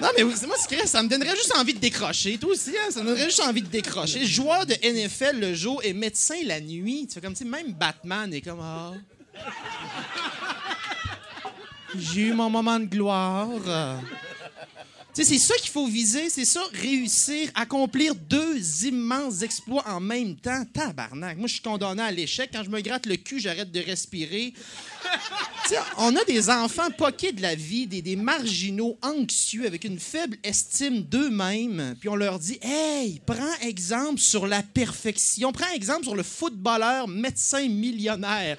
Non, 0.00 0.08
mais 0.16 0.24
oui, 0.24 0.32
c'est 0.34 0.46
moi, 0.48 0.56
c'est 0.58 0.86
ça 0.86 1.00
me 1.02 1.08
donnerait 1.08 1.36
juste 1.36 1.52
envie 1.56 1.74
de 1.74 1.78
décrocher. 1.78 2.36
Toi 2.36 2.50
aussi, 2.50 2.70
hein, 2.70 2.90
ça 2.90 3.02
me 3.02 3.06
donnerait 3.06 3.26
juste 3.26 3.40
envie 3.40 3.62
de 3.62 3.68
décrocher. 3.68 4.26
Joueur 4.26 4.66
de 4.66 4.74
NFL 4.74 5.38
le 5.38 5.54
jour 5.54 5.80
et 5.84 5.92
médecin 5.92 6.34
la 6.44 6.60
nuit. 6.60 7.06
Tu 7.06 7.14
fais 7.14 7.20
comme 7.20 7.36
si 7.36 7.44
même 7.44 7.72
Batman 7.72 8.34
est 8.34 8.40
comme 8.40 8.60
Ah. 8.60 8.92
J'ai 11.96 12.22
eu 12.22 12.32
mon 12.32 12.50
moment 12.50 12.80
de 12.80 12.86
gloire. 12.86 13.48
C'est 15.14 15.38
ça 15.38 15.54
qu'il 15.56 15.70
faut 15.70 15.86
viser, 15.86 16.30
c'est 16.30 16.46
ça, 16.46 16.62
réussir, 16.72 17.50
accomplir 17.54 18.14
deux 18.14 18.86
immenses 18.86 19.42
exploits 19.42 19.84
en 19.86 20.00
même 20.00 20.36
temps. 20.36 20.64
Tabarnak. 20.72 21.36
Moi, 21.36 21.48
je 21.48 21.54
suis 21.54 21.62
condamné 21.62 22.02
à 22.02 22.10
l'échec. 22.10 22.50
Quand 22.52 22.64
je 22.64 22.70
me 22.70 22.80
gratte 22.80 23.04
le 23.04 23.16
cul, 23.16 23.38
j'arrête 23.38 23.70
de 23.70 23.80
respirer. 23.80 24.54
Tu 25.64 25.68
sais, 25.68 25.78
on 25.98 26.16
a 26.16 26.24
des 26.24 26.48
enfants 26.48 26.90
poqués 26.96 27.32
de 27.32 27.42
la 27.42 27.54
vie, 27.54 27.86
des, 27.86 28.00
des 28.00 28.16
marginaux 28.16 28.98
anxieux 29.02 29.66
avec 29.66 29.84
une 29.84 29.98
faible 29.98 30.38
estime 30.42 31.02
d'eux-mêmes, 31.02 31.94
puis 32.00 32.08
on 32.08 32.16
leur 32.16 32.38
dit 32.38 32.58
Hey, 32.62 33.20
prends 33.24 33.54
exemple 33.60 34.20
sur 34.20 34.46
la 34.46 34.62
perfection, 34.62 35.52
prends 35.52 35.72
exemple 35.74 36.04
sur 36.04 36.16
le 36.16 36.22
footballeur 36.22 37.06
médecin 37.06 37.68
millionnaire. 37.68 38.56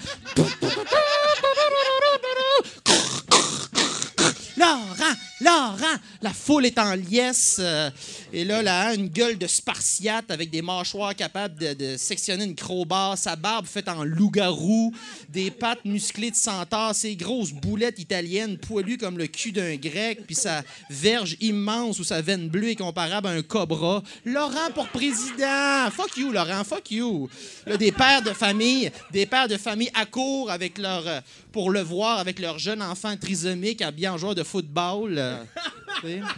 Laurent, 4.55 5.15
Laurent! 5.43 5.97
La 6.21 6.31
foule 6.31 6.65
est 6.65 6.79
en 6.79 6.93
liesse. 6.93 7.57
euh, 7.59 7.89
et 8.31 8.45
là, 8.45 8.61
là, 8.61 8.93
une 8.95 9.09
gueule 9.09 9.37
de 9.37 9.45
spartiate 9.45 10.31
avec 10.31 10.49
des 10.49 10.61
mâchoires 10.61 11.15
capables 11.15 11.55
de, 11.55 11.97
sectionner 11.97 12.45
une 12.45 12.55
crowbar, 12.55 13.17
sa 13.17 13.35
barbe 13.35 13.65
faite 13.65 13.89
en 13.89 14.03
loup-garou, 14.03 14.93
des 15.29 15.51
pattes 15.51 15.83
musclées 15.85 16.31
de 16.31 16.35
centaure, 16.35 16.95
ses 16.95 17.15
grosses 17.15 17.51
boulettes 17.51 17.99
italiennes 17.99 18.57
poilues 18.57 18.97
comme 18.97 19.17
le 19.17 19.27
cul 19.27 19.51
d'un 19.51 19.75
grec, 19.75 20.21
puis 20.25 20.35
sa 20.35 20.63
verge 20.89 21.35
immense 21.41 21.99
ou 21.99 22.03
sa 22.03 22.21
veine 22.21 22.47
bleue 22.47 22.69
est 22.69 22.75
comparable 22.75 23.27
à 23.27 23.31
un 23.31 23.41
cobra. 23.41 24.01
Laurent 24.25 24.71
pour 24.73 24.87
président! 24.87 25.89
Fuck 25.91 26.17
you, 26.17 26.31
Laurent, 26.31 26.63
fuck 26.63 26.89
you! 26.89 27.29
Là, 27.67 27.77
des 27.77 27.91
pères 27.91 28.21
de 28.21 28.31
famille, 28.31 28.91
des 29.11 29.25
pères 29.25 29.47
de 29.47 29.57
famille 29.57 29.91
accourent 29.93 30.51
avec 30.51 30.77
leur, 30.77 31.05
euh, 31.07 31.19
pour 31.51 31.69
le 31.69 31.81
voir 31.81 32.19
avec 32.19 32.39
leur 32.39 32.59
jeune 32.59 32.81
enfant 32.81 33.15
trisomique 33.17 33.81
habillé 33.81 34.07
en 34.07 34.17
joueur 34.17 34.35
de 34.35 34.43
football. 34.43 35.19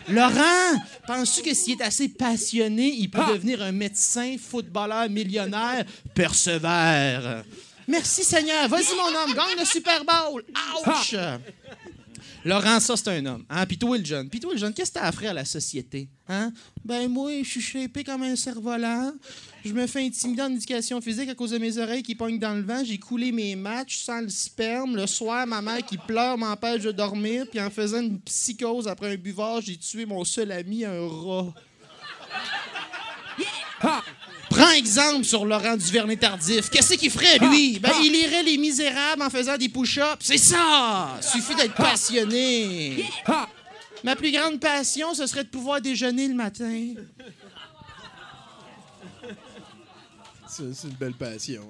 Laurent, 0.09 0.79
penses-tu 1.07 1.41
que 1.41 1.55
s'il 1.55 1.81
est 1.81 1.83
assez 1.83 2.09
passionné, 2.09 2.87
il 2.87 3.09
peut 3.09 3.25
devenir 3.27 3.61
un 3.61 3.71
médecin, 3.71 4.35
footballeur, 4.37 5.09
millionnaire? 5.09 5.85
Persévère? 6.13 7.43
Merci 7.87 8.23
Seigneur. 8.23 8.67
Vas-y 8.67 8.95
mon 8.95 9.07
homme, 9.07 9.33
gagne 9.33 9.57
le 9.59 9.65
Super 9.65 10.03
Bowl. 10.03 10.43
Ouch! 10.85 11.15
Laurent, 12.45 12.79
ça, 12.79 12.95
c'est 12.95 13.09
un 13.09 13.25
homme. 13.25 13.43
Hein? 13.49 13.65
Puis 13.65 13.75
toi, 13.75 13.97
le 13.97 14.05
jeune. 14.05 14.29
Puis 14.29 14.39
toi, 14.39 14.53
le 14.53 14.59
jeune, 14.59 14.71
qu'est-ce 14.71 14.91
que 14.91 14.99
t'as 14.99 15.05
à 15.05 15.09
offrir 15.09 15.31
à 15.31 15.33
la 15.33 15.45
société? 15.45 16.07
Hein? 16.29 16.53
Ben, 16.83 17.09
moi, 17.09 17.31
je 17.41 17.49
suis 17.49 17.61
shapé 17.61 18.03
comme 18.03 18.21
un 18.21 18.35
cerf-volant. 18.35 19.13
Je 19.65 19.73
me 19.73 19.87
fais 19.87 20.05
intimider 20.05 20.43
en 20.43 20.51
éducation 20.51 21.01
physique 21.01 21.27
à 21.27 21.33
cause 21.33 21.49
de 21.49 21.57
mes 21.57 21.75
oreilles 21.79 22.03
qui 22.03 22.13
pognent 22.13 22.37
dans 22.37 22.53
le 22.53 22.61
vent. 22.61 22.83
J'ai 22.85 22.99
coulé 22.99 23.31
mes 23.31 23.55
matchs 23.55 23.97
sans 23.97 24.21
le 24.21 24.29
sperme. 24.29 24.95
Le 24.95 25.07
soir, 25.07 25.47
ma 25.47 25.59
mère 25.59 25.83
qui 25.83 25.97
pleure 25.97 26.37
m'empêche 26.37 26.83
de 26.83 26.91
dormir. 26.91 27.47
Puis 27.49 27.59
en 27.59 27.71
faisant 27.71 27.99
une 27.99 28.19
psychose 28.19 28.87
après 28.87 29.13
un 29.13 29.17
buvard, 29.17 29.61
j'ai 29.61 29.77
tué 29.77 30.05
mon 30.05 30.23
seul 30.23 30.51
ami, 30.51 30.85
un 30.85 31.07
rat. 31.07 31.51
Prends 34.49 34.71
exemple 34.71 35.23
sur 35.23 35.45
Laurent 35.45 35.75
Duvernay-Tardif. 35.75 36.69
Qu'est-ce 36.69 36.93
qu'il 36.95 37.11
ferait, 37.11 37.37
lui? 37.39 37.79
Ben, 37.79 37.91
il 38.03 38.15
irait 38.15 38.43
les 38.43 38.57
misérables 38.57 39.21
en 39.21 39.29
faisant 39.29 39.57
des 39.57 39.69
push-ups. 39.69 40.17
C'est 40.19 40.37
ça! 40.37 41.17
Suffit 41.21 41.55
d'être 41.55 41.75
passionné. 41.75 43.05
Ma 44.03 44.15
plus 44.15 44.31
grande 44.31 44.59
passion, 44.59 45.13
ce 45.13 45.25
serait 45.25 45.43
de 45.43 45.49
pouvoir 45.49 45.81
déjeuner 45.81 46.27
le 46.27 46.35
matin. 46.35 46.93
C'est 50.57 50.87
une 50.87 50.93
belle 50.93 51.13
passion. 51.13 51.63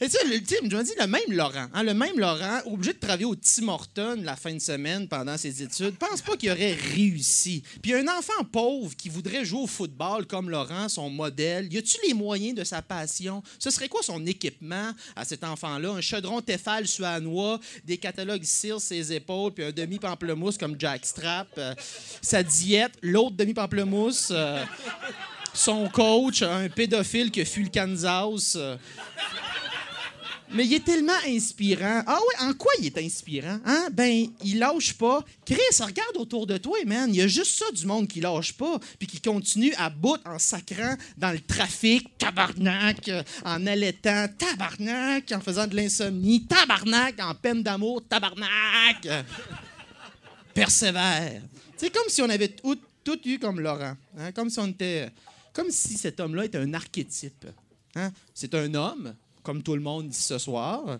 Et 0.00 0.08
sais, 0.08 0.24
l'ultime, 0.26 0.70
je 0.70 0.76
me 0.76 0.82
dis, 0.82 0.92
le 0.98 1.06
même 1.06 1.20
Laurent, 1.30 1.66
hein, 1.72 1.82
le 1.82 1.94
même 1.94 2.18
Laurent, 2.18 2.60
obligé 2.66 2.92
de 2.92 2.98
travailler 2.98 3.24
au 3.24 3.34
Tim 3.36 3.68
Horton 3.68 4.20
la 4.22 4.36
fin 4.36 4.52
de 4.52 4.58
semaine 4.58 5.06
pendant 5.06 5.36
ses 5.36 5.62
études, 5.62 5.96
pense 5.96 6.22
pas 6.22 6.36
qu'il 6.36 6.50
aurait 6.50 6.74
réussi. 6.74 7.62
Puis 7.82 7.94
un 7.94 8.06
enfant 8.08 8.44
pauvre 8.50 8.96
qui 8.96 9.08
voudrait 9.08 9.44
jouer 9.44 9.60
au 9.62 9.66
football 9.66 10.26
comme 10.26 10.50
Laurent, 10.50 10.88
son 10.88 11.08
modèle, 11.10 11.72
y 11.72 11.78
a-tu 11.78 11.96
les 12.06 12.14
moyens 12.14 12.56
de 12.56 12.64
sa 12.64 12.82
passion? 12.82 13.42
Ce 13.58 13.70
serait 13.70 13.88
quoi 13.88 14.02
son 14.02 14.24
équipement 14.26 14.92
à 15.14 15.24
cet 15.24 15.44
enfant-là? 15.44 15.90
Un 15.92 16.00
chaudron 16.00 16.40
Tefal 16.40 16.86
suanois, 16.88 17.60
des 17.84 17.98
catalogues 17.98 18.44
Sears 18.44 18.80
ses 18.80 19.12
épaules, 19.12 19.52
puis 19.52 19.64
un 19.64 19.72
demi-pamplemousse 19.72 20.58
comme 20.58 20.76
Jack 20.78 21.06
Strap. 21.06 21.48
euh, 21.58 21.74
sa 22.20 22.42
diète, 22.42 22.92
l'autre 23.02 23.36
demi-pamplemousse. 23.36 24.28
euh, 24.30 24.64
son 25.54 25.88
coach, 25.88 26.42
un 26.42 26.68
pédophile 26.68 27.30
qui 27.30 27.40
a 27.40 27.44
le 27.44 27.68
Kansas. 27.68 28.56
Mais 30.54 30.66
il 30.66 30.74
est 30.74 30.84
tellement 30.84 31.12
inspirant. 31.26 32.02
Ah 32.06 32.18
ouais, 32.18 32.46
en 32.46 32.52
quoi 32.52 32.70
il 32.78 32.84
est 32.84 32.98
inspirant? 32.98 33.58
Hein? 33.64 33.88
Ben, 33.90 34.26
il 34.44 34.58
lâche 34.58 34.92
pas. 34.92 35.24
Chris, 35.46 35.56
regarde 35.80 36.16
autour 36.16 36.46
de 36.46 36.58
toi, 36.58 36.76
man. 36.84 37.08
Il 37.08 37.16
y 37.16 37.22
a 37.22 37.26
juste 37.26 37.58
ça 37.58 37.64
du 37.72 37.86
monde 37.86 38.06
qui 38.06 38.20
lâche 38.20 38.52
pas, 38.52 38.78
puis 38.98 39.08
qui 39.08 39.18
continue 39.18 39.72
à 39.78 39.88
bout 39.88 40.18
en 40.26 40.38
sacrant 40.38 40.94
dans 41.16 41.30
le 41.32 41.40
trafic, 41.40 42.18
tabarnak, 42.18 43.10
en 43.46 43.66
allaitant, 43.66 44.26
tabarnak, 44.36 45.32
en 45.32 45.40
faisant 45.40 45.66
de 45.66 45.74
l'insomnie, 45.74 46.44
tabarnak, 46.44 47.14
en 47.22 47.34
peine 47.34 47.62
d'amour, 47.62 48.02
tabarnak. 48.06 49.08
Persévère. 50.52 51.40
C'est 51.78 51.90
comme 51.90 52.08
si 52.08 52.20
on 52.20 52.28
avait 52.28 52.48
tout, 52.48 52.78
tout 53.02 53.18
eu 53.24 53.38
comme 53.38 53.58
Laurent. 53.58 53.96
hein, 54.18 54.32
Comme 54.32 54.50
si 54.50 54.58
on 54.58 54.66
était. 54.66 55.08
Comme 55.52 55.70
si 55.70 55.96
cet 55.98 56.20
homme-là 56.20 56.46
était 56.46 56.58
un 56.58 56.72
archétype. 56.74 57.46
hein? 57.94 58.10
C'est 58.34 58.54
un 58.54 58.72
homme, 58.74 59.14
comme 59.42 59.62
tout 59.62 59.74
le 59.74 59.82
monde 59.82 60.10
ici 60.10 60.22
ce 60.22 60.38
soir, 60.38 60.98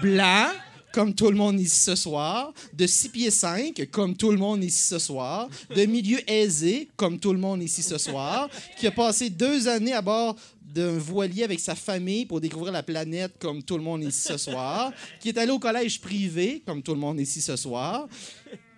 blanc, 0.00 0.48
comme 0.92 1.14
tout 1.14 1.30
le 1.30 1.36
monde 1.36 1.58
ici 1.60 1.80
ce 1.80 1.94
soir, 1.94 2.52
de 2.72 2.86
6 2.86 3.08
pieds 3.10 3.30
5, 3.30 3.88
comme 3.90 4.16
tout 4.16 4.30
le 4.30 4.38
monde 4.38 4.62
ici 4.62 4.82
ce 4.82 4.98
soir, 4.98 5.48
de 5.74 5.84
milieu 5.86 6.18
aisé, 6.30 6.88
comme 6.96 7.18
tout 7.18 7.32
le 7.32 7.38
monde 7.38 7.62
ici 7.62 7.82
ce 7.82 7.96
soir, 7.98 8.48
qui 8.78 8.86
a 8.86 8.90
passé 8.90 9.30
deux 9.30 9.68
années 9.68 9.94
à 9.94 10.02
bord 10.02 10.36
d'un 10.62 10.96
voilier 10.98 11.44
avec 11.44 11.60
sa 11.60 11.74
famille 11.74 12.24
pour 12.24 12.40
découvrir 12.40 12.72
la 12.72 12.82
planète, 12.82 13.32
comme 13.38 13.62
tout 13.62 13.76
le 13.76 13.82
monde 13.82 14.02
ici 14.02 14.22
ce 14.22 14.36
soir, 14.38 14.92
qui 15.20 15.28
est 15.28 15.38
allé 15.38 15.50
au 15.52 15.58
collège 15.58 16.00
privé, 16.00 16.62
comme 16.66 16.82
tout 16.82 16.94
le 16.94 17.00
monde 17.00 17.20
ici 17.20 17.40
ce 17.40 17.56
soir, 17.56 18.08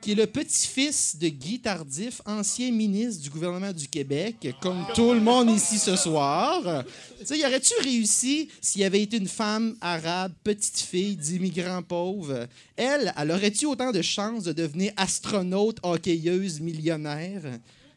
qui 0.04 0.12
est 0.12 0.16
le 0.16 0.26
petit-fils 0.26 1.16
de 1.16 1.28
Guy 1.28 1.60
Tardif, 1.60 2.20
ancien 2.26 2.70
ministre 2.70 3.22
du 3.22 3.30
gouvernement 3.30 3.72
du 3.72 3.88
Québec, 3.88 4.54
comme 4.60 4.84
tout 4.94 5.14
le 5.14 5.20
monde 5.20 5.48
ici 5.48 5.78
ce 5.78 5.96
soir. 5.96 6.84
Tu 7.20 7.24
sais, 7.24 7.38
y 7.38 7.46
aurait-tu 7.46 7.72
réussi 7.82 8.50
s'il 8.60 8.84
avait 8.84 9.00
été 9.00 9.16
une 9.16 9.28
femme 9.28 9.74
arabe, 9.80 10.34
petite 10.44 10.78
fille 10.78 11.16
d'immigrants 11.16 11.82
pauvres? 11.82 12.46
Elle, 12.76 13.14
elle 13.16 13.30
aurait-tu 13.30 13.64
autant 13.64 13.92
de 13.92 14.02
chances 14.02 14.44
de 14.44 14.52
devenir 14.52 14.92
astronaute, 14.98 15.78
hockeyeuse, 15.82 16.60
millionnaire? 16.60 17.40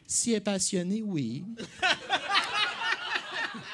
Si 0.08 0.32
elle 0.32 0.38
est 0.38 0.40
passionnée, 0.40 1.04
oui. 1.06 1.44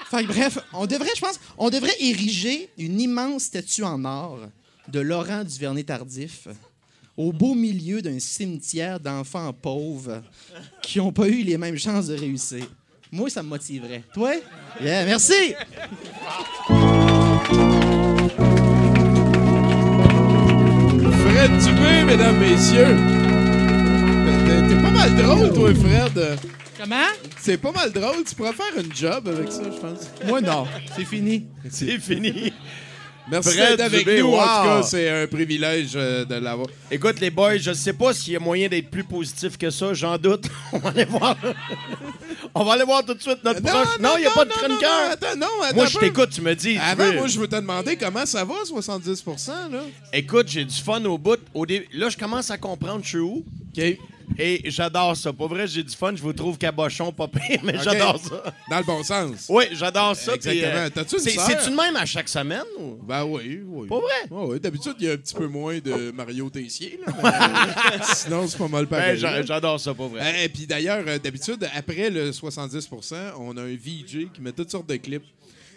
Fait 0.10 0.24
que 0.24 0.28
bref, 0.28 0.58
on 0.74 0.88
devrait, 0.88 1.12
je 1.16 1.22
pense, 1.22 1.40
on 1.56 1.70
devrait 1.70 1.98
ériger 2.00 2.68
une 2.80 3.00
immense 3.00 3.44
statue 3.44 3.84
en 3.84 4.04
or 4.06 4.40
de 4.88 5.00
Laurent 5.02 5.44
Duvernay-Tardif 5.44 6.48
au 7.18 7.32
beau 7.32 7.54
milieu 7.56 8.02
d'un 8.02 8.20
cimetière 8.20 9.00
d'enfants 9.00 9.54
pauvres 9.54 10.22
qui 10.82 10.98
n'ont 10.98 11.12
pas 11.12 11.28
eu 11.28 11.44
les 11.44 11.58
mêmes 11.58 11.78
chances 11.78 12.08
de 12.08 12.16
réussir. 12.16 12.66
Moi, 13.12 13.30
ça 13.30 13.44
me 13.44 13.50
motiverait. 13.50 14.04
Toi? 14.14 14.34
Yeah, 14.82 15.06
merci! 15.06 15.54
Fred 21.26 21.52
Dubé, 21.60 22.04
mesdames, 22.06 22.38
messieurs. 22.40 22.96
T'es- 24.46 24.82
pas 24.82 24.92
mal 24.92 25.16
drôle, 25.16 25.54
toi, 25.54 25.74
Fred. 25.74 26.38
Comment? 26.80 26.96
C'est 27.40 27.58
pas 27.58 27.72
mal 27.72 27.92
drôle. 27.92 28.24
Tu 28.28 28.36
pourrais 28.36 28.54
faire 28.54 28.78
une 28.78 28.94
job 28.94 29.28
avec 29.28 29.52
ça, 29.52 29.64
je 29.64 29.80
pense. 29.80 30.10
Moi, 30.28 30.42
non. 30.42 30.66
C'est 30.96 31.06
fini. 31.06 31.46
C'est 31.70 32.00
fini. 32.00 32.52
Merci 33.32 33.50
Fred 33.52 33.70
d'être 33.70 33.82
avec 33.82 34.00
Dubé, 34.00 34.20
nous. 34.22 34.34
En 34.34 34.40
tout 34.40 34.44
cas, 34.68 34.84
c'est 34.84 35.10
un 35.10 35.28
privilège 35.28 35.92
euh, 35.96 36.26
de 36.26 36.36
l'avoir. 36.36 36.68
Écoute, 36.92 37.20
les 37.20 37.30
boys, 37.30 37.58
je 37.58 37.72
sais 37.74 37.94
pas 37.94 38.14
s'il 38.14 38.34
y 38.34 38.36
a 38.36 38.40
moyen 38.40 38.68
d'être 38.68 38.90
plus 38.90 39.04
positif 39.04 39.58
que 39.58 39.70
ça, 39.70 39.94
j'en 39.94 40.18
doute. 40.18 40.46
On 40.74 40.80
va 40.80 40.90
aller 40.90 41.06
voir. 41.06 41.38
On 42.54 42.64
va 42.64 42.74
aller 42.74 42.84
voir 42.84 43.04
tout 43.06 43.14
de 43.14 43.22
suite 43.22 43.44
notre 43.44 43.62
proche. 43.62 44.00
Non, 44.00 44.12
il 44.18 44.22
n'y 44.22 44.28
a 44.28 44.32
pas 44.32 44.46
de 44.46 44.50
non, 44.50 44.56
chroniqueur. 44.56 44.90
non, 45.08 45.12
attends, 45.12 45.36
non, 45.38 45.48
attends 45.64 45.76
Moi, 45.76 45.86
je 45.86 45.98
t'écoute, 45.98 46.30
tu 46.32 46.42
me 46.42 46.54
dis. 46.54 46.78
Avant, 46.78 47.06
veux- 47.06 47.14
moi, 47.14 47.28
je 47.28 47.40
veux 47.40 47.48
te 47.48 47.56
demander 47.56 47.96
comment 47.96 48.26
ça 48.26 48.44
va, 48.44 48.56
70 48.66 49.26
là? 49.72 49.84
Écoute, 50.12 50.48
j'ai 50.50 50.66
du 50.66 50.76
fun 50.76 51.04
au 51.06 51.18
bout. 51.18 51.40
Au 51.54 51.66
dé- 51.66 51.88
Là, 51.94 52.10
je 52.10 52.18
commence 52.18 52.52
à 52.52 52.58
comprendre 52.58 53.02
je 53.04 53.10
suis 53.10 53.18
où. 53.20 53.46
OK. 53.78 53.98
Et 54.38 54.62
j'adore 54.72 55.16
ça. 55.16 55.32
Pour 55.34 55.48
vrai, 55.50 55.68
j'ai 55.68 55.84
du 55.84 55.96
fun. 55.96 56.16
Je 56.16 56.22
vous 56.22 56.34
trouve 56.34 56.58
cabochon, 56.58 57.12
pas 57.12 57.28
pire, 57.28 57.60
mais 57.64 57.78
j'adore 57.84 58.20
ça. 58.20 58.44
Dans 58.70 58.78
le 58.80 58.84
bon 58.84 59.04
sens. 59.04 59.46
Oui, 59.50 59.66
j'adore 59.74 60.16
ça. 60.16 60.36
Exactement. 60.36 60.90
T'as-tu 60.94 61.16
une? 61.16 61.22
C'est-tu 61.22 61.70
de 61.70 61.76
même 61.76 61.96
à 61.96 62.06
chaque 62.06 62.30
semaine? 62.30 62.64
Ou? 62.80 62.98
Ben 63.04 63.24
oui, 63.26 63.62
oui. 63.66 63.88
Pas 63.88 64.00
vrai? 64.00 64.30
Ouais, 64.32 64.46
ouais. 64.54 64.60
D'habitude, 64.60 64.96
il 65.00 65.06
y 65.06 65.10
a 65.10 65.14
un 65.14 65.18
petit 65.18 65.36
peu 65.36 65.48
moins 65.48 65.78
de 65.80 66.12
Mario 66.12 66.50
Tessier, 66.50 67.00
là. 67.06 67.14
mais, 67.24 67.30
euh, 67.96 68.00
sinon, 68.16 68.48
c'est 68.48 68.58
pas 68.58 68.68
mal 68.68 68.86
Ben, 68.86 69.18
pareil. 69.18 69.46
j'adore 69.46 69.80
ça, 69.80 69.94
pas 69.94 70.08
vrai. 70.08 70.46
Et 70.46 70.50
puis 70.50 70.66
d'ailleurs, 70.66 71.04
euh, 71.08 71.20
d'habitude, 71.20 71.68
après 71.76 72.10
le 72.10 72.32
70 72.32 72.90
on 73.40 73.56
a 73.58 73.62
un 73.62 73.76
VJ 73.76 74.28
qui 74.34 74.42
met 74.42 74.52
toutes 74.52 74.72
sortes 74.72 74.88
de 74.90 74.96
clips. 74.98 75.24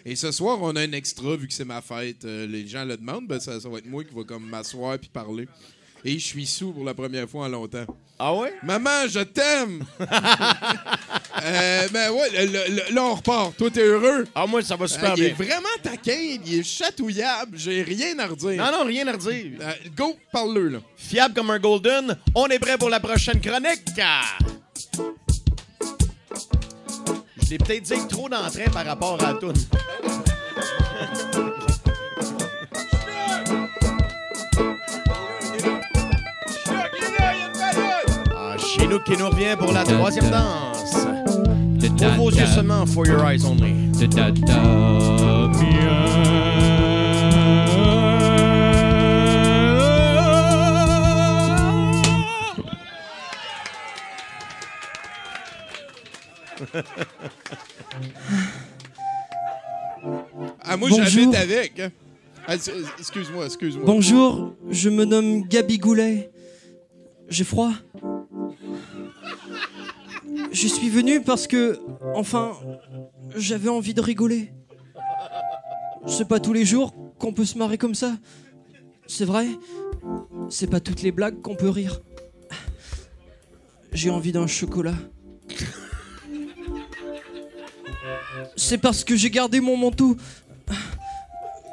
Et 0.08 0.14
ce 0.14 0.30
soir, 0.30 0.58
on 0.62 0.74
a 0.76 0.82
un 0.82 0.92
extra, 0.92 1.34
vu 1.34 1.48
que 1.48 1.52
c'est 1.52 1.64
ma 1.64 1.82
fête. 1.82 2.24
euh, 2.24 2.46
les 2.46 2.66
gens 2.68 2.84
le 2.84 2.96
demandent, 2.96 3.26
ben 3.26 3.40
ça, 3.40 3.58
ça 3.60 3.68
va 3.68 3.78
être 3.78 3.86
moi 3.86 4.04
qui 4.04 4.14
va 4.14 4.22
comme 4.22 4.46
m'asseoir 4.48 4.96
puis 4.98 5.10
parler. 5.12 5.48
Et 6.08 6.20
je 6.20 6.24
suis 6.24 6.46
sous 6.46 6.70
pour 6.70 6.84
la 6.84 6.94
première 6.94 7.28
fois 7.28 7.46
en 7.46 7.48
longtemps. 7.48 7.84
Ah 8.16 8.32
ouais? 8.32 8.54
Maman, 8.62 9.08
je 9.08 9.18
t'aime! 9.20 9.84
euh, 10.00 11.88
ben 11.92 12.10
ouais, 12.12 12.46
le- 12.46 12.74
le- 12.76 12.94
là, 12.94 13.02
on 13.02 13.14
repart. 13.16 13.56
Toi, 13.56 13.70
t'es 13.70 13.82
heureux? 13.82 14.24
Ah, 14.32 14.46
moi, 14.46 14.62
ça 14.62 14.76
va 14.76 14.86
super 14.86 15.10
Euh, 15.10 15.14
il 15.16 15.24
est 15.24 15.32
bien. 15.32 15.46
vraiment 15.46 15.68
taquin, 15.82 16.16
il 16.46 16.60
est 16.60 16.62
chatouillable. 16.62 17.58
J'ai 17.58 17.82
rien 17.82 18.16
à 18.20 18.26
redire. 18.28 18.64
Non, 18.64 18.70
non, 18.70 18.84
rien 18.86 19.06
à 19.08 19.12
redire. 19.12 19.58
Euh, 19.60 19.72
go, 19.96 20.16
parle-le, 20.30 20.68
là. 20.68 20.78
Fiable 20.96 21.34
comme 21.34 21.50
un 21.50 21.58
Golden. 21.58 22.16
On 22.36 22.46
est 22.46 22.60
prêt 22.60 22.78
pour 22.78 22.88
la 22.88 23.00
prochaine 23.00 23.40
chronique. 23.40 23.82
Je 27.42 27.50
l'ai 27.50 27.58
peut-être 27.58 27.82
dit 27.82 28.06
trop 28.08 28.28
d'entrain 28.28 28.70
par 28.72 28.86
rapport 28.86 29.20
à 29.22 29.32
la 29.32 29.38
toune. 29.38 29.54
Chinook 38.86 39.02
qui 39.04 39.16
nous 39.16 39.28
revient 39.28 39.56
pour 39.58 39.72
la 39.72 39.82
troisième 39.82 40.30
danse. 40.30 41.06
Da, 41.98 42.10
Pour 42.10 42.24
vos 42.26 42.30
yeux 42.30 42.46
seulement, 42.46 42.86
for 42.86 43.04
your 43.06 43.24
eyes 43.24 43.44
only. 43.44 43.74
Ah, 60.62 60.76
moi, 60.76 60.88
Bonjour. 60.90 61.04
j'habite 61.06 61.34
avec. 61.34 61.80
hein. 61.80 61.90
Ah, 62.46 62.54
excuse-moi, 62.98 63.46
excuse-moi. 63.46 63.84
Bonjour, 63.84 64.52
je 64.70 64.88
me 64.88 65.04
nomme 65.04 65.42
Gabi 65.48 65.78
Goulet. 65.78 66.30
J'ai 67.28 67.44
froid. 67.44 67.72
Je 70.56 70.68
suis 70.68 70.88
venu 70.88 71.20
parce 71.20 71.46
que, 71.46 71.78
enfin, 72.14 72.56
j'avais 73.36 73.68
envie 73.68 73.92
de 73.92 74.00
rigoler. 74.00 74.54
C'est 76.06 76.26
pas 76.26 76.40
tous 76.40 76.54
les 76.54 76.64
jours 76.64 76.94
qu'on 77.18 77.34
peut 77.34 77.44
se 77.44 77.58
marrer 77.58 77.76
comme 77.76 77.94
ça. 77.94 78.16
C'est 79.06 79.26
vrai, 79.26 79.48
c'est 80.48 80.70
pas 80.70 80.80
toutes 80.80 81.02
les 81.02 81.12
blagues 81.12 81.42
qu'on 81.42 81.56
peut 81.56 81.68
rire. 81.68 82.00
J'ai 83.92 84.08
envie 84.08 84.32
d'un 84.32 84.46
chocolat. 84.46 84.94
C'est 88.56 88.78
parce 88.78 89.04
que 89.04 89.14
j'ai 89.14 89.28
gardé 89.28 89.60
mon 89.60 89.76
manteau. 89.76 90.16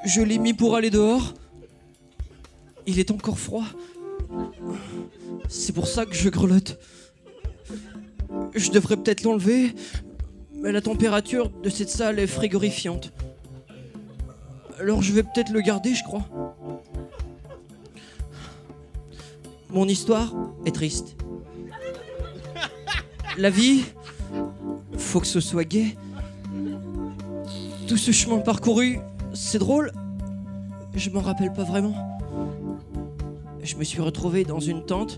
Je 0.05 0.21
l'ai 0.21 0.39
mis 0.39 0.53
pour 0.53 0.75
aller 0.75 0.89
dehors. 0.89 1.33
Il 2.85 2.99
est 2.99 3.11
encore 3.11 3.39
froid. 3.39 3.65
C'est 5.47 5.71
pour 5.71 5.87
ça 5.87 6.05
que 6.05 6.15
je 6.15 6.27
grelotte. 6.27 6.77
Je 8.55 8.71
devrais 8.71 8.97
peut-être 8.97 9.23
l'enlever, 9.23 9.73
mais 10.53 10.71
la 10.71 10.81
température 10.81 11.49
de 11.49 11.69
cette 11.69 11.89
salle 11.89 12.19
est 12.19 12.27
frigorifiante. 12.27 13.11
Alors 14.79 15.01
je 15.01 15.11
vais 15.13 15.23
peut-être 15.23 15.51
le 15.51 15.61
garder, 15.61 15.93
je 15.95 16.03
crois. 16.03 16.27
Mon 19.69 19.87
histoire 19.87 20.33
est 20.65 20.75
triste. 20.75 21.15
La 23.37 23.49
vie, 23.49 23.85
faut 24.97 25.19
que 25.19 25.27
ce 25.27 25.39
soit 25.39 25.63
gai. 25.63 25.97
Tout 27.87 27.97
ce 27.97 28.11
chemin 28.11 28.37
parcouru, 28.37 28.99
c'est 29.33 29.57
drôle. 29.57 29.91
Je 30.95 31.09
m'en 31.09 31.21
rappelle 31.21 31.51
pas 31.51 31.63
vraiment. 31.63 31.95
Je 33.63 33.75
me 33.77 33.83
suis 33.83 34.01
retrouvé 34.01 34.43
dans 34.43 34.59
une 34.59 34.85
tente 34.85 35.17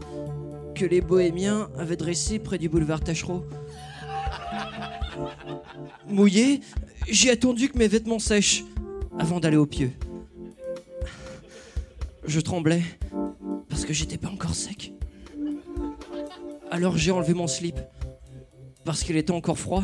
que 0.76 0.86
les 0.86 1.00
bohémiens 1.02 1.70
avaient 1.80 1.96
dressée 1.96 2.38
près 2.38 2.58
du 2.58 2.68
boulevard 2.68 3.00
Tachereau. 3.00 3.46
Mouillé, 6.08 6.60
j'ai 7.10 7.32
attendu 7.32 7.70
que 7.70 7.78
mes 7.78 7.88
vêtements 7.88 8.20
sèchent 8.20 8.64
avant 9.18 9.40
d'aller 9.40 9.58
au 9.58 9.66
pieu. 9.66 9.92
Je 12.28 12.40
tremblais 12.42 12.84
parce 13.70 13.86
que 13.86 13.94
j'étais 13.94 14.18
pas 14.18 14.28
encore 14.30 14.54
sec. 14.54 14.92
Alors 16.70 16.98
j'ai 16.98 17.12
enlevé 17.12 17.34
mon 17.34 17.48
slip 17.48 17.80
parce 18.84 19.02
qu'il 19.02 19.16
était 19.16 19.32
encore 19.32 19.58
froid. 19.58 19.84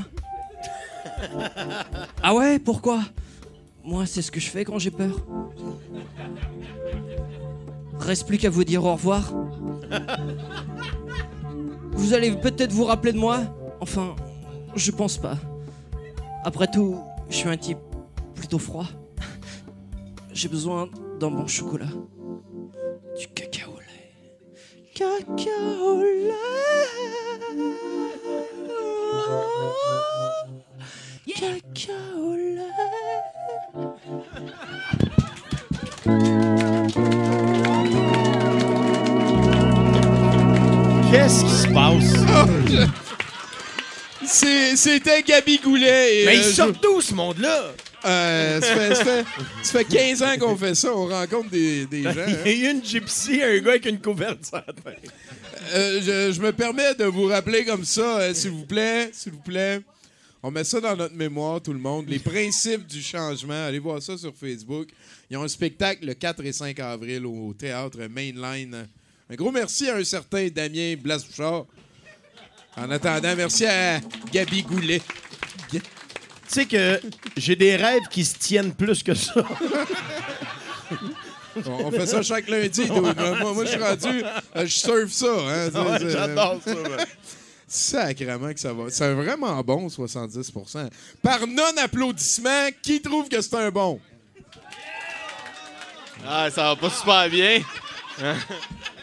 Ah 2.22 2.36
ouais, 2.36 2.60
pourquoi? 2.60 3.02
Moi, 3.84 4.06
c'est 4.06 4.22
ce 4.22 4.32
que 4.32 4.40
je 4.40 4.50
fais 4.50 4.66
quand 4.66 4.78
j'ai 4.78 4.92
peur. 4.92 5.26
Reste 8.02 8.28
plus 8.28 8.38
qu'à 8.40 8.50
vous 8.50 8.64
dire 8.64 8.84
au 8.84 8.94
revoir. 8.94 9.32
Vous 11.94 12.14
allez 12.14 12.32
peut-être 12.32 12.72
vous 12.74 12.86
rappeler 12.86 13.14
de 13.14 13.20
moi? 13.20 13.42
Enfin, 13.80 14.16
je 14.76 14.90
pense 14.92 15.18
pas. 15.18 15.38
Après 16.44 16.68
tout, 16.68 17.00
je 17.30 17.36
suis 17.36 17.48
un 17.48 17.58
type 17.58 17.78
plutôt 18.34 18.58
froid. 18.58 18.88
J'ai 20.34 20.50
besoin 20.50 20.90
d'un 21.20 21.30
bon 21.30 21.46
chocolat. 21.46 21.92
Du 23.18 23.28
cacao 23.28 23.74
lait. 23.78 24.16
Cacao 24.96 26.02
lait. 26.02 26.34
Cacao 31.36 32.36
lait. 32.36 32.72
Qu'est-ce 41.32 41.46
qui 41.46 41.62
se 41.62 41.68
passe? 41.74 42.90
C'est- 44.26 44.76
C'était 44.76 45.24
Gabi 45.24 45.60
Goulet. 45.60 46.24
et, 46.24 46.26
Mais 46.26 46.32
euh, 46.36 46.40
ils 46.40 46.44
je- 46.44 46.50
sortent 46.50 46.84
d'où, 46.84 47.00
ce 47.00 47.14
monde-là? 47.14 47.74
Euh, 48.04 48.60
ça, 48.60 48.76
fait, 48.76 48.96
ça 48.96 49.06
fait- 49.06 49.26
ça 49.64 49.72
fait 49.80 49.86
15 49.86 50.24
ans 50.24 50.38
qu'on 50.38 50.58
fait 50.58 50.76
ça. 50.76 50.94
On 50.94 51.08
rencontre 51.08 51.50
des, 51.50 51.86
des 51.86 52.04
gens. 52.04 52.10
hein. 52.10 52.36
Il 52.46 52.60
y 52.64 52.68
a 52.68 52.72
une 52.72 52.84
gypsy, 52.84 53.42
un 53.42 53.60
gars 53.60 53.72
avec 53.72 53.86
une 53.86 54.02
couverte 54.02 54.44
sur 54.46 54.58
la 54.58 54.74
tête. 54.74 55.10
Euh, 55.74 56.02
je, 56.30 56.34
je 56.34 56.42
me 56.42 56.52
permets 56.52 56.96
de 56.96 57.06
vous 57.06 57.28
rappeler 57.28 57.64
comme 57.64 57.86
ça, 57.86 58.18
euh, 58.20 58.34
s'il 58.34 58.52
vous 58.52 58.66
plaît, 58.66 59.10
s'il 59.14 59.32
vous 59.32 59.40
plaît. 59.40 59.80
On 60.44 60.52
met 60.52 60.66
ça 60.66 60.82
dans 60.82 60.98
notre 60.98 61.16
mémoire, 61.16 61.62
tout 61.62 61.72
le 61.72 61.80
monde. 61.80 62.10
Les 62.10 62.20
principes 62.20 62.86
du 62.88 63.02
changement. 63.02 63.68
Allez 63.68 63.80
voir 63.80 64.02
ça 64.02 64.18
sur 64.18 64.34
Facebook. 64.36 64.90
Ils 65.30 65.38
ont 65.38 65.44
un 65.44 65.48
spectacle 65.48 66.06
le 66.06 66.14
4 66.14 66.44
et 66.44 66.52
5 66.52 66.78
avril 66.82 67.26
au 67.26 67.54
théâtre 67.58 68.00
Mainline. 68.10 68.86
Un 69.32 69.36
gros 69.36 69.52
merci 69.52 69.90
à 69.90 69.96
un 69.96 70.04
certain 70.04 70.50
Damien 70.50 70.96
Blas-Bouchard. 70.98 71.66
En 72.76 72.92
attendant, 72.92 73.34
merci 73.38 73.66
à 73.66 74.02
Gabi 74.30 74.62
Goulet. 74.64 75.02
Tu 75.70 75.80
sais 76.48 76.66
que 76.66 77.00
j'ai 77.38 77.56
des 77.56 77.78
rêves 77.78 78.04
qui 78.12 78.26
se 78.26 78.36
tiennent 78.38 78.74
plus 78.74 79.02
que 79.02 79.14
ça. 79.14 79.34
On, 81.66 81.92
fait 81.92 82.08
ça 82.08 82.22
chaque 82.22 82.50
lundi. 82.50 82.86
moi, 82.90 83.54
moi, 83.54 83.64
je 83.64 83.70
suis 83.72 83.82
rendu. 83.82 84.24
euh, 84.56 84.66
je 84.66 84.78
surfe 84.78 85.12
ça. 85.12 85.28
Hein, 85.28 85.70
Ouais, 85.70 86.10
J'adore 86.10 86.60
ça. 86.62 86.76
man. 86.76 87.06
Sacrément 87.68 88.54
que 88.54 88.60
ça 88.60 88.74
va. 88.74 88.90
C'est 88.90 89.14
vraiment 89.14 89.62
bon, 89.64 89.88
70% 89.88 90.90
Par 91.22 91.48
non-applaudissement, 91.48 92.68
qui 92.84 93.02
trouve 93.02 93.30
que 93.30 93.40
c'est 93.40 93.56
un 93.56 93.72
bon? 93.72 93.98
Ah, 96.28 96.50
ça 96.52 96.64
va 96.64 96.76
pas 96.76 96.90
super 96.90 97.30
bien. 97.30 97.62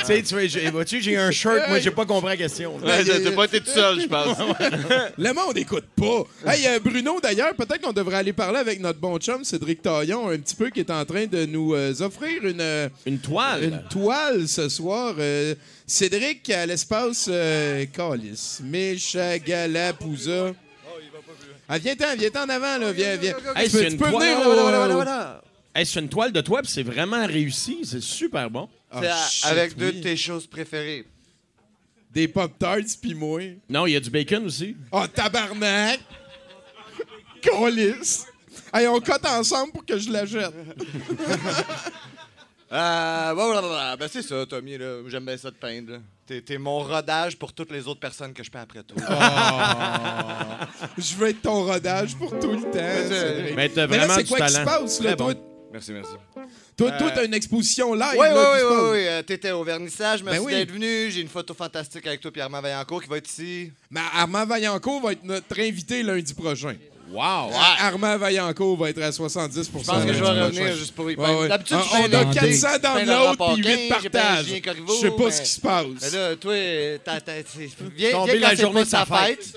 Tu 0.00 0.04
sais, 0.06 0.22
tu 0.22 0.34
vois, 0.34 0.46
j'ai- 0.46 0.70
vois-tu, 0.70 1.00
j'ai 1.02 1.16
un 1.16 1.30
shirt, 1.30 1.68
moi, 1.68 1.78
j'ai 1.80 1.90
pas 1.90 2.04
compris 2.06 2.28
la 2.30 2.36
question. 2.36 2.76
Ouais, 2.76 3.04
T'as 3.04 3.30
pas 3.32 3.44
été 3.44 3.60
tout 3.60 3.70
seul, 3.70 4.00
je 4.00 4.06
pense. 4.06 4.36
Le 5.18 5.32
monde 5.34 5.54
n'écoute 5.54 5.84
pas. 5.96 6.24
Hey, 6.52 6.66
euh, 6.66 6.78
Bruno, 6.80 7.20
d'ailleurs, 7.20 7.54
peut-être 7.54 7.80
qu'on 7.82 7.92
devrait 7.92 8.16
aller 8.18 8.32
parler 8.32 8.58
avec 8.58 8.80
notre 8.80 8.98
bon 8.98 9.18
chum 9.18 9.44
Cédric 9.44 9.82
Taillon, 9.82 10.28
un 10.30 10.38
petit 10.38 10.54
peu, 10.56 10.70
qui 10.70 10.80
est 10.80 10.90
en 10.90 11.04
train 11.04 11.26
de 11.26 11.44
nous 11.46 11.74
euh, 11.74 11.92
offrir 12.00 12.44
une, 12.44 12.60
euh, 12.60 12.88
Une 13.06 13.18
toile. 13.18 13.64
une 13.64 13.82
toile 13.90 14.46
ce 14.48 14.68
soir. 14.68 15.14
Euh, 15.18 15.54
Cédric, 15.86 16.48
à 16.50 16.66
l'espace 16.66 17.26
euh, 17.30 17.84
Calis, 17.92 18.58
Méchagalapouza. 18.62 20.52
Ah, 21.68 21.78
viens-t'en, 21.78 22.16
viens-t'en 22.16 22.44
en 22.44 22.48
avant, 22.48 22.78
là. 22.78 22.92
Viens, 22.92 23.16
viens. 23.16 23.34
Hey, 23.54 23.68
tu 23.68 23.76
peux, 23.76 23.84
tu 23.84 23.92
une 23.92 23.98
peux 23.98 24.10
toile. 24.10 24.22
venir 24.34 24.48
Voilà, 24.48 24.88
au- 24.88 24.92
voilà, 24.92 25.42
Hey, 25.74 25.84
c'est 25.86 26.00
une 26.00 26.08
toile 26.08 26.32
de 26.32 26.40
toi, 26.40 26.62
puis 26.62 26.70
c'est 26.72 26.82
vraiment 26.82 27.26
réussi. 27.26 27.80
C'est 27.84 28.02
super 28.02 28.48
bon. 28.50 28.68
Ah, 28.90 29.26
shit, 29.30 29.44
avec 29.46 29.76
deux 29.76 29.88
oui. 29.90 29.98
de 29.98 30.02
tes 30.02 30.16
choses 30.16 30.46
préférées. 30.46 31.04
Des 32.10 32.26
Pop-Tarts, 32.28 32.96
pis 33.02 33.14
moi. 33.14 33.40
Non, 33.68 33.86
il 33.86 33.92
y 33.92 33.96
a 33.96 34.00
du 34.00 34.08
bacon 34.10 34.46
aussi. 34.46 34.74
Oh, 34.90 35.06
tabarnak! 35.06 36.00
Colis! 37.46 38.24
Hey, 38.72 38.86
on 38.86 39.00
cote 39.00 39.24
ensemble 39.26 39.72
pour 39.72 39.84
que 39.84 39.98
je 39.98 40.10
la 40.10 40.24
jette. 40.26 40.52
Euh, 42.70 43.32
blablabla. 43.34 43.96
ben 43.96 44.08
c'est 44.12 44.20
ça, 44.20 44.44
Tommy. 44.44 44.76
là. 44.76 44.98
J'aime 45.06 45.24
bien 45.24 45.38
ça 45.38 45.50
de 45.50 45.56
peindre. 45.56 45.92
là. 45.92 45.98
T'es, 46.26 46.42
t'es 46.42 46.58
mon 46.58 46.80
rodage 46.80 47.38
pour 47.38 47.50
toutes 47.54 47.72
les 47.72 47.88
autres 47.88 47.98
personnes 48.00 48.34
que 48.34 48.44
je 48.44 48.50
peins 48.50 48.60
après 48.60 48.82
toi. 48.82 48.98
Je 50.98 51.14
veux 51.16 51.28
être 51.28 51.40
ton 51.40 51.64
rodage 51.64 52.14
pour 52.14 52.38
tout 52.38 52.52
le 52.52 52.60
temps. 52.64 53.54
Mais 53.56 53.70
t'as 53.70 53.86
Mais 53.86 53.96
là, 53.96 54.06
vraiment 54.06 54.14
c'est 54.16 54.24
du 54.24 54.28
quoi 54.28 54.40
qui 54.46 54.52
se 54.52 54.58
talent. 54.58 54.80
passe, 54.82 55.00
là? 55.00 55.06
Très 55.06 55.16
Toi, 55.16 55.32
bon. 55.32 55.40
Merci, 55.72 55.92
merci. 55.92 56.12
Toi, 56.78 56.92
toi, 56.92 57.10
t'as 57.14 57.24
une 57.24 57.34
exposition 57.34 57.92
live, 57.92 58.06
Oui, 58.18 58.26
oui, 58.28 58.34
là, 58.34 58.52
oui, 58.54 58.60
oui, 58.70 58.76
oui. 58.92 59.06
euh, 59.06 59.22
T'étais 59.22 59.50
au 59.50 59.64
vernissage. 59.64 60.22
Merci 60.22 60.38
Ben 60.38 60.44
oui. 60.46 60.52
d'être 60.54 60.70
venu. 60.72 61.10
J'ai 61.10 61.20
une 61.20 61.28
photo 61.28 61.52
fantastique 61.52 62.06
avec 62.06 62.20
toi, 62.20 62.30
Pierre-Armand 62.30 62.60
Vaillancourt, 62.62 63.02
qui 63.02 63.08
va 63.08 63.16
être 63.18 63.28
ici. 63.28 63.70
Mais 63.90 64.00
Armand 64.14 64.46
Vaillancourt 64.46 65.02
va 65.02 65.12
être 65.12 65.24
notre 65.24 65.58
invité 65.60 66.02
lundi 66.02 66.32
prochain. 66.34 66.74
Wow! 67.10 67.20
Ar- 67.54 67.76
Armand 67.80 68.18
Vaillancourt 68.18 68.76
va 68.76 68.90
être 68.90 69.00
à 69.00 69.10
70 69.10 69.64
Je 69.64 69.70
pense 69.70 70.04
que 70.04 70.12
je 70.12 70.22
vais 70.22 70.28
revenir 70.28 70.76
juste 70.76 70.94
pour 70.94 71.10
y 71.10 71.14
Ouais, 71.16 71.36
ouais. 71.40 71.48
D'habitude, 71.48 71.76
Ah, 71.80 71.84
je 71.90 71.96
on 72.02 72.04
a 72.04 72.24
le- 72.24 72.34
400 72.34 72.68
je 72.74 72.78
dans 72.82 72.92
peins 72.94 73.04
le 73.04 73.12
l'autre, 73.12 73.54
puis 73.54 73.56
8 73.56 73.64
15, 73.64 74.02
j'ai 74.02 74.10
peint 74.10 74.20
partages. 74.20 74.46
Je 74.46 74.92
sais 75.00 75.10
pas 75.10 75.24
mais- 75.24 75.30
ce 75.30 75.40
qui 75.42 75.48
se 75.48 75.60
passe. 75.62 75.86
Mais 76.02 76.10
là, 76.10 76.36
toi, 76.36 76.54
t'as- 77.02 77.20
t'as- 77.22 77.32
viens, 77.96 78.24
viens 78.26 78.34
la 78.34 78.50
quand 78.50 78.60
journée 78.60 78.84
de 78.84 78.88
sa 78.88 79.06
fête. 79.06 79.56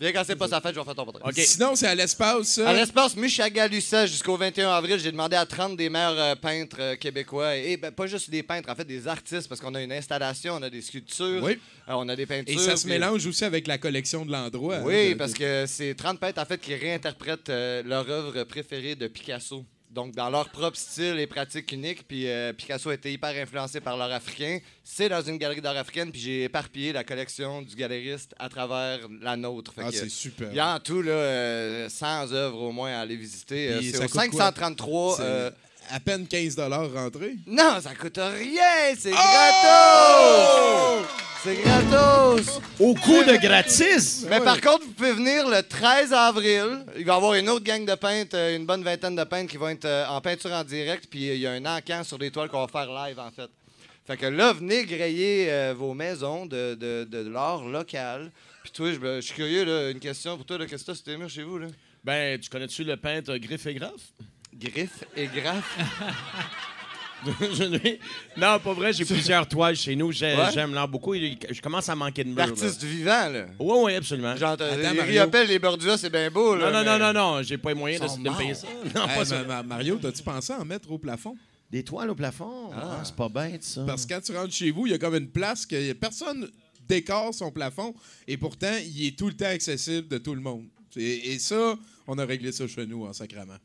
Viens 0.00 0.12
quand 0.12 0.22
c'est 0.26 0.36
pas 0.36 0.48
sa 0.48 0.60
fête, 0.60 0.74
je 0.74 0.78
vais 0.80 0.84
faire 0.84 0.94
ton 0.94 1.04
portrait. 1.04 1.32
Sinon, 1.44 1.74
c'est 1.74 1.86
à 1.86 1.94
l'espace, 1.94 2.48
ça. 2.48 2.68
À 2.68 2.72
l'espace 2.72 3.16
Michagalusa 3.16 4.06
jusqu'au 4.06 4.36
21 4.36 4.70
avril, 4.70 4.98
j'ai 4.98 5.10
demandé 5.12 5.36
à 5.36 5.46
30 5.46 5.76
des 5.76 5.88
meilleurs 5.88 6.18
euh, 6.18 6.34
peintres 6.34 6.76
euh, 6.80 6.96
québécois, 6.96 7.56
et 7.56 7.76
ben, 7.76 7.90
pas 7.92 8.06
juste 8.06 8.28
des 8.30 8.42
peintres, 8.42 8.70
en 8.70 8.74
fait 8.74 8.84
des 8.84 9.08
artistes, 9.08 9.48
parce 9.48 9.60
qu'on 9.60 9.74
a 9.74 9.82
une 9.82 9.92
installation, 9.92 10.54
on 10.54 10.62
a 10.62 10.70
des 10.70 10.82
sculptures, 10.82 11.42
Oui. 11.42 11.52
euh, 11.88 11.92
on 11.94 12.08
a 12.08 12.16
des 12.16 12.26
peintures. 12.26 12.54
Et 12.54 12.62
ça 12.62 12.76
se 12.76 12.82
puis- 12.84 12.92
mélange 12.92 13.24
aussi 13.26 13.44
avec 13.44 13.66
la 13.66 13.78
collection 13.78 14.24
de 14.26 14.32
l'endroit. 14.32 14.80
Oui, 14.84 14.94
hein, 14.94 15.10
de- 15.10 15.14
parce 15.14 15.32
que 15.34 15.64
c'est 15.66 15.94
30 15.94 16.18
peintres 16.20 16.40
en 16.40 16.44
fait 16.44 16.58
qui 16.60 16.74
réinterprètent 16.74 17.48
euh, 17.50 17.82
leur 17.84 18.08
œuvre 18.10 18.44
préférée 18.44 18.94
de 18.94 19.08
Picasso. 19.08 19.64
Donc, 19.96 20.14
dans 20.14 20.28
leur 20.28 20.50
propre 20.50 20.76
style 20.76 21.18
et 21.18 21.26
pratique 21.26 21.72
unique. 21.72 22.06
Puis 22.06 22.28
euh, 22.28 22.52
Picasso 22.52 22.90
a 22.90 22.94
été 22.94 23.10
hyper 23.10 23.34
influencé 23.42 23.80
par 23.80 23.96
l'art 23.96 24.12
africain. 24.12 24.58
C'est 24.84 25.08
dans 25.08 25.22
une 25.22 25.38
galerie 25.38 25.62
d'art 25.62 25.78
africaine. 25.78 26.12
Puis 26.12 26.20
j'ai 26.20 26.44
éparpillé 26.44 26.92
la 26.92 27.02
collection 27.02 27.62
du 27.62 27.74
galeriste 27.74 28.34
à 28.38 28.50
travers 28.50 28.98
la 29.22 29.36
nôtre. 29.38 29.72
Fait 29.72 29.84
Ah, 29.86 29.90
c'est 29.90 30.10
super. 30.10 30.50
Il 30.50 30.56
y 30.56 30.60
a 30.60 30.74
en 30.74 30.80
tout 30.80 31.00
là, 31.00 31.12
euh, 31.12 31.88
100 31.88 32.32
œuvres 32.32 32.60
au 32.60 32.72
moins 32.72 32.92
à 32.92 33.00
aller 33.00 33.16
visiter. 33.16 33.70
Euh, 33.70 33.80
c'est 33.80 33.96
ça 33.96 34.04
au 34.04 34.08
coûte 34.08 34.30
quoi? 34.32 34.52
533. 34.52 35.16
À 35.90 36.00
peine 36.00 36.26
15 36.26 36.56
rentré. 36.94 37.36
Non, 37.46 37.80
ça 37.80 37.94
coûte 37.94 38.18
rien! 38.18 38.94
C'est 38.98 39.12
Oh! 39.12 39.14
gratos! 39.14 41.06
C'est 41.44 41.54
gratos! 41.62 42.60
Au 42.80 42.94
coût 42.94 43.22
de 43.22 43.36
gratis! 43.36 44.26
Mais 44.28 44.40
par 44.40 44.60
contre, 44.60 44.84
vous 44.84 44.92
pouvez 44.92 45.12
venir 45.12 45.48
le 45.48 45.62
13 45.62 46.12
avril. 46.12 46.84
Il 46.98 47.04
va 47.04 47.12
y 47.14 47.16
avoir 47.16 47.34
une 47.34 47.48
autre 47.48 47.64
gang 47.64 47.84
de 47.84 47.94
peintres, 47.94 48.36
euh, 48.36 48.56
une 48.56 48.66
bonne 48.66 48.82
vingtaine 48.82 49.14
de 49.14 49.24
peintres 49.24 49.50
qui 49.50 49.56
vont 49.56 49.68
être 49.68 49.84
euh, 49.84 50.06
en 50.08 50.20
peinture 50.20 50.50
en 50.52 50.64
direct. 50.64 51.06
Puis 51.08 51.30
euh, 51.30 51.34
il 51.34 51.40
y 51.40 51.46
a 51.46 51.52
un 51.52 51.64
encan 51.64 52.02
sur 52.02 52.18
des 52.18 52.30
toiles 52.30 52.48
qu'on 52.48 52.66
va 52.66 52.68
faire 52.68 52.92
live, 52.92 53.18
en 53.20 53.30
fait. 53.30 53.48
Fait 54.06 54.16
que 54.16 54.26
là, 54.26 54.52
venez 54.52 54.84
grayer 54.84 55.46
euh, 55.52 55.74
vos 55.76 55.94
maisons 55.94 56.46
de, 56.46 56.74
de, 56.74 57.04
de 57.10 57.28
l'art 57.28 57.64
local. 57.64 58.30
Puis 58.64 58.72
toi, 58.72 58.90
je, 58.92 58.98
je 59.16 59.20
suis 59.20 59.34
curieux, 59.34 59.64
là, 59.64 59.90
une 59.90 60.00
question 60.00 60.36
pour 60.36 60.46
toi. 60.46 60.58
Qu'est-ce 60.66 60.84
que 60.84 60.92
tes 60.92 61.16
murs 61.16 61.30
chez 61.30 61.42
vous? 61.44 61.58
Là? 61.58 61.66
Ben, 62.02 62.38
tu 62.40 62.48
connais-tu 62.50 62.84
le 62.84 62.96
peintre 62.96 63.36
Griff 63.36 63.66
et 63.66 63.74
Graff? 63.74 63.92
Griff 64.58 65.04
et 65.16 65.26
Graff? 65.26 65.78
Non, 68.36 68.58
pas 68.62 68.72
vrai, 68.74 68.92
j'ai 68.92 69.04
plusieurs 69.04 69.48
toiles 69.48 69.74
chez 69.76 69.96
nous. 69.96 70.12
J'ai- 70.12 70.36
Ouais? 70.36 70.52
J'aime 70.52 70.74
l'art 70.74 70.86
beaucoup. 70.88 71.14
Je 71.14 71.60
commence 71.60 71.88
à 71.88 71.94
manquer 71.96 72.22
de 72.24 72.28
murs. 72.28 72.36
L'artiste 72.38 72.78
du 72.80 72.86
vivant, 72.88 73.28
là. 73.30 73.46
Oui, 73.58 73.74
oui, 73.84 73.94
absolument. 73.94 74.36
Genre. 74.36 74.56
Riopelle, 74.58 75.48
les 75.48 75.58
Bordua, 75.58 75.96
c'est 75.96 76.10
bien 76.10 76.30
beau. 76.30 76.54
Non, 76.56 76.66
Là, 76.70 76.84
non, 76.84 76.84
non, 76.84 76.98
mais- 76.98 77.12
non, 77.12 77.36
non, 77.36 77.42
j'ai 77.42 77.58
pas 77.58 77.70
les 77.70 77.74
moyens 77.74 78.02
de, 78.02 78.06
Sont 78.08 78.18
de 78.18 78.28
me 78.30 78.36
payer 78.36 78.54
ça. 78.54 78.66
Non, 78.94 79.08
Hey, 79.08 79.16
pas 79.16 79.24
ça. 79.24 79.38
ma- 79.42 79.44
ma- 79.44 79.62
Mario, 79.62 79.96
t'as-tu 80.00 80.22
pensé 80.22 80.52
à 80.52 80.60
en 80.60 80.64
mettre 80.64 80.90
au 80.90 80.98
plafond? 80.98 81.36
Des 81.70 81.82
toiles 81.82 82.10
au 82.10 82.14
plafond? 82.14 82.70
Ah, 82.74 83.00
c'est 83.02 83.16
pas 83.16 83.28
bête, 83.28 83.64
ça. 83.64 83.82
Parce 83.86 84.04
que 84.06 84.14
quand 84.14 84.20
tu 84.20 84.32
rentres 84.36 84.52
chez 84.54 84.70
vous, 84.70 84.86
il 84.86 84.92
y 84.92 84.94
a 84.94 84.98
comme 84.98 85.16
une 85.16 85.28
place 85.30 85.66
que 85.66 85.92
personne 85.94 86.48
décore 86.86 87.34
son 87.34 87.50
plafond 87.50 87.94
et 88.28 88.36
pourtant, 88.36 88.76
il 88.84 89.06
est 89.08 89.18
tout 89.18 89.26
le 89.26 89.34
temps 89.34 89.46
accessible 89.46 90.06
de 90.06 90.18
tout 90.18 90.34
le 90.34 90.40
monde. 90.40 90.66
Et, 90.96 91.32
et 91.32 91.38
ça, 91.38 91.74
on 92.06 92.16
a 92.18 92.24
réglé 92.24 92.52
ça 92.52 92.66
chez 92.68 92.86
nous 92.86 93.04
en 93.06 93.12
sacrament. 93.12 93.58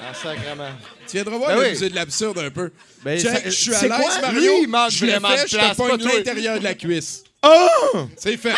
En 0.00 0.14
sacrement. 0.14 0.70
Tu 1.06 1.12
viendras 1.14 1.36
voir 1.36 1.50
Ben 1.50 1.56
le 1.56 1.62
oui. 1.62 1.68
musée 1.70 1.88
de 1.90 1.94
l'absurde 1.94 2.38
un 2.38 2.50
peu. 2.50 2.70
Ben, 3.02 3.18
Check, 3.20 3.30
ça- 3.30 3.40
je 3.44 3.50
suis 3.50 3.74
à 3.74 3.82
l'aise? 3.82 4.18
Mario. 4.22 4.40
Lui, 4.40 4.62
il 4.62 4.68
manque 4.68 4.90
je 4.90 5.06
vraiment 5.06 5.30
de 5.30 5.36
fait, 5.36 5.48
je 5.48 5.56
place, 5.56 5.76
te 5.76 5.82
pas 5.82 5.98
toi. 5.98 6.12
l'intérieur 6.16 6.58
de 6.58 6.64
la 6.64 6.74
cuisse. 6.74 7.24
Oh! 7.42 8.06
C'est 8.16 8.36
fait. 8.36 8.54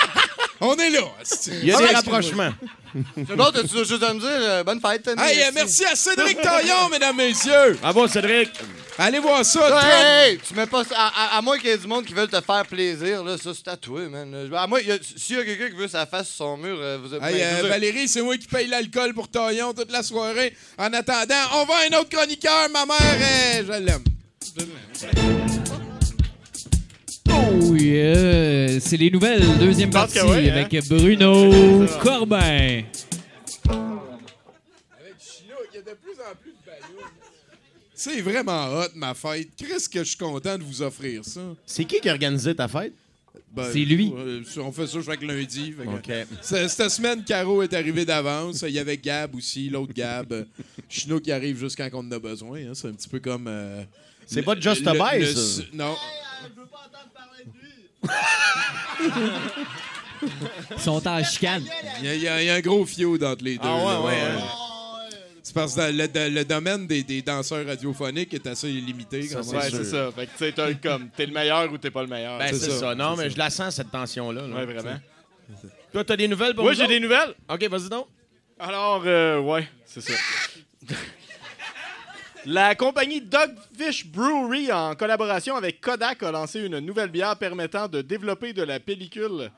on 0.60 0.74
est 0.76 0.90
là. 0.90 1.00
Il 1.48 1.64
y 1.66 1.72
a 1.72 1.78
Ah, 1.78 1.86
des 1.86 1.94
rapprochements. 1.94 2.50
C'est 3.16 3.36
bon, 3.36 3.44
t'as-tu 3.52 3.68
d'autres 3.74 3.88
choses 3.88 4.02
à 4.02 4.12
me 4.14 4.20
dire? 4.20 4.28
Euh, 4.30 4.64
bonne 4.64 4.80
fête, 4.80 5.02
Tommy. 5.02 5.20
Hey, 5.22 5.42
euh, 5.42 5.50
merci 5.54 5.84
à 5.84 5.94
Cédric 5.94 6.40
Taillon, 6.40 6.88
mesdames, 6.90 7.16
messieurs. 7.16 7.78
Bravo, 7.80 8.08
Cédric? 8.08 8.50
Allez 8.98 9.18
voir 9.20 9.44
ça. 9.44 9.60
Hey, 9.60 9.70
30 9.70 9.84
hey, 9.94 10.38
tu 10.46 10.54
mets 10.54 10.66
pas 10.66 10.84
ça. 10.84 10.94
À, 10.98 11.06
à- 11.34 11.38
à 11.38 11.42
moins 11.42 11.56
qu'il 11.58 11.68
y 11.68 11.72
ait 11.72 11.78
du 11.78 11.86
monde 11.86 12.04
qui 12.04 12.12
veulent 12.12 12.28
te 12.28 12.40
faire 12.40 12.66
plaisir, 12.66 13.22
là, 13.24 13.36
ça, 13.38 13.50
c'est 13.54 13.68
à 13.68 13.76
toi, 13.76 14.00
man. 14.08 14.50
À 14.54 14.66
moi, 14.66 14.80
il 14.80 14.88
y 14.88 14.92
a- 14.92 14.98
s'il 15.16 15.36
y 15.36 15.38
a 15.38 15.44
quelqu'un 15.44 15.70
qui 15.70 15.76
veut 15.76 15.88
sa 15.88 16.04
face 16.06 16.26
sur 16.28 16.36
son 16.38 16.56
mur, 16.56 16.76
euh, 16.80 16.98
vous 17.02 17.14
êtes 17.14 17.22
Hey, 17.22 17.40
euh, 17.42 17.60
vous- 17.62 17.68
Valérie, 17.68 18.08
c'est 18.08 18.22
moi 18.22 18.36
qui 18.36 18.46
paye 18.48 18.66
l'alcool 18.66 19.14
pour 19.14 19.28
Taillon 19.28 19.72
toute 19.72 19.90
la 19.92 20.02
soirée. 20.02 20.54
En 20.76 20.92
attendant, 20.92 21.34
on 21.54 21.64
va 21.64 21.74
à 21.74 21.94
un 21.94 21.98
autre 22.00 22.10
chroniqueur. 22.10 22.68
Ma 22.72 22.84
mère, 22.84 22.98
euh, 23.00 23.62
je 23.66 23.72
l'aime. 23.84 24.04
Je 27.80 27.86
yeah! 27.86 28.80
C'est 28.80 28.96
les 28.98 29.10
nouvelles, 29.10 29.42
deuxième 29.58 29.88
partie 29.90 30.20
oui, 30.20 30.50
hein? 30.50 30.54
avec 30.54 30.86
Bruno 30.86 31.86
Corbin. 32.02 32.82
Il 32.82 32.84
y 35.74 35.78
a 35.78 35.82
de 35.82 35.94
plus 35.96 36.12
en 36.20 36.34
plus 36.40 36.50
de 36.50 36.66
ballons. 36.66 37.08
C'est 37.94 38.20
vraiment 38.20 38.66
hot, 38.80 38.88
ma 38.96 39.14
fête. 39.14 39.48
Chris, 39.56 39.86
que 39.90 40.00
je 40.00 40.08
suis 40.10 40.16
content 40.18 40.58
de 40.58 40.62
vous 40.62 40.82
offrir 40.82 41.24
ça. 41.24 41.40
C'est 41.64 41.84
qui 41.86 42.00
qui 42.00 42.08
a 42.10 42.12
organisé 42.12 42.54
ta 42.54 42.68
fête? 42.68 42.92
Ben, 43.52 43.70
C'est 43.72 43.78
lui. 43.80 44.12
euh, 44.14 44.42
on 44.58 44.72
fait 44.72 44.86
ça 44.86 44.98
chaque 45.02 45.22
lundi. 45.22 45.74
que- 46.04 46.24
Cette 46.42 46.90
semaine, 46.90 47.24
Caro 47.24 47.62
est 47.62 47.72
arrivé 47.72 48.04
d'avance. 48.04 48.62
Il 48.62 48.74
y 48.74 48.78
avait 48.78 48.98
Gab 48.98 49.34
aussi, 49.34 49.70
l'autre 49.70 49.92
Gab. 49.94 50.32
Euh, 50.32 50.44
Chino 50.88 51.18
qui 51.18 51.32
arrive 51.32 51.58
juste 51.58 51.76
quand 51.76 51.88
on 51.94 51.98
en 52.00 52.12
a 52.12 52.18
besoin. 52.18 52.58
hein. 52.60 52.72
C'est 52.74 52.88
un 52.88 52.92
petit 52.92 53.08
peu 53.08 53.20
comme. 53.20 53.46
euh, 53.48 53.82
C'est 54.26 54.42
pas 54.42 54.54
Just 54.60 54.86
a 54.86 54.92
le- 54.92 54.98
Buy, 54.98 55.20
le- 55.20 55.26
ça? 55.34 55.62
Non. 55.72 55.96
Ils 60.76 60.80
sont 60.80 61.06
en 61.06 61.22
chicane. 61.24 61.64
Il 62.00 62.04
y, 62.04 62.08
a- 62.08 62.14
il 62.14 62.22
y 62.22 62.28
a 62.28 62.42
il 62.42 62.46
y 62.46 62.50
a 62.50 62.54
un 62.54 62.60
gros 62.60 62.84
fiot 62.84 63.22
entre 63.24 63.42
les 63.44 63.56
deux. 63.56 63.62
Ah 63.64 63.76
ouais, 63.76 63.84
là, 63.84 64.00
ouais, 64.02 64.20
hein. 64.20 64.38
C'est 65.42 65.54
parce 65.54 65.74
que 65.74 65.80
le, 65.90 66.06
le- 66.14 66.28
le 66.34 66.44
domaine 66.44 66.86
des, 66.86 67.02
des 67.02 67.22
danseurs 67.22 67.66
radiophoniques 67.66 68.34
est 68.34 68.46
assez 68.46 68.68
limité. 68.68 69.26
quand 69.32 69.42
Ça, 69.42 69.52
même. 69.52 69.60
Ouais, 69.62 69.70
c'est 69.70 69.84
ça. 69.84 70.10
Fait 70.14 70.26
que 70.26 70.30
tu 70.32 70.38
sais, 70.38 70.52
t'as 70.52 70.74
comme, 70.74 71.08
t'es 71.08 71.26
le 71.26 71.32
meilleur 71.32 71.72
ou 71.72 71.78
t'es 71.78 71.90
pas 71.90 72.02
le 72.02 72.08
meilleur. 72.08 72.38
Ben, 72.38 72.48
C'est 72.52 72.58
c'est 72.60 72.70
ça, 72.72 72.78
ça. 72.80 72.94
Non, 72.94 73.16
mais 73.16 73.24
ça. 73.24 73.28
je 73.30 73.38
la 73.38 73.50
sens, 73.50 73.74
cette 73.76 73.90
tension-là. 73.90 74.46
là. 74.46 74.54
ouais, 74.56 74.64
vraiment. 74.66 74.98
Toi, 75.92 76.04
t'as 76.04 76.16
des 76.16 76.28
nouvelles 76.28 76.54
pour 76.54 76.62
Moi, 76.64 76.72
nous 76.72 76.76
j'ai 76.76 76.84
autres? 76.84 76.92
des 76.92 77.00
nouvelles. 77.00 77.34
OK, 77.48 77.64
vas-y 77.68 77.88
donc. 77.88 78.06
Alors, 78.58 79.02
euh, 79.06 79.40
ouais, 79.40 79.66
c'est 79.86 80.02
ça. 80.02 80.12
La 82.46 82.74
compagnie 82.74 83.20
Dogfish 83.20 84.06
Brewery, 84.06 84.72
en 84.72 84.94
collaboration 84.94 85.56
avec 85.56 85.80
Kodak, 85.80 86.22
a 86.22 86.32
lancé 86.32 86.60
une 86.60 86.78
nouvelle 86.78 87.10
bière 87.10 87.36
permettant 87.36 87.86
de 87.88 88.00
développer 88.00 88.52
de 88.52 88.62
la 88.62 88.80
pellicule. 88.80 89.50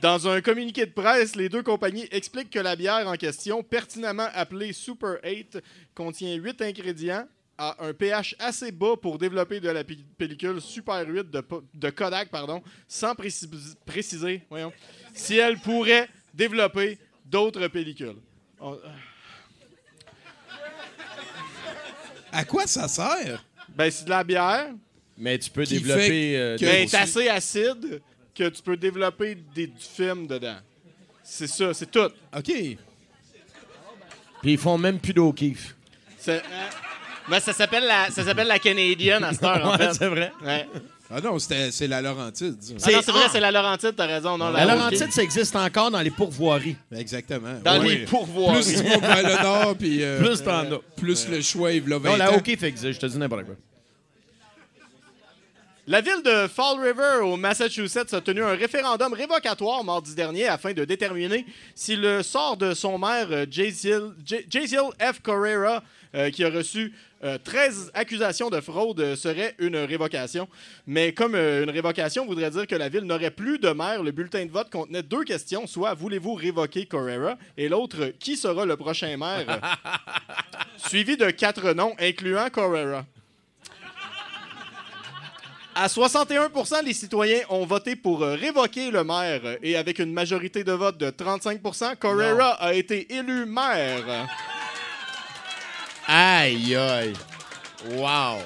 Dans 0.00 0.28
un 0.28 0.40
communiqué 0.40 0.86
de 0.86 0.90
presse, 0.92 1.34
les 1.36 1.48
deux 1.48 1.62
compagnies 1.62 2.06
expliquent 2.10 2.50
que 2.50 2.58
la 2.58 2.76
bière 2.76 3.06
en 3.08 3.14
question, 3.14 3.62
pertinemment 3.62 4.28
appelée 4.34 4.72
Super 4.72 5.16
8, 5.24 5.58
contient 5.94 6.34
8 6.34 6.60
ingrédients 6.62 7.26
à 7.56 7.76
un 7.86 7.92
pH 7.94 8.34
assez 8.38 8.72
bas 8.72 8.96
pour 9.00 9.16
développer 9.18 9.60
de 9.60 9.70
la 9.70 9.84
pe- 9.84 9.94
pellicule 10.18 10.60
Super 10.60 11.06
8 11.08 11.30
de, 11.30 11.42
de 11.74 11.90
Kodak, 11.90 12.28
pardon, 12.30 12.62
sans 12.88 13.14
précis- 13.14 13.48
préciser 13.86 14.42
si 15.14 15.36
elle 15.38 15.58
pourrait 15.58 16.08
développer 16.34 16.98
d'autres 17.24 17.68
pellicules. 17.68 18.16
On- 18.60 18.78
À 22.34 22.44
quoi 22.44 22.66
ça 22.66 22.88
sert? 22.88 23.44
Ben, 23.68 23.90
c'est 23.90 24.04
de 24.04 24.10
la 24.10 24.24
bière, 24.24 24.66
Mais 25.16 25.38
tu 25.38 25.48
peux 25.50 25.64
Qui 25.64 25.74
développer... 25.78 26.36
euh, 26.36 26.56
que- 26.56 26.60
des- 26.60 26.66
mais 26.66 26.86
c'est 26.86 26.96
assez 26.96 27.28
acide 27.28 28.00
que 28.34 28.48
tu 28.48 28.62
peux 28.62 28.76
développer 28.76 29.36
des, 29.54 29.68
du 29.68 29.74
film 29.80 30.26
dedans. 30.26 30.56
C'est 31.22 31.46
ça, 31.46 31.72
c'est 31.72 31.90
tout. 31.90 32.10
OK. 32.36 32.52
Puis 34.42 34.52
ils 34.52 34.58
font 34.58 34.76
même 34.76 34.98
plus 34.98 35.12
d'eau 35.14 35.32
kiff. 35.32 35.74
C'est- 36.18 36.38
euh, 36.38 36.68
ben, 37.28 37.40
ça 37.40 37.52
s'appelle 37.52 37.84
la, 37.84 38.10
ça 38.10 38.24
s'appelle 38.24 38.48
la 38.48 38.58
Canadian 38.58 39.22
à 39.22 39.32
cette 39.32 39.42
heure, 39.44 39.64
en 39.66 39.70
Ouais, 39.78 39.78
fait. 39.78 39.94
c'est 39.94 40.08
vrai. 40.08 40.32
Ouais. 40.44 40.66
Ah 41.16 41.20
non, 41.20 41.38
c'était- 41.38 41.70
c'est 41.70 41.86
la 41.86 42.02
Laurentide. 42.02 42.56
Ah 42.60 42.90
non, 42.92 43.00
c'est 43.02 43.10
vrai, 43.12 43.26
c'est 43.30 43.40
la 43.40 43.50
Laurentide, 43.52 43.94
t'as 43.96 44.06
raison. 44.06 44.36
Non, 44.36 44.50
La 44.50 44.64
la 44.64 44.74
Laurentide, 44.74 45.12
ça 45.12 45.22
existe 45.22 45.54
encore 45.54 45.90
dans 45.90 46.00
les 46.00 46.10
pourvoiries. 46.10 46.76
Exactement. 46.96 47.60
Dans 47.64 47.80
Oui. 47.80 47.88
les 47.98 48.04
pourvoirs. 48.04 48.54
Plus 48.54 48.66
tu 48.74 48.82
vers 48.82 49.22
le 49.22 49.42
nord, 49.42 49.76
puis 49.78 50.02
euh, 50.02 50.18
Plus 50.20 50.42
t'en 50.42 50.72
as. 50.72 50.78
plus 50.96 51.28
le 51.28 51.40
choix 51.42 51.72
est 51.72 51.86
là 51.86 51.98
20 51.98 52.10
Non, 52.10 52.16
la 52.16 52.32
ans. 52.32 52.36
eau 52.36 52.40
kiff 52.40 52.62
existe, 52.64 52.94
je 52.94 52.98
te 53.00 53.06
dis 53.06 53.18
n'importe 53.18 53.44
quoi. 53.44 53.54
La 55.86 56.00
ville 56.00 56.22
de 56.24 56.48
Fall 56.48 56.80
River, 56.80 57.22
au 57.24 57.36
Massachusetts, 57.36 58.14
a 58.14 58.20
tenu 58.22 58.42
un 58.42 58.54
référendum 58.56 59.12
révocatoire 59.12 59.84
mardi 59.84 60.14
dernier 60.14 60.46
afin 60.48 60.72
de 60.72 60.82
déterminer 60.86 61.44
si 61.74 61.94
le 61.94 62.22
sort 62.22 62.56
de 62.56 62.72
son 62.72 62.96
maire, 62.98 63.28
euh, 63.30 63.44
Jaziel 63.50 64.10
F. 64.98 65.20
Correra, 65.22 65.82
euh, 66.14 66.30
qui 66.30 66.42
a 66.42 66.48
reçu 66.48 66.94
euh, 67.24 67.38
13 67.42 67.90
accusations 67.94 68.50
de 68.50 68.60
fraude, 68.60 69.00
euh, 69.00 69.16
serait 69.16 69.54
une 69.58 69.76
révocation. 69.76 70.48
Mais 70.86 71.12
comme 71.12 71.34
euh, 71.34 71.64
une 71.64 71.70
révocation 71.70 72.26
voudrait 72.26 72.50
dire 72.50 72.66
que 72.66 72.74
la 72.76 72.88
ville 72.88 73.04
n'aurait 73.04 73.30
plus 73.30 73.58
de 73.58 73.70
maire, 73.70 74.02
le 74.02 74.10
bulletin 74.10 74.44
de 74.44 74.50
vote 74.50 74.70
contenait 74.70 75.02
deux 75.02 75.24
questions, 75.24 75.66
soit 75.66 75.94
voulez-vous 75.94 76.34
révoquer 76.34 76.86
Correra? 76.86 77.36
Et 77.56 77.68
l'autre, 77.68 78.12
qui 78.18 78.36
sera 78.36 78.66
le 78.66 78.76
prochain 78.76 79.16
maire, 79.16 79.60
suivi 80.76 81.16
de 81.16 81.30
quatre 81.30 81.72
noms, 81.72 81.94
incluant 81.98 82.50
Correra. 82.50 83.04
À 85.76 85.88
61% 85.88 86.84
les 86.84 86.92
citoyens 86.92 87.40
ont 87.48 87.66
voté 87.66 87.96
pour 87.96 88.22
euh, 88.22 88.36
révoquer 88.36 88.92
le 88.92 89.02
maire 89.02 89.40
euh, 89.44 89.56
et 89.60 89.76
avec 89.76 89.98
une 89.98 90.12
majorité 90.12 90.62
de 90.62 90.70
vote 90.70 90.98
de 90.98 91.10
35% 91.10 91.96
Correra 91.96 92.52
a 92.62 92.74
été 92.74 93.12
élu 93.12 93.44
maire. 93.44 94.28
Aïe, 96.06 96.74
aïe. 96.76 97.12
Wow. 97.96 98.38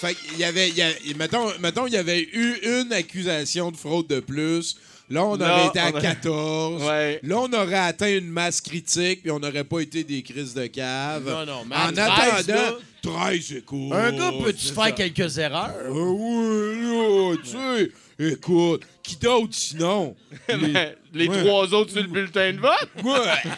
Fait 0.00 0.14
qu'il 0.14 0.38
y 0.38 0.44
avait, 0.44 0.68
il 0.68 0.76
y 0.76 0.82
a- 0.82 0.92
mettons, 1.16 1.50
mettons, 1.60 1.86
il 1.86 1.92
y 1.94 1.96
avait 1.96 2.20
eu 2.32 2.58
une 2.62 2.92
accusation 2.92 3.70
de 3.70 3.76
fraude 3.76 4.06
de 4.06 4.20
plus. 4.20 4.76
Là, 5.10 5.24
on 5.24 5.34
aurait 5.40 5.66
été 5.66 5.78
à 5.80 5.90
on 5.92 5.96
a- 5.96 6.00
14. 6.00 6.82
Ouais. 6.88 7.20
Là, 7.22 7.38
on 7.38 7.52
aurait 7.52 7.74
atteint 7.78 8.10
une 8.10 8.28
masse 8.28 8.60
critique, 8.60 9.22
puis 9.22 9.30
on 9.30 9.38
n'aurait 9.38 9.64
pas 9.64 9.80
été 9.80 10.02
des 10.04 10.22
crises 10.22 10.54
de 10.54 10.66
cave. 10.66 11.28
Non, 11.28 11.44
non, 11.46 11.64
mais 11.68 11.76
en 11.76 11.88
à 11.88 11.92
13, 11.92 12.50
attendant, 12.50 12.54
là, 12.54 12.72
13, 13.02 13.44
c'est 13.48 13.64
cool. 13.64 13.92
Un 13.94 14.12
gars, 14.12 14.32
peux-tu 14.42 14.66
c'est 14.66 14.74
faire 14.74 14.84
ça. 14.84 14.92
quelques 14.92 15.38
erreurs? 15.38 15.70
Ah 15.86 15.90
oui, 15.90 16.80
là, 16.82 17.36
tu 17.42 17.50
sais. 17.50 17.92
Écoute, 18.32 18.82
qui 19.02 19.16
d'autre 19.16 19.52
sinon? 19.52 20.14
Les 21.14 21.28
Ouais. 21.28 21.44
trois 21.44 21.72
autres 21.72 21.92
sur 21.92 22.02
le 22.02 22.08
bulletin 22.08 22.52
de 22.52 22.58
vote? 22.58 22.88
Ouais. 23.04 23.52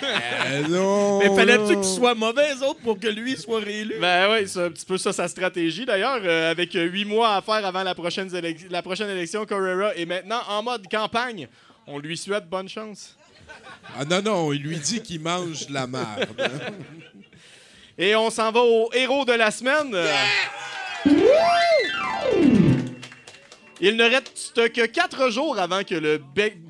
Euh, 0.46 0.68
non. 0.68 1.18
Mais 1.20 1.34
fallait-tu 1.34 1.74
là. 1.74 1.80
qu'il 1.80 1.84
soit 1.84 2.14
mauvais, 2.14 2.52
autres, 2.62 2.80
pour 2.80 2.98
que 3.00 3.06
lui 3.08 3.34
soit 3.36 3.60
réélu? 3.60 3.94
Ben 3.98 4.30
oui, 4.30 4.46
c'est 4.46 4.62
un 4.64 4.70
petit 4.70 4.84
peu 4.84 4.98
ça 4.98 5.12
sa 5.12 5.26
stratégie. 5.26 5.86
D'ailleurs, 5.86 6.20
euh, 6.22 6.50
avec 6.50 6.76
euh, 6.76 6.84
huit 6.84 7.06
mois 7.06 7.36
à 7.36 7.40
faire 7.42 7.64
avant 7.64 7.82
la 7.82 7.94
prochaine, 7.94 8.28
élec- 8.28 8.68
la 8.70 8.82
prochaine 8.82 9.08
élection, 9.08 9.46
Correra 9.46 9.94
est 9.94 10.04
maintenant 10.04 10.40
en 10.48 10.62
mode 10.62 10.86
campagne. 10.90 11.48
On 11.86 11.98
lui 11.98 12.16
souhaite 12.18 12.46
bonne 12.48 12.68
chance. 12.68 13.16
Ah 13.98 14.04
non, 14.04 14.20
non, 14.20 14.52
il 14.52 14.60
lui 14.62 14.76
dit 14.76 15.00
qu'il 15.00 15.20
mange 15.20 15.66
de 15.68 15.72
la 15.72 15.86
merde. 15.86 16.26
hein. 16.38 16.48
Et 17.98 18.14
on 18.14 18.28
s'en 18.28 18.52
va 18.52 18.60
au 18.60 18.90
héros 18.92 19.24
de 19.24 19.32
la 19.32 19.50
semaine. 19.50 19.96
Il 23.78 23.96
ne 23.96 24.04
reste 24.04 24.72
que 24.72 24.86
quatre 24.86 25.30
jours 25.30 25.58
avant 25.58 25.84
que 25.84 25.94
le 25.94 26.18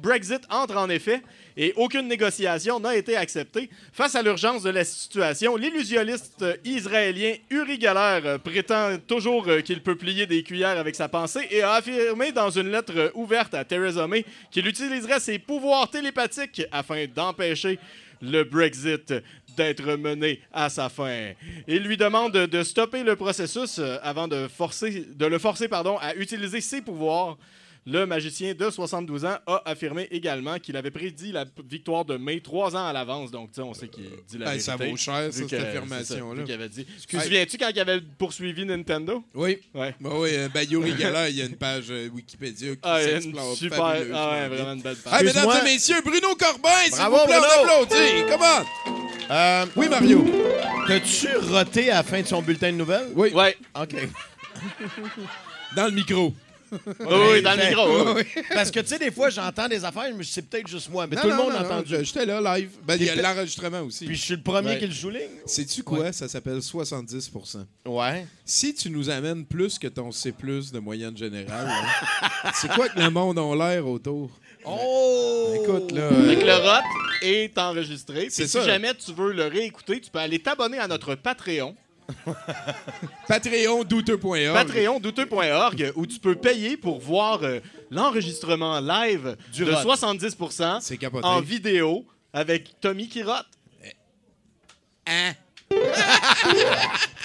Brexit 0.02 0.42
entre 0.50 0.76
en 0.76 0.88
effet 0.88 1.22
et 1.56 1.72
aucune 1.76 2.08
négociation 2.08 2.80
n'a 2.80 2.96
été 2.96 3.16
acceptée. 3.16 3.70
Face 3.92 4.16
à 4.16 4.22
l'urgence 4.22 4.64
de 4.64 4.70
la 4.70 4.84
situation, 4.84 5.56
l'illusionniste 5.56 6.44
israélien 6.64 7.34
Uri 7.48 7.80
Geller 7.80 8.38
prétend 8.42 8.98
toujours 9.06 9.46
qu'il 9.64 9.82
peut 9.84 9.94
plier 9.94 10.26
des 10.26 10.42
cuillères 10.42 10.78
avec 10.78 10.96
sa 10.96 11.08
pensée 11.08 11.46
et 11.52 11.62
a 11.62 11.74
affirmé 11.74 12.32
dans 12.32 12.50
une 12.50 12.72
lettre 12.72 13.12
ouverte 13.14 13.54
à 13.54 13.64
Theresa 13.64 14.08
May 14.08 14.24
qu'il 14.50 14.66
utiliserait 14.66 15.20
ses 15.20 15.38
pouvoirs 15.38 15.88
télépathiques 15.88 16.62
afin 16.72 17.06
d'empêcher 17.06 17.78
le 18.20 18.42
Brexit 18.42 19.14
d'être 19.56 19.96
mené 19.96 20.40
à 20.52 20.68
sa 20.68 20.88
fin. 20.88 21.32
Il 21.66 21.82
lui 21.82 21.96
demande 21.96 22.32
de, 22.32 22.62
stopper 22.62 23.02
le 23.02 23.16
processus 23.16 23.78
euh, 23.78 23.96
avant 24.02 24.28
de, 24.28 24.48
forcer, 24.48 25.04
de 25.14 25.26
le 25.26 25.38
forcer 25.38 25.68
pardon, 25.68 25.98
à 25.98 26.14
utiliser 26.14 26.60
ses 26.60 26.80
pouvoirs. 26.80 27.36
Le 27.88 28.04
magicien 28.04 28.52
de 28.52 28.68
72 28.68 29.24
ans 29.26 29.36
a 29.46 29.62
affirmé 29.64 30.08
également 30.10 30.58
qu'il 30.58 30.76
avait 30.76 30.90
prédit 30.90 31.30
la 31.30 31.44
victoire 31.70 32.04
de 32.04 32.16
mai 32.16 32.40
trois 32.40 32.74
ans 32.74 32.84
à 32.84 32.92
l'avance. 32.92 33.30
Donc, 33.30 33.50
tu 33.52 33.56
sais, 33.56 33.62
on 33.62 33.74
sait 33.74 33.86
qu'il 33.86 34.02
dit 34.28 34.38
la 34.38 34.46
Ben, 34.46 34.50
vérité. 34.52 34.64
ça 34.64 34.76
vaut 34.76 34.96
cher, 34.96 35.32
ça, 35.32 35.48
cette 35.48 35.52
affirmation-là. 35.52 36.42
dit. 36.68 36.84
Tu 37.08 37.16
te 37.16 37.22
souviens-tu 37.22 37.58
quand 37.58 37.68
il 37.72 37.78
avait 37.78 38.00
poursuivi 38.18 38.64
Nintendo? 38.64 39.22
Oui. 39.34 39.58
Ouais. 39.72 39.94
Ben 40.00 40.10
oui, 40.14 40.30
euh, 40.32 40.48
ben 40.52 40.68
Yuri 40.68 40.96
Geller, 40.98 41.26
il 41.30 41.36
y 41.36 41.42
a 41.42 41.44
une 41.44 41.54
page 41.54 41.84
euh, 41.90 42.08
Wikipédia 42.08 42.72
qui 42.74 42.80
Ah, 42.82 43.00
il 43.00 43.06
y 43.08 43.08
a 43.08 43.14
une 43.14 43.20
s'explore 43.22 43.54
super- 43.56 43.84
ah 43.84 43.92
ouais, 44.32 44.48
vraiment 44.48 44.72
une 44.72 44.82
belle 44.82 44.96
page. 44.96 45.12
Ah, 45.14 45.22
mesdames 45.22 45.50
et 45.60 45.64
messieurs, 45.64 46.00
Bruno 46.04 46.34
Corbin, 46.34 46.68
s'il 46.90 47.04
vous 47.04 47.10
plaît, 47.24 47.38
Bruno. 47.38 47.46
on 47.62 47.84
applaudit. 47.84 48.24
Comment? 48.28 48.96
Euh, 49.30 49.66
Oui, 49.76 49.88
Mario. 49.88 50.24
T'as-tu 50.88 51.28
roté 51.36 51.90
à 51.92 51.96
la 51.96 52.02
fin 52.02 52.20
de 52.20 52.26
son 52.26 52.42
bulletin 52.42 52.72
de 52.72 52.78
nouvelles? 52.78 53.10
Oui. 53.14 53.30
Ouais. 53.32 53.56
OK. 53.80 53.94
Dans 55.76 55.84
le 55.86 55.92
micro. 55.92 56.34
Oui, 56.86 56.94
oui, 57.32 57.43
dans 57.43 57.53
le 57.53 57.57
Ben, 57.57 57.69
micro. 57.69 58.15
oui. 58.15 58.23
Parce 58.55 58.70
que, 58.70 58.81
tu 58.81 58.86
sais, 58.89 58.98
des 58.98 59.11
fois, 59.11 59.31
j'entends 59.31 59.69
des 59.69 59.85
affaires, 59.85 60.11
mais 60.16 60.24
c'est 60.24 60.43
peut-être 60.43 60.69
juste 60.69 60.89
moi. 60.90 61.07
Mais 61.07 61.16
Non, 61.16 61.23
tout 61.23 61.28
le 61.28 61.35
non, 61.36 61.43
monde 61.44 61.53
a 61.55 61.61
non, 61.61 61.66
entendu. 61.66 61.94
J'étais 62.03 62.27
là, 62.27 62.40
live. 62.59 62.70
Ben, 62.85 62.97
il 62.98 63.07
y 63.07 63.11
a 63.11 63.15
l'enregistrement 63.16 63.81
aussi. 63.82 64.07
Puis 64.07 64.16
je 64.16 64.23
suis 64.23 64.36
le 64.36 64.43
premier 64.43 64.70
Ouais. 64.70 64.78
qui 64.78 64.86
le 64.86 64.93
souligne. 64.93 65.28
Sais-tu 65.47 65.82
quoi? 65.82 66.12
Ça 66.12 66.28
s'appelle 66.28 66.59
70% 66.62 67.65
Ouais. 67.86 68.27
Si 68.44 68.74
tu 68.74 68.90
nous 68.90 69.09
amènes 69.11 69.44
plus 69.44 69.78
que 69.78 69.89
ton 69.89 70.11
C+, 70.12 70.32
de 70.32 70.78
moyenne 70.78 71.16
générale, 71.16 71.69
hein, 71.69 72.51
c'est 72.55 72.69
quoi 72.73 72.89
que 72.89 72.98
le 73.01 73.11
monde 73.11 73.39
a 73.39 73.55
l'air 73.69 73.86
autour? 73.86 74.31
Oh! 74.65 75.53
Écoute, 75.62 75.93
là... 75.93 76.09
Fait 76.09 76.36
que 76.36 76.43
euh, 76.43 76.47
le 76.47 76.55
ROT 76.55 76.82
est 77.23 77.57
enregistré. 77.59 78.23
Puis 78.23 78.31
C'est 78.31 78.47
si 78.47 78.53
ça. 78.59 78.62
jamais 78.65 78.93
tu 78.94 79.12
veux 79.12 79.32
le 79.32 79.47
réécouter, 79.47 80.01
tu 80.01 80.11
peux 80.11 80.19
aller 80.19 80.40
t'abonner 80.40 80.78
à 80.78 80.89
notre 80.89 81.15
Patreon. 81.15 81.74
Patreon 83.28 83.84
douteux.org. 83.84 84.52
Patreon 84.52 85.00
douteux.org 85.00 85.92
où 85.96 86.06
tu 86.06 86.18
peux 86.18 86.34
payer 86.34 86.76
pour 86.76 87.00
voir 87.00 87.42
euh, 87.42 87.60
l'enregistrement 87.90 88.80
live 88.80 89.36
Du 89.52 89.64
de 89.64 89.72
rot. 89.72 89.82
70 89.82 90.36
C'est 90.80 90.96
capoté. 90.98 91.26
en 91.26 91.40
vidéo 91.40 92.04
avec 92.32 92.80
Tommy 92.80 93.08
qui 93.08 93.22
rote. 93.22 93.46
Hein? 95.06 95.32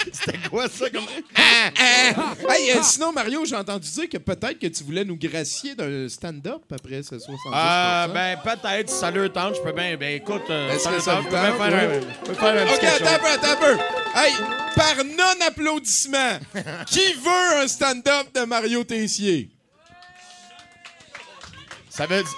C'était 0.12 0.38
quoi 0.50 0.68
ça 0.70 0.90
comme. 0.90 1.06
Hey, 1.36 2.72
euh, 2.72 2.82
sinon, 2.84 3.12
Mario, 3.12 3.46
j'ai 3.46 3.56
entendu 3.56 3.90
dire 3.90 4.10
que 4.10 4.18
peut-être 4.18 4.60
que 4.60 4.68
tu 4.68 4.84
voulais 4.84 5.06
nous 5.06 5.18
gracier 5.18 5.76
d'un 5.76 6.08
stand-up 6.10 6.62
après 6.72 7.04
ce 7.04 7.20
70 7.20 7.40
Ah, 7.54 8.08
ben, 8.14 8.38
peut-être, 8.44 8.90
si 8.90 8.96
ça 9.00 9.12
leur 9.12 9.32
tente, 9.32 9.56
je 9.56 9.62
peux 9.62 9.72
bien. 9.74 9.96
Ben, 9.98 10.16
écoute, 10.22 10.42
euh, 10.50 10.78
ça 10.80 10.90
que 10.90 10.96
leur 10.96 11.04
ça 11.04 11.12
tente, 11.16 11.24
vous 11.24 11.30
je 11.30 11.36
peux 11.36 11.42
bien 11.42 11.52
tente? 11.52 11.58
faire 11.70 11.80
un, 11.80 11.88
Ouais. 11.88 12.02
je 12.02 12.28
peux 12.30 12.34
faire 12.34 12.62
un 12.62 12.66
petit 12.66 12.76
OK, 12.76 12.84
attends 12.84 13.14
un 13.16 13.20
peu, 13.20 13.28
attends 13.28 13.52
un 13.52 13.56
peu. 13.56 13.78
Hey, 14.16 14.34
par 14.76 14.96
non-applaudissement, 15.06 16.40
qui 16.88 17.14
veut 17.14 17.62
un 17.64 17.68
stand-up 17.68 18.28
de 18.34 18.42
Mario 18.46 18.84
Tessier? 18.84 19.50
Ça 21.90 22.06
veut, 22.06 22.24
di- 22.24 22.30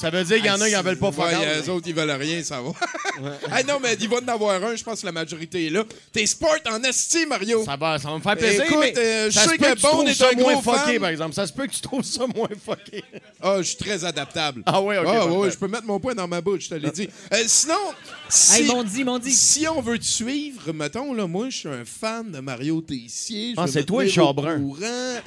ça 0.00 0.10
veut 0.10 0.24
dire 0.24 0.36
qu'il 0.38 0.46
y 0.46 0.50
en 0.50 0.60
a 0.60 0.66
qui 0.68 0.74
n'en 0.74 0.82
veulent 0.82 0.96
pas 0.98 1.10
Ouais, 1.10 1.30
faire. 1.30 1.60
les 1.62 1.68
autres, 1.68 1.86
ils 1.88 1.94
veulent 1.94 2.10
rien 2.10 2.42
savoir. 2.42 2.74
hey, 3.54 3.64
non, 3.66 3.78
mais 3.82 3.94
il 4.00 4.08
va 4.08 4.16
en 4.16 4.28
avoir 4.28 4.62
un, 4.64 4.74
je 4.74 4.82
pense 4.82 5.00
que 5.00 5.06
la 5.06 5.12
majorité 5.12 5.66
est 5.66 5.70
là. 5.70 5.84
T'es 6.12 6.24
sport 6.26 6.54
en 6.70 6.82
esti, 6.82 7.26
Mario. 7.26 7.64
Ça 7.64 7.76
va, 7.76 7.98
ça 7.98 8.08
va 8.08 8.16
me 8.16 8.20
faire 8.22 8.36
plaisir. 8.36 8.64
Écoute, 8.64 8.78
mais 8.80 8.94
euh, 8.98 9.30
je 9.30 9.38
sais 9.38 9.58
que 9.58 9.74
tu 9.74 9.82
Bond 9.82 10.06
est 10.06 10.22
un 10.22 10.32
moins 10.40 10.52
gros 10.54 10.62
fucké, 10.62 10.92
fan. 10.92 11.00
par 11.00 11.10
exemple. 11.10 11.34
Ça 11.34 11.46
se 11.46 11.52
peut 11.52 11.66
que 11.66 11.72
tu 11.72 11.80
trouves 11.82 12.04
ça 12.04 12.26
moins 12.34 12.48
fucké. 12.64 13.04
Ah, 13.42 13.56
je 13.58 13.62
suis 13.64 13.76
très 13.76 14.04
adaptable. 14.04 14.62
Ah 14.66 14.80
ouais, 14.80 14.98
ok, 14.98 15.06
Ah, 15.10 15.26
ouais, 15.26 15.50
je 15.50 15.56
peux 15.58 15.68
mettre 15.68 15.84
mon 15.86 16.00
poing 16.00 16.14
dans 16.14 16.28
ma 16.28 16.40
bouche, 16.40 16.64
je 16.64 16.68
te 16.70 16.74
l'ai 16.74 16.90
dit. 16.90 17.08
Euh, 17.32 17.42
sinon, 17.46 17.74
si, 18.28 18.62
Hey, 18.62 18.66
mon 18.66 18.82
dit, 18.84 19.04
mon 19.04 19.18
dit. 19.18 19.32
si 19.32 19.66
on 19.68 19.80
veut 19.80 19.98
te 19.98 20.04
suivre, 20.04 20.72
mettons, 20.72 21.12
là, 21.12 21.26
moi, 21.26 21.50
je 21.50 21.56
suis 21.58 21.68
un 21.68 21.84
fan 21.84 22.30
de 22.30 22.40
Mario 22.40 22.80
Tessier. 22.80 23.54
Ah, 23.56 23.66
c'est 23.66 23.84
toi, 23.84 24.04
le 24.04 24.10
courant. 24.10 25.20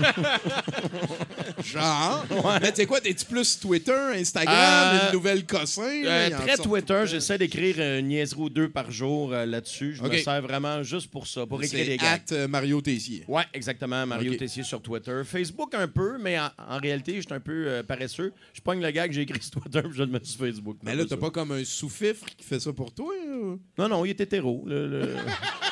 Genre. 1.64 2.24
Mais 2.62 2.70
tu 2.70 2.76
sais 2.76 2.86
quoi, 2.86 3.00
t'es-tu 3.00 3.24
plus 3.24 3.58
Twitter, 3.58 3.89
Instagram, 4.14 4.54
Euh, 4.56 5.06
une 5.08 5.12
nouvelle 5.14 5.46
cossin? 5.46 5.82
Euh, 6.04 6.30
très 6.30 6.56
Twitter, 6.56 7.02
j'essaie 7.06 7.38
d'écrire 7.38 7.78
une 7.98 8.08
niaiserie 8.08 8.40
ou 8.40 8.48
deux 8.50 8.68
par 8.68 8.90
jour 8.90 9.32
euh, 9.32 9.46
là-dessus. 9.46 9.94
Je 9.94 10.02
me 10.02 10.16
sers 10.18 10.42
vraiment 10.42 10.82
juste 10.82 11.10
pour 11.10 11.26
ça, 11.26 11.46
pour 11.46 11.62
écrire 11.62 11.86
des 11.86 11.96
gags. 11.96 12.20
at 12.30 12.32
euh, 12.34 12.48
Mario 12.48 12.80
Tessier. 12.80 13.24
Ouais, 13.28 13.44
exactement. 13.54 14.06
Mario. 14.06 14.34
Tessier 14.34 14.62
sur 14.62 14.80
Twitter. 14.82 15.22
Facebook 15.24 15.74
un 15.74 15.88
peu, 15.88 16.18
mais 16.20 16.38
en, 16.38 16.48
en 16.68 16.78
réalité, 16.78 17.16
je 17.16 17.20
suis 17.22 17.34
un 17.34 17.40
peu 17.40 17.66
euh, 17.68 17.82
paresseux. 17.82 18.32
Je 18.52 18.60
pogne 18.60 18.80
le 18.82 18.90
gag 18.90 19.08
que 19.10 19.14
j'ai 19.14 19.22
écrit 19.22 19.40
sur 19.42 19.60
Twitter 19.60 19.80
puis 19.82 19.92
je 19.96 20.02
le 20.02 20.10
mets 20.10 20.20
sur 20.22 20.38
Facebook. 20.40 20.76
Mais 20.82 20.94
là, 20.94 21.04
t'as 21.08 21.16
pas 21.16 21.30
comme 21.30 21.52
un 21.52 21.64
sous-fifre 21.64 22.26
qui 22.36 22.44
fait 22.44 22.60
ça 22.60 22.72
pour 22.72 22.92
toi? 22.92 23.12
ou? 23.28 23.58
Non, 23.78 23.88
non, 23.88 24.04
il 24.04 24.10
est 24.10 24.20
hétéro. 24.20 24.64
le- 24.66 24.86
le- 24.88 25.14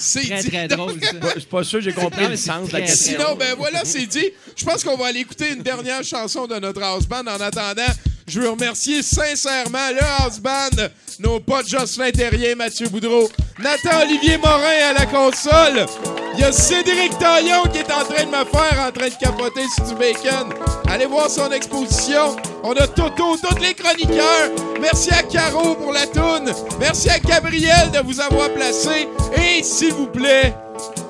C'est 0.00 0.22
Très, 0.26 0.42
dit. 0.42 0.48
très 0.50 0.68
drôle, 0.68 0.94
ça. 1.02 1.10
Je 1.34 1.40
suis 1.40 1.48
pas 1.48 1.64
sûr 1.64 1.80
j'ai 1.80 1.92
compris 1.92 2.22
Non, 2.22 2.28
le 2.28 2.36
sens 2.36 2.68
de 2.68 2.72
la 2.72 2.80
question. 2.82 3.18
Sinon, 3.18 3.34
ben 3.36 3.54
voilà, 3.58 3.84
c'est 3.84 4.06
dit. 4.06 4.30
Je 4.56 4.64
pense 4.64 4.84
qu'on 4.84 4.96
va 4.96 5.06
aller 5.06 5.20
écouter 5.20 5.50
une 5.52 5.62
dernière 5.62 6.04
chanson 6.04 6.46
de 6.46 6.54
notre 6.60 6.80
house 6.82 7.06
band. 7.06 7.26
En 7.26 7.40
attendant, 7.40 7.82
je 8.28 8.40
veux 8.40 8.50
remercier 8.50 9.02
sincèrement 9.02 9.90
le 9.90 10.02
house 10.02 10.38
band, 10.38 10.88
nos 11.18 11.40
potes 11.40 11.68
Jocelyn 11.68 12.10
Terrier, 12.10 12.54
Mathieu 12.54 12.88
Boudreau, 12.88 13.28
Nathan 13.58 14.02
Olivier 14.02 14.36
Morin 14.38 14.90
à 14.90 14.92
la 14.92 15.06
console. 15.06 15.86
Il 16.34 16.40
y 16.40 16.44
a 16.44 16.52
Cédric 16.52 17.18
Taillon 17.18 17.62
qui 17.72 17.78
est 17.78 17.92
en 17.92 18.04
train 18.04 18.24
de 18.24 18.30
me 18.30 18.44
faire, 18.44 18.86
en 18.86 18.92
train 18.92 19.08
de 19.08 19.14
capoter 19.18 19.62
sur 19.74 19.86
du 19.86 19.94
bacon. 19.94 20.52
Allez 20.88 21.06
voir 21.06 21.28
son 21.30 21.50
exposition. 21.50 22.36
On 22.62 22.72
a 22.72 22.86
Toto, 22.86 23.36
tous 23.36 23.58
les 23.60 23.74
chroniqueurs. 23.74 24.50
Merci 24.80 25.10
à 25.10 25.22
Caro 25.22 25.74
pour 25.74 25.92
la 25.92 26.06
toune. 26.06 26.52
Merci 26.78 27.10
à 27.10 27.18
Gabriel 27.18 27.90
de 27.92 28.00
vous 28.04 28.20
avoir 28.20 28.52
placé. 28.52 29.08
Et 29.36 29.62
s'il 29.62 29.94
vous 29.94 30.06
plaît, 30.06 30.54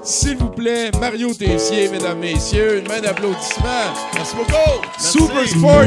s'il 0.02 0.36
vous 0.38 0.48
plaît, 0.50 0.90
Mario 1.00 1.32
Tessier, 1.34 1.88
mesdames, 1.90 2.18
messieurs, 2.18 2.78
une 2.80 2.88
main 2.88 3.00
d'applaudissement. 3.00 3.92
Merci 4.14 4.34
beaucoup. 4.36 4.80
Super 4.98 5.46
Sport. 5.48 5.84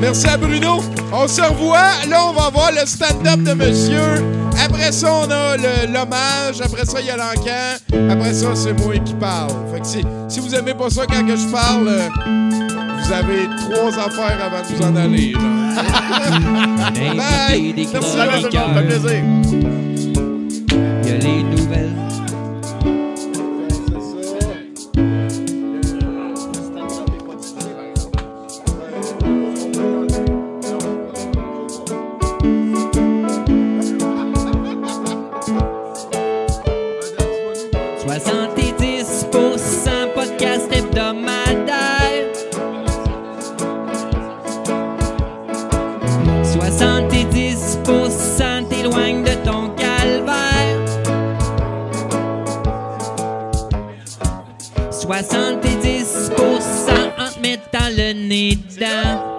Merci 0.00 0.26
à 0.28 0.36
Bruno. 0.36 0.80
On 1.12 1.26
se 1.28 1.40
revoit. 1.40 1.90
Là, 2.08 2.26
on 2.28 2.32
va 2.32 2.50
voir 2.50 2.70
le 2.72 2.84
stand-up 2.86 3.40
de 3.42 3.52
monsieur. 3.54 4.24
Après 4.62 4.92
ça, 4.92 5.12
on 5.12 5.30
a 5.30 5.56
le- 5.56 5.86
l'hommage. 5.92 6.60
Après 6.62 6.84
ça, 6.84 7.00
il 7.00 7.06
y 7.06 7.10
a 7.10 7.16
l'encan. 7.16 7.78
Après 8.10 8.34
ça, 8.34 8.54
c'est 8.54 8.72
moi 8.74 8.94
qui 8.98 9.14
parle. 9.14 9.50
Fait 9.72 9.80
que 9.80 9.86
si, 9.86 10.04
si 10.28 10.40
vous 10.40 10.54
aimez 10.54 10.74
pas 10.74 10.90
ça 10.90 11.02
quand 11.06 11.26
que 11.26 11.36
je 11.36 11.46
parle, 11.46 11.88
euh, 11.88 12.08
vous 13.04 13.12
avez 13.12 13.48
trois 13.70 13.98
affaires 14.06 14.38
avant 14.44 14.60
de 14.60 14.66
vous 14.74 14.82
en 14.82 14.96
aller. 14.96 15.32
Bye. 17.16 17.74
Merci. 17.92 18.16
Monde, 18.16 18.52
fait 18.74 18.86
plaisir. 18.86 19.91
Nez 58.32 58.56
dedans. 58.56 59.36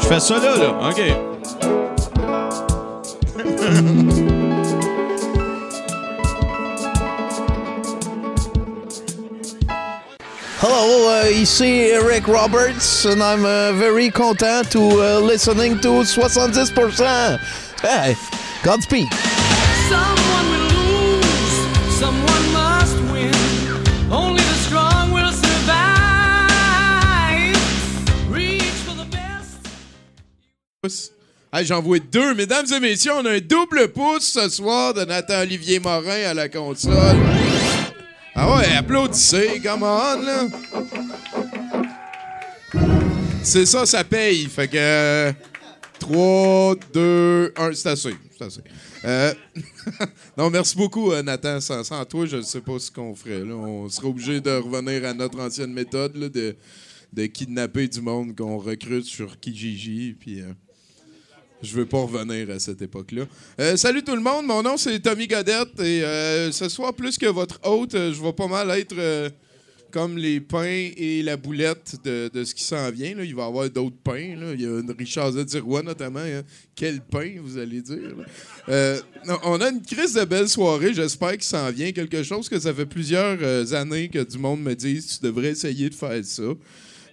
Je 0.00 0.06
fais 0.06 0.20
ça 0.20 0.38
là, 0.38 0.56
là. 0.56 0.88
OK. 0.88 1.00
Hello, 10.58 11.10
uh, 11.10 11.28
ici 11.28 11.90
Eric 11.92 12.26
Roberts, 12.26 13.04
and 13.04 13.22
I'm 13.22 13.44
uh, 13.44 13.72
very 13.72 14.10
content 14.10 14.70
to 14.72 14.80
uh, 14.80 15.20
listening 15.20 15.78
to 15.80 16.04
70%. 16.04 17.38
Hey, 17.82 18.14
Godspeed. 18.62 19.08
Pouce. 30.84 31.10
J'en 31.62 31.80
vois 31.80 31.98
deux. 31.98 32.34
Mesdames 32.34 32.66
et 32.74 32.80
messieurs, 32.80 33.12
on 33.14 33.24
a 33.24 33.32
un 33.32 33.40
double 33.40 33.88
pouce 33.88 34.32
ce 34.32 34.48
soir 34.48 34.92
de 34.92 35.04
Nathan-Olivier 35.04 35.78
Morin 35.80 36.24
à 36.26 36.34
la 36.34 36.48
console. 36.48 37.16
Ah 38.34 38.56
ouais, 38.56 38.66
applaudissez, 38.76 39.60
come 39.62 39.84
on, 39.84 40.20
là. 40.20 40.48
C'est 43.42 43.66
ça, 43.66 43.86
ça 43.86 44.02
paye. 44.02 44.46
Fait 44.46 44.68
que... 44.68 45.32
3, 46.00 46.74
2, 46.92 47.52
1, 47.56 47.72
c'est 47.72 47.88
assez. 47.88 48.14
C'est 48.36 48.44
assez. 48.44 48.60
Euh, 49.04 49.32
non, 50.36 50.50
merci 50.50 50.76
beaucoup, 50.76 51.12
euh, 51.12 51.22
Nathan. 51.22 51.60
Sans, 51.60 52.04
toi, 52.04 52.26
je 52.26 52.38
ne 52.38 52.42
sais 52.42 52.60
pas 52.60 52.78
ce 52.78 52.90
qu'on 52.90 53.14
ferait. 53.14 53.42
On 53.42 53.88
serait 53.88 54.08
obligé 54.08 54.40
de 54.40 54.50
revenir 54.50 55.04
à 55.06 55.14
notre 55.14 55.40
ancienne 55.40 55.72
méthode 55.72 56.12
de, 56.12 56.56
de 57.12 57.26
kidnapper 57.26 57.86
du 57.86 58.02
monde 58.02 58.36
qu'on 58.36 58.58
recrute 58.58 59.04
sur 59.04 59.38
Kijiji. 59.38 60.16
Puis, 60.18 60.40
euh, 60.40 60.52
je 61.64 61.74
veux 61.74 61.86
pas 61.86 62.02
revenir 62.02 62.50
à 62.50 62.58
cette 62.58 62.82
époque-là. 62.82 63.24
Euh, 63.60 63.76
salut 63.76 64.02
tout 64.02 64.14
le 64.14 64.20
monde, 64.22 64.46
mon 64.46 64.62
nom 64.62 64.76
c'est 64.76 65.00
Tommy 65.00 65.26
Godette 65.26 65.80
et 65.80 66.04
euh, 66.04 66.52
ce 66.52 66.68
soir, 66.68 66.94
plus 66.94 67.16
que 67.18 67.26
votre 67.26 67.58
hôte, 67.64 67.94
euh, 67.94 68.12
je 68.12 68.22
vais 68.22 68.32
pas 68.32 68.46
mal 68.46 68.70
être 68.70 68.94
comme 69.90 70.18
les 70.18 70.40
pains 70.40 70.90
et 70.96 71.22
la 71.22 71.36
boulette 71.36 71.96
de, 72.04 72.28
de 72.32 72.42
ce 72.42 72.52
qui 72.52 72.64
s'en 72.64 72.90
vient. 72.90 73.14
Il 73.22 73.32
va 73.34 73.44
y 73.44 73.46
avoir 73.46 73.70
d'autres 73.70 73.96
pains. 74.02 74.34
là. 74.36 74.52
Il 74.52 74.60
y 74.60 74.66
a 74.66 74.80
une 74.80 74.90
Richard 74.98 75.30
Zedirois 75.32 75.82
notamment. 75.84 76.18
hein. 76.18 76.42
Quel 76.74 77.00
pain, 77.00 77.36
vous 77.40 77.56
allez 77.58 77.80
dire. 77.80 78.12
on 79.44 79.60
a 79.60 79.68
une 79.70 79.82
crise 79.82 80.14
de 80.14 80.24
belle 80.24 80.48
soirée. 80.48 80.92
J'espère 80.94 81.32
qu'il 81.34 81.44
s'en 81.44 81.70
vient. 81.70 81.92
Quelque 81.92 82.24
chose 82.24 82.48
que 82.48 82.58
ça 82.58 82.74
fait 82.74 82.86
plusieurs 82.86 83.72
années 83.72 84.08
que 84.08 84.18
du 84.24 84.36
monde 84.36 84.62
me 84.62 84.74
dise 84.74 85.18
tu 85.18 85.24
devrais 85.26 85.50
essayer 85.50 85.88
de 85.88 85.94
faire 85.94 86.24
ça. 86.24 86.42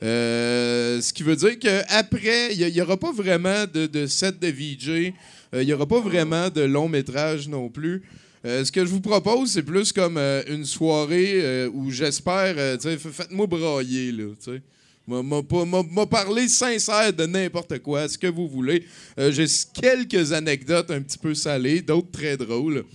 Euh, 0.03 0.99
ce 0.99 1.13
qui 1.13 1.23
veut 1.23 1.35
dire 1.35 1.59
qu'après, 1.59 2.53
il 2.55 2.73
n'y 2.73 2.81
aura 2.81 2.97
pas 2.97 3.11
vraiment 3.11 3.65
de, 3.71 4.05
set 4.07 4.39
de 4.39 4.47
VJ. 4.47 5.13
euh, 5.53 5.61
Il 5.61 5.65
n'y 5.67 5.73
aura 5.73 5.85
pas 5.85 5.99
vraiment 5.99 6.49
de 6.49 6.61
long 6.61 6.89
métrage 6.89 7.47
non 7.47 7.69
plus. 7.69 8.01
Euh, 8.43 8.65
ce 8.65 8.71
que 8.71 8.83
je 8.83 8.89
vous 8.89 9.01
propose, 9.01 9.51
c'est 9.51 9.61
plus 9.61 9.91
comme 9.91 10.17
une 10.17 10.65
soirée 10.65 11.67
où 11.67 11.91
j'espère, 11.91 12.55
faites-moi 12.81 13.45
brailler, 13.45 14.11
là, 14.11 14.23
tu. 14.43 14.61
M'a- 15.07 16.05
parlé 16.05 16.47
sincère 16.47 17.11
de 17.11 17.25
n'importe 17.25 17.79
quoi, 17.79 18.07
ce 18.07 18.17
que 18.17 18.27
vous 18.27 18.47
voulez. 18.47 18.85
J'ai 19.17 19.45
quelques 19.73 20.31
anecdotes 20.31 20.89
un 20.89 21.01
petit 21.01 21.17
peu 21.17 21.33
salées, 21.35 21.81
d'autres 21.81 22.11
très 22.11 22.37
drôles. 22.37 22.85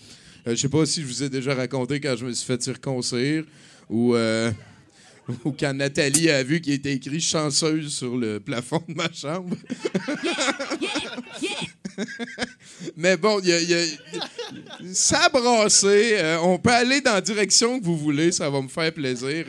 Je 0.46 0.54
sais 0.54 0.68
pas 0.68 0.86
si 0.86 1.02
je 1.02 1.06
vous 1.06 1.22
ai 1.22 1.28
déjà 1.28 1.54
raconté 1.54 2.00
quand 2.00 2.16
je 2.16 2.24
me 2.26 2.32
suis 2.32 2.46
fait 2.46 2.62
circoncire 2.62 3.44
ou, 3.90 4.14
ou 5.44 5.52
quand 5.52 5.74
Nathalie 5.74 6.30
a 6.30 6.42
vu 6.42 6.60
qu'il 6.60 6.72
était 6.74 6.92
écrit 6.92 7.20
chanceuse 7.20 7.92
sur 7.92 8.16
le 8.16 8.38
plafond 8.40 8.82
de 8.88 8.94
ma 8.94 9.12
chambre. 9.12 9.56
Mais 12.96 13.16
bon, 13.16 13.40
y 13.40 13.48
y 13.48 13.74
a- 13.74 13.86
ça 14.92 15.28
brassé. 15.30 16.10
Euh, 16.18 16.38
on 16.42 16.58
peut 16.58 16.70
aller 16.70 17.00
dans 17.00 17.14
la 17.14 17.20
direction 17.20 17.80
que 17.80 17.84
vous 17.84 17.96
voulez, 17.96 18.32
ça 18.32 18.50
va 18.50 18.60
me 18.60 18.68
faire 18.68 18.92
plaisir. 18.92 19.46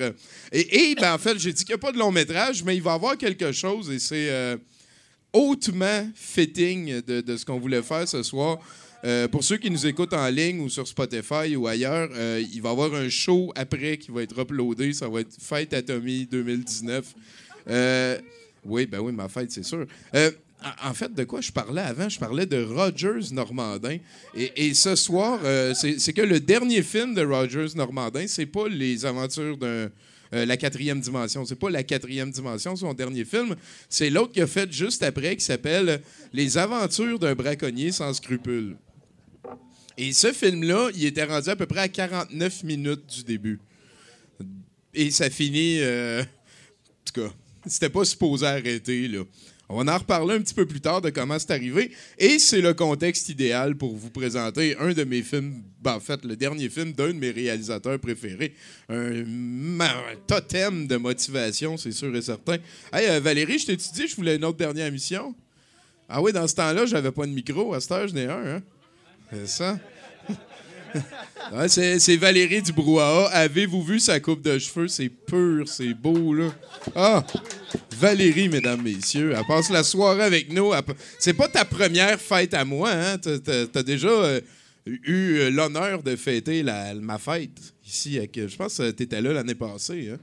Et, 0.51 0.95
ben, 0.99 1.13
en 1.13 1.17
fait, 1.17 1.37
j'ai 1.37 1.51
dit 1.53 1.63
qu'il 1.65 1.73
n'y 1.75 1.79
a 1.79 1.85
pas 1.85 1.91
de 1.91 1.97
long 1.97 2.11
métrage, 2.11 2.63
mais 2.63 2.75
il 2.75 2.81
va 2.81 2.91
y 2.91 2.95
avoir 2.95 3.17
quelque 3.17 3.51
chose 3.51 3.91
et 3.91 3.99
c'est 3.99 4.29
euh, 4.29 4.55
hautement 5.33 6.09
fitting 6.15 7.01
de 7.01 7.37
ce 7.37 7.45
qu'on 7.45 7.59
voulait 7.59 7.83
faire 7.83 8.07
ce 8.07 8.23
soir. 8.23 8.59
Euh, 9.05 9.27
pour 9.27 9.43
ceux 9.43 9.57
qui 9.57 9.69
nous 9.69 9.85
écoutent 9.85 10.13
en 10.13 10.27
ligne 10.29 10.59
ou 10.59 10.69
sur 10.69 10.87
Spotify 10.87 11.55
ou 11.55 11.67
ailleurs, 11.67 12.09
euh, 12.13 12.43
il 12.53 12.61
va 12.61 12.69
y 12.69 12.71
avoir 12.71 12.93
un 12.95 13.09
show 13.09 13.51
après 13.55 13.97
qui 13.97 14.11
va 14.11 14.23
être 14.23 14.37
uploadé. 14.39 14.93
Ça 14.93 15.07
va 15.07 15.21
être 15.21 15.35
Fête 15.39 15.73
à 15.73 15.81
Tommy 15.81 16.25
2019. 16.25 17.05
Euh, 17.69 18.17
oui, 18.65 18.85
ben 18.87 18.99
oui, 18.99 19.11
ma 19.11 19.27
fête, 19.29 19.51
c'est 19.51 19.63
sûr. 19.63 19.85
Euh, 20.15 20.31
en- 20.83 20.93
fait, 20.93 21.13
de 21.13 21.23
quoi 21.25 21.41
je 21.41 21.51
parlais 21.51 21.81
avant? 21.81 22.09
Je 22.09 22.17
parlais 22.17 22.45
de 22.47 22.63
Rogers 22.63 23.31
Normandin. 23.31 23.97
Et, 24.35 24.73
ce 24.73 24.95
soir, 24.95 25.39
c'est 25.75 26.13
que 26.13 26.21
le 26.23 26.39
dernier 26.39 26.81
film 26.81 27.13
de 27.13 27.23
Rogers 27.23 27.75
Normandin, 27.75 28.25
c'est 28.27 28.47
pas 28.47 28.67
les 28.67 29.05
aventures 29.05 29.57
d'un. 29.57 29.89
la 30.31 30.57
quatrième 30.57 30.99
dimension. 30.99 31.45
C'est 31.45 31.55
pas 31.55 31.69
la 31.69 31.83
quatrième 31.83 32.31
dimension, 32.31 32.75
son 32.75 32.93
dernier 32.95 33.23
film. 33.25 33.55
C'est 33.87 34.09
l'autre 34.09 34.33
qu'il 34.33 34.41
a 34.41 34.47
fait 34.47 34.69
juste 34.73 35.03
après 35.03 35.35
qui 35.35 35.45
s'appelle 35.45 36.01
Les 36.33 36.57
aventures 36.57 37.19
d'un 37.19 37.35
braconnier 37.35 37.91
sans 37.91 38.11
scrupules. 38.13 38.75
Et 39.97 40.13
ce 40.13 40.31
film-là, 40.31 40.89
il 40.93 41.05
était 41.05 41.23
rendu 41.23 41.49
à 41.49 41.55
peu 41.55 41.65
près 41.65 41.79
à 41.81 41.87
49 41.87 42.63
minutes 42.63 43.05
du 43.17 43.23
début. 43.23 43.59
Et 44.93 45.09
ça 45.11 45.29
finit. 45.29 45.79
euh, 45.81 46.21
en 46.21 46.25
tout 47.13 47.21
cas, 47.21 47.33
c'était 47.65 47.89
pas 47.89 48.05
supposé 48.05 48.45
arrêter, 48.45 49.07
là. 49.07 49.23
On 49.69 49.83
va 49.83 49.95
en 49.95 49.97
reparler 49.97 50.35
un 50.35 50.41
petit 50.41 50.53
peu 50.53 50.65
plus 50.65 50.79
tard 50.79 51.01
de 51.01 51.09
comment 51.09 51.37
c'est 51.37 51.51
arrivé. 51.51 51.91
Et 52.17 52.39
c'est 52.39 52.61
le 52.61 52.73
contexte 52.73 53.27
idéal 53.27 53.75
pour 53.75 53.97
vous 53.97 54.09
présenter 54.09 54.77
un 54.77 54.93
de 54.93 55.03
mes 55.03 55.21
films, 55.21 55.61
ben, 55.81 55.95
en 55.95 55.99
fait, 55.99 56.23
le 56.23 56.37
dernier 56.37 56.69
film 56.69 56.93
d'un 56.93 57.09
de 57.09 57.19
mes 57.19 57.31
réalisateurs 57.31 57.99
préférés. 57.99 58.53
Un, 58.87 59.25
totem 60.25 60.87
de 60.87 60.95
motivation, 60.95 61.75
c'est 61.75 61.91
sûr 61.91 62.15
et 62.15 62.21
certain. 62.21 62.57
Hey, 62.93 63.09
euh, 63.09 63.19
Valérie, 63.19 63.59
je 63.59 63.65
t'ai 63.65 63.75
dit, 63.75 64.07
je 64.07 64.15
voulais 64.15 64.37
une 64.37 64.45
autre 64.45 64.57
dernière 64.57 64.85
émission. 64.85 65.35
Ah 66.07 66.21
oui, 66.21 66.31
dans 66.31 66.47
ce 66.47 66.55
temps-là, 66.55 66.85
j'avais 66.85 67.11
pas 67.11 67.25
de 67.25 67.31
micro. 67.31 67.73
À 67.73 67.81
cette 67.81 67.91
heure, 67.91 68.07
j'en 68.07 68.15
ai 68.15 68.25
un, 68.25 68.55
hein? 68.55 68.63
C'est 69.31 69.47
ça? 69.47 69.77
C'est, 71.67 72.17
Valérie 72.17 72.61
du 72.61 72.71
Brouhaha. 72.71 73.27
Avez-vous 73.27 73.83
vu 73.83 73.99
sa 73.99 74.19
coupe 74.19 74.41
de 74.41 74.57
cheveux? 74.57 74.87
C'est 74.87 75.09
pur, 75.09 75.67
c'est 75.67 75.93
beau, 75.93 76.33
là. 76.33 76.49
Ah! 76.95 77.25
Valérie, 77.95 78.49
mesdames, 78.49 78.81
messieurs, 78.81 79.33
elle 79.35 79.45
passe 79.45 79.69
la 79.69 79.83
soirée 79.83 80.23
avec 80.23 80.51
nous. 80.51 80.71
C'est 81.19 81.33
pas 81.33 81.47
ta 81.47 81.65
première 81.65 82.19
fête 82.19 82.53
à 82.53 82.65
moi, 82.65 82.91
hein? 82.91 83.17
T'as, 83.17 83.83
déjà 83.83 84.09
euh, 84.09 84.41
eu 84.85 85.37
euh, 85.37 85.49
l'honneur 85.49 86.03
de 86.03 86.15
fêter 86.15 86.63
ma 86.63 87.17
fête 87.17 87.51
ici. 87.85 88.17
Avec, 88.17 88.47
je 88.47 88.55
pense 88.55 88.77
que 88.77 88.91
t'étais 88.91 89.21
là 89.21 89.33
l'année 89.33 89.55
passée, 89.55 90.11
hein? 90.13 90.19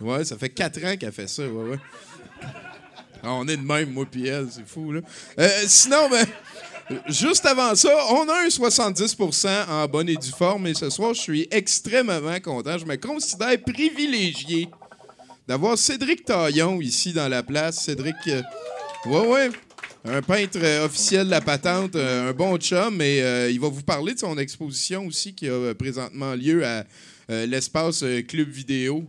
Ouais, 0.00 0.24
ça 0.24 0.36
fait 0.36 0.48
quatre 0.48 0.84
ans 0.84 0.96
qu'elle 0.96 1.12
fait 1.12 1.28
ça, 1.28 1.46
ouais, 1.46 1.70
ouais. 1.70 1.78
Ah, 3.22 3.34
on 3.34 3.46
est 3.46 3.56
de 3.56 3.62
même, 3.62 3.92
moi 3.92 4.04
puis 4.10 4.26
elle, 4.26 4.48
c'est 4.50 4.66
fou, 4.66 4.92
là. 4.92 5.00
Euh, 5.38 5.48
sinon, 5.66 6.10
ben... 6.10 6.26
Juste 7.08 7.46
avant 7.46 7.74
ça, 7.74 7.90
on 8.10 8.28
a 8.28 8.44
un 8.44 8.48
70% 8.48 9.68
en 9.68 9.86
bonne 9.86 10.08
et 10.08 10.16
due 10.16 10.30
forme 10.30 10.66
et 10.66 10.74
ce 10.74 10.90
soir, 10.90 11.14
je 11.14 11.20
suis 11.20 11.48
extrêmement 11.50 12.40
content. 12.40 12.78
Je 12.78 12.84
me 12.84 12.96
considère 12.96 13.60
privilégié 13.62 14.68
d'avoir 15.46 15.78
Cédric 15.78 16.24
Taillon 16.24 16.80
ici 16.80 17.12
dans 17.12 17.28
la 17.28 17.42
place. 17.42 17.84
Cédric, 17.84 18.16
euh, 18.28 18.42
ouais, 19.06 19.26
ouais, 19.26 19.50
un 20.04 20.22
peintre 20.22 20.58
officiel 20.84 21.26
de 21.26 21.30
la 21.30 21.40
patente, 21.40 21.96
euh, 21.96 22.30
un 22.30 22.32
bon 22.32 22.56
chum, 22.58 23.00
et 23.00 23.22
euh, 23.22 23.50
il 23.50 23.60
va 23.60 23.68
vous 23.68 23.82
parler 23.82 24.14
de 24.14 24.18
son 24.18 24.36
exposition 24.38 25.06
aussi 25.06 25.34
qui 25.34 25.48
a 25.48 25.74
présentement 25.74 26.34
lieu 26.34 26.64
à 26.64 26.84
l'espace 27.28 28.04
Club 28.28 28.48
Vidéo. 28.48 29.04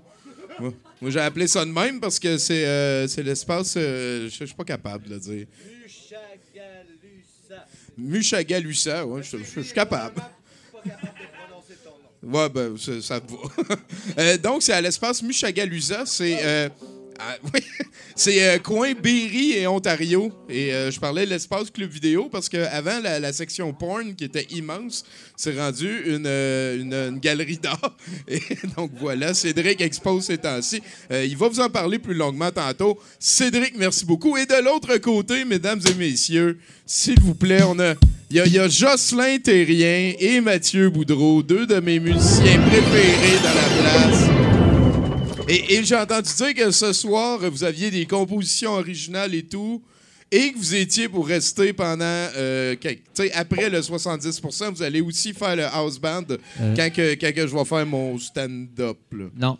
Moi, 0.60 1.12
j'ai 1.12 1.20
appelé 1.20 1.48
ça 1.48 1.66
de 1.66 1.72
même 1.72 2.00
parce 2.00 2.20
que 2.20 2.38
c'est 2.38 3.24
l'espace, 3.24 3.74
je 3.76 4.30
je 4.30 4.46
suis 4.46 4.56
pas 4.56 4.64
capable 4.64 5.10
de 5.10 5.16
le 5.16 5.20
dire. 5.20 5.48
Muchagalusa, 7.98 9.06
ouais, 9.06 9.22
je 9.24 9.62
suis 9.62 9.74
capable. 9.74 10.22
Ouais, 12.22 12.50
ben, 12.50 12.78
ça, 12.78 13.02
ça 13.02 13.20
va. 13.20 13.76
Euh, 14.18 14.38
donc, 14.38 14.64
c'est 14.64 14.74
à 14.74 14.80
l'espace 14.82 15.22
Muchagalusa. 15.22 16.06
C'est. 16.06 16.38
euh, 16.42 16.70
ah, 17.20 17.36
c'est 18.16 18.48
euh, 18.48 18.60
coin 18.60 18.94
Berry 18.94 19.54
et 19.54 19.68
Ontario. 19.68 20.32
Et 20.50 20.74
euh, 20.74 20.92
je 20.92 21.00
parlais 21.00 21.26
de 21.26 21.30
l'espace 21.30 21.70
club 21.70 21.90
vidéo 21.90 22.30
parce 22.32 22.50
qu'avant, 22.50 23.00
la, 23.02 23.20
la 23.20 23.34
section 23.34 23.74
porn, 23.74 24.16
qui 24.16 24.24
était 24.24 24.48
immense, 24.52 25.04
s'est 25.36 25.58
rendue 25.58 26.04
une, 26.06 26.26
euh, 26.26 27.10
une, 27.10 27.20
galerie 27.20 27.58
d'art. 27.58 27.96
Et 28.28 28.42
donc 28.78 28.92
voilà, 29.00 29.34
Cédric 29.34 29.82
expose 29.82 30.26
ces 30.26 30.38
temps-ci. 30.38 30.82
Il 31.12 31.38
va 31.38 31.48
vous 31.48 31.60
en 31.60 31.70
parler 31.70 32.00
plus 32.00 32.14
longuement 32.14 32.52
tantôt. 32.52 33.00
Cédric, 33.20 33.74
merci 33.78 34.06
beaucoup. 34.06 34.38
Et 34.38 34.46
de 34.46 34.64
l'autre 34.64 34.98
côté, 34.98 35.46
mesdames 35.46 35.82
et 35.90 35.94
messieurs, 35.94 36.58
s'il 36.86 37.20
vous 37.20 37.36
plaît, 37.36 37.64
on 37.64 37.80
a. 37.80 37.96
Il 38.32 38.60
a 38.60 38.68
Jocelyn 38.68 39.38
Terrien 39.38 40.14
et 40.18 40.42
Mathieu 40.42 40.90
Boudreau, 40.90 41.44
deux 41.44 41.68
de 41.68 41.80
mes 41.80 42.00
musiciens 42.00 42.60
préférés 42.62 43.38
dans 43.44 43.54
la 43.54 44.10
place. 44.10 44.23
Et, 45.48 45.76
et 45.76 45.84
j'ai 45.84 45.96
entendu 45.96 46.30
dire 46.36 46.54
que 46.54 46.72
ce 46.72 46.94
soir, 46.94 47.40
vous 47.40 47.64
aviez 47.64 47.92
des 47.92 48.06
compositions 48.06 48.72
originales 48.74 49.36
et 49.36 49.44
tout, 49.44 49.82
et 50.32 50.52
que 50.52 50.58
vous 50.58 50.74
étiez 50.76 51.10
pour 51.10 51.28
rester 51.28 51.74
pendant. 51.74 52.06
euh, 52.06 52.76
sais, 53.14 53.32
après 53.34 53.70
le 53.70 53.82
70% 53.82 54.74
vous 54.74 54.82
allez 54.82 55.02
aussi 55.02 55.34
faire 55.34 55.56
le 55.56 55.66
house 55.66 56.00
band 56.00 56.24
Euh. 56.60 56.76
quand, 56.76 56.90
que, 56.94 57.14
quand 57.16 57.34
que 57.36 57.46
je 57.48 57.54
vais 57.56 57.66
faire 57.66 57.86
mon 57.86 58.18
stand-up. 58.18 58.98
Non. 59.36 59.58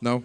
Non. 0.00 0.22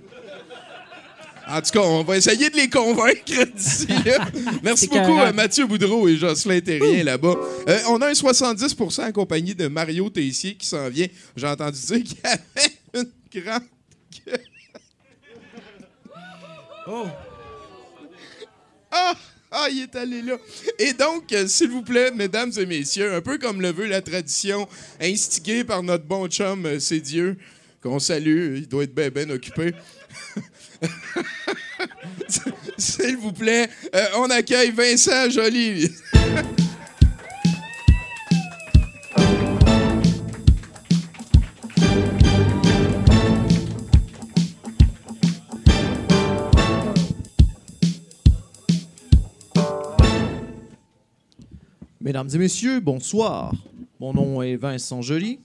En 1.51 1.61
tout 1.61 1.71
cas, 1.71 1.79
on 1.81 2.03
va 2.03 2.15
essayer 2.17 2.49
de 2.51 2.55
les 2.55 2.69
convaincre 2.69 3.23
d'ici 3.55 3.87
là. 4.05 4.27
Merci 4.61 4.87
beaucoup 4.87 5.19
à 5.19 5.33
Mathieu 5.33 5.65
Boudreau 5.65 6.07
et 6.07 6.15
Jocelyn 6.15 6.59
Terrien 6.61 7.03
là-bas. 7.03 7.35
Euh, 7.67 7.79
on 7.89 7.99
a 8.03 8.09
un 8.09 8.11
70% 8.13 9.01
accompagné 9.01 9.55
de 9.55 9.67
Mario 9.67 10.09
Tessier 10.11 10.53
qui 10.53 10.67
s'en 10.67 10.87
vient. 10.89 11.07
J'ai 11.35 11.47
entendu 11.47 11.79
dire 11.79 12.03
qu'il 12.03 12.17
y 12.23 12.27
avait 12.27 12.71
une 12.93 13.41
grande 13.41 13.63
gueule. 14.27 14.39
Oh! 16.91 17.07
Ah! 18.91 19.13
Ah, 19.51 19.67
il 19.71 19.83
est 19.83 19.95
allé 19.95 20.21
là. 20.21 20.37
Et 20.77 20.93
donc, 20.93 21.31
euh, 21.33 21.47
s'il 21.47 21.69
vous 21.69 21.81
plaît, 21.81 22.11
mesdames 22.11 22.51
et 22.57 22.65
messieurs, 22.67 23.15
un 23.15 23.21
peu 23.21 23.37
comme 23.37 23.61
le 23.61 23.71
veut 23.71 23.87
la 23.87 24.01
tradition, 24.01 24.67
instigée 25.01 25.63
par 25.63 25.81
notre 25.81 26.05
bon 26.05 26.27
chum, 26.27 26.65
euh, 26.65 26.79
c'est 26.79 26.99
Dieu, 26.99 27.37
qu'on 27.81 27.99
salue, 27.99 28.57
il 28.57 28.67
doit 28.67 28.83
être 28.83 28.93
bien, 28.93 29.09
bien 29.09 29.29
occupé. 29.31 29.73
s'il 32.77 33.17
vous 33.17 33.33
plaît, 33.33 33.69
euh, 33.95 34.05
on 34.17 34.29
accueille 34.29 34.71
Vincent 34.71 35.29
Joly. 35.29 35.91
Mesdames 52.09 52.29
et 52.33 52.39
messieurs, 52.39 52.79
bonsoir. 52.79 53.53
Mon 53.99 54.13
nom 54.13 54.41
est 54.41 54.55
Vincent 54.55 55.03
Joly. 55.03 55.37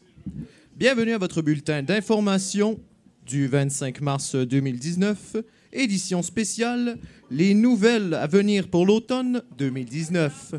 Bienvenue 0.78 1.12
à 1.12 1.18
votre 1.18 1.42
bulletin 1.42 1.82
d'information 1.82 2.80
du 3.26 3.48
25 3.48 4.00
mars 4.00 4.34
2019, 4.34 5.36
édition 5.74 6.22
spéciale 6.22 6.96
Les 7.30 7.52
nouvelles 7.52 8.14
à 8.14 8.26
venir 8.26 8.68
pour 8.68 8.86
l'automne 8.86 9.42
2019. 9.58 10.54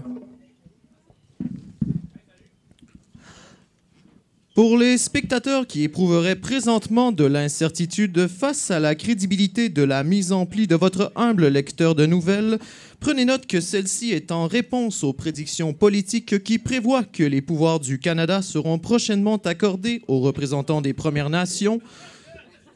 Pour 4.56 4.77
les 4.77 4.98
spectateurs 4.98 5.68
qui 5.68 5.84
éprouveraient 5.84 6.38
présentement 6.38 7.11
de 7.11 7.26
l'incertitude 7.26 8.30
face 8.30 8.72
à 8.72 8.80
la 8.80 8.95
crédibilité 8.95 9.68
de 9.68 9.84
la 9.84 10.06
mise 10.06 10.32
en 10.32 10.45
pli 10.45 10.65
de 10.65 10.77
votre 10.77 11.11
humble 11.18 11.49
lecteur 11.49 11.94
de 11.94 12.06
nouvelles, 12.06 12.57
prenez 13.02 13.26
note 13.26 13.48
que 13.48 13.60
celle-ci 13.60 14.14
est 14.14 14.32
en 14.32 14.48
réponse 14.48 15.03
aux 15.03 15.11
prédictions 15.11 15.73
politiques 15.73 16.41
qui 16.41 16.57
prévoient 16.57 17.03
que 17.03 17.23
les 17.23 17.41
pouvoirs 17.41 17.82
du 17.82 17.99
Canada 17.99 18.41
seront 18.41 18.80
prochainement 18.80 19.41
accordés 19.44 20.03
aux 20.07 20.22
représentants 20.22 20.80
des 20.80 20.94
Premières 20.94 21.30
Nations, 21.30 21.82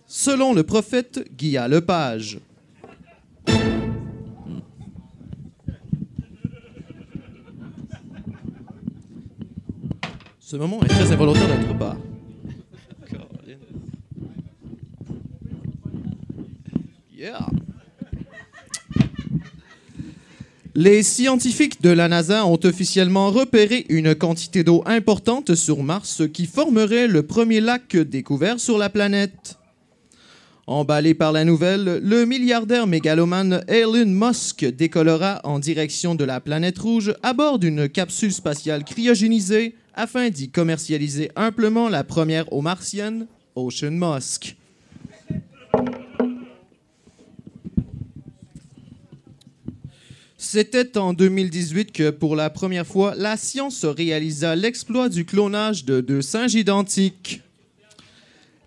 selon 0.05 0.53
le 0.53 0.63
prophète 0.63 1.29
Guy 1.37 1.57
Lepage. 1.69 2.39
Ce 10.49 10.55
moment 10.55 10.81
est 10.81 10.87
très 10.87 11.11
involontaire 11.11 11.47
de 11.47 11.61
notre 11.61 11.77
part. 11.77 11.95
Yeah. 17.15 17.45
Les 20.73 21.03
scientifiques 21.03 21.83
de 21.83 21.91
la 21.91 22.07
NASA 22.07 22.47
ont 22.47 22.57
officiellement 22.63 23.29
repéré 23.29 23.85
une 23.89 24.15
quantité 24.15 24.63
d'eau 24.63 24.81
importante 24.87 25.53
sur 25.53 25.83
Mars 25.83 26.23
qui 26.33 26.47
formerait 26.47 27.05
le 27.05 27.21
premier 27.21 27.61
lac 27.61 27.95
découvert 27.95 28.59
sur 28.59 28.79
la 28.79 28.89
planète. 28.89 29.59
Emballé 30.65 31.13
par 31.13 31.31
la 31.31 31.45
nouvelle, 31.45 31.99
le 32.01 32.25
milliardaire 32.25 32.87
mégalomane 32.87 33.63
Elon 33.67 34.07
Musk 34.07 34.65
décollera 34.65 35.41
en 35.43 35.59
direction 35.59 36.15
de 36.15 36.23
la 36.23 36.39
planète 36.39 36.79
rouge 36.79 37.13
à 37.21 37.33
bord 37.33 37.59
d'une 37.59 37.87
capsule 37.87 38.33
spatiale 38.33 38.83
cryogénisée 38.83 39.75
afin 39.99 40.29
d'y 40.29 40.49
commercialiser 40.49 41.29
amplement 41.35 41.89
la 41.89 42.05
première 42.05 42.53
eau 42.53 42.61
martienne, 42.61 43.27
Ocean 43.53 43.91
Musk. 43.91 44.55
C'était 50.37 50.97
en 50.97 51.11
2018 51.11 51.91
que, 51.91 52.11
pour 52.11 52.37
la 52.37 52.49
première 52.49 52.87
fois, 52.87 53.13
la 53.17 53.35
science 53.35 53.83
réalisa 53.83 54.55
l'exploit 54.55 55.09
du 55.09 55.25
clonage 55.25 55.83
de 55.83 55.99
deux 55.99 56.21
singes 56.21 56.55
identiques. 56.55 57.41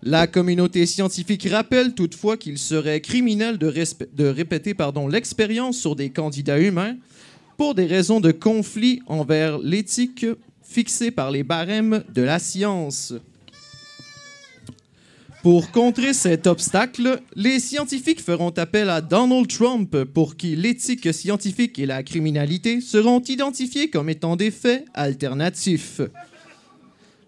La 0.03 0.27
communauté 0.27 0.85
scientifique 0.85 1.47
rappelle 1.49 1.95
toutefois 1.95 2.37
qu'il 2.37 2.59
serait 2.59 3.01
criminel 3.01 3.57
de, 3.57 3.73
de 4.13 4.25
répéter 4.25 4.75
l'expérience 5.09 5.79
sur 5.79 5.95
des 5.95 6.11
candidats 6.11 6.59
humains 6.59 6.95
pour 7.57 7.73
des 7.73 7.87
raisons 7.87 8.19
de 8.19 8.31
conflit 8.31 9.01
envers 9.07 9.57
l'éthique 9.57 10.27
fixée 10.73 11.11
par 11.11 11.29
les 11.29 11.43
barèmes 11.43 12.03
de 12.13 12.23
la 12.23 12.39
science. 12.39 13.13
Pour 15.43 15.71
contrer 15.71 16.13
cet 16.13 16.47
obstacle, 16.47 17.21
les 17.35 17.59
scientifiques 17.59 18.21
feront 18.21 18.49
appel 18.51 18.89
à 18.89 19.01
Donald 19.01 19.47
Trump 19.47 20.03
pour 20.05 20.35
qui 20.35 20.55
l'éthique 20.55 21.13
scientifique 21.13 21.77
et 21.77 21.85
la 21.85 22.01
criminalité 22.01 22.81
seront 22.81 23.21
identifiés 23.21 23.89
comme 23.89 24.09
étant 24.09 24.35
des 24.35 24.51
faits 24.51 24.85
alternatifs. 24.93 26.01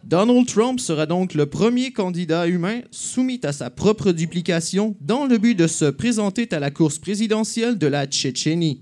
Donald 0.04 0.48
Trump 0.48 0.80
sera 0.80 1.06
donc 1.06 1.34
le 1.34 1.46
premier 1.46 1.92
candidat 1.92 2.48
humain 2.48 2.82
soumis 2.90 3.42
à 3.44 3.52
sa 3.52 3.70
propre 3.70 4.12
duplication 4.12 4.96
dans 5.02 5.26
le 5.26 5.38
but 5.38 5.56
de 5.56 5.68
se 5.68 5.86
présenter 5.86 6.48
à 6.52 6.60
la 6.60 6.72
course 6.72 7.00
présidentielle 7.00 7.78
de 7.78 7.88
la 7.88 8.08
Tchétchénie. 8.08 8.82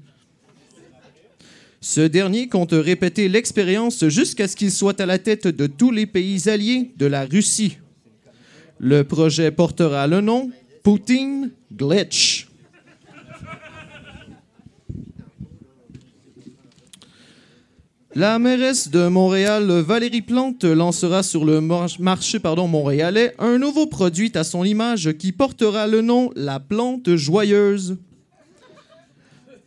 Ce 1.86 2.00
dernier 2.00 2.48
compte 2.48 2.72
répéter 2.72 3.28
l'expérience 3.28 4.08
jusqu'à 4.08 4.48
ce 4.48 4.56
qu'il 4.56 4.72
soit 4.72 5.02
à 5.02 5.06
la 5.06 5.20
tête 5.20 5.48
de 5.48 5.68
tous 5.68 5.92
les 5.92 6.06
pays 6.06 6.48
alliés 6.48 6.94
de 6.96 7.06
la 7.06 7.26
Russie. 7.26 7.78
Le 8.80 9.04
projet 9.04 9.52
portera 9.52 10.08
le 10.08 10.22
nom 10.22 10.50
Poutine 10.82 11.52
Glitch. 11.76 12.48
La 18.16 18.40
mairesse 18.40 18.90
de 18.90 19.10
Montréal, 19.10 19.70
Valérie 19.82 20.22
Plante, 20.22 20.64
lancera 20.64 21.22
sur 21.22 21.44
le 21.44 21.60
mar- 21.60 21.90
marché 22.00 22.40
pardon, 22.40 22.66
montréalais 22.70 23.36
un 23.40 23.58
nouveau 23.58 23.88
produit 23.88 24.32
à 24.36 24.46
son 24.46 24.64
image 24.64 25.12
qui 25.18 25.34
portera 25.34 25.86
le 25.88 26.02
nom 26.02 26.32
La 26.38 26.62
plante 26.62 27.14
joyeuse. 27.18 27.98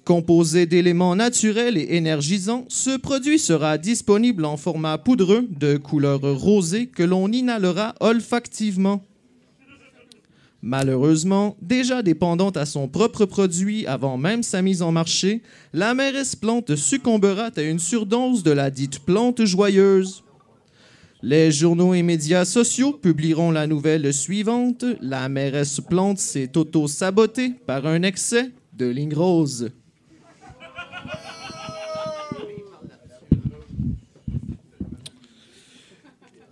Composé 0.07 0.67
d'éléments 0.67 1.17
naturels 1.17 1.77
et 1.77 1.97
énergisants, 1.97 2.65
ce 2.69 2.97
produit 2.97 3.41
sera 3.41 3.77
disponible 3.77 4.45
en 4.45 4.57
format 4.57 4.99
poudreux 4.99 5.49
de 5.51 5.79
couleur 5.79 6.21
rosée 6.21 6.87
que 6.87 7.03
l'on 7.03 7.27
inhalera 7.33 7.93
olfactivement. 7.99 9.03
Malheureusement, 10.63 11.57
déjà 11.61 12.05
dépendante 12.05 12.57
à 12.57 12.67
son 12.67 12.87
propre 12.87 13.25
produit 13.25 13.85
avant 13.89 14.17
même 14.17 14.45
sa 14.45 14.63
mise 14.63 14.81
en 14.81 14.93
marché, 14.93 15.43
la 15.73 15.93
mairesse 15.93 16.37
plante 16.37 16.77
succombera 16.77 17.51
à 17.57 17.63
une 17.63 17.81
surdose 17.81 18.45
de 18.45 18.53
la 18.53 18.71
dite 18.71 19.01
plante 19.01 19.45
joyeuse. 19.45 20.23
Les 21.21 21.51
journaux 21.51 21.95
et 21.95 22.05
médias 22.05 22.45
sociaux 22.45 22.93
publieront 22.93 23.51
la 23.51 23.67
nouvelle 23.67 24.15
suivante. 24.15 24.85
La 25.01 25.29
mairesse 25.29 25.81
plante 25.81 26.19
s'est 26.19 26.57
auto-sabotée 26.57 27.55
par 27.67 27.87
un 27.87 28.05
excès 28.05 28.53
de 28.73 28.87
ligne 28.87 29.13
rose. 29.13 29.73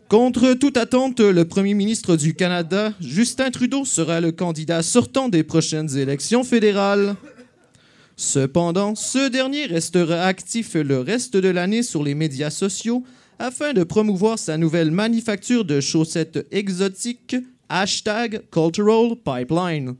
Contre 0.08 0.52
toute 0.52 0.76
attente, 0.76 1.20
le 1.20 1.46
premier 1.46 1.72
ministre 1.72 2.16
du 2.16 2.34
Canada, 2.34 2.92
Justin 3.00 3.50
Trudeau, 3.50 3.86
sera 3.86 4.20
le 4.20 4.32
candidat 4.32 4.82
sortant 4.82 5.30
des 5.30 5.42
prochaines 5.42 5.96
élections 5.96 6.44
fédérales. 6.44 7.16
Cependant, 8.14 8.94
ce 8.94 9.28
dernier 9.28 9.64
restera 9.64 10.24
actif 10.24 10.74
le 10.74 11.00
reste 11.00 11.36
de 11.38 11.48
l'année 11.48 11.82
sur 11.82 12.04
les 12.04 12.14
médias 12.14 12.50
sociaux 12.50 13.02
afin 13.38 13.72
de 13.72 13.82
promouvoir 13.82 14.38
sa 14.38 14.58
nouvelle 14.58 14.90
manufacture 14.90 15.64
de 15.64 15.80
chaussettes 15.80 16.46
exotiques, 16.52 17.36
hashtag 17.70 18.42
Cultural 18.50 19.16
Pipeline. 19.16 19.94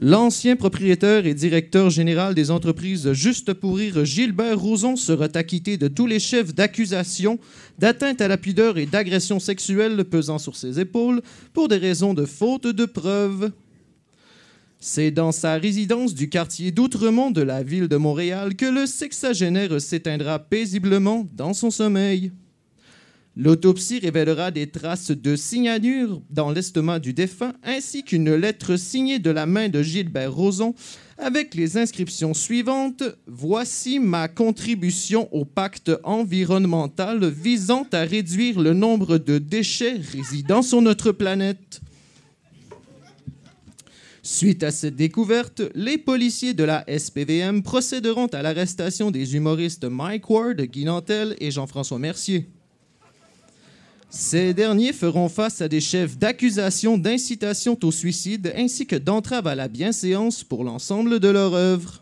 L'ancien 0.00 0.56
propriétaire 0.56 1.24
et 1.24 1.34
directeur 1.34 1.88
général 1.88 2.34
des 2.34 2.50
entreprises 2.50 3.12
Juste 3.12 3.52
pour 3.52 3.76
rire, 3.76 4.04
Gilbert 4.04 4.58
Rozon, 4.58 4.96
sera 4.96 5.28
acquitté 5.34 5.76
de 5.76 5.86
tous 5.86 6.08
les 6.08 6.18
chefs 6.18 6.52
d'accusation 6.52 7.38
d'atteinte 7.78 8.20
à 8.20 8.26
la 8.26 8.36
pudeur 8.36 8.76
et 8.76 8.86
d'agression 8.86 9.38
sexuelle 9.38 10.04
pesant 10.04 10.38
sur 10.38 10.56
ses 10.56 10.80
épaules 10.80 11.22
pour 11.52 11.68
des 11.68 11.76
raisons 11.76 12.12
de 12.12 12.24
faute 12.24 12.66
de 12.66 12.84
preuves. 12.86 13.52
C'est 14.80 15.12
dans 15.12 15.32
sa 15.32 15.54
résidence 15.54 16.12
du 16.12 16.28
quartier 16.28 16.72
d'Outremont 16.72 17.30
de 17.30 17.40
la 17.42 17.62
ville 17.62 17.88
de 17.88 17.96
Montréal 17.96 18.56
que 18.56 18.66
le 18.66 18.86
sexagénaire 18.86 19.80
s'éteindra 19.80 20.40
paisiblement 20.40 21.26
dans 21.34 21.54
son 21.54 21.70
sommeil. 21.70 22.32
L'autopsie 23.36 23.98
révélera 23.98 24.52
des 24.52 24.68
traces 24.68 25.10
de 25.10 25.34
signalure 25.34 26.22
dans 26.30 26.52
l'estomac 26.52 27.00
du 27.00 27.12
défunt 27.12 27.54
ainsi 27.64 28.04
qu'une 28.04 28.32
lettre 28.32 28.76
signée 28.76 29.18
de 29.18 29.30
la 29.30 29.44
main 29.44 29.68
de 29.68 29.82
Gilbert 29.82 30.32
Rozon 30.32 30.72
avec 31.18 31.56
les 31.56 31.76
inscriptions 31.76 32.32
suivantes 32.32 33.02
Voici 33.26 33.98
ma 33.98 34.28
contribution 34.28 35.28
au 35.34 35.44
pacte 35.44 35.90
environnemental 36.04 37.28
visant 37.28 37.86
à 37.92 38.02
réduire 38.02 38.60
le 38.60 38.72
nombre 38.72 39.18
de 39.18 39.38
déchets 39.38 40.00
résidant 40.12 40.62
sur 40.62 40.80
notre 40.80 41.10
planète. 41.10 41.80
Suite 44.22 44.62
à 44.62 44.70
cette 44.70 44.94
découverte, 44.94 45.60
les 45.74 45.98
policiers 45.98 46.54
de 46.54 46.62
la 46.64 46.84
SPVM 46.86 47.64
procéderont 47.64 48.28
à 48.28 48.42
l'arrestation 48.42 49.10
des 49.10 49.34
humoristes 49.34 49.84
Mike 49.84 50.30
Ward, 50.30 50.60
Guy 50.62 50.84
Nantel 50.84 51.34
et 51.40 51.50
Jean-François 51.50 51.98
Mercier. 51.98 52.48
Ces 54.16 54.54
derniers 54.54 54.92
feront 54.92 55.28
face 55.28 55.60
à 55.60 55.66
des 55.66 55.80
chefs 55.80 56.16
d'accusation 56.16 56.96
d'incitation 56.96 57.76
au 57.82 57.90
suicide 57.90 58.54
ainsi 58.56 58.86
que 58.86 58.94
d'entrave 58.94 59.48
à 59.48 59.56
la 59.56 59.66
bienséance 59.66 60.44
pour 60.44 60.62
l'ensemble 60.62 61.18
de 61.18 61.26
leur 61.26 61.52
œuvre. 61.54 62.00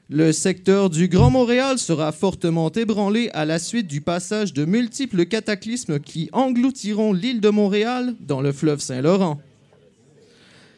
Le 0.09 0.31
secteur 0.31 0.89
du 0.89 1.09
Grand 1.09 1.29
Montréal 1.29 1.77
sera 1.77 2.13
fortement 2.13 2.71
ébranlé 2.71 3.29
à 3.33 3.43
la 3.43 3.59
suite 3.59 3.87
du 3.87 3.99
passage 3.99 4.53
de 4.53 4.63
multiples 4.63 5.25
cataclysmes 5.25 5.99
qui 5.99 6.29
engloutiront 6.31 7.11
l'île 7.11 7.41
de 7.41 7.49
Montréal 7.49 8.15
dans 8.21 8.39
le 8.39 8.53
fleuve 8.53 8.79
Saint-Laurent. 8.79 9.41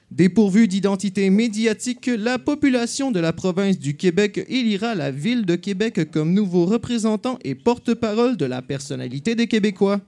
Dépourvue 0.09 0.67
d'identité 0.67 1.29
médiatique, 1.29 2.09
la 2.17 2.39
population 2.39 3.11
de 3.11 3.19
la 3.19 3.31
province 3.31 3.77
du 3.77 3.95
Québec 3.95 4.43
élira 4.49 4.95
la 4.95 5.11
ville 5.11 5.45
de 5.45 5.55
Québec 5.55 6.09
comme 6.09 6.33
nouveau 6.33 6.65
représentant 6.65 7.37
et 7.43 7.53
porte-parole 7.53 8.37
de 8.37 8.45
la 8.45 8.63
personnalité 8.63 9.35
des 9.35 9.45
Québécois. 9.45 10.01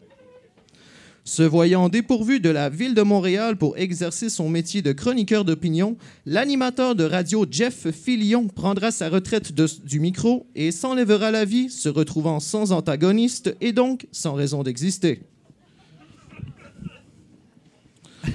Se 1.27 1.43
voyant 1.43 1.89
dépourvu 1.89 2.39
de 2.39 2.49
la 2.49 2.69
ville 2.69 2.93
de 2.93 3.01
Montréal 3.01 3.57
pour 3.57 3.77
exercer 3.77 4.29
son 4.29 4.47
métier 4.47 4.81
de 4.81 4.93
chroniqueur 4.93 5.43
d'opinion, 5.43 5.97
l'animateur 6.25 6.95
de 6.95 7.03
radio 7.03 7.45
Jeff 7.51 7.91
Fillion 7.91 8.47
prendra 8.47 8.91
sa 8.91 9.09
retraite 9.09 9.51
du 9.51 9.99
micro 9.99 10.47
et 10.55 10.71
s'enlèvera 10.71 11.31
la 11.31 11.43
vie, 11.43 11.69
se 11.69 11.89
retrouvant 11.89 12.39
sans 12.39 12.71
antagoniste 12.71 13.53
et 13.59 13.73
donc 13.73 14.07
sans 14.13 14.35
raison 14.35 14.63
d'exister. 14.63 15.19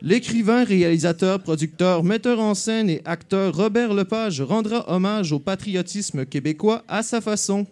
L'écrivain, 0.00 0.64
réalisateur, 0.64 1.42
producteur, 1.42 2.02
metteur 2.02 2.40
en 2.40 2.54
scène 2.54 2.88
et 2.88 3.02
acteur 3.04 3.54
Robert 3.54 3.92
Lepage 3.92 4.40
rendra 4.40 4.90
hommage 4.90 5.32
au 5.32 5.38
patriotisme 5.38 6.24
québécois 6.24 6.82
à 6.88 7.02
sa 7.02 7.20
façon. 7.20 7.66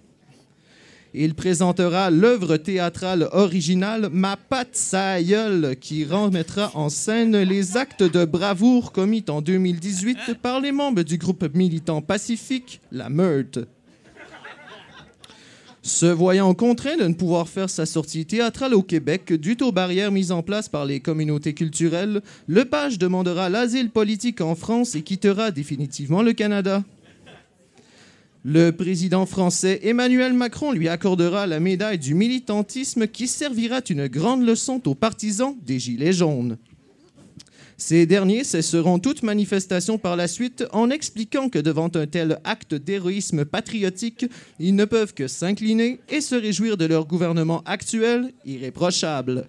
Il 1.12 1.34
présentera 1.34 2.08
l'œuvre 2.10 2.56
théâtrale 2.56 3.28
originale 3.32 4.10
Ma 4.12 4.36
patte 4.36 4.76
sa 4.76 5.20
qui 5.80 6.04
remettra 6.04 6.70
en 6.74 6.88
scène 6.88 7.36
les 7.36 7.76
actes 7.76 8.04
de 8.04 8.24
bravoure 8.24 8.92
commis 8.92 9.24
en 9.28 9.42
2018 9.42 10.34
par 10.40 10.60
les 10.60 10.70
membres 10.70 11.02
du 11.02 11.18
groupe 11.18 11.52
militant 11.52 12.00
pacifique, 12.00 12.80
la 12.92 13.08
Meurthe. 13.08 13.58
Se 15.82 16.06
voyant 16.06 16.54
contraint 16.54 16.96
de 16.96 17.08
ne 17.08 17.14
pouvoir 17.14 17.48
faire 17.48 17.70
sa 17.70 17.86
sortie 17.86 18.26
théâtrale 18.26 18.74
au 18.74 18.82
Québec 18.82 19.32
dû 19.32 19.56
aux 19.62 19.72
barrières 19.72 20.12
mises 20.12 20.30
en 20.30 20.42
place 20.42 20.68
par 20.68 20.84
les 20.84 21.00
communautés 21.00 21.54
culturelles, 21.54 22.20
Lepage 22.46 22.98
demandera 22.98 23.48
l'asile 23.48 23.90
politique 23.90 24.42
en 24.42 24.54
France 24.54 24.94
et 24.94 25.02
quittera 25.02 25.50
définitivement 25.50 26.22
le 26.22 26.34
Canada. 26.34 26.84
Le 28.44 28.70
président 28.70 29.26
français 29.26 29.80
Emmanuel 29.82 30.32
Macron 30.32 30.72
lui 30.72 30.88
accordera 30.88 31.46
la 31.46 31.60
médaille 31.60 31.98
du 31.98 32.14
militantisme 32.14 33.06
qui 33.06 33.28
servira 33.28 33.80
une 33.90 34.06
grande 34.06 34.46
leçon 34.46 34.80
aux 34.86 34.94
partisans 34.94 35.54
des 35.66 35.78
Gilets 35.78 36.14
jaunes. 36.14 36.56
Ces 37.76 38.06
derniers 38.06 38.44
cesseront 38.44 38.98
toute 38.98 39.22
manifestation 39.22 39.98
par 39.98 40.16
la 40.16 40.26
suite 40.26 40.64
en 40.72 40.88
expliquant 40.88 41.50
que 41.50 41.58
devant 41.58 41.90
un 41.94 42.06
tel 42.06 42.40
acte 42.44 42.74
d'héroïsme 42.74 43.44
patriotique, 43.44 44.24
ils 44.58 44.74
ne 44.74 44.86
peuvent 44.86 45.12
que 45.12 45.28
s'incliner 45.28 46.00
et 46.08 46.22
se 46.22 46.34
réjouir 46.34 46.78
de 46.78 46.86
leur 46.86 47.06
gouvernement 47.06 47.62
actuel, 47.66 48.32
irréprochable. 48.46 49.46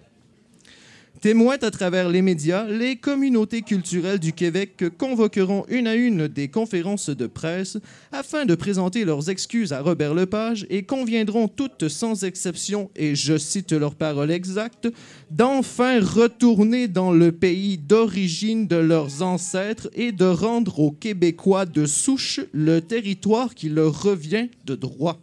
Témoins 1.22 1.58
à 1.62 1.70
travers 1.70 2.08
les 2.08 2.20
médias, 2.20 2.66
les 2.66 2.96
communautés 2.96 3.62
culturelles 3.62 4.18
du 4.18 4.32
Québec 4.32 4.82
convoqueront 4.98 5.64
une 5.68 5.86
à 5.86 5.94
une 5.94 6.26
des 6.26 6.48
conférences 6.48 7.10
de 7.10 7.28
presse 7.28 7.78
afin 8.10 8.44
de 8.44 8.56
présenter 8.56 9.04
leurs 9.04 9.30
excuses 9.30 9.72
à 9.72 9.82
Robert 9.82 10.14
Lepage 10.14 10.66
et 10.68 10.82
conviendront 10.82 11.46
toutes 11.46 11.86
sans 11.86 12.24
exception, 12.24 12.90
et 12.96 13.14
je 13.14 13.38
cite 13.38 13.70
leurs 13.70 13.94
paroles 13.94 14.32
exactes, 14.32 14.88
d'enfin 15.30 16.00
retourner 16.00 16.88
dans 16.88 17.12
le 17.12 17.30
pays 17.30 17.78
d'origine 17.78 18.66
de 18.66 18.74
leurs 18.74 19.22
ancêtres 19.22 19.88
et 19.94 20.10
de 20.10 20.24
rendre 20.24 20.80
aux 20.80 20.90
Québécois 20.90 21.66
de 21.66 21.86
souche 21.86 22.40
le 22.50 22.80
territoire 22.80 23.54
qui 23.54 23.68
leur 23.68 24.02
revient 24.02 24.48
de 24.66 24.74
droit. 24.74 25.20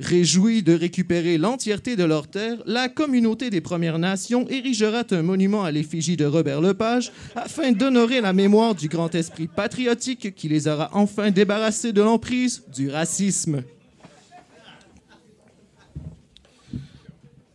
Réjouis 0.00 0.62
de 0.62 0.74
récupérer 0.74 1.38
l'entièreté 1.38 1.96
de 1.96 2.04
leurs 2.04 2.28
terres, 2.28 2.58
la 2.66 2.88
communauté 2.88 3.50
des 3.50 3.60
Premières 3.60 3.98
Nations 3.98 4.46
érigera 4.48 5.02
un 5.10 5.22
monument 5.22 5.64
à 5.64 5.72
l'effigie 5.72 6.16
de 6.16 6.24
Robert 6.24 6.60
Lepage 6.60 7.10
afin 7.34 7.72
d'honorer 7.72 8.20
la 8.20 8.32
mémoire 8.32 8.76
du 8.76 8.88
grand 8.88 9.12
esprit 9.16 9.48
patriotique 9.48 10.36
qui 10.36 10.48
les 10.48 10.68
aura 10.68 10.88
enfin 10.92 11.32
débarrassés 11.32 11.92
de 11.92 12.00
l'emprise 12.00 12.62
du 12.72 12.90
racisme. 12.90 13.64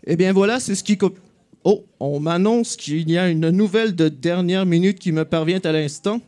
Eh 0.05 0.17
bien 0.17 0.33
voilà, 0.33 0.59
c'est 0.59 0.75
ce 0.75 0.83
qui... 0.83 0.97
Oh, 1.63 1.85
on 2.01 2.19
m'annonce 2.19 2.75
qu'il 2.75 3.09
y 3.09 3.17
a 3.17 3.29
une 3.29 3.51
nouvelle 3.51 3.95
de 3.95 4.09
dernière 4.09 4.65
minute 4.65 4.99
qui 4.99 5.13
me 5.13 5.23
parvient 5.23 5.61
à 5.63 5.71
l'instant. 5.71 6.19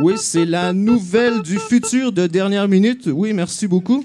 Oui, 0.00 0.14
c'est 0.16 0.46
la 0.46 0.72
nouvelle 0.72 1.42
du 1.42 1.58
futur 1.58 2.10
de 2.10 2.26
dernière 2.26 2.66
minute. 2.66 3.08
Oui, 3.12 3.32
merci 3.32 3.68
beaucoup. 3.68 4.04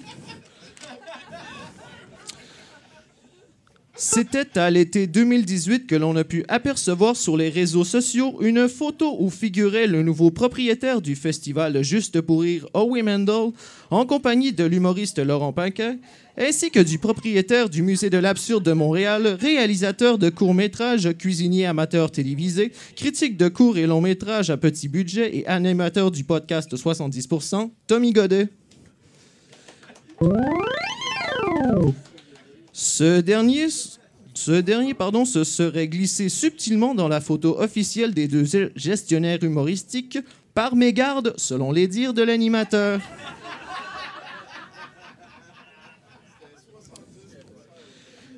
C'était 4.06 4.60
à 4.60 4.70
l'été 4.70 5.08
2018 5.08 5.88
que 5.88 5.96
l'on 5.96 6.18
a 6.18 6.26
pu 6.26 6.44
apercevoir 6.50 7.16
sur 7.16 7.38
les 7.38 7.48
réseaux 7.48 7.86
sociaux 7.86 8.36
une 8.42 8.68
photo 8.68 9.16
où 9.18 9.30
figurait 9.30 9.88
le 9.88 10.04
nouveau 10.04 10.30
propriétaire 10.30 11.02
du 11.02 11.16
festival 11.16 11.82
Juste 11.86 12.20
pour 12.20 12.42
rire, 12.42 12.68
Howie 12.74 13.02
Mandel, 13.02 13.54
en 13.92 14.06
compagnie 14.06 14.52
de 14.52 14.66
l'humoriste 14.66 15.20
Laurent 15.20 15.54
Paquin, 15.54 15.96
ainsi 16.38 16.70
que 16.70 16.82
du 16.82 17.00
propriétaire 17.00 17.70
du 17.70 17.82
Musée 17.82 18.10
de 18.10 18.18
l'Absurde 18.18 18.66
de 18.66 18.74
Montréal, 18.74 19.38
réalisateur 19.40 20.18
de 20.18 20.30
courts-métrages, 20.30 21.10
cuisinier 21.18 21.66
amateur 21.66 22.12
télévisé, 22.12 22.74
critique 22.98 23.38
de 23.38 23.48
courts 23.48 23.78
et 23.78 23.88
longs-métrages 23.88 24.50
à 24.50 24.58
petit 24.58 24.90
budget 24.90 25.34
et 25.38 25.48
animateur 25.48 26.12
du 26.12 26.26
podcast 26.26 26.76
70%, 26.76 27.72
Tommy 27.88 28.12
Godet. 28.12 28.50
Ce 32.76 33.22
dernier, 33.22 33.68
ce 34.34 34.52
dernier 34.52 34.96
pardon, 34.96 35.26
se 35.26 35.44
serait 35.44 35.88
glissé 35.88 36.28
subtilement 36.28 36.96
dans 36.96 37.08
la 37.08 37.22
photo 37.22 37.60
officielle 37.60 38.16
des 38.16 38.28
deux 38.28 38.46
gestionnaires 38.76 39.44
humoristiques 39.44 40.18
par 40.56 40.76
mégarde, 40.76 41.36
selon 41.38 41.72
les 41.72 41.88
dires 41.88 42.16
de 42.16 42.24
l'animateur. 42.24 43.00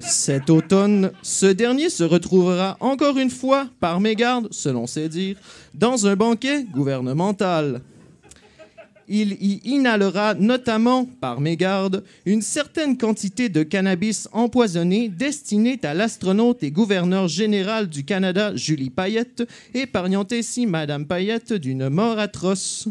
Cet 0.01 0.49
automne, 0.49 1.11
ce 1.23 1.45
dernier 1.45 1.89
se 1.89 2.03
retrouvera 2.03 2.75
encore 2.81 3.17
une 3.17 3.31
fois, 3.31 3.69
par 3.79 4.01
mégarde, 4.01 4.49
selon 4.51 4.85
ses 4.85 5.07
dires, 5.07 5.37
dans 5.73 6.07
un 6.07 6.15
banquet 6.17 6.63
gouvernemental. 6.63 7.81
Il 9.07 9.33
y 9.33 9.61
inhalera 9.65 10.33
notamment, 10.33 11.05
par 11.05 11.39
mégarde, 11.39 12.03
une 12.25 12.41
certaine 12.41 12.97
quantité 12.97 13.49
de 13.49 13.61
cannabis 13.61 14.27
empoisonné 14.31 15.09
destiné 15.09 15.79
à 15.83 15.93
l'astronaute 15.93 16.63
et 16.63 16.71
gouverneur 16.71 17.27
général 17.27 17.87
du 17.87 18.03
Canada, 18.03 18.55
Julie 18.55 18.89
Payette, 18.89 19.47
épargnant 19.75 20.25
ainsi 20.31 20.65
Madame 20.65 21.05
Payette 21.05 21.53
d'une 21.53 21.89
mort 21.89 22.17
atroce. 22.17 22.87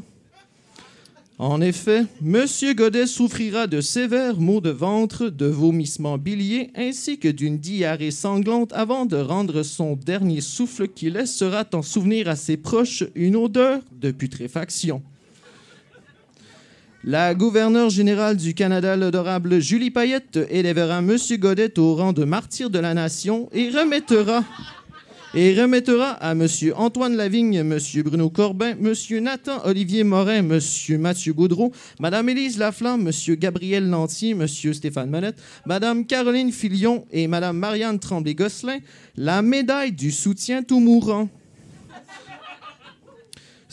En 1.38 1.60
effet, 1.60 2.04
M. 2.24 2.46
Godet 2.76 3.08
souffrira 3.08 3.66
de 3.66 3.80
sévères 3.80 4.38
maux 4.38 4.60
de 4.60 4.70
ventre, 4.70 5.30
de 5.30 5.46
vomissements 5.46 6.16
biliers 6.16 6.70
ainsi 6.76 7.18
que 7.18 7.26
d'une 7.26 7.58
diarrhée 7.58 8.12
sanglante 8.12 8.72
avant 8.72 9.04
de 9.04 9.16
rendre 9.16 9.64
son 9.64 9.96
dernier 9.96 10.40
souffle 10.40 10.86
qui 10.86 11.10
laissera 11.10 11.64
en 11.72 11.82
souvenir 11.82 12.28
à 12.28 12.36
ses 12.36 12.56
proches 12.56 13.02
une 13.16 13.34
odeur 13.34 13.80
de 14.00 14.12
putréfaction. 14.12 15.02
La 17.06 17.34
gouverneure 17.34 17.90
générale 17.90 18.38
du 18.38 18.54
Canada, 18.54 18.96
l'adorable 18.96 19.60
Julie 19.60 19.90
Payette, 19.90 20.38
élèvera 20.48 21.00
M. 21.00 21.18
Godet 21.32 21.78
au 21.78 21.94
rang 21.96 22.14
de 22.14 22.24
martyr 22.24 22.70
de 22.70 22.78
la 22.78 22.94
nation 22.94 23.50
et 23.52 23.68
remettra, 23.68 24.42
et 25.34 25.52
remettra 25.60 26.12
à 26.12 26.32
M. 26.32 26.46
Antoine 26.74 27.14
Lavigne, 27.14 27.56
M. 27.56 27.78
Bruno 28.02 28.30
Corbin, 28.30 28.70
M. 28.70 28.94
Nathan 29.20 29.60
Olivier 29.66 30.02
Morin, 30.02 30.48
M. 30.48 30.58
Mathieu 30.98 31.34
Boudreau, 31.34 31.72
Mme 32.00 32.30
Élise 32.30 32.56
Laflamme, 32.56 33.06
M. 33.06 33.34
Gabriel 33.36 33.86
Lantier, 33.90 34.30
M. 34.30 34.46
Stéphane 34.46 35.10
Manette, 35.10 35.36
Mme 35.66 36.06
Caroline 36.06 36.52
Filion 36.52 37.04
et 37.12 37.28
Mme 37.28 37.58
Marianne 37.58 37.98
Tremblay-Gosselin 37.98 38.78
la 39.18 39.42
médaille 39.42 39.92
du 39.92 40.10
soutien 40.10 40.62
tout 40.62 40.80
mourant. 40.80 41.28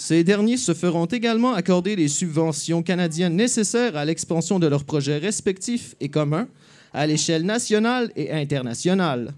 Ces 0.03 0.23
derniers 0.23 0.57
se 0.57 0.73
feront 0.73 1.05
également 1.05 1.53
accorder 1.53 1.95
les 1.95 2.07
subventions 2.07 2.81
canadiennes 2.81 3.35
nécessaires 3.35 3.95
à 3.95 4.03
l'expansion 4.03 4.57
de 4.57 4.65
leurs 4.65 4.83
projets 4.83 5.19
respectifs 5.19 5.93
et 5.99 6.09
communs 6.09 6.47
à 6.91 7.05
l'échelle 7.05 7.45
nationale 7.45 8.11
et 8.15 8.31
internationale. 8.31 9.35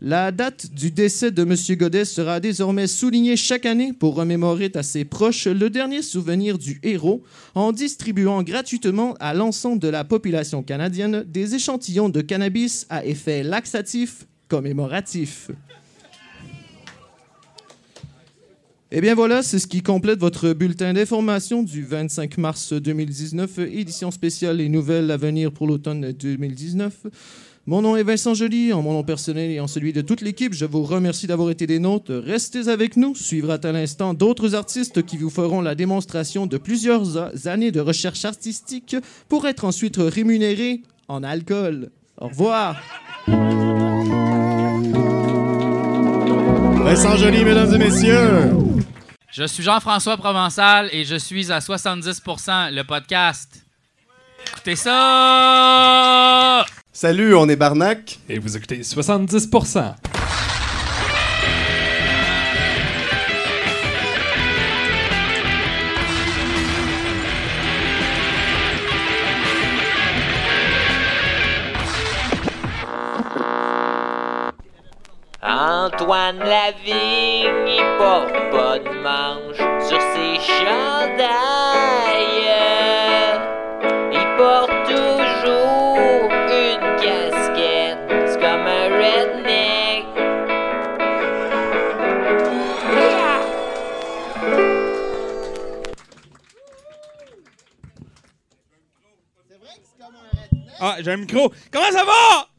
La 0.00 0.32
date 0.32 0.74
du 0.74 0.90
décès 0.90 1.30
de 1.30 1.42
M. 1.42 1.54
Godet 1.78 2.04
sera 2.04 2.40
désormais 2.40 2.88
soulignée 2.88 3.36
chaque 3.36 3.64
année 3.64 3.92
pour 3.92 4.16
remémorer 4.16 4.72
à 4.74 4.82
ses 4.82 5.04
proches 5.04 5.46
le 5.46 5.70
dernier 5.70 6.02
souvenir 6.02 6.58
du 6.58 6.80
héros 6.82 7.22
en 7.54 7.70
distribuant 7.70 8.42
gratuitement 8.42 9.14
à 9.20 9.32
l'ensemble 9.32 9.78
de 9.78 9.86
la 9.86 10.02
population 10.02 10.64
canadienne 10.64 11.22
des 11.24 11.54
échantillons 11.54 12.08
de 12.08 12.20
cannabis 12.20 12.84
à 12.90 13.06
effet 13.06 13.44
laxatif 13.44 14.26
commémoratif. 14.48 15.52
Eh 18.94 19.00
bien 19.00 19.14
voilà, 19.14 19.42
c'est 19.42 19.58
ce 19.58 19.66
qui 19.66 19.80
complète 19.80 20.20
votre 20.20 20.52
bulletin 20.52 20.92
d'information 20.92 21.62
du 21.62 21.82
25 21.82 22.36
mars 22.36 22.74
2019, 22.74 23.60
édition 23.72 24.10
spéciale 24.10 24.60
et 24.60 24.68
nouvelles 24.68 25.10
à 25.10 25.16
venir 25.16 25.50
pour 25.50 25.66
l'automne 25.66 26.12
2019. 26.12 27.06
Mon 27.64 27.80
nom 27.80 27.96
est 27.96 28.02
Vincent 28.02 28.34
Joly, 28.34 28.70
en 28.74 28.82
mon 28.82 28.92
nom 28.92 29.02
personnel 29.02 29.50
et 29.50 29.60
en 29.60 29.66
celui 29.66 29.94
de 29.94 30.02
toute 30.02 30.20
l'équipe, 30.20 30.52
je 30.52 30.66
vous 30.66 30.82
remercie 30.82 31.26
d'avoir 31.26 31.48
été 31.48 31.66
des 31.66 31.78
nôtres. 31.78 32.12
Restez 32.12 32.68
avec 32.68 32.98
nous, 32.98 33.14
suivra 33.14 33.54
à 33.54 33.72
l'instant 33.72 34.12
d'autres 34.12 34.54
artistes 34.54 35.02
qui 35.06 35.16
vous 35.16 35.30
feront 35.30 35.62
la 35.62 35.74
démonstration 35.74 36.46
de 36.46 36.58
plusieurs 36.58 37.46
années 37.48 37.70
de 37.70 37.80
recherche 37.80 38.26
artistique 38.26 38.96
pour 39.30 39.46
être 39.46 39.64
ensuite 39.64 39.96
rémunérés 39.96 40.82
en 41.08 41.22
alcool. 41.22 41.88
Au 42.20 42.28
revoir. 42.28 42.76
Vincent 46.84 47.16
Joly, 47.16 47.42
mesdames 47.42 47.72
et 47.74 47.78
messieurs. 47.78 48.71
Je 49.32 49.44
suis 49.44 49.62
Jean-François 49.62 50.18
Provençal 50.18 50.90
et 50.92 51.06
je 51.06 51.16
suis 51.16 51.50
à 51.50 51.60
70% 51.60 52.70
le 52.70 52.82
podcast. 52.84 53.64
Écoutez 54.50 54.76
ça! 54.76 56.66
Salut, 56.92 57.34
on 57.34 57.48
est 57.48 57.56
Barnac. 57.56 58.18
Et 58.28 58.38
vous 58.38 58.58
écoutez 58.58 58.82
70%. 58.82 59.94
Antoine 75.84 76.38
Lavigne, 76.38 77.66
il 77.66 77.82
porte 77.98 78.32
pas 78.52 78.78
de 78.78 78.88
manche 79.02 79.56
sur 79.84 80.00
ses 80.00 80.38
chandails. 80.38 81.32
Il 84.12 84.36
porte 84.36 84.70
toujours 84.86 86.30
une 86.52 86.96
casquette, 87.00 87.98
c'est 88.28 88.38
comme 88.38 88.64
un 88.64 88.86
redneck. 88.96 90.06
Ah, 100.80 100.96
j'ai 101.00 101.10
un 101.10 101.16
micro. 101.16 101.52
Comment 101.72 101.90
ça 101.90 102.04
va? 102.04 102.51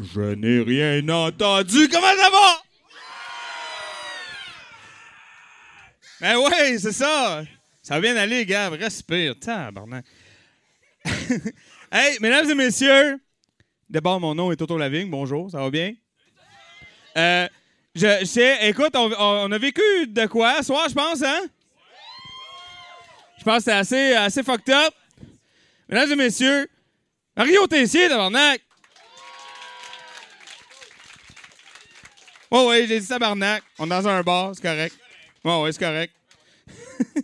Je 0.00 0.34
n'ai 0.34 0.60
rien 0.60 1.08
entendu. 1.08 1.88
Comment 1.88 2.14
ça 2.16 2.30
va? 2.30 2.62
Ben 6.20 6.36
ouais, 6.36 6.78
c'est 6.78 6.92
ça. 6.92 7.42
Ça 7.82 7.94
va 7.94 8.00
bien 8.00 8.16
aller, 8.16 8.46
gars. 8.46 8.70
Respire. 8.70 9.34
Tabarnak. 9.38 10.04
hey, 11.92 12.18
mesdames 12.20 12.50
et 12.50 12.54
messieurs. 12.54 13.18
D'abord, 13.88 14.20
mon 14.20 14.34
nom 14.34 14.52
est 14.52 14.56
Toto 14.56 14.76
Lavigne. 14.76 15.10
Bonjour, 15.10 15.50
ça 15.50 15.58
va 15.58 15.70
bien? 15.70 15.94
Euh, 17.16 17.48
je, 17.94 18.24
sais, 18.24 18.68
écoute, 18.68 18.94
on 18.94 19.50
a 19.50 19.58
vécu 19.58 20.06
de 20.06 20.26
quoi 20.26 20.58
ce 20.58 20.64
soir, 20.64 20.86
je 20.88 20.94
pense, 20.94 21.22
hein? 21.22 21.40
Je 23.38 23.44
pense 23.44 23.58
que 23.58 23.64
c'est 23.64 23.72
assez, 23.72 24.12
assez 24.14 24.42
fucked 24.42 24.72
up. 24.72 24.94
Mesdames 25.88 26.12
et 26.12 26.16
messieurs, 26.16 26.68
Mario 27.36 27.66
Tessier, 27.66 28.08
tabarnak! 28.08 28.67
Oh 32.50 32.68
ouais, 32.68 32.86
j'ai 32.86 33.00
dit 33.00 33.06
tabarnak. 33.06 33.62
On 33.78 33.86
est 33.86 33.88
dans 33.90 34.08
un 34.08 34.22
bar, 34.22 34.52
c'est 34.54 34.62
correct. 34.62 34.96
Oh 35.44 35.62
ouais, 35.62 35.72
c'est 35.72 35.78
correct. 35.78 36.14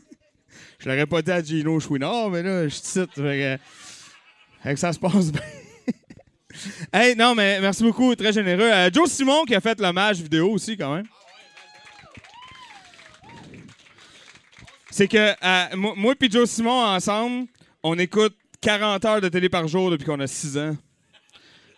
je 0.78 0.88
l'aurais 0.88 1.06
pas 1.06 1.22
dit 1.22 1.30
à 1.30 1.42
Gino 1.42 1.80
Chouinard, 1.80 2.30
mais 2.30 2.42
là, 2.42 2.68
je 2.68 2.74
cite. 2.74 3.14
Fait 3.14 3.58
que, 4.62 4.76
ça 4.76 4.92
se 4.92 4.98
passe 4.98 5.32
bien. 5.32 5.40
hey, 6.92 7.16
non, 7.16 7.34
mais 7.34 7.60
merci 7.60 7.82
beaucoup, 7.82 8.14
très 8.14 8.32
généreux. 8.32 8.70
Euh, 8.70 8.90
Joe 8.92 9.10
Simon 9.10 9.44
qui 9.44 9.54
a 9.54 9.60
fait 9.60 9.80
l'hommage 9.80 10.20
vidéo 10.20 10.50
aussi, 10.50 10.76
quand 10.76 10.94
même. 10.94 11.06
C'est 14.90 15.08
que 15.08 15.16
euh, 15.16 15.76
moi, 15.76 15.94
moi 15.96 16.14
et 16.20 16.30
Joe 16.30 16.48
Simon, 16.48 16.84
ensemble, 16.84 17.48
on 17.82 17.98
écoute 17.98 18.36
40 18.60 19.04
heures 19.04 19.20
de 19.20 19.28
télé 19.28 19.48
par 19.48 19.66
jour 19.66 19.90
depuis 19.90 20.04
qu'on 20.04 20.20
a 20.20 20.26
6 20.26 20.58
ans. 20.58 20.76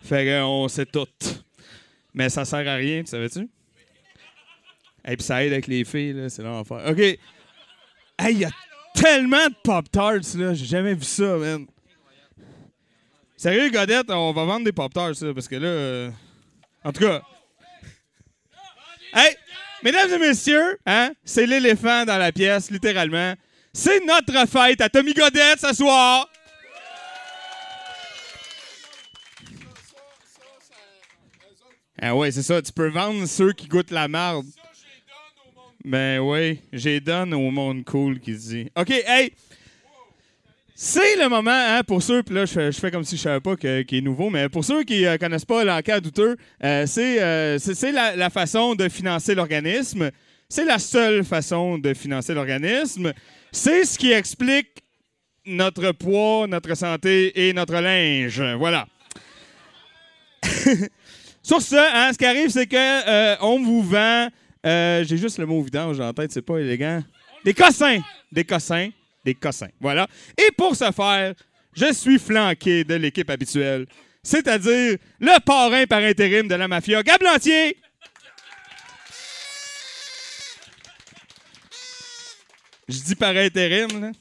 Fait 0.03 0.25
qu'on 0.25 0.67
sait 0.67 0.85
tout. 0.85 1.07
Mais 2.17 2.29
ça 2.29 2.45
sert 2.45 2.67
à 2.67 2.73
rien, 2.75 3.03
tu 3.03 3.11
savais-tu? 3.11 3.47
Et 5.07 5.15
puis 5.15 5.23
ça 5.23 5.45
aide 5.45 5.53
avec 5.53 5.67
les 5.67 5.85
filles, 5.85 6.13
là, 6.13 6.29
c'est 6.29 6.41
l'enfer. 6.41 6.81
OK. 6.89 6.97
Hey, 6.99 7.19
il 8.31 8.39
y 8.39 8.45
a 8.45 8.49
tellement 8.95 9.47
de 9.47 9.53
Pop-Tarts, 9.63 10.33
là. 10.35 10.55
J'ai 10.55 10.65
jamais 10.65 10.95
vu 10.95 11.03
ça, 11.03 11.37
man. 11.37 11.67
Sérieux, 13.35 13.69
Godette, 13.69 14.09
on 14.09 14.33
va 14.33 14.45
vendre 14.45 14.65
des 14.65 14.71
Pop-Tarts, 14.71 15.21
là, 15.21 15.31
parce 15.31 15.47
que 15.47 15.57
là... 15.57 15.67
euh, 15.67 16.09
En 16.83 16.91
tout 16.91 17.01
cas... 17.01 17.21
Hey, 19.13 19.35
mesdames 19.83 20.11
et 20.13 20.17
messieurs, 20.17 20.79
hein, 20.87 21.11
c'est 21.23 21.45
l'éléphant 21.45 22.03
dans 22.03 22.17
la 22.17 22.31
pièce, 22.31 22.71
littéralement. 22.71 23.35
C'est 23.73 24.03
notre 24.05 24.47
fête 24.49 24.81
à 24.81 24.89
Tommy 24.89 25.13
Godette 25.13 25.59
ce 25.59 25.71
soir. 25.75 26.27
Ah 32.01 32.15
ouais, 32.15 32.31
c'est 32.31 32.43
ça. 32.43 32.61
Tu 32.61 32.71
peux 32.71 32.89
vendre 32.89 33.25
ceux 33.25 33.53
qui 33.53 33.67
goûtent 33.67 33.91
la 33.91 34.07
marde. 34.07 34.45
Ben 35.83 36.19
oui, 36.19 36.59
j'ai 36.73 36.99
donne 36.99 37.33
au 37.33 37.49
monde 37.49 37.83
cool 37.85 38.19
qui 38.19 38.33
dit. 38.33 38.69
OK, 38.75 38.89
hey! 38.89 39.31
C'est 40.75 41.15
le 41.15 41.27
moment, 41.27 41.49
hein, 41.51 41.81
pour 41.87 42.03
ceux, 42.03 42.21
puis 42.21 42.35
là, 42.35 42.45
je 42.45 42.53
fais, 42.53 42.71
je 42.71 42.79
fais 42.79 42.91
comme 42.91 43.03
si 43.03 43.17
je 43.17 43.21
savais 43.23 43.39
pas 43.39 43.55
qu'il 43.55 43.69
est 43.69 44.01
nouveau, 44.01 44.29
mais 44.29 44.47
pour 44.47 44.63
ceux 44.63 44.83
qui 44.83 45.01
ne 45.01 45.17
connaissent 45.17 45.45
pas 45.45 45.63
l'enquête 45.63 46.03
douteux, 46.03 46.37
euh, 46.63 46.85
c'est 46.85 47.19
euh, 47.19 47.57
la 48.15 48.29
façon 48.29 48.75
de 48.75 48.87
financer 48.87 49.33
l'organisme. 49.33 50.11
C'est 50.49 50.65
la 50.65 50.77
seule 50.77 51.23
façon 51.23 51.77
de 51.77 51.93
financer 51.93 52.33
l'organisme. 52.33 53.11
C'est 53.51 53.85
ce 53.85 53.97
qui 53.97 54.11
explique 54.11 54.83
notre 55.45 55.91
poids, 55.93 56.45
notre 56.47 56.75
santé 56.75 57.47
et 57.47 57.53
notre 57.53 57.75
linge. 57.75 58.41
Voilà. 58.57 58.87
Sur 61.47 61.61
ce, 61.61 61.77
hein, 61.77 62.11
ce 62.11 62.17
qui 62.17 62.25
arrive, 62.25 62.49
c'est 62.49 62.67
que 62.67 62.75
euh, 62.75 63.37
on 63.39 63.63
vous 63.63 63.81
vend. 63.81 64.27
euh, 64.65 65.05
J'ai 65.05 65.15
juste 65.15 65.37
le 65.37 65.45
mot 65.45 65.61
vidange 65.61 65.97
en 65.97 66.11
tête, 66.11 66.29
c'est 66.33 66.41
pas 66.41 66.57
élégant. 66.57 67.01
Des 67.45 67.53
cossins. 67.53 67.99
Des 68.29 68.43
cossins. 68.43 68.89
Des 69.23 69.33
cossins. 69.33 69.69
Voilà. 69.79 70.07
Et 70.37 70.51
pour 70.57 70.75
ce 70.75 70.91
faire, 70.91 71.33
je 71.73 71.93
suis 71.93 72.19
flanqué 72.19 72.83
de 72.83 72.95
l'équipe 72.95 73.29
habituelle, 73.29 73.85
c'est-à-dire 74.21 74.97
le 75.21 75.39
parrain 75.39 75.85
par 75.85 75.99
intérim 76.03 76.49
de 76.49 76.55
la 76.55 76.67
mafia, 76.67 77.01
Gab 77.01 77.21
Lantier. 77.21 77.77
Je 82.89 82.99
dis 82.99 83.15
par 83.15 83.35
intérim, 83.37 84.01
là. 84.01 84.11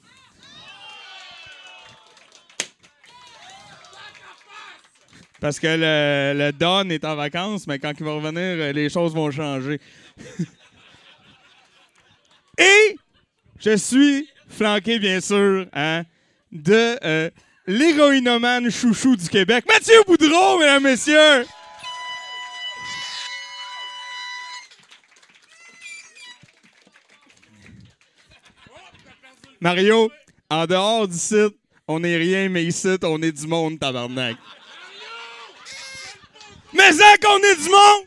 Parce 5.40 5.60
que 5.60 5.66
le, 5.68 6.50
Don 6.52 6.88
est 6.88 7.04
en 7.04 7.14
vacances, 7.14 7.66
mais 7.66 7.78
quand 7.78 7.92
il 7.98 8.04
va 8.04 8.12
revenir, 8.12 8.40
euh, 8.40 8.72
les 8.72 8.88
choses 8.88 9.14
vont 9.14 9.30
changer. 9.30 9.80
Et 12.58 12.96
je 13.60 13.76
suis 13.76 14.28
flanqué, 14.48 14.98
bien 14.98 15.20
sûr, 15.20 15.66
hein, 15.74 16.04
de 16.50 16.96
euh, 17.04 17.30
l'héroïnomane 17.66 18.70
chouchou 18.70 19.14
du 19.16 19.28
Québec, 19.28 19.64
Mathieu 19.68 20.02
Boudreau, 20.06 20.58
mesdames, 20.58 20.82
messieurs! 20.84 21.44
Mario, 29.60 30.10
en 30.50 30.66
dehors 30.66 31.08
du 31.08 31.16
site, 31.16 31.56
on 31.88 32.00
n'est 32.00 32.16
rien, 32.16 32.48
mais 32.48 32.64
ici, 32.64 32.96
on 33.02 33.20
est 33.22 33.32
du 33.32 33.46
monde, 33.46 33.78
tabarnak. 33.78 34.36
Mais 36.72 36.92
ça 36.92 37.16
qu'on 37.22 37.38
est 37.38 37.56
du 37.56 37.68
monde! 37.68 38.06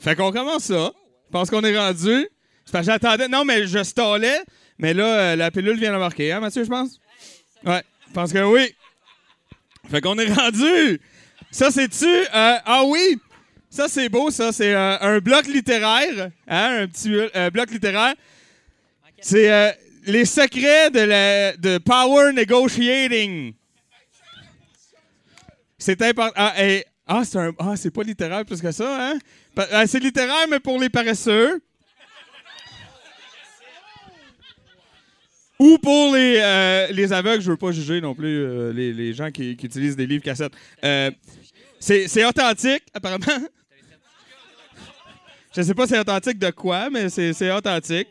Fait 0.00 0.16
qu'on 0.16 0.32
commence 0.32 0.64
ça. 0.64 0.92
Je 1.26 1.32
pense 1.32 1.50
qu'on 1.50 1.62
est 1.62 1.76
rendu. 1.78 2.28
C'est 2.64 2.82
j'attendais. 2.82 3.28
Non, 3.28 3.44
mais 3.44 3.66
je 3.66 3.82
stallais. 3.84 4.40
Mais 4.78 4.94
là, 4.94 5.04
euh, 5.04 5.36
la 5.36 5.50
pilule 5.50 5.78
vient 5.78 5.92
d'embarquer, 5.92 6.32
hein, 6.32 6.40
Mathieu, 6.40 6.64
je 6.64 6.70
pense? 6.70 6.98
Ouais, 7.64 7.82
je 8.08 8.12
pense 8.14 8.32
que 8.32 8.42
oui. 8.42 8.74
Fait 9.90 10.00
qu'on 10.00 10.18
est 10.18 10.32
rendu. 10.32 11.00
Ça, 11.50 11.70
c'est-tu. 11.70 12.06
euh, 12.06 12.24
ah 12.64 12.82
oui! 12.86 13.18
Ça, 13.68 13.88
c'est 13.88 14.08
beau, 14.08 14.30
ça. 14.30 14.52
C'est 14.52 14.74
euh, 14.74 14.98
un 15.00 15.18
bloc 15.18 15.46
littéraire. 15.46 16.30
Hein, 16.48 16.82
un 16.82 16.88
petit 16.88 17.14
euh, 17.14 17.50
bloc 17.50 17.70
littéraire. 17.70 18.14
C'est 19.20 19.52
euh, 19.52 19.70
les 20.04 20.24
secrets 20.24 20.90
de, 20.90 21.00
la, 21.00 21.56
de 21.56 21.78
Power 21.78 22.32
Negotiating. 22.32 23.54
C'est 25.78 26.00
important. 26.02 26.32
Ah, 26.36 26.54
ah, 27.06 27.22
ah, 27.58 27.76
c'est 27.76 27.90
pas 27.90 28.02
littéraire 28.02 28.44
plus 28.44 28.60
que 28.60 28.70
ça, 28.70 29.12
hein? 29.12 29.18
Ah, 29.56 29.86
c'est 29.86 29.98
littéraire, 29.98 30.46
mais 30.48 30.60
pour 30.60 30.78
les 30.78 30.88
paresseux. 30.88 31.60
Ou 35.58 35.76
pour 35.76 36.14
les, 36.14 36.40
euh, 36.42 36.86
les 36.90 37.12
aveugles, 37.12 37.42
je 37.42 37.50
veux 37.50 37.56
pas 37.56 37.70
juger 37.70 38.00
non 38.00 38.14
plus 38.14 38.44
euh, 38.44 38.72
les, 38.72 38.94
les 38.94 39.12
gens 39.12 39.30
qui, 39.30 39.50
utilisent 39.50 39.96
des 39.96 40.06
livres 40.06 40.24
cassettes. 40.24 40.54
Euh, 40.84 41.10
c'est 41.78 42.24
authentique, 42.24 42.84
apparemment. 42.94 43.26
Je 45.54 45.62
sais 45.62 45.74
pas 45.74 45.86
c'est 45.86 45.98
authentique 45.98 46.38
de 46.38 46.50
quoi, 46.50 46.88
mais 46.90 47.08
c'est 47.08 47.50
authentique. 47.50 48.08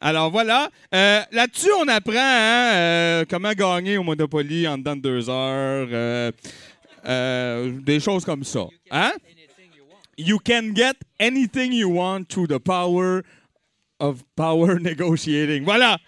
Alors 0.00 0.30
voilà. 0.30 0.70
Euh, 0.94 1.20
Là-dessus, 1.32 1.70
on 1.78 1.88
apprend 1.88 2.12
hein, 2.16 2.72
euh, 2.74 3.24
comment 3.28 3.52
gagner 3.52 3.98
au 3.98 4.02
Monopoly 4.04 4.66
en 4.68 4.78
dedans 4.78 4.96
de 4.96 5.00
deux 5.00 5.28
heures. 5.28 5.88
euh, 7.06 7.72
des 7.80 8.00
choses 8.00 8.24
comme 8.24 8.44
ça. 8.44 8.66
Hein? 8.90 9.12
You 10.16 10.38
can 10.44 10.74
get 10.74 10.94
anything 11.20 11.72
you 11.72 11.88
want 11.90 12.24
through 12.28 12.48
the 12.48 12.58
power 12.58 13.22
of 14.00 14.22
power 14.36 14.78
negotiating. 14.80 15.64
Voilà. 15.64 15.98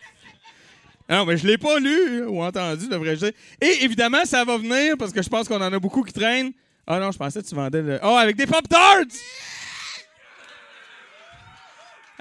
Non, 1.08 1.24
mais 1.24 1.36
je 1.36 1.46
l'ai 1.46 1.58
pas 1.58 1.78
lu 1.80 2.24
ou 2.26 2.42
entendu, 2.42 2.86
devrais-je 2.88 3.26
dire. 3.26 3.32
Et 3.60 3.84
évidemment, 3.84 4.24
ça 4.24 4.44
va 4.44 4.56
venir 4.56 4.94
parce 4.96 5.12
que 5.12 5.22
je 5.22 5.28
pense 5.28 5.48
qu'on 5.48 5.56
en 5.60 5.72
a 5.72 5.78
beaucoup 5.78 6.02
qui 6.04 6.12
traînent. 6.12 6.52
Ah 6.86 6.98
non, 7.00 7.10
je 7.10 7.18
pensais 7.18 7.42
que 7.42 7.48
tu 7.48 7.54
vendais 7.54 7.82
le. 7.82 7.98
Oh, 8.02 8.16
avec 8.16 8.36
des 8.36 8.46
Pop-Tarts! 8.46 9.06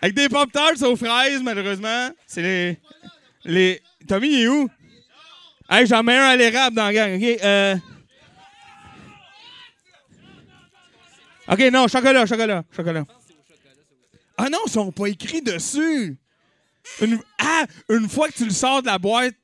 Avec 0.01 0.15
des 0.15 0.29
Pop-Tarts 0.29 0.81
aux 0.83 0.95
fraises, 0.95 1.41
malheureusement. 1.43 2.09
C'est 2.25 2.41
les. 2.41 2.77
les... 3.43 3.81
Tommy, 4.07 4.29
il 4.29 4.41
est 4.41 4.47
où? 4.47 4.69
Hey, 5.69 5.85
j'en 5.85 6.01
mets 6.03 6.17
un 6.17 6.29
à 6.29 6.35
l'érable 6.35 6.75
dans 6.75 6.85
la 6.85 6.93
gang, 6.93 7.15
OK? 7.15 7.39
Euh... 7.43 7.75
OK, 11.51 11.59
non, 11.71 11.87
chocolat, 11.87 12.25
chocolat, 12.25 12.63
chocolat. 12.75 13.05
Ah 14.37 14.49
non, 14.49 14.59
ils 14.65 14.71
sont 14.71 14.91
pas 14.91 15.07
écrits 15.07 15.41
dessus. 15.41 16.17
Une... 17.01 17.19
Ah, 17.37 17.65
une 17.89 18.07
fois 18.07 18.29
que 18.29 18.33
tu 18.33 18.45
le 18.45 18.51
sors 18.51 18.81
de 18.81 18.87
la 18.87 18.97
boîte, 18.97 19.35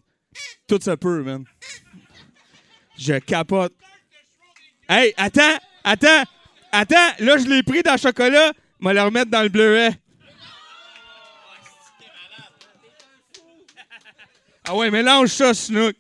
tout 0.68 0.80
se 0.82 0.92
peut, 0.92 1.22
man. 1.24 1.44
Je 2.98 3.20
capote. 3.20 3.74
Hey, 4.88 5.14
attends, 5.18 5.58
attends, 5.84 6.24
attends. 6.72 7.12
Là, 7.20 7.38
je 7.38 7.48
l'ai 7.48 7.64
pris 7.64 7.84
dans 7.84 7.94
le 7.94 7.98
chocolat. 7.98 8.54
Je 8.80 8.88
vais 8.88 8.94
le 8.94 9.02
remettre 9.02 9.32
dans 9.32 9.44
le 9.44 9.50
bleuet. 9.50 9.92
Ah 14.68 14.76
ouais, 14.76 14.90
mélange 14.90 15.30
ça, 15.30 15.54
Snook. 15.54 15.96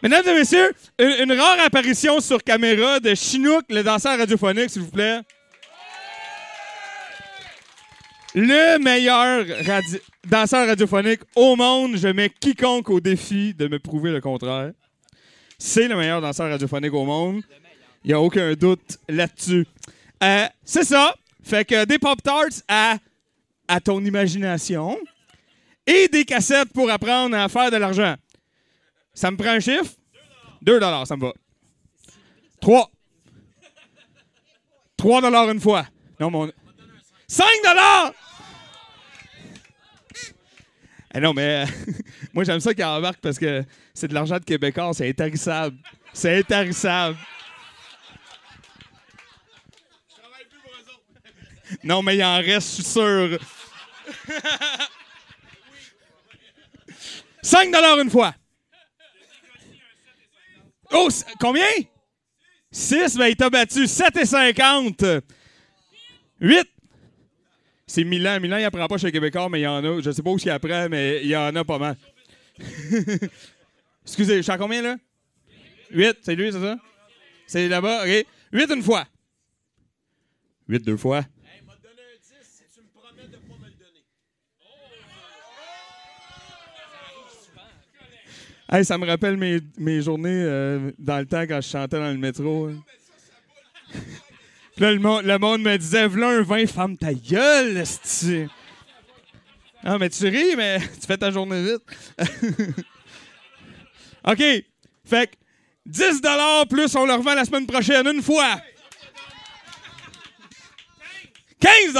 Mesdames 0.00 0.28
et 0.28 0.34
messieurs, 0.34 0.72
une, 1.00 1.32
rare 1.32 1.58
apparition 1.58 2.20
sur 2.20 2.44
caméra 2.44 3.00
de 3.00 3.16
Chinook, 3.16 3.64
le 3.68 3.82
danseur 3.82 4.16
radiophonique, 4.16 4.70
s'il 4.70 4.82
vous 4.82 4.92
plaît. 4.92 5.22
Le 8.36 8.78
meilleur 8.78 9.44
danseur 10.24 10.68
radiophonique 10.68 11.22
au 11.34 11.56
monde. 11.56 11.96
Je 11.96 12.06
mets 12.06 12.30
quiconque 12.30 12.90
au 12.90 13.00
défi 13.00 13.52
de 13.54 13.66
me 13.66 13.80
prouver 13.80 14.12
le 14.12 14.20
contraire. 14.20 14.70
C'est 15.58 15.88
le 15.88 15.96
meilleur 15.96 16.20
danseur 16.20 16.48
radiophonique 16.48 16.94
au 16.94 17.04
monde. 17.04 17.42
Il 18.04 18.08
n'y 18.08 18.14
a 18.14 18.20
aucun 18.20 18.52
doute 18.52 18.98
là-dessus. 19.08 19.66
Euh, 20.22 20.46
c'est 20.64 20.84
ça. 20.84 21.12
Fait 21.42 21.64
que 21.64 21.84
des 21.86 21.98
Pop-Tarts 21.98 22.62
à 22.68 23.80
ton 23.80 24.04
imagination 24.04 24.96
et 25.88 26.06
des 26.08 26.24
cassettes 26.26 26.72
pour 26.74 26.90
apprendre 26.90 27.34
à 27.34 27.48
faire 27.48 27.70
de 27.70 27.76
l'argent. 27.78 28.14
Ça 29.14 29.30
me 29.30 29.36
prend 29.36 29.50
un 29.50 29.60
chiffre? 29.60 29.92
2 30.60 30.80
ça 30.80 31.16
me 31.16 31.22
va. 31.22 31.32
3. 32.60 32.90
3 34.98 35.50
une 35.50 35.60
fois. 35.60 35.86
Non, 36.20 36.30
mon... 36.30 36.52
5 37.26 37.46
Eh 41.14 41.20
non, 41.20 41.32
mais 41.32 41.64
euh, 41.64 41.92
moi, 42.34 42.44
j'aime 42.44 42.60
ça 42.60 42.74
qu'il 42.74 42.84
embarque 42.84 43.20
parce 43.20 43.38
que 43.38 43.64
c'est 43.94 44.08
de 44.08 44.14
l'argent 44.14 44.38
de 44.38 44.44
Québécois, 44.44 44.90
c'est 44.92 45.08
intarissable. 45.08 45.76
C'est 46.12 46.38
intarissable. 46.38 47.16
Non, 51.82 52.02
mais 52.02 52.16
il 52.16 52.24
en 52.24 52.36
reste, 52.36 52.68
je 52.68 52.74
suis 52.74 52.84
sûr. 52.84 53.38
5 57.48 57.74
une 58.02 58.10
fois. 58.10 58.34
Oh, 60.92 61.08
combien? 61.40 61.64
6, 62.70 63.16
ben 63.16 63.28
il 63.28 63.36
t'a 63.36 63.48
battu. 63.48 63.86
7 63.86 64.16
et 64.18 64.26
50. 64.26 65.04
8. 66.40 66.68
C'est 67.86 68.04
Milan. 68.04 68.38
Milan, 68.40 68.58
il 68.58 68.64
apprend 68.64 68.86
pas 68.86 68.98
chez 68.98 69.06
les 69.06 69.12
Québécois, 69.12 69.48
mais 69.48 69.60
il 69.60 69.62
y 69.62 69.66
en 69.66 69.82
a. 69.82 70.00
Je 70.02 70.10
sais 70.10 70.22
pas 70.22 70.30
où 70.30 70.36
il 70.36 70.50
apprend, 70.50 70.88
mais 70.90 71.20
il 71.22 71.28
y 71.30 71.36
en 71.36 71.56
a 71.56 71.64
pas 71.64 71.78
mal. 71.78 71.96
Excusez, 74.04 74.36
je 74.36 74.42
suis 74.42 74.52
à 74.52 74.58
combien, 74.58 74.82
là? 74.82 74.96
8, 75.90 76.18
c'est 76.20 76.34
lui, 76.34 76.52
c'est 76.52 76.60
ça? 76.60 76.76
C'est 77.46 77.66
là-bas, 77.66 78.04
OK. 78.04 78.26
8 78.52 78.70
une 78.74 78.82
fois. 78.82 79.06
8 80.68 80.84
deux 80.84 80.98
fois. 80.98 81.24
Hey, 88.70 88.84
ça 88.84 88.98
me 88.98 89.06
rappelle 89.06 89.38
mes, 89.38 89.60
mes 89.78 90.02
journées 90.02 90.28
euh, 90.30 90.90
dans 90.98 91.18
le 91.18 91.26
temps 91.26 91.42
quand 91.42 91.60
je 91.60 91.68
chantais 91.68 91.96
dans 91.98 92.10
le 92.10 92.18
métro. 92.18 92.68
hein. 92.68 92.82
Puis 93.90 94.84
là, 94.84 94.92
le 94.92 94.98
monde, 94.98 95.24
le 95.24 95.38
monde 95.38 95.62
me 95.62 95.76
disait, 95.78 96.06
v'là 96.06 96.28
un 96.28 96.42
vin, 96.42 96.66
femme 96.66 96.96
ta 96.96 97.14
gueule, 97.14 97.78
esti. 97.78 98.46
Ah, 99.82 99.96
mais 99.98 100.10
tu 100.10 100.28
ris, 100.28 100.54
mais 100.54 100.80
tu 100.80 101.06
fais 101.06 101.16
ta 101.16 101.30
journée 101.30 101.62
vite. 101.62 101.82
OK. 104.24 104.42
Fait 105.04 105.30
que 105.30 105.36
10 105.86 106.20
plus, 106.68 106.94
on 106.94 107.06
le 107.06 107.14
revend 107.14 107.34
la 107.34 107.46
semaine 107.46 107.66
prochaine, 107.66 108.06
une 108.06 108.22
fois. 108.22 108.60
15 111.60 111.96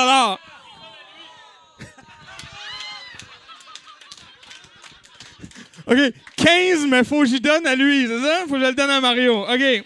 OK. 5.89 6.13
15, 6.37 6.87
mais 6.87 7.03
faut 7.03 7.21
que 7.21 7.27
j'y 7.27 7.41
donne 7.41 7.67
à 7.67 7.75
lui, 7.75 8.07
c'est 8.07 8.21
ça? 8.21 8.43
Faut 8.47 8.55
que 8.55 8.61
je 8.61 8.67
le 8.67 8.75
donne 8.75 8.91
à 8.91 9.01
Mario. 9.01 9.43
OK. 9.43 9.85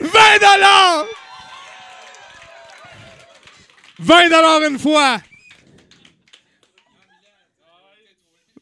20 0.00 0.08
20 3.98 4.68
une 4.68 4.78
fois. 4.78 5.18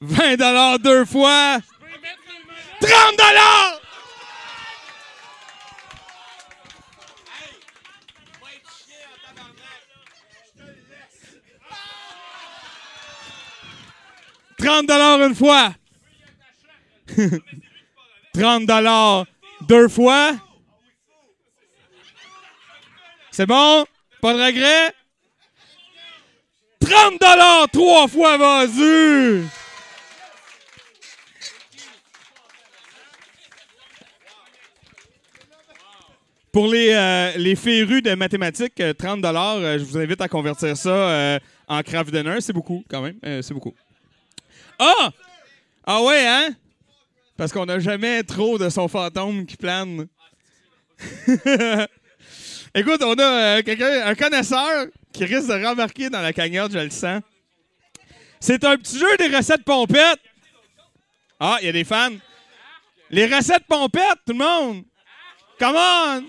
20 0.01 0.78
deux 0.78 1.05
fois. 1.05 1.59
30 2.81 3.20
30 14.58 14.90
une 14.90 15.34
fois. 15.34 15.74
30 18.34 19.26
deux 19.68 19.88
fois. 19.88 20.32
C'est 23.30 23.46
bon? 23.46 23.84
Pas 24.20 24.34
de 24.34 24.42
regret? 24.42 24.92
30 26.80 27.70
trois 27.72 28.08
fois, 28.08 28.36
vas-y! 28.36 29.42
Pour 36.52 36.68
les, 36.68 36.88
euh, 36.94 37.32
les 37.36 37.54
férus 37.54 38.02
de 38.02 38.14
mathématiques, 38.14 38.80
euh, 38.80 38.94
30 38.94 39.22
euh, 39.22 39.78
je 39.78 39.84
vous 39.84 39.98
invite 39.98 40.22
à 40.22 40.28
convertir 40.28 40.74
ça 40.74 40.88
euh, 40.88 41.38
en 41.68 41.82
craft 41.82 42.10
dinner. 42.10 42.40
C'est 42.40 42.54
beaucoup, 42.54 42.82
quand 42.88 43.02
même. 43.02 43.18
Euh, 43.26 43.42
c'est 43.42 43.52
beaucoup. 43.52 43.74
Ah! 44.78 45.11
Ah 45.86 46.03
ouais, 46.03 46.27
hein? 46.27 46.51
Parce 47.36 47.53
qu'on 47.53 47.66
n'a 47.66 47.78
jamais 47.78 48.23
trop 48.23 48.59
de 48.59 48.69
son 48.69 48.89
fantôme 48.89 49.47
qui 49.47 49.57
plane. 49.57 50.07
Écoute, 52.74 53.03
on 53.03 53.15
a 53.15 53.23
euh, 53.23 53.62
quelqu'un, 53.62 54.07
un 54.07 54.15
connaisseur 54.15 54.86
qui 55.12 55.24
risque 55.24 55.48
de 55.48 55.65
rembarquer 55.65 56.11
dans 56.11 56.20
la 56.20 56.32
cagnotte, 56.32 56.73
je 56.73 56.78
le 56.78 56.90
sens. 56.90 57.23
C'est 58.40 58.65
un 58.65 58.77
petit 58.77 58.98
jeu 58.98 59.16
des 59.19 59.35
recettes 59.35 59.65
pompettes. 59.65 60.20
Ah, 61.39 61.59
il 61.61 61.66
y 61.66 61.69
a 61.69 61.73
des 61.73 61.85
fans. 61.85 62.11
Les 63.11 63.27
recettes 63.27 63.65
pompettes, 63.69 64.20
tout 64.27 64.32
le 64.32 64.39
monde. 64.39 64.85
Come 65.59 65.77
on! 65.77 66.24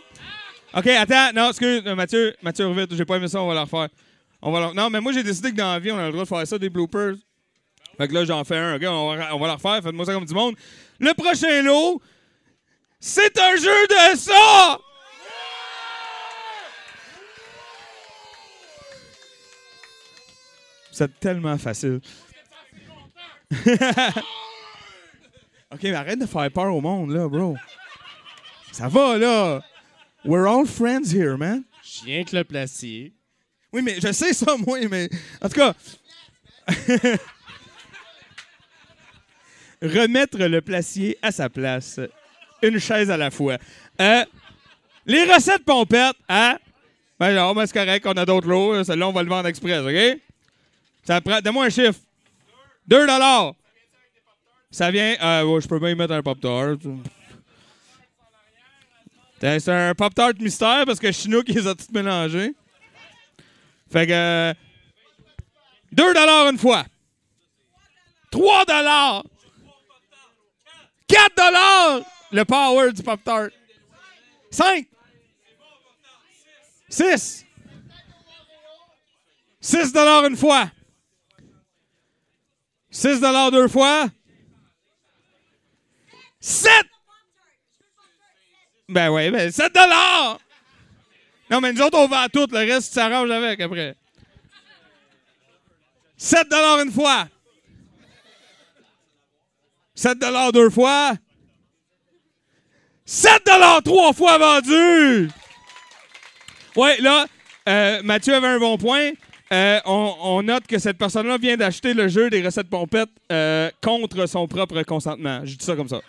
OK, 0.74 0.88
attends. 0.88 1.34
Non, 1.34 1.50
excuse, 1.50 1.82
euh, 1.86 1.96
Mathieu, 1.96 2.36
Mathieu, 2.42 2.72
vite, 2.72 2.96
j'ai 2.96 3.06
pas 3.06 3.16
aimé 3.18 3.28
ça, 3.28 3.42
on 3.42 3.48
va 3.48 3.54
le 3.54 3.62
refaire. 3.62 3.90
On 4.42 4.52
va 4.52 4.74
Non, 4.74 4.90
mais 4.90 5.02
moi, 5.02 5.12
j'ai 5.12 5.24
décidé 5.24 5.52
que 5.52 5.56
dans 5.56 5.72
la 5.72 5.80
vie, 5.80 5.92
on 5.92 5.98
a 5.98 6.06
le 6.06 6.12
droit 6.12 6.24
de 6.24 6.30
faire 6.30 6.48
ça, 6.48 6.58
des 6.60 6.70
bloopers. 6.70 7.16
Fait 7.98 8.08
que 8.08 8.14
là, 8.14 8.26
j'en 8.26 8.44
fais 8.44 8.58
un. 8.58 8.76
OK, 8.76 8.84
on 8.84 9.16
va, 9.16 9.36
on 9.36 9.40
va 9.40 9.48
le 9.48 9.54
refaire. 9.54 9.82
Faites-moi 9.82 10.06
ça 10.06 10.14
comme 10.14 10.26
du 10.26 10.34
monde. 10.34 10.56
Le 11.00 11.14
prochain 11.14 11.62
lot, 11.64 12.02
c'est 13.00 13.38
un 13.40 13.56
jeu 13.56 13.88
de 13.88 14.18
ça! 14.18 14.80
C'est 20.92 21.20
tellement 21.20 21.58
facile. 21.60 22.02
OK, 25.72 25.84
mais 25.84 25.94
arrête 25.94 26.20
de 26.20 26.26
faire 26.26 26.52
peur 26.52 26.74
au 26.74 26.82
monde, 26.82 27.12
là, 27.12 27.28
bro. 27.28 27.56
Ça 28.72 28.88
va, 28.88 29.18
là. 29.18 29.62
We're 30.26 30.48
all 30.48 30.66
friends 30.66 31.14
here, 31.14 31.38
man. 31.38 31.64
Je 31.84 32.06
viens 32.06 32.24
que 32.24 32.36
le 32.36 32.44
placier. 32.44 33.14
Oui, 33.72 33.82
mais 33.84 34.00
je 34.02 34.12
sais 34.12 34.34
ça, 34.34 34.56
moi, 34.58 34.80
mais. 34.90 35.08
En 35.42 35.50
tout 35.50 35.56
cas. 35.56 35.76
Remettre 39.82 40.38
le 40.40 40.62
placier 40.62 41.18
à 41.22 41.32
sa 41.32 41.50
place. 41.50 42.00
Une 42.62 42.80
chaise 42.80 43.12
à 43.12 43.18
la 43.18 43.30
fois. 43.30 43.58
Euh, 44.02 44.26
les 45.06 45.24
recettes 45.32 45.64
pompettes, 45.64 46.16
hein? 46.28 46.58
Ben 47.20 47.34
non, 47.34 47.54
mais 47.54 47.66
c'est 47.66 47.74
correct, 47.74 48.06
on 48.06 48.12
a 48.14 48.26
d'autres 48.26 48.48
lots. 48.48 48.84
Celle-là, 48.84 49.08
on 49.08 49.12
va 49.12 49.24
le 49.24 49.30
vendre 49.30 49.48
express, 49.48 49.82
OK? 49.82 50.20
Ça 51.04 51.22
prend. 51.22 51.40
Donne-moi 51.42 51.66
un 51.66 51.70
chiffre. 51.70 52.00
2 52.88 53.08
dollars. 53.08 53.54
Ça 54.70 54.92
vient. 54.92 55.16
Euh, 55.22 55.44
ouais, 55.44 55.62
je 55.62 55.68
peux 55.68 55.80
bien 55.80 55.90
y 55.92 55.96
mettre 55.96 56.14
un 56.14 56.22
Pop-Tart. 56.22 56.76
Tiens, 59.40 59.60
C'est 59.60 59.72
un 59.72 59.94
Pop-Tart 59.96 60.34
mystère 60.40 60.86
parce 60.86 61.00
que 61.00 61.12
Chinook, 61.12 61.46
ils 61.48 61.56
les 61.56 61.68
a 61.68 61.76
tous 61.76 61.90
mélangés. 61.92 62.54
Fait 63.92 64.06
que. 64.08 64.12
euh, 64.12 64.54
2 65.92 66.14
dollars 66.14 66.50
une 66.50 66.58
fois. 66.58 66.86
3 68.32 68.66
dollars. 68.66 69.24
4 71.08 71.36
dollars 71.36 72.02
le 72.32 72.44
power 72.44 72.92
du 72.92 73.04
Pop-Tart. 73.04 73.50
5. 74.52 74.88
6. 76.90 77.46
6 79.62 79.94
dollars 79.94 80.26
une 80.26 80.38
fois. 80.38 80.72
6 82.90 83.20
dollars 83.20 83.52
deux 83.52 83.68
fois. 83.68 84.08
7. 86.40 86.72
Ben 88.90 89.10
oui, 89.10 89.30
ben 89.30 89.52
7 89.52 89.74
dollars. 89.74 90.40
Non, 91.50 91.62
mais 91.62 91.74
nous 91.74 91.82
autres, 91.82 91.98
on 91.98 92.08
vend 92.08 92.28
tout. 92.32 92.48
Le 92.52 92.60
reste, 92.60 92.90
tu 92.90 92.94
s'arranges 92.94 93.30
avec 93.30 93.60
après. 93.60 93.96
7 96.18 96.50
dollars 96.50 96.80
une 96.82 96.92
fois. 96.92 97.28
7 99.98 100.20
dollars 100.20 100.52
deux 100.52 100.70
fois. 100.70 101.14
7 103.04 103.42
dollars 103.48 103.82
trois 103.84 104.14
fois 104.14 104.38
vendu. 104.38 105.30
Ouais, 106.76 107.02
là, 107.02 107.26
euh, 107.68 108.02
Mathieu 108.04 108.36
avait 108.36 108.48
un 108.48 108.60
bon 108.60 108.78
point. 108.78 109.12
Euh, 109.52 109.80
on, 109.86 110.44
note 110.44 110.68
que 110.68 110.78
cette 110.78 111.00
personne-là 111.00 111.38
vient 111.38 111.58
d'acheter 111.58 111.96
le 111.96 112.10
jeu 112.10 112.30
des 112.30 112.46
recettes 112.46 112.70
pompettes 112.70 113.10
euh, 113.32 113.72
contre 113.82 114.28
son 114.28 114.48
propre 114.48 114.84
consentement. 114.84 115.42
Je 115.46 115.56
dis 115.56 115.66
ça 115.66 115.76
comme 115.76 115.88
ça. 115.88 116.00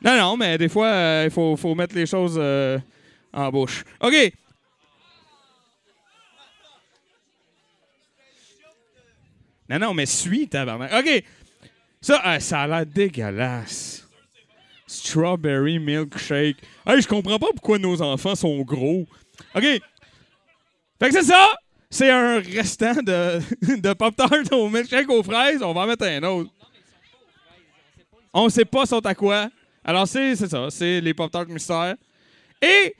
Non, 0.00 0.16
non, 0.16 0.36
mais 0.36 0.58
des 0.58 0.68
fois, 0.68 0.88
euh, 0.88 1.22
il 1.24 1.30
faut, 1.32 1.56
faut 1.56 1.74
mettre 1.74 1.96
les 1.96 2.06
choses 2.06 2.40
en 3.32 3.50
bouche. 3.50 3.82
OK. 4.00 4.14
Non, 9.68 9.78
non, 9.80 9.94
mais 9.94 10.06
suis, 10.06 10.48
tabarnak. 10.48 10.92
OK. 10.92 11.24
Ça, 12.02 12.20
euh, 12.26 12.40
ça 12.40 12.62
a 12.62 12.66
l'air 12.66 12.84
dégueulasse. 12.84 14.06
Strawberry 14.88 15.78
milkshake. 15.78 16.56
Hey, 16.84 17.00
je 17.00 17.06
comprends 17.06 17.38
pas 17.38 17.46
pourquoi 17.52 17.78
nos 17.78 18.02
enfants 18.02 18.34
sont 18.34 18.60
gros. 18.62 19.06
OK. 19.54 19.62
Fait 19.62 19.80
que 21.00 21.12
c'est 21.12 21.22
ça. 21.22 21.52
C'est 21.88 22.10
un 22.10 22.40
restant 22.40 22.94
de, 22.94 23.40
de 23.80 23.92
Pop-Tart 23.92 24.30
au 24.50 24.68
milkshake 24.68 25.08
aux 25.08 25.22
fraises. 25.22 25.62
On 25.62 25.72
va 25.72 25.82
en 25.82 25.86
mettre 25.86 26.04
un 26.04 26.22
autre. 26.24 26.50
On 28.34 28.48
sait 28.48 28.64
pas 28.64 28.84
sont 28.84 29.04
à 29.06 29.14
quoi. 29.14 29.48
Alors, 29.84 30.08
c'est 30.08 30.34
ça. 30.34 30.68
C'est 30.70 31.00
les 31.00 31.14
Pop-Tart 31.14 31.46
mystères. 31.46 31.96
Et 32.60 32.94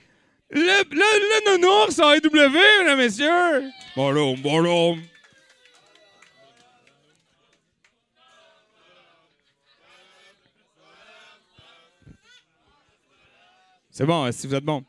le, 0.49 0.83
le, 0.91 1.57
nounours 1.57 1.99
en 1.99 2.09
AW, 2.09 2.31
mesdames 2.31 2.99
et 2.99 3.03
messieurs. 3.03 3.71
Bonhomme, 3.95 4.39
bonhomme. 4.41 5.01
C'est 13.93 14.07
bon, 14.07 14.29
si 14.31 14.47
vous 14.47 14.55
êtes 14.55 14.63
bon. 14.65 14.83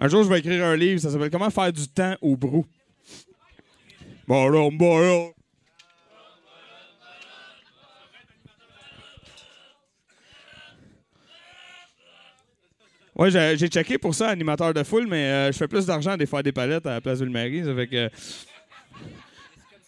Un 0.00 0.08
jour, 0.08 0.24
je 0.24 0.28
vais 0.30 0.38
écrire 0.38 0.64
un 0.64 0.74
livre, 0.74 0.98
ça 1.00 1.10
s'appelle 1.10 1.30
Comment 1.30 1.50
faire 1.50 1.70
du 1.70 1.86
temps 1.86 2.16
au 2.22 2.34
brou. 2.34 2.64
Bonhomme, 4.26 4.78
bonhomme. 4.78 5.32
Ouais, 13.16 13.30
j'ai 13.30 13.68
checké 13.68 13.98
pour 13.98 14.14
ça, 14.14 14.28
animateur 14.30 14.72
de 14.72 14.82
foule, 14.82 15.06
mais 15.06 15.24
euh, 15.26 15.52
je 15.52 15.58
fais 15.58 15.68
plus 15.68 15.84
d'argent 15.84 16.16
des 16.16 16.26
faire 16.26 16.42
des 16.42 16.52
palettes 16.52 16.86
à 16.86 16.92
la 16.94 17.00
place 17.00 17.20
Ville-Marie. 17.20 17.64
Ça 17.64 17.74
fait 17.74 17.86
que. 17.86 18.10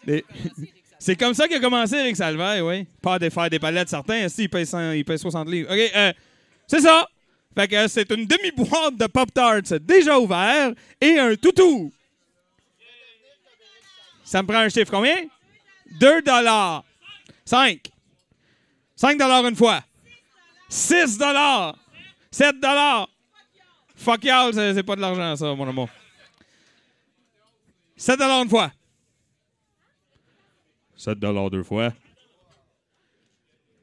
Des- 0.07 0.25
C'est 0.99 1.17
comme 1.17 1.35
ça 1.35 1.49
qu'a 1.49 1.59
commencé 1.59 1.97
Eric 1.97 2.15
Salvaire, 2.15 2.65
oui. 2.65 2.87
Pas 3.01 3.15
à 3.15 3.19
des 3.19 3.31
faire 3.31 3.49
des 3.51 3.59
palettes, 3.59 3.89
certains. 3.89 4.29
Si, 4.29 4.43
il 4.45 4.49
paye, 4.49 4.67
100 4.67 4.93
il 4.93 5.05
paye 5.05 5.19
60 5.19 5.49
livres. 5.49 5.69
OK, 5.73 5.91
euh, 5.97 6.13
C'est 6.69 6.81
ça. 6.81 7.09
Fait 7.55 7.69
que 7.69 7.89
c'est 7.89 8.11
une 8.11 8.27
demi-boîte 8.27 8.97
de 8.97 9.07
Pop-Tarts 9.07 9.79
déjà 9.81 10.19
ouvert 10.19 10.73
et 11.01 11.19
un 11.19 11.35
toutou. 11.37 11.93
Ça 14.25 14.43
me 14.43 14.49
prend 14.49 14.59
un 14.59 14.69
chiffre. 14.69 14.91
Combien? 14.91 15.17
2 16.01 16.23
dollars. 16.23 16.85
5. 17.45 17.81
5 18.97 19.19
dollars 19.19 19.47
une 19.47 19.57
fois. 19.57 19.83
6 20.69 21.19
dollars. 21.19 21.77
7 22.31 22.59
dollars. 22.61 23.09
Fuck 23.95 24.25
y'all, 24.25 24.55
c'est 24.55 24.75
c'est 24.75 24.83
pas 24.83 24.97
de 24.97 25.01
l'argent, 25.01 25.37
ça, 25.37 25.55
mon 25.55 25.69
amour. 25.69 25.89
7 27.97 28.19
dollars 28.19 28.43
une 28.43 28.49
fois. 28.49 28.73
7 30.97 31.19
dollars 31.19 31.51
deux 31.51 31.63
fois. 31.63 31.93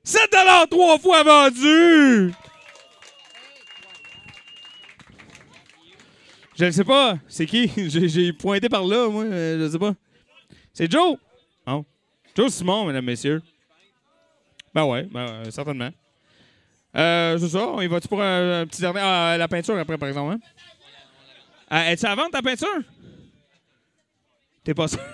7 0.03 0.31
dollars 0.31 0.67
trois 0.69 0.97
fois 0.97 1.23
vendu! 1.23 2.33
Je 6.59 6.65
ne 6.65 6.71
sais 6.71 6.83
pas. 6.83 7.17
C'est 7.29 7.45
qui? 7.45 7.71
J'ai 8.09 8.33
pointé 8.33 8.67
par 8.67 8.83
là, 8.83 9.07
moi. 9.07 9.23
euh, 9.23 9.65
Je 9.65 9.71
sais 9.71 9.79
pas. 9.79 9.93
C'est 10.73 10.91
Joe. 10.91 11.15
Oh. 11.65 11.85
Joe 12.35 12.51
Simon, 12.51 12.85
mesdames, 12.85 13.05
messieurs. 13.05 13.41
Ben 14.73 14.83
ouais, 14.83 15.03
ben, 15.03 15.21
euh, 15.21 15.51
certainement. 15.51 15.89
Euh, 16.97 17.37
c'est 17.37 17.47
ça. 17.47 17.65
On 17.65 17.79
y 17.81 17.87
va-tu 17.87 18.09
pour 18.09 18.21
un, 18.21 18.65
petit 18.67 18.81
dernier? 18.81 18.99
Ah, 19.01 19.35
la 19.37 19.47
peinture 19.47 19.77
après, 19.77 19.97
par 19.97 20.09
exemple. 20.09 20.33
Hein? 20.33 20.39
Ah, 21.69 21.91
Es-tu 21.91 22.05
à 22.05 22.13
vendre 22.13 22.31
ta 22.31 22.41
peinture? 22.41 22.81
T'es 24.63 24.73
pas 24.73 24.87
sûr? 24.89 24.99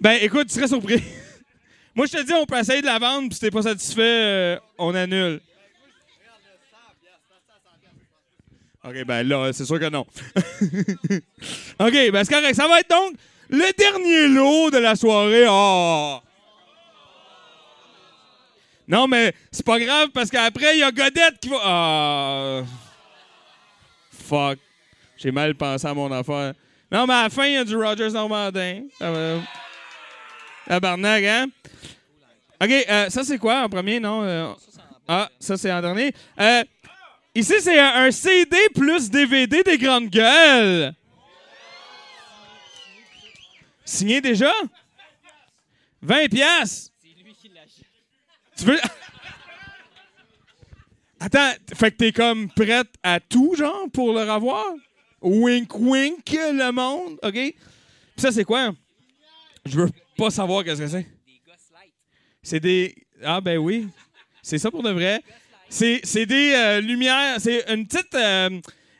Ben 0.00 0.16
écoute, 0.22 0.46
tu 0.46 0.54
serais 0.54 0.68
surpris. 0.68 1.02
Moi, 1.94 2.06
je 2.06 2.12
te 2.18 2.22
dis, 2.24 2.32
on 2.32 2.46
peut 2.46 2.56
essayer 2.56 2.80
de 2.80 2.86
la 2.86 3.00
vendre, 3.00 3.28
puis 3.28 3.34
si 3.34 3.40
t'es 3.40 3.50
pas 3.50 3.62
satisfait, 3.62 4.02
euh, 4.02 4.58
on 4.78 4.94
annule. 4.94 5.40
OK, 8.88 9.04
ben 9.04 9.22
là, 9.28 9.52
c'est 9.52 9.66
sûr 9.66 9.78
que 9.78 9.90
non. 9.90 10.00
OK, 11.78 11.92
ben 12.10 12.24
c'est 12.24 12.34
correct. 12.34 12.54
Ça 12.54 12.66
va 12.66 12.80
être 12.80 12.88
donc 12.88 13.14
le 13.50 13.76
dernier 13.76 14.28
lot 14.28 14.70
de 14.70 14.78
la 14.78 14.96
soirée. 14.96 15.46
Oh! 15.48 16.18
Non, 18.86 19.06
mais 19.06 19.34
c'est 19.50 19.66
pas 19.66 19.78
grave 19.78 20.08
parce 20.14 20.30
qu'après, 20.30 20.76
il 20.76 20.80
y 20.80 20.82
a 20.82 20.90
Godette 20.90 21.38
qui 21.40 21.50
va. 21.50 21.58
Ah! 21.62 22.62
Fuck. 24.10 24.58
J'ai 25.18 25.32
mal 25.32 25.54
pensé 25.54 25.86
à 25.86 25.92
mon 25.92 26.10
affaire. 26.10 26.54
Non, 26.90 27.06
mais 27.06 27.14
à 27.14 27.22
la 27.24 27.30
fin, 27.30 27.44
il 27.44 27.54
y 27.54 27.56
a 27.56 27.64
du 27.64 27.76
Rogers 27.76 28.12
Normandin. 28.12 28.84
Va. 29.00 29.40
Tabarnak, 30.66 31.24
hein? 31.24 31.46
OK, 32.62 32.70
euh, 32.70 33.10
ça, 33.10 33.24
c'est 33.24 33.38
quoi 33.38 33.62
en 33.64 33.68
premier, 33.68 34.00
non? 34.00 34.22
Euh, 34.22 34.52
ah, 35.06 35.28
ça, 35.38 35.56
c'est 35.56 35.72
en 35.72 35.80
dernier. 35.80 36.12
Euh, 36.40 36.62
ici, 37.38 37.54
c'est 37.60 37.78
un, 37.78 38.10
CD 38.10 38.56
plus 38.74 39.10
DVD 39.10 39.62
des 39.62 39.78
grandes 39.78 40.08
gueules. 40.08 40.92
Signé 43.84 44.20
déjà? 44.20 44.52
20 46.02 46.28
piastres. 46.28 46.92
Tu 48.56 48.64
veux... 48.64 48.78
Attends, 51.20 51.52
fait 51.74 51.90
que 51.90 51.96
t'es 51.96 52.12
comme 52.12 52.48
prête 52.50 52.94
à 53.02 53.18
tout, 53.18 53.54
genre, 53.56 53.86
pour 53.92 54.12
le 54.12 54.20
revoir? 54.20 54.74
Wink, 55.20 55.74
wink, 55.74 56.30
le 56.32 56.70
monde, 56.70 57.18
OK? 57.22 57.32
Puis 57.32 57.56
ça, 58.16 58.30
c'est 58.30 58.44
quoi? 58.44 58.72
Je 59.64 59.80
veux 59.80 59.90
pas 60.16 60.30
savoir 60.30 60.62
qu'est-ce 60.64 60.80
que 60.80 60.88
c'est. 60.88 61.06
C'est 62.42 62.60
des... 62.60 62.94
Ah, 63.22 63.40
ben 63.40 63.58
oui. 63.58 63.88
C'est 64.42 64.58
ça 64.58 64.70
pour 64.70 64.82
de 64.82 64.90
vrai. 64.90 65.22
C'est 65.68 66.26
des 66.26 66.52
euh, 66.54 66.80
lumières... 66.80 67.40
C'est 67.40 67.64
une 67.72 67.86
petite... 67.86 68.14
euh, 68.14 68.50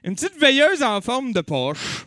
une 0.04 0.14
petite 0.14 0.38
veilleuse 0.38 0.82
en 0.82 1.00
forme 1.00 1.32
de 1.32 1.40
poche. 1.40 2.06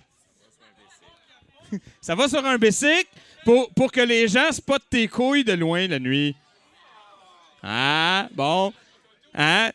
ça 2.01 2.15
va 2.15 2.27
sur 2.27 2.43
un 2.45 2.57
bicycle 2.57 3.09
pour, 3.43 3.69
pour 3.73 3.91
que 3.91 4.01
les 4.01 4.27
gens 4.27 4.51
spotent 4.51 4.89
tes 4.89 5.07
couilles 5.07 5.43
de 5.43 5.53
loin 5.53 5.87
la 5.87 5.99
nuit. 5.99 6.35
Ah, 7.61 8.27
bon. 8.33 8.73
Hein? 9.35 9.71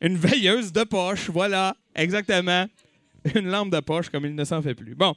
Une 0.00 0.16
veilleuse 0.16 0.72
de 0.72 0.84
poche, 0.84 1.28
voilà, 1.28 1.76
exactement. 1.94 2.66
Une 3.34 3.50
lampe 3.50 3.70
de 3.70 3.80
poche, 3.80 4.08
comme 4.08 4.24
il 4.24 4.34
ne 4.34 4.44
s'en 4.44 4.62
fait 4.62 4.74
plus. 4.74 4.94
Bon. 4.94 5.14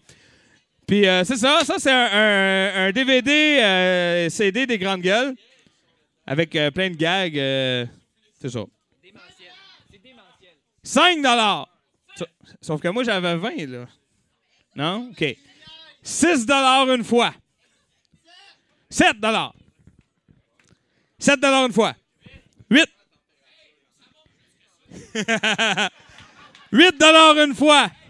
Puis 0.85 1.07
euh, 1.07 1.23
c'est 1.23 1.37
ça, 1.37 1.61
ça 1.63 1.75
c'est 1.79 1.91
un, 1.91 2.91
DVD 2.91 4.27
CD 4.29 4.67
des 4.67 4.77
grandes 4.77 5.01
gueules 5.01 5.33
avec 6.27 6.51
plein 6.51 6.89
de 6.89 6.95
gags. 6.95 7.89
C'est 8.43 8.49
ça. 8.49 8.65
5 10.83 11.21
dollars. 11.21 11.69
Sauf 12.61 12.81
que 12.81 12.89
moi 12.89 13.05
j'avais 13.05 13.37
20 13.37 13.55
là. 13.67 13.87
Non? 14.75 15.11
OK. 15.11 15.37
6 16.01 16.45
dollars 16.45 16.91
une 16.91 17.05
fois. 17.05 17.33
7 18.89 19.17
dollars. 19.17 19.55
7 21.19 21.39
dollars 21.39 21.67
une 21.67 21.71
fois. 21.71 21.95
8. 22.69 22.85
8 26.73 26.97
dollars 26.99 27.37
une 27.45 27.55
fois.« 27.55 27.89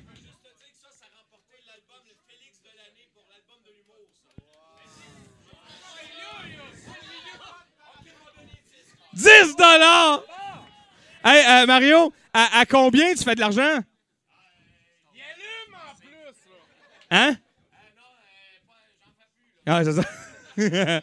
10 9.13 9.55
dollars! 9.55 10.23
Hey, 11.23 11.63
euh, 11.63 11.65
Mario, 11.65 12.13
à, 12.33 12.65
combien 12.65 13.13
tu 13.13 13.23
fais 13.23 13.35
de 13.35 13.39
l'argent? 13.39 13.79
Hein? 17.11 17.35
Ah, 19.65 19.83
c'est 19.83 19.93
ça. 19.93 20.03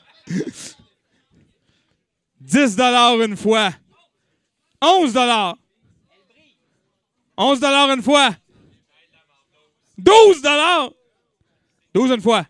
10 2.41 2.77
dollars 2.77 3.21
une 3.23 3.37
fois. 3.37 3.71
11 4.83 5.13
dollars. 5.13 5.57
11 7.37 7.61
dollars 7.61 7.91
une 7.91 8.03
fois. 8.03 8.31
12 9.99 10.43
dollars. 10.43 10.91
12 11.95 12.11
une 12.11 12.21
fois. 12.21 12.45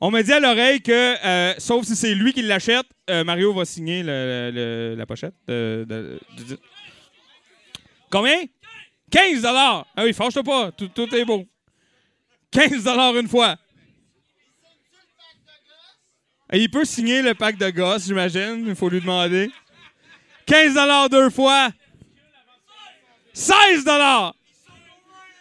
On 0.00 0.10
m'a 0.10 0.22
dit 0.22 0.32
à 0.32 0.40
l'oreille 0.40 0.80
que, 0.80 1.26
euh, 1.26 1.54
sauf 1.58 1.84
si 1.84 1.96
c'est 1.96 2.14
lui 2.14 2.32
qui 2.32 2.42
l'achète, 2.42 2.86
euh, 3.08 3.24
Mario 3.24 3.52
va 3.52 3.64
signer 3.64 4.02
le- 4.02 4.94
la 4.96 5.06
pochette. 5.06 5.34
de- 5.46 6.18
Combien? 8.10 8.44
15 9.10 9.42
dollars. 9.42 9.86
Ah 9.96 10.04
oui, 10.04 10.12
fâche-toi 10.12 10.42
pas. 10.42 10.72
Tout, 10.72 11.14
est 11.14 11.24
beau. 11.24 11.44
15 12.50 12.84
dollars 12.84 13.16
une 13.16 13.28
fois. 13.28 13.56
Il 16.52 16.70
peut 16.70 16.84
signer 16.84 17.20
le 17.22 17.34
pack 17.34 17.58
de 17.58 17.68
gosses, 17.70 18.06
j'imagine. 18.06 18.64
Il 18.66 18.74
faut 18.74 18.88
lui 18.88 19.00
demander. 19.00 19.50
15 20.46 20.74
dollars 20.74 21.10
deux 21.10 21.28
fois. 21.30 21.70
16 23.34 23.84
dollars. 23.84 24.34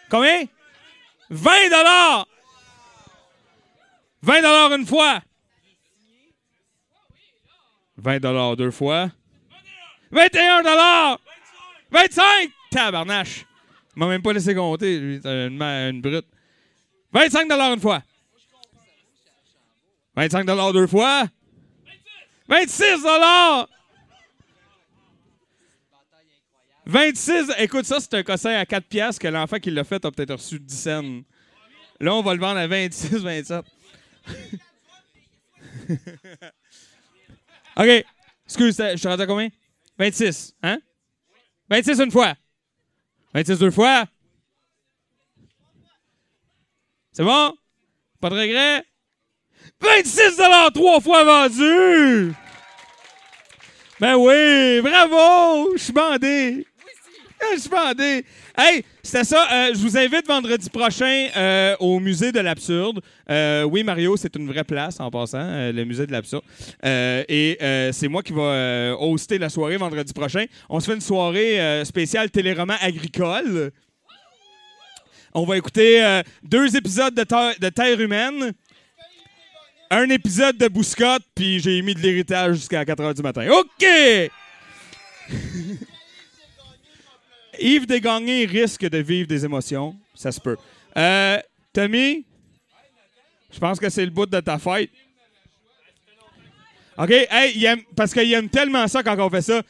Combien? 0.10 0.44
20 1.30 1.70
dollars. 1.70 2.28
20 4.22 4.42
dollars 4.42 4.74
une 4.74 4.86
fois. 4.86 5.22
20 7.98 8.20
dollars 8.20 8.56
deux 8.56 8.72
fois. 8.72 9.12
21 10.12 10.64
dollars. 10.64 11.20
25. 11.92 12.50
Tabarnache. 12.72 13.46
Il 13.96 14.00
m'a 14.00 14.08
même 14.08 14.22
pas 14.22 14.34
laissé 14.34 14.54
compter, 14.54 15.00
lui. 15.00 15.20
Une, 15.24 15.62
une 15.62 16.02
brute. 16.02 16.26
25 17.14 17.48
dollars 17.48 17.74
une 17.74 17.80
fois. 17.80 18.04
25 20.16 20.46
dollars 20.46 20.74
deux 20.74 20.88
fois. 20.88 21.26
26 22.48 23.02
dollars. 23.02 23.68
26. 26.86 27.52
Écoute, 27.58 27.86
ça, 27.86 28.00
c'est 28.00 28.14
un 28.14 28.24
cossin 28.24 28.52
à 28.52 28.66
4 28.66 28.86
piastres 28.86 29.22
que 29.22 29.28
l'enfant 29.28 29.60
qui 29.60 29.72
l'a 29.72 29.84
fait 29.84 30.04
a 30.06 30.12
peut-être 30.12 30.34
reçu 30.34 30.60
10 30.60 30.76
cents. 30.76 31.22
Là, 32.00 32.14
on 32.14 32.22
va 32.22 32.34
le 32.34 32.40
vendre 32.40 32.60
à 32.60 32.68
26, 32.68 33.24
27. 33.24 33.66
OK. 37.78 38.06
Excuse, 38.46 38.78
je 38.78 38.98
suis 38.98 39.08
rendu 39.08 39.24
à 39.24 39.28
combien? 39.28 39.50
26. 39.98 40.56
Hein? 40.64 40.80
26 41.70 42.00
une 42.00 42.12
fois. 42.12 42.34
26 43.34 43.60
deux 43.60 43.72
fois. 43.72 44.06
C'est 47.12 47.24
bon? 47.24 47.54
Pas 48.20 48.30
de 48.30 48.36
regret? 48.36 48.84
26 49.82 50.42
trois 50.74 51.00
fois 51.02 51.24
vendu! 51.24 52.34
Ben 54.00 54.16
oui, 54.16 54.82
bravo! 54.82 55.76
Je 55.76 55.84
suis 55.84 55.94
bandé! 55.94 56.68
Je 57.54 57.60
suis 57.60 57.70
bandé. 57.70 58.26
Hey, 58.58 58.84
c'était 59.08 59.24
ça. 59.24 59.48
Euh, 59.50 59.74
je 59.74 59.80
vous 59.80 59.98
invite 59.98 60.28
vendredi 60.28 60.70
prochain 60.70 61.30
euh, 61.38 61.78
au 61.80 61.98
musée 61.98 62.34
de 62.34 62.42
l'absurde. 62.42 63.00
Euh, 63.30 63.64
oui, 63.64 63.82
Mario, 63.82 64.18
c'est 64.18 64.36
une 64.36 64.48
vraie 64.48 64.66
place 64.66 65.00
en 65.00 65.10
passant, 65.10 65.72
le 65.72 65.84
musée 65.86 66.06
de 66.06 66.12
l'absurde. 66.12 66.44
Et 66.84 67.58
c'est 67.94 68.10
moi 68.10 68.22
qui 68.22 68.34
va 68.34 68.98
hoster 69.00 69.38
la 69.38 69.48
soirée 69.48 69.78
vendredi 69.78 70.12
prochain. 70.12 70.44
On 70.70 70.82
se 70.82 70.88
fait 70.88 70.96
une 70.96 71.02
soirée 71.02 71.86
spéciale 71.86 72.30
téléroman 72.30 72.76
agricole. 72.82 73.72
On 75.34 75.46
va 75.46 75.58
écouter 75.58 76.22
deux 76.44 76.76
épisodes 76.76 77.14
de, 77.14 77.60
de 77.60 77.70
Terre 77.70 78.02
humaine, 78.02 78.52
un 79.90 80.10
épisode 80.10 80.58
de 80.58 80.68
Bouscotte, 80.68 81.24
puis 81.34 81.62
j'ai 81.62 81.82
mis 81.82 81.94
de 81.94 82.00
l'héritage 82.00 82.58
jusqu'à 82.58 82.84
4 82.84 83.04
h 83.04 83.14
du 83.16 83.22
matin. 83.22 83.48
OK! 83.50 83.88
Yves 87.60 87.86
Desgagnés 87.86 88.46
risque 88.46 88.88
de 88.88 88.98
vivre 89.00 89.28
des 89.28 89.44
émotions. 89.46 89.96
Ça 90.16 90.32
se 90.32 90.40
peut. 90.40 90.58
Euh, 90.96 91.38
Tommy, 91.74 92.26
je 93.52 93.60
pense 93.60 93.80
que 93.80 93.90
c'est 93.90 94.06
le 94.06 94.12
bout 94.12 94.26
de 94.26 94.40
ta 94.40 94.58
fête. 94.58 94.90
OK? 96.98 97.12
Hey, 97.12 97.54
il 97.56 97.66
aime- 97.66 97.84
parce 97.96 98.14
qu'il 98.14 98.32
aime 98.34 98.50
tellement 98.50 98.88
ça 98.88 99.04
quand 99.04 99.18
on 99.20 99.30
fait 99.30 99.42
ça. 99.42 99.62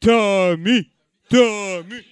Tommy! 0.00 0.90
Tommy! 1.30 2.02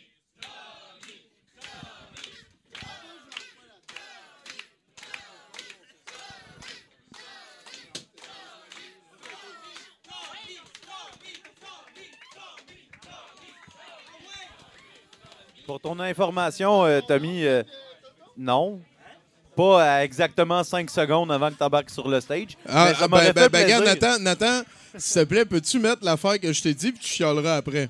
Pour 15.67 15.81
ton 15.81 15.99
information, 16.01 16.85
euh, 16.85 17.01
Tommy, 17.07 17.45
euh, 17.45 17.63
non. 18.37 18.81
Pas 19.57 19.97
à 19.97 20.05
exactement 20.05 20.65
5 20.65 20.89
secondes 20.91 21.31
avant 21.31 21.51
que 21.51 21.57
tu 21.57 21.63
embarques 21.63 21.91
sur 21.91 22.09
le 22.09 22.21
stage. 22.21 22.57
Ah, 22.67 22.87
Mais 22.89 22.95
ça 22.95 23.09
m'aurait 23.09 23.33
ben, 23.33 23.43
fait 23.43 23.49
ben, 23.51 23.59
ben, 23.59 23.65
regarde. 23.65 23.85
Nathan, 23.85 24.19
Nathan, 24.19 24.63
s'il 24.97 25.23
te 25.23 25.27
plaît, 25.27 25.45
peux-tu 25.45 25.79
mettre 25.79 26.05
l'affaire 26.05 26.41
que 26.41 26.53
je 26.53 26.63
t'ai 26.63 26.73
dit 26.75 26.93
puis 26.93 27.01
tu 27.01 27.09
chialeras 27.09 27.57
après? 27.57 27.89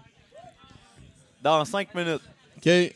Dans 1.41 1.65
5 1.65 1.95
minutes. 1.95 2.23
OK. 2.57 2.93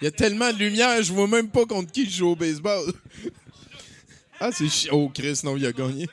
Il 0.00 0.04
y 0.04 0.06
a 0.06 0.10
tellement 0.12 0.52
de 0.52 0.58
lumière, 0.58 1.02
je 1.02 1.12
vois 1.12 1.26
même 1.26 1.48
pas 1.48 1.66
contre 1.66 1.90
qui 1.90 2.04
je 2.08 2.18
joue 2.18 2.28
au 2.28 2.36
baseball. 2.36 2.92
ah, 4.40 4.50
c'est 4.52 4.68
chi... 4.68 4.88
Oh, 4.92 5.10
Chris, 5.12 5.40
non, 5.42 5.56
il 5.56 5.66
a 5.66 5.72
gagné. 5.72 6.08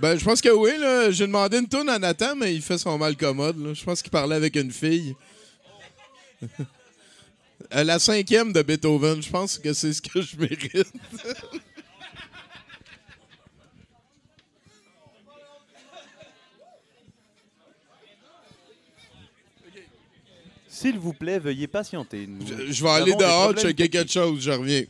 Ben, 0.00 0.16
je 0.16 0.24
pense 0.24 0.40
que 0.40 0.48
oui, 0.48 0.70
là. 0.78 1.10
J'ai 1.10 1.26
demandé 1.26 1.58
une 1.58 1.68
tourne 1.68 1.88
à 1.88 1.98
Nathan, 1.98 2.36
mais 2.36 2.54
il 2.54 2.62
fait 2.62 2.78
son 2.78 2.96
mal 2.98 3.16
commode, 3.16 3.58
là. 3.58 3.74
Je 3.74 3.82
pense 3.84 4.00
qu'il 4.00 4.10
parlait 4.10 4.36
avec 4.36 4.56
une 4.56 4.70
fille. 4.70 5.14
Euh, 7.74 7.82
La 7.82 7.98
cinquième 7.98 8.52
de 8.52 8.62
Beethoven, 8.62 9.20
je 9.20 9.28
pense 9.28 9.58
que 9.58 9.72
c'est 9.72 9.92
ce 9.92 10.00
que 10.00 10.22
je 10.22 10.36
mérite. 10.36 10.86
S'il 20.68 20.98
vous 20.98 21.12
plaît, 21.12 21.40
veuillez 21.40 21.66
patienter. 21.66 22.28
Nous 22.28 22.46
Je 22.46 22.82
vais 22.84 22.90
aller 22.90 23.10
avons 23.10 23.18
des 23.18 23.24
dehors 23.24 23.44
problèmes 23.46 23.64
checker 23.66 23.88
quelque 23.88 24.12
chose, 24.12 24.40
je 24.40 24.50
reviens. 24.52 24.84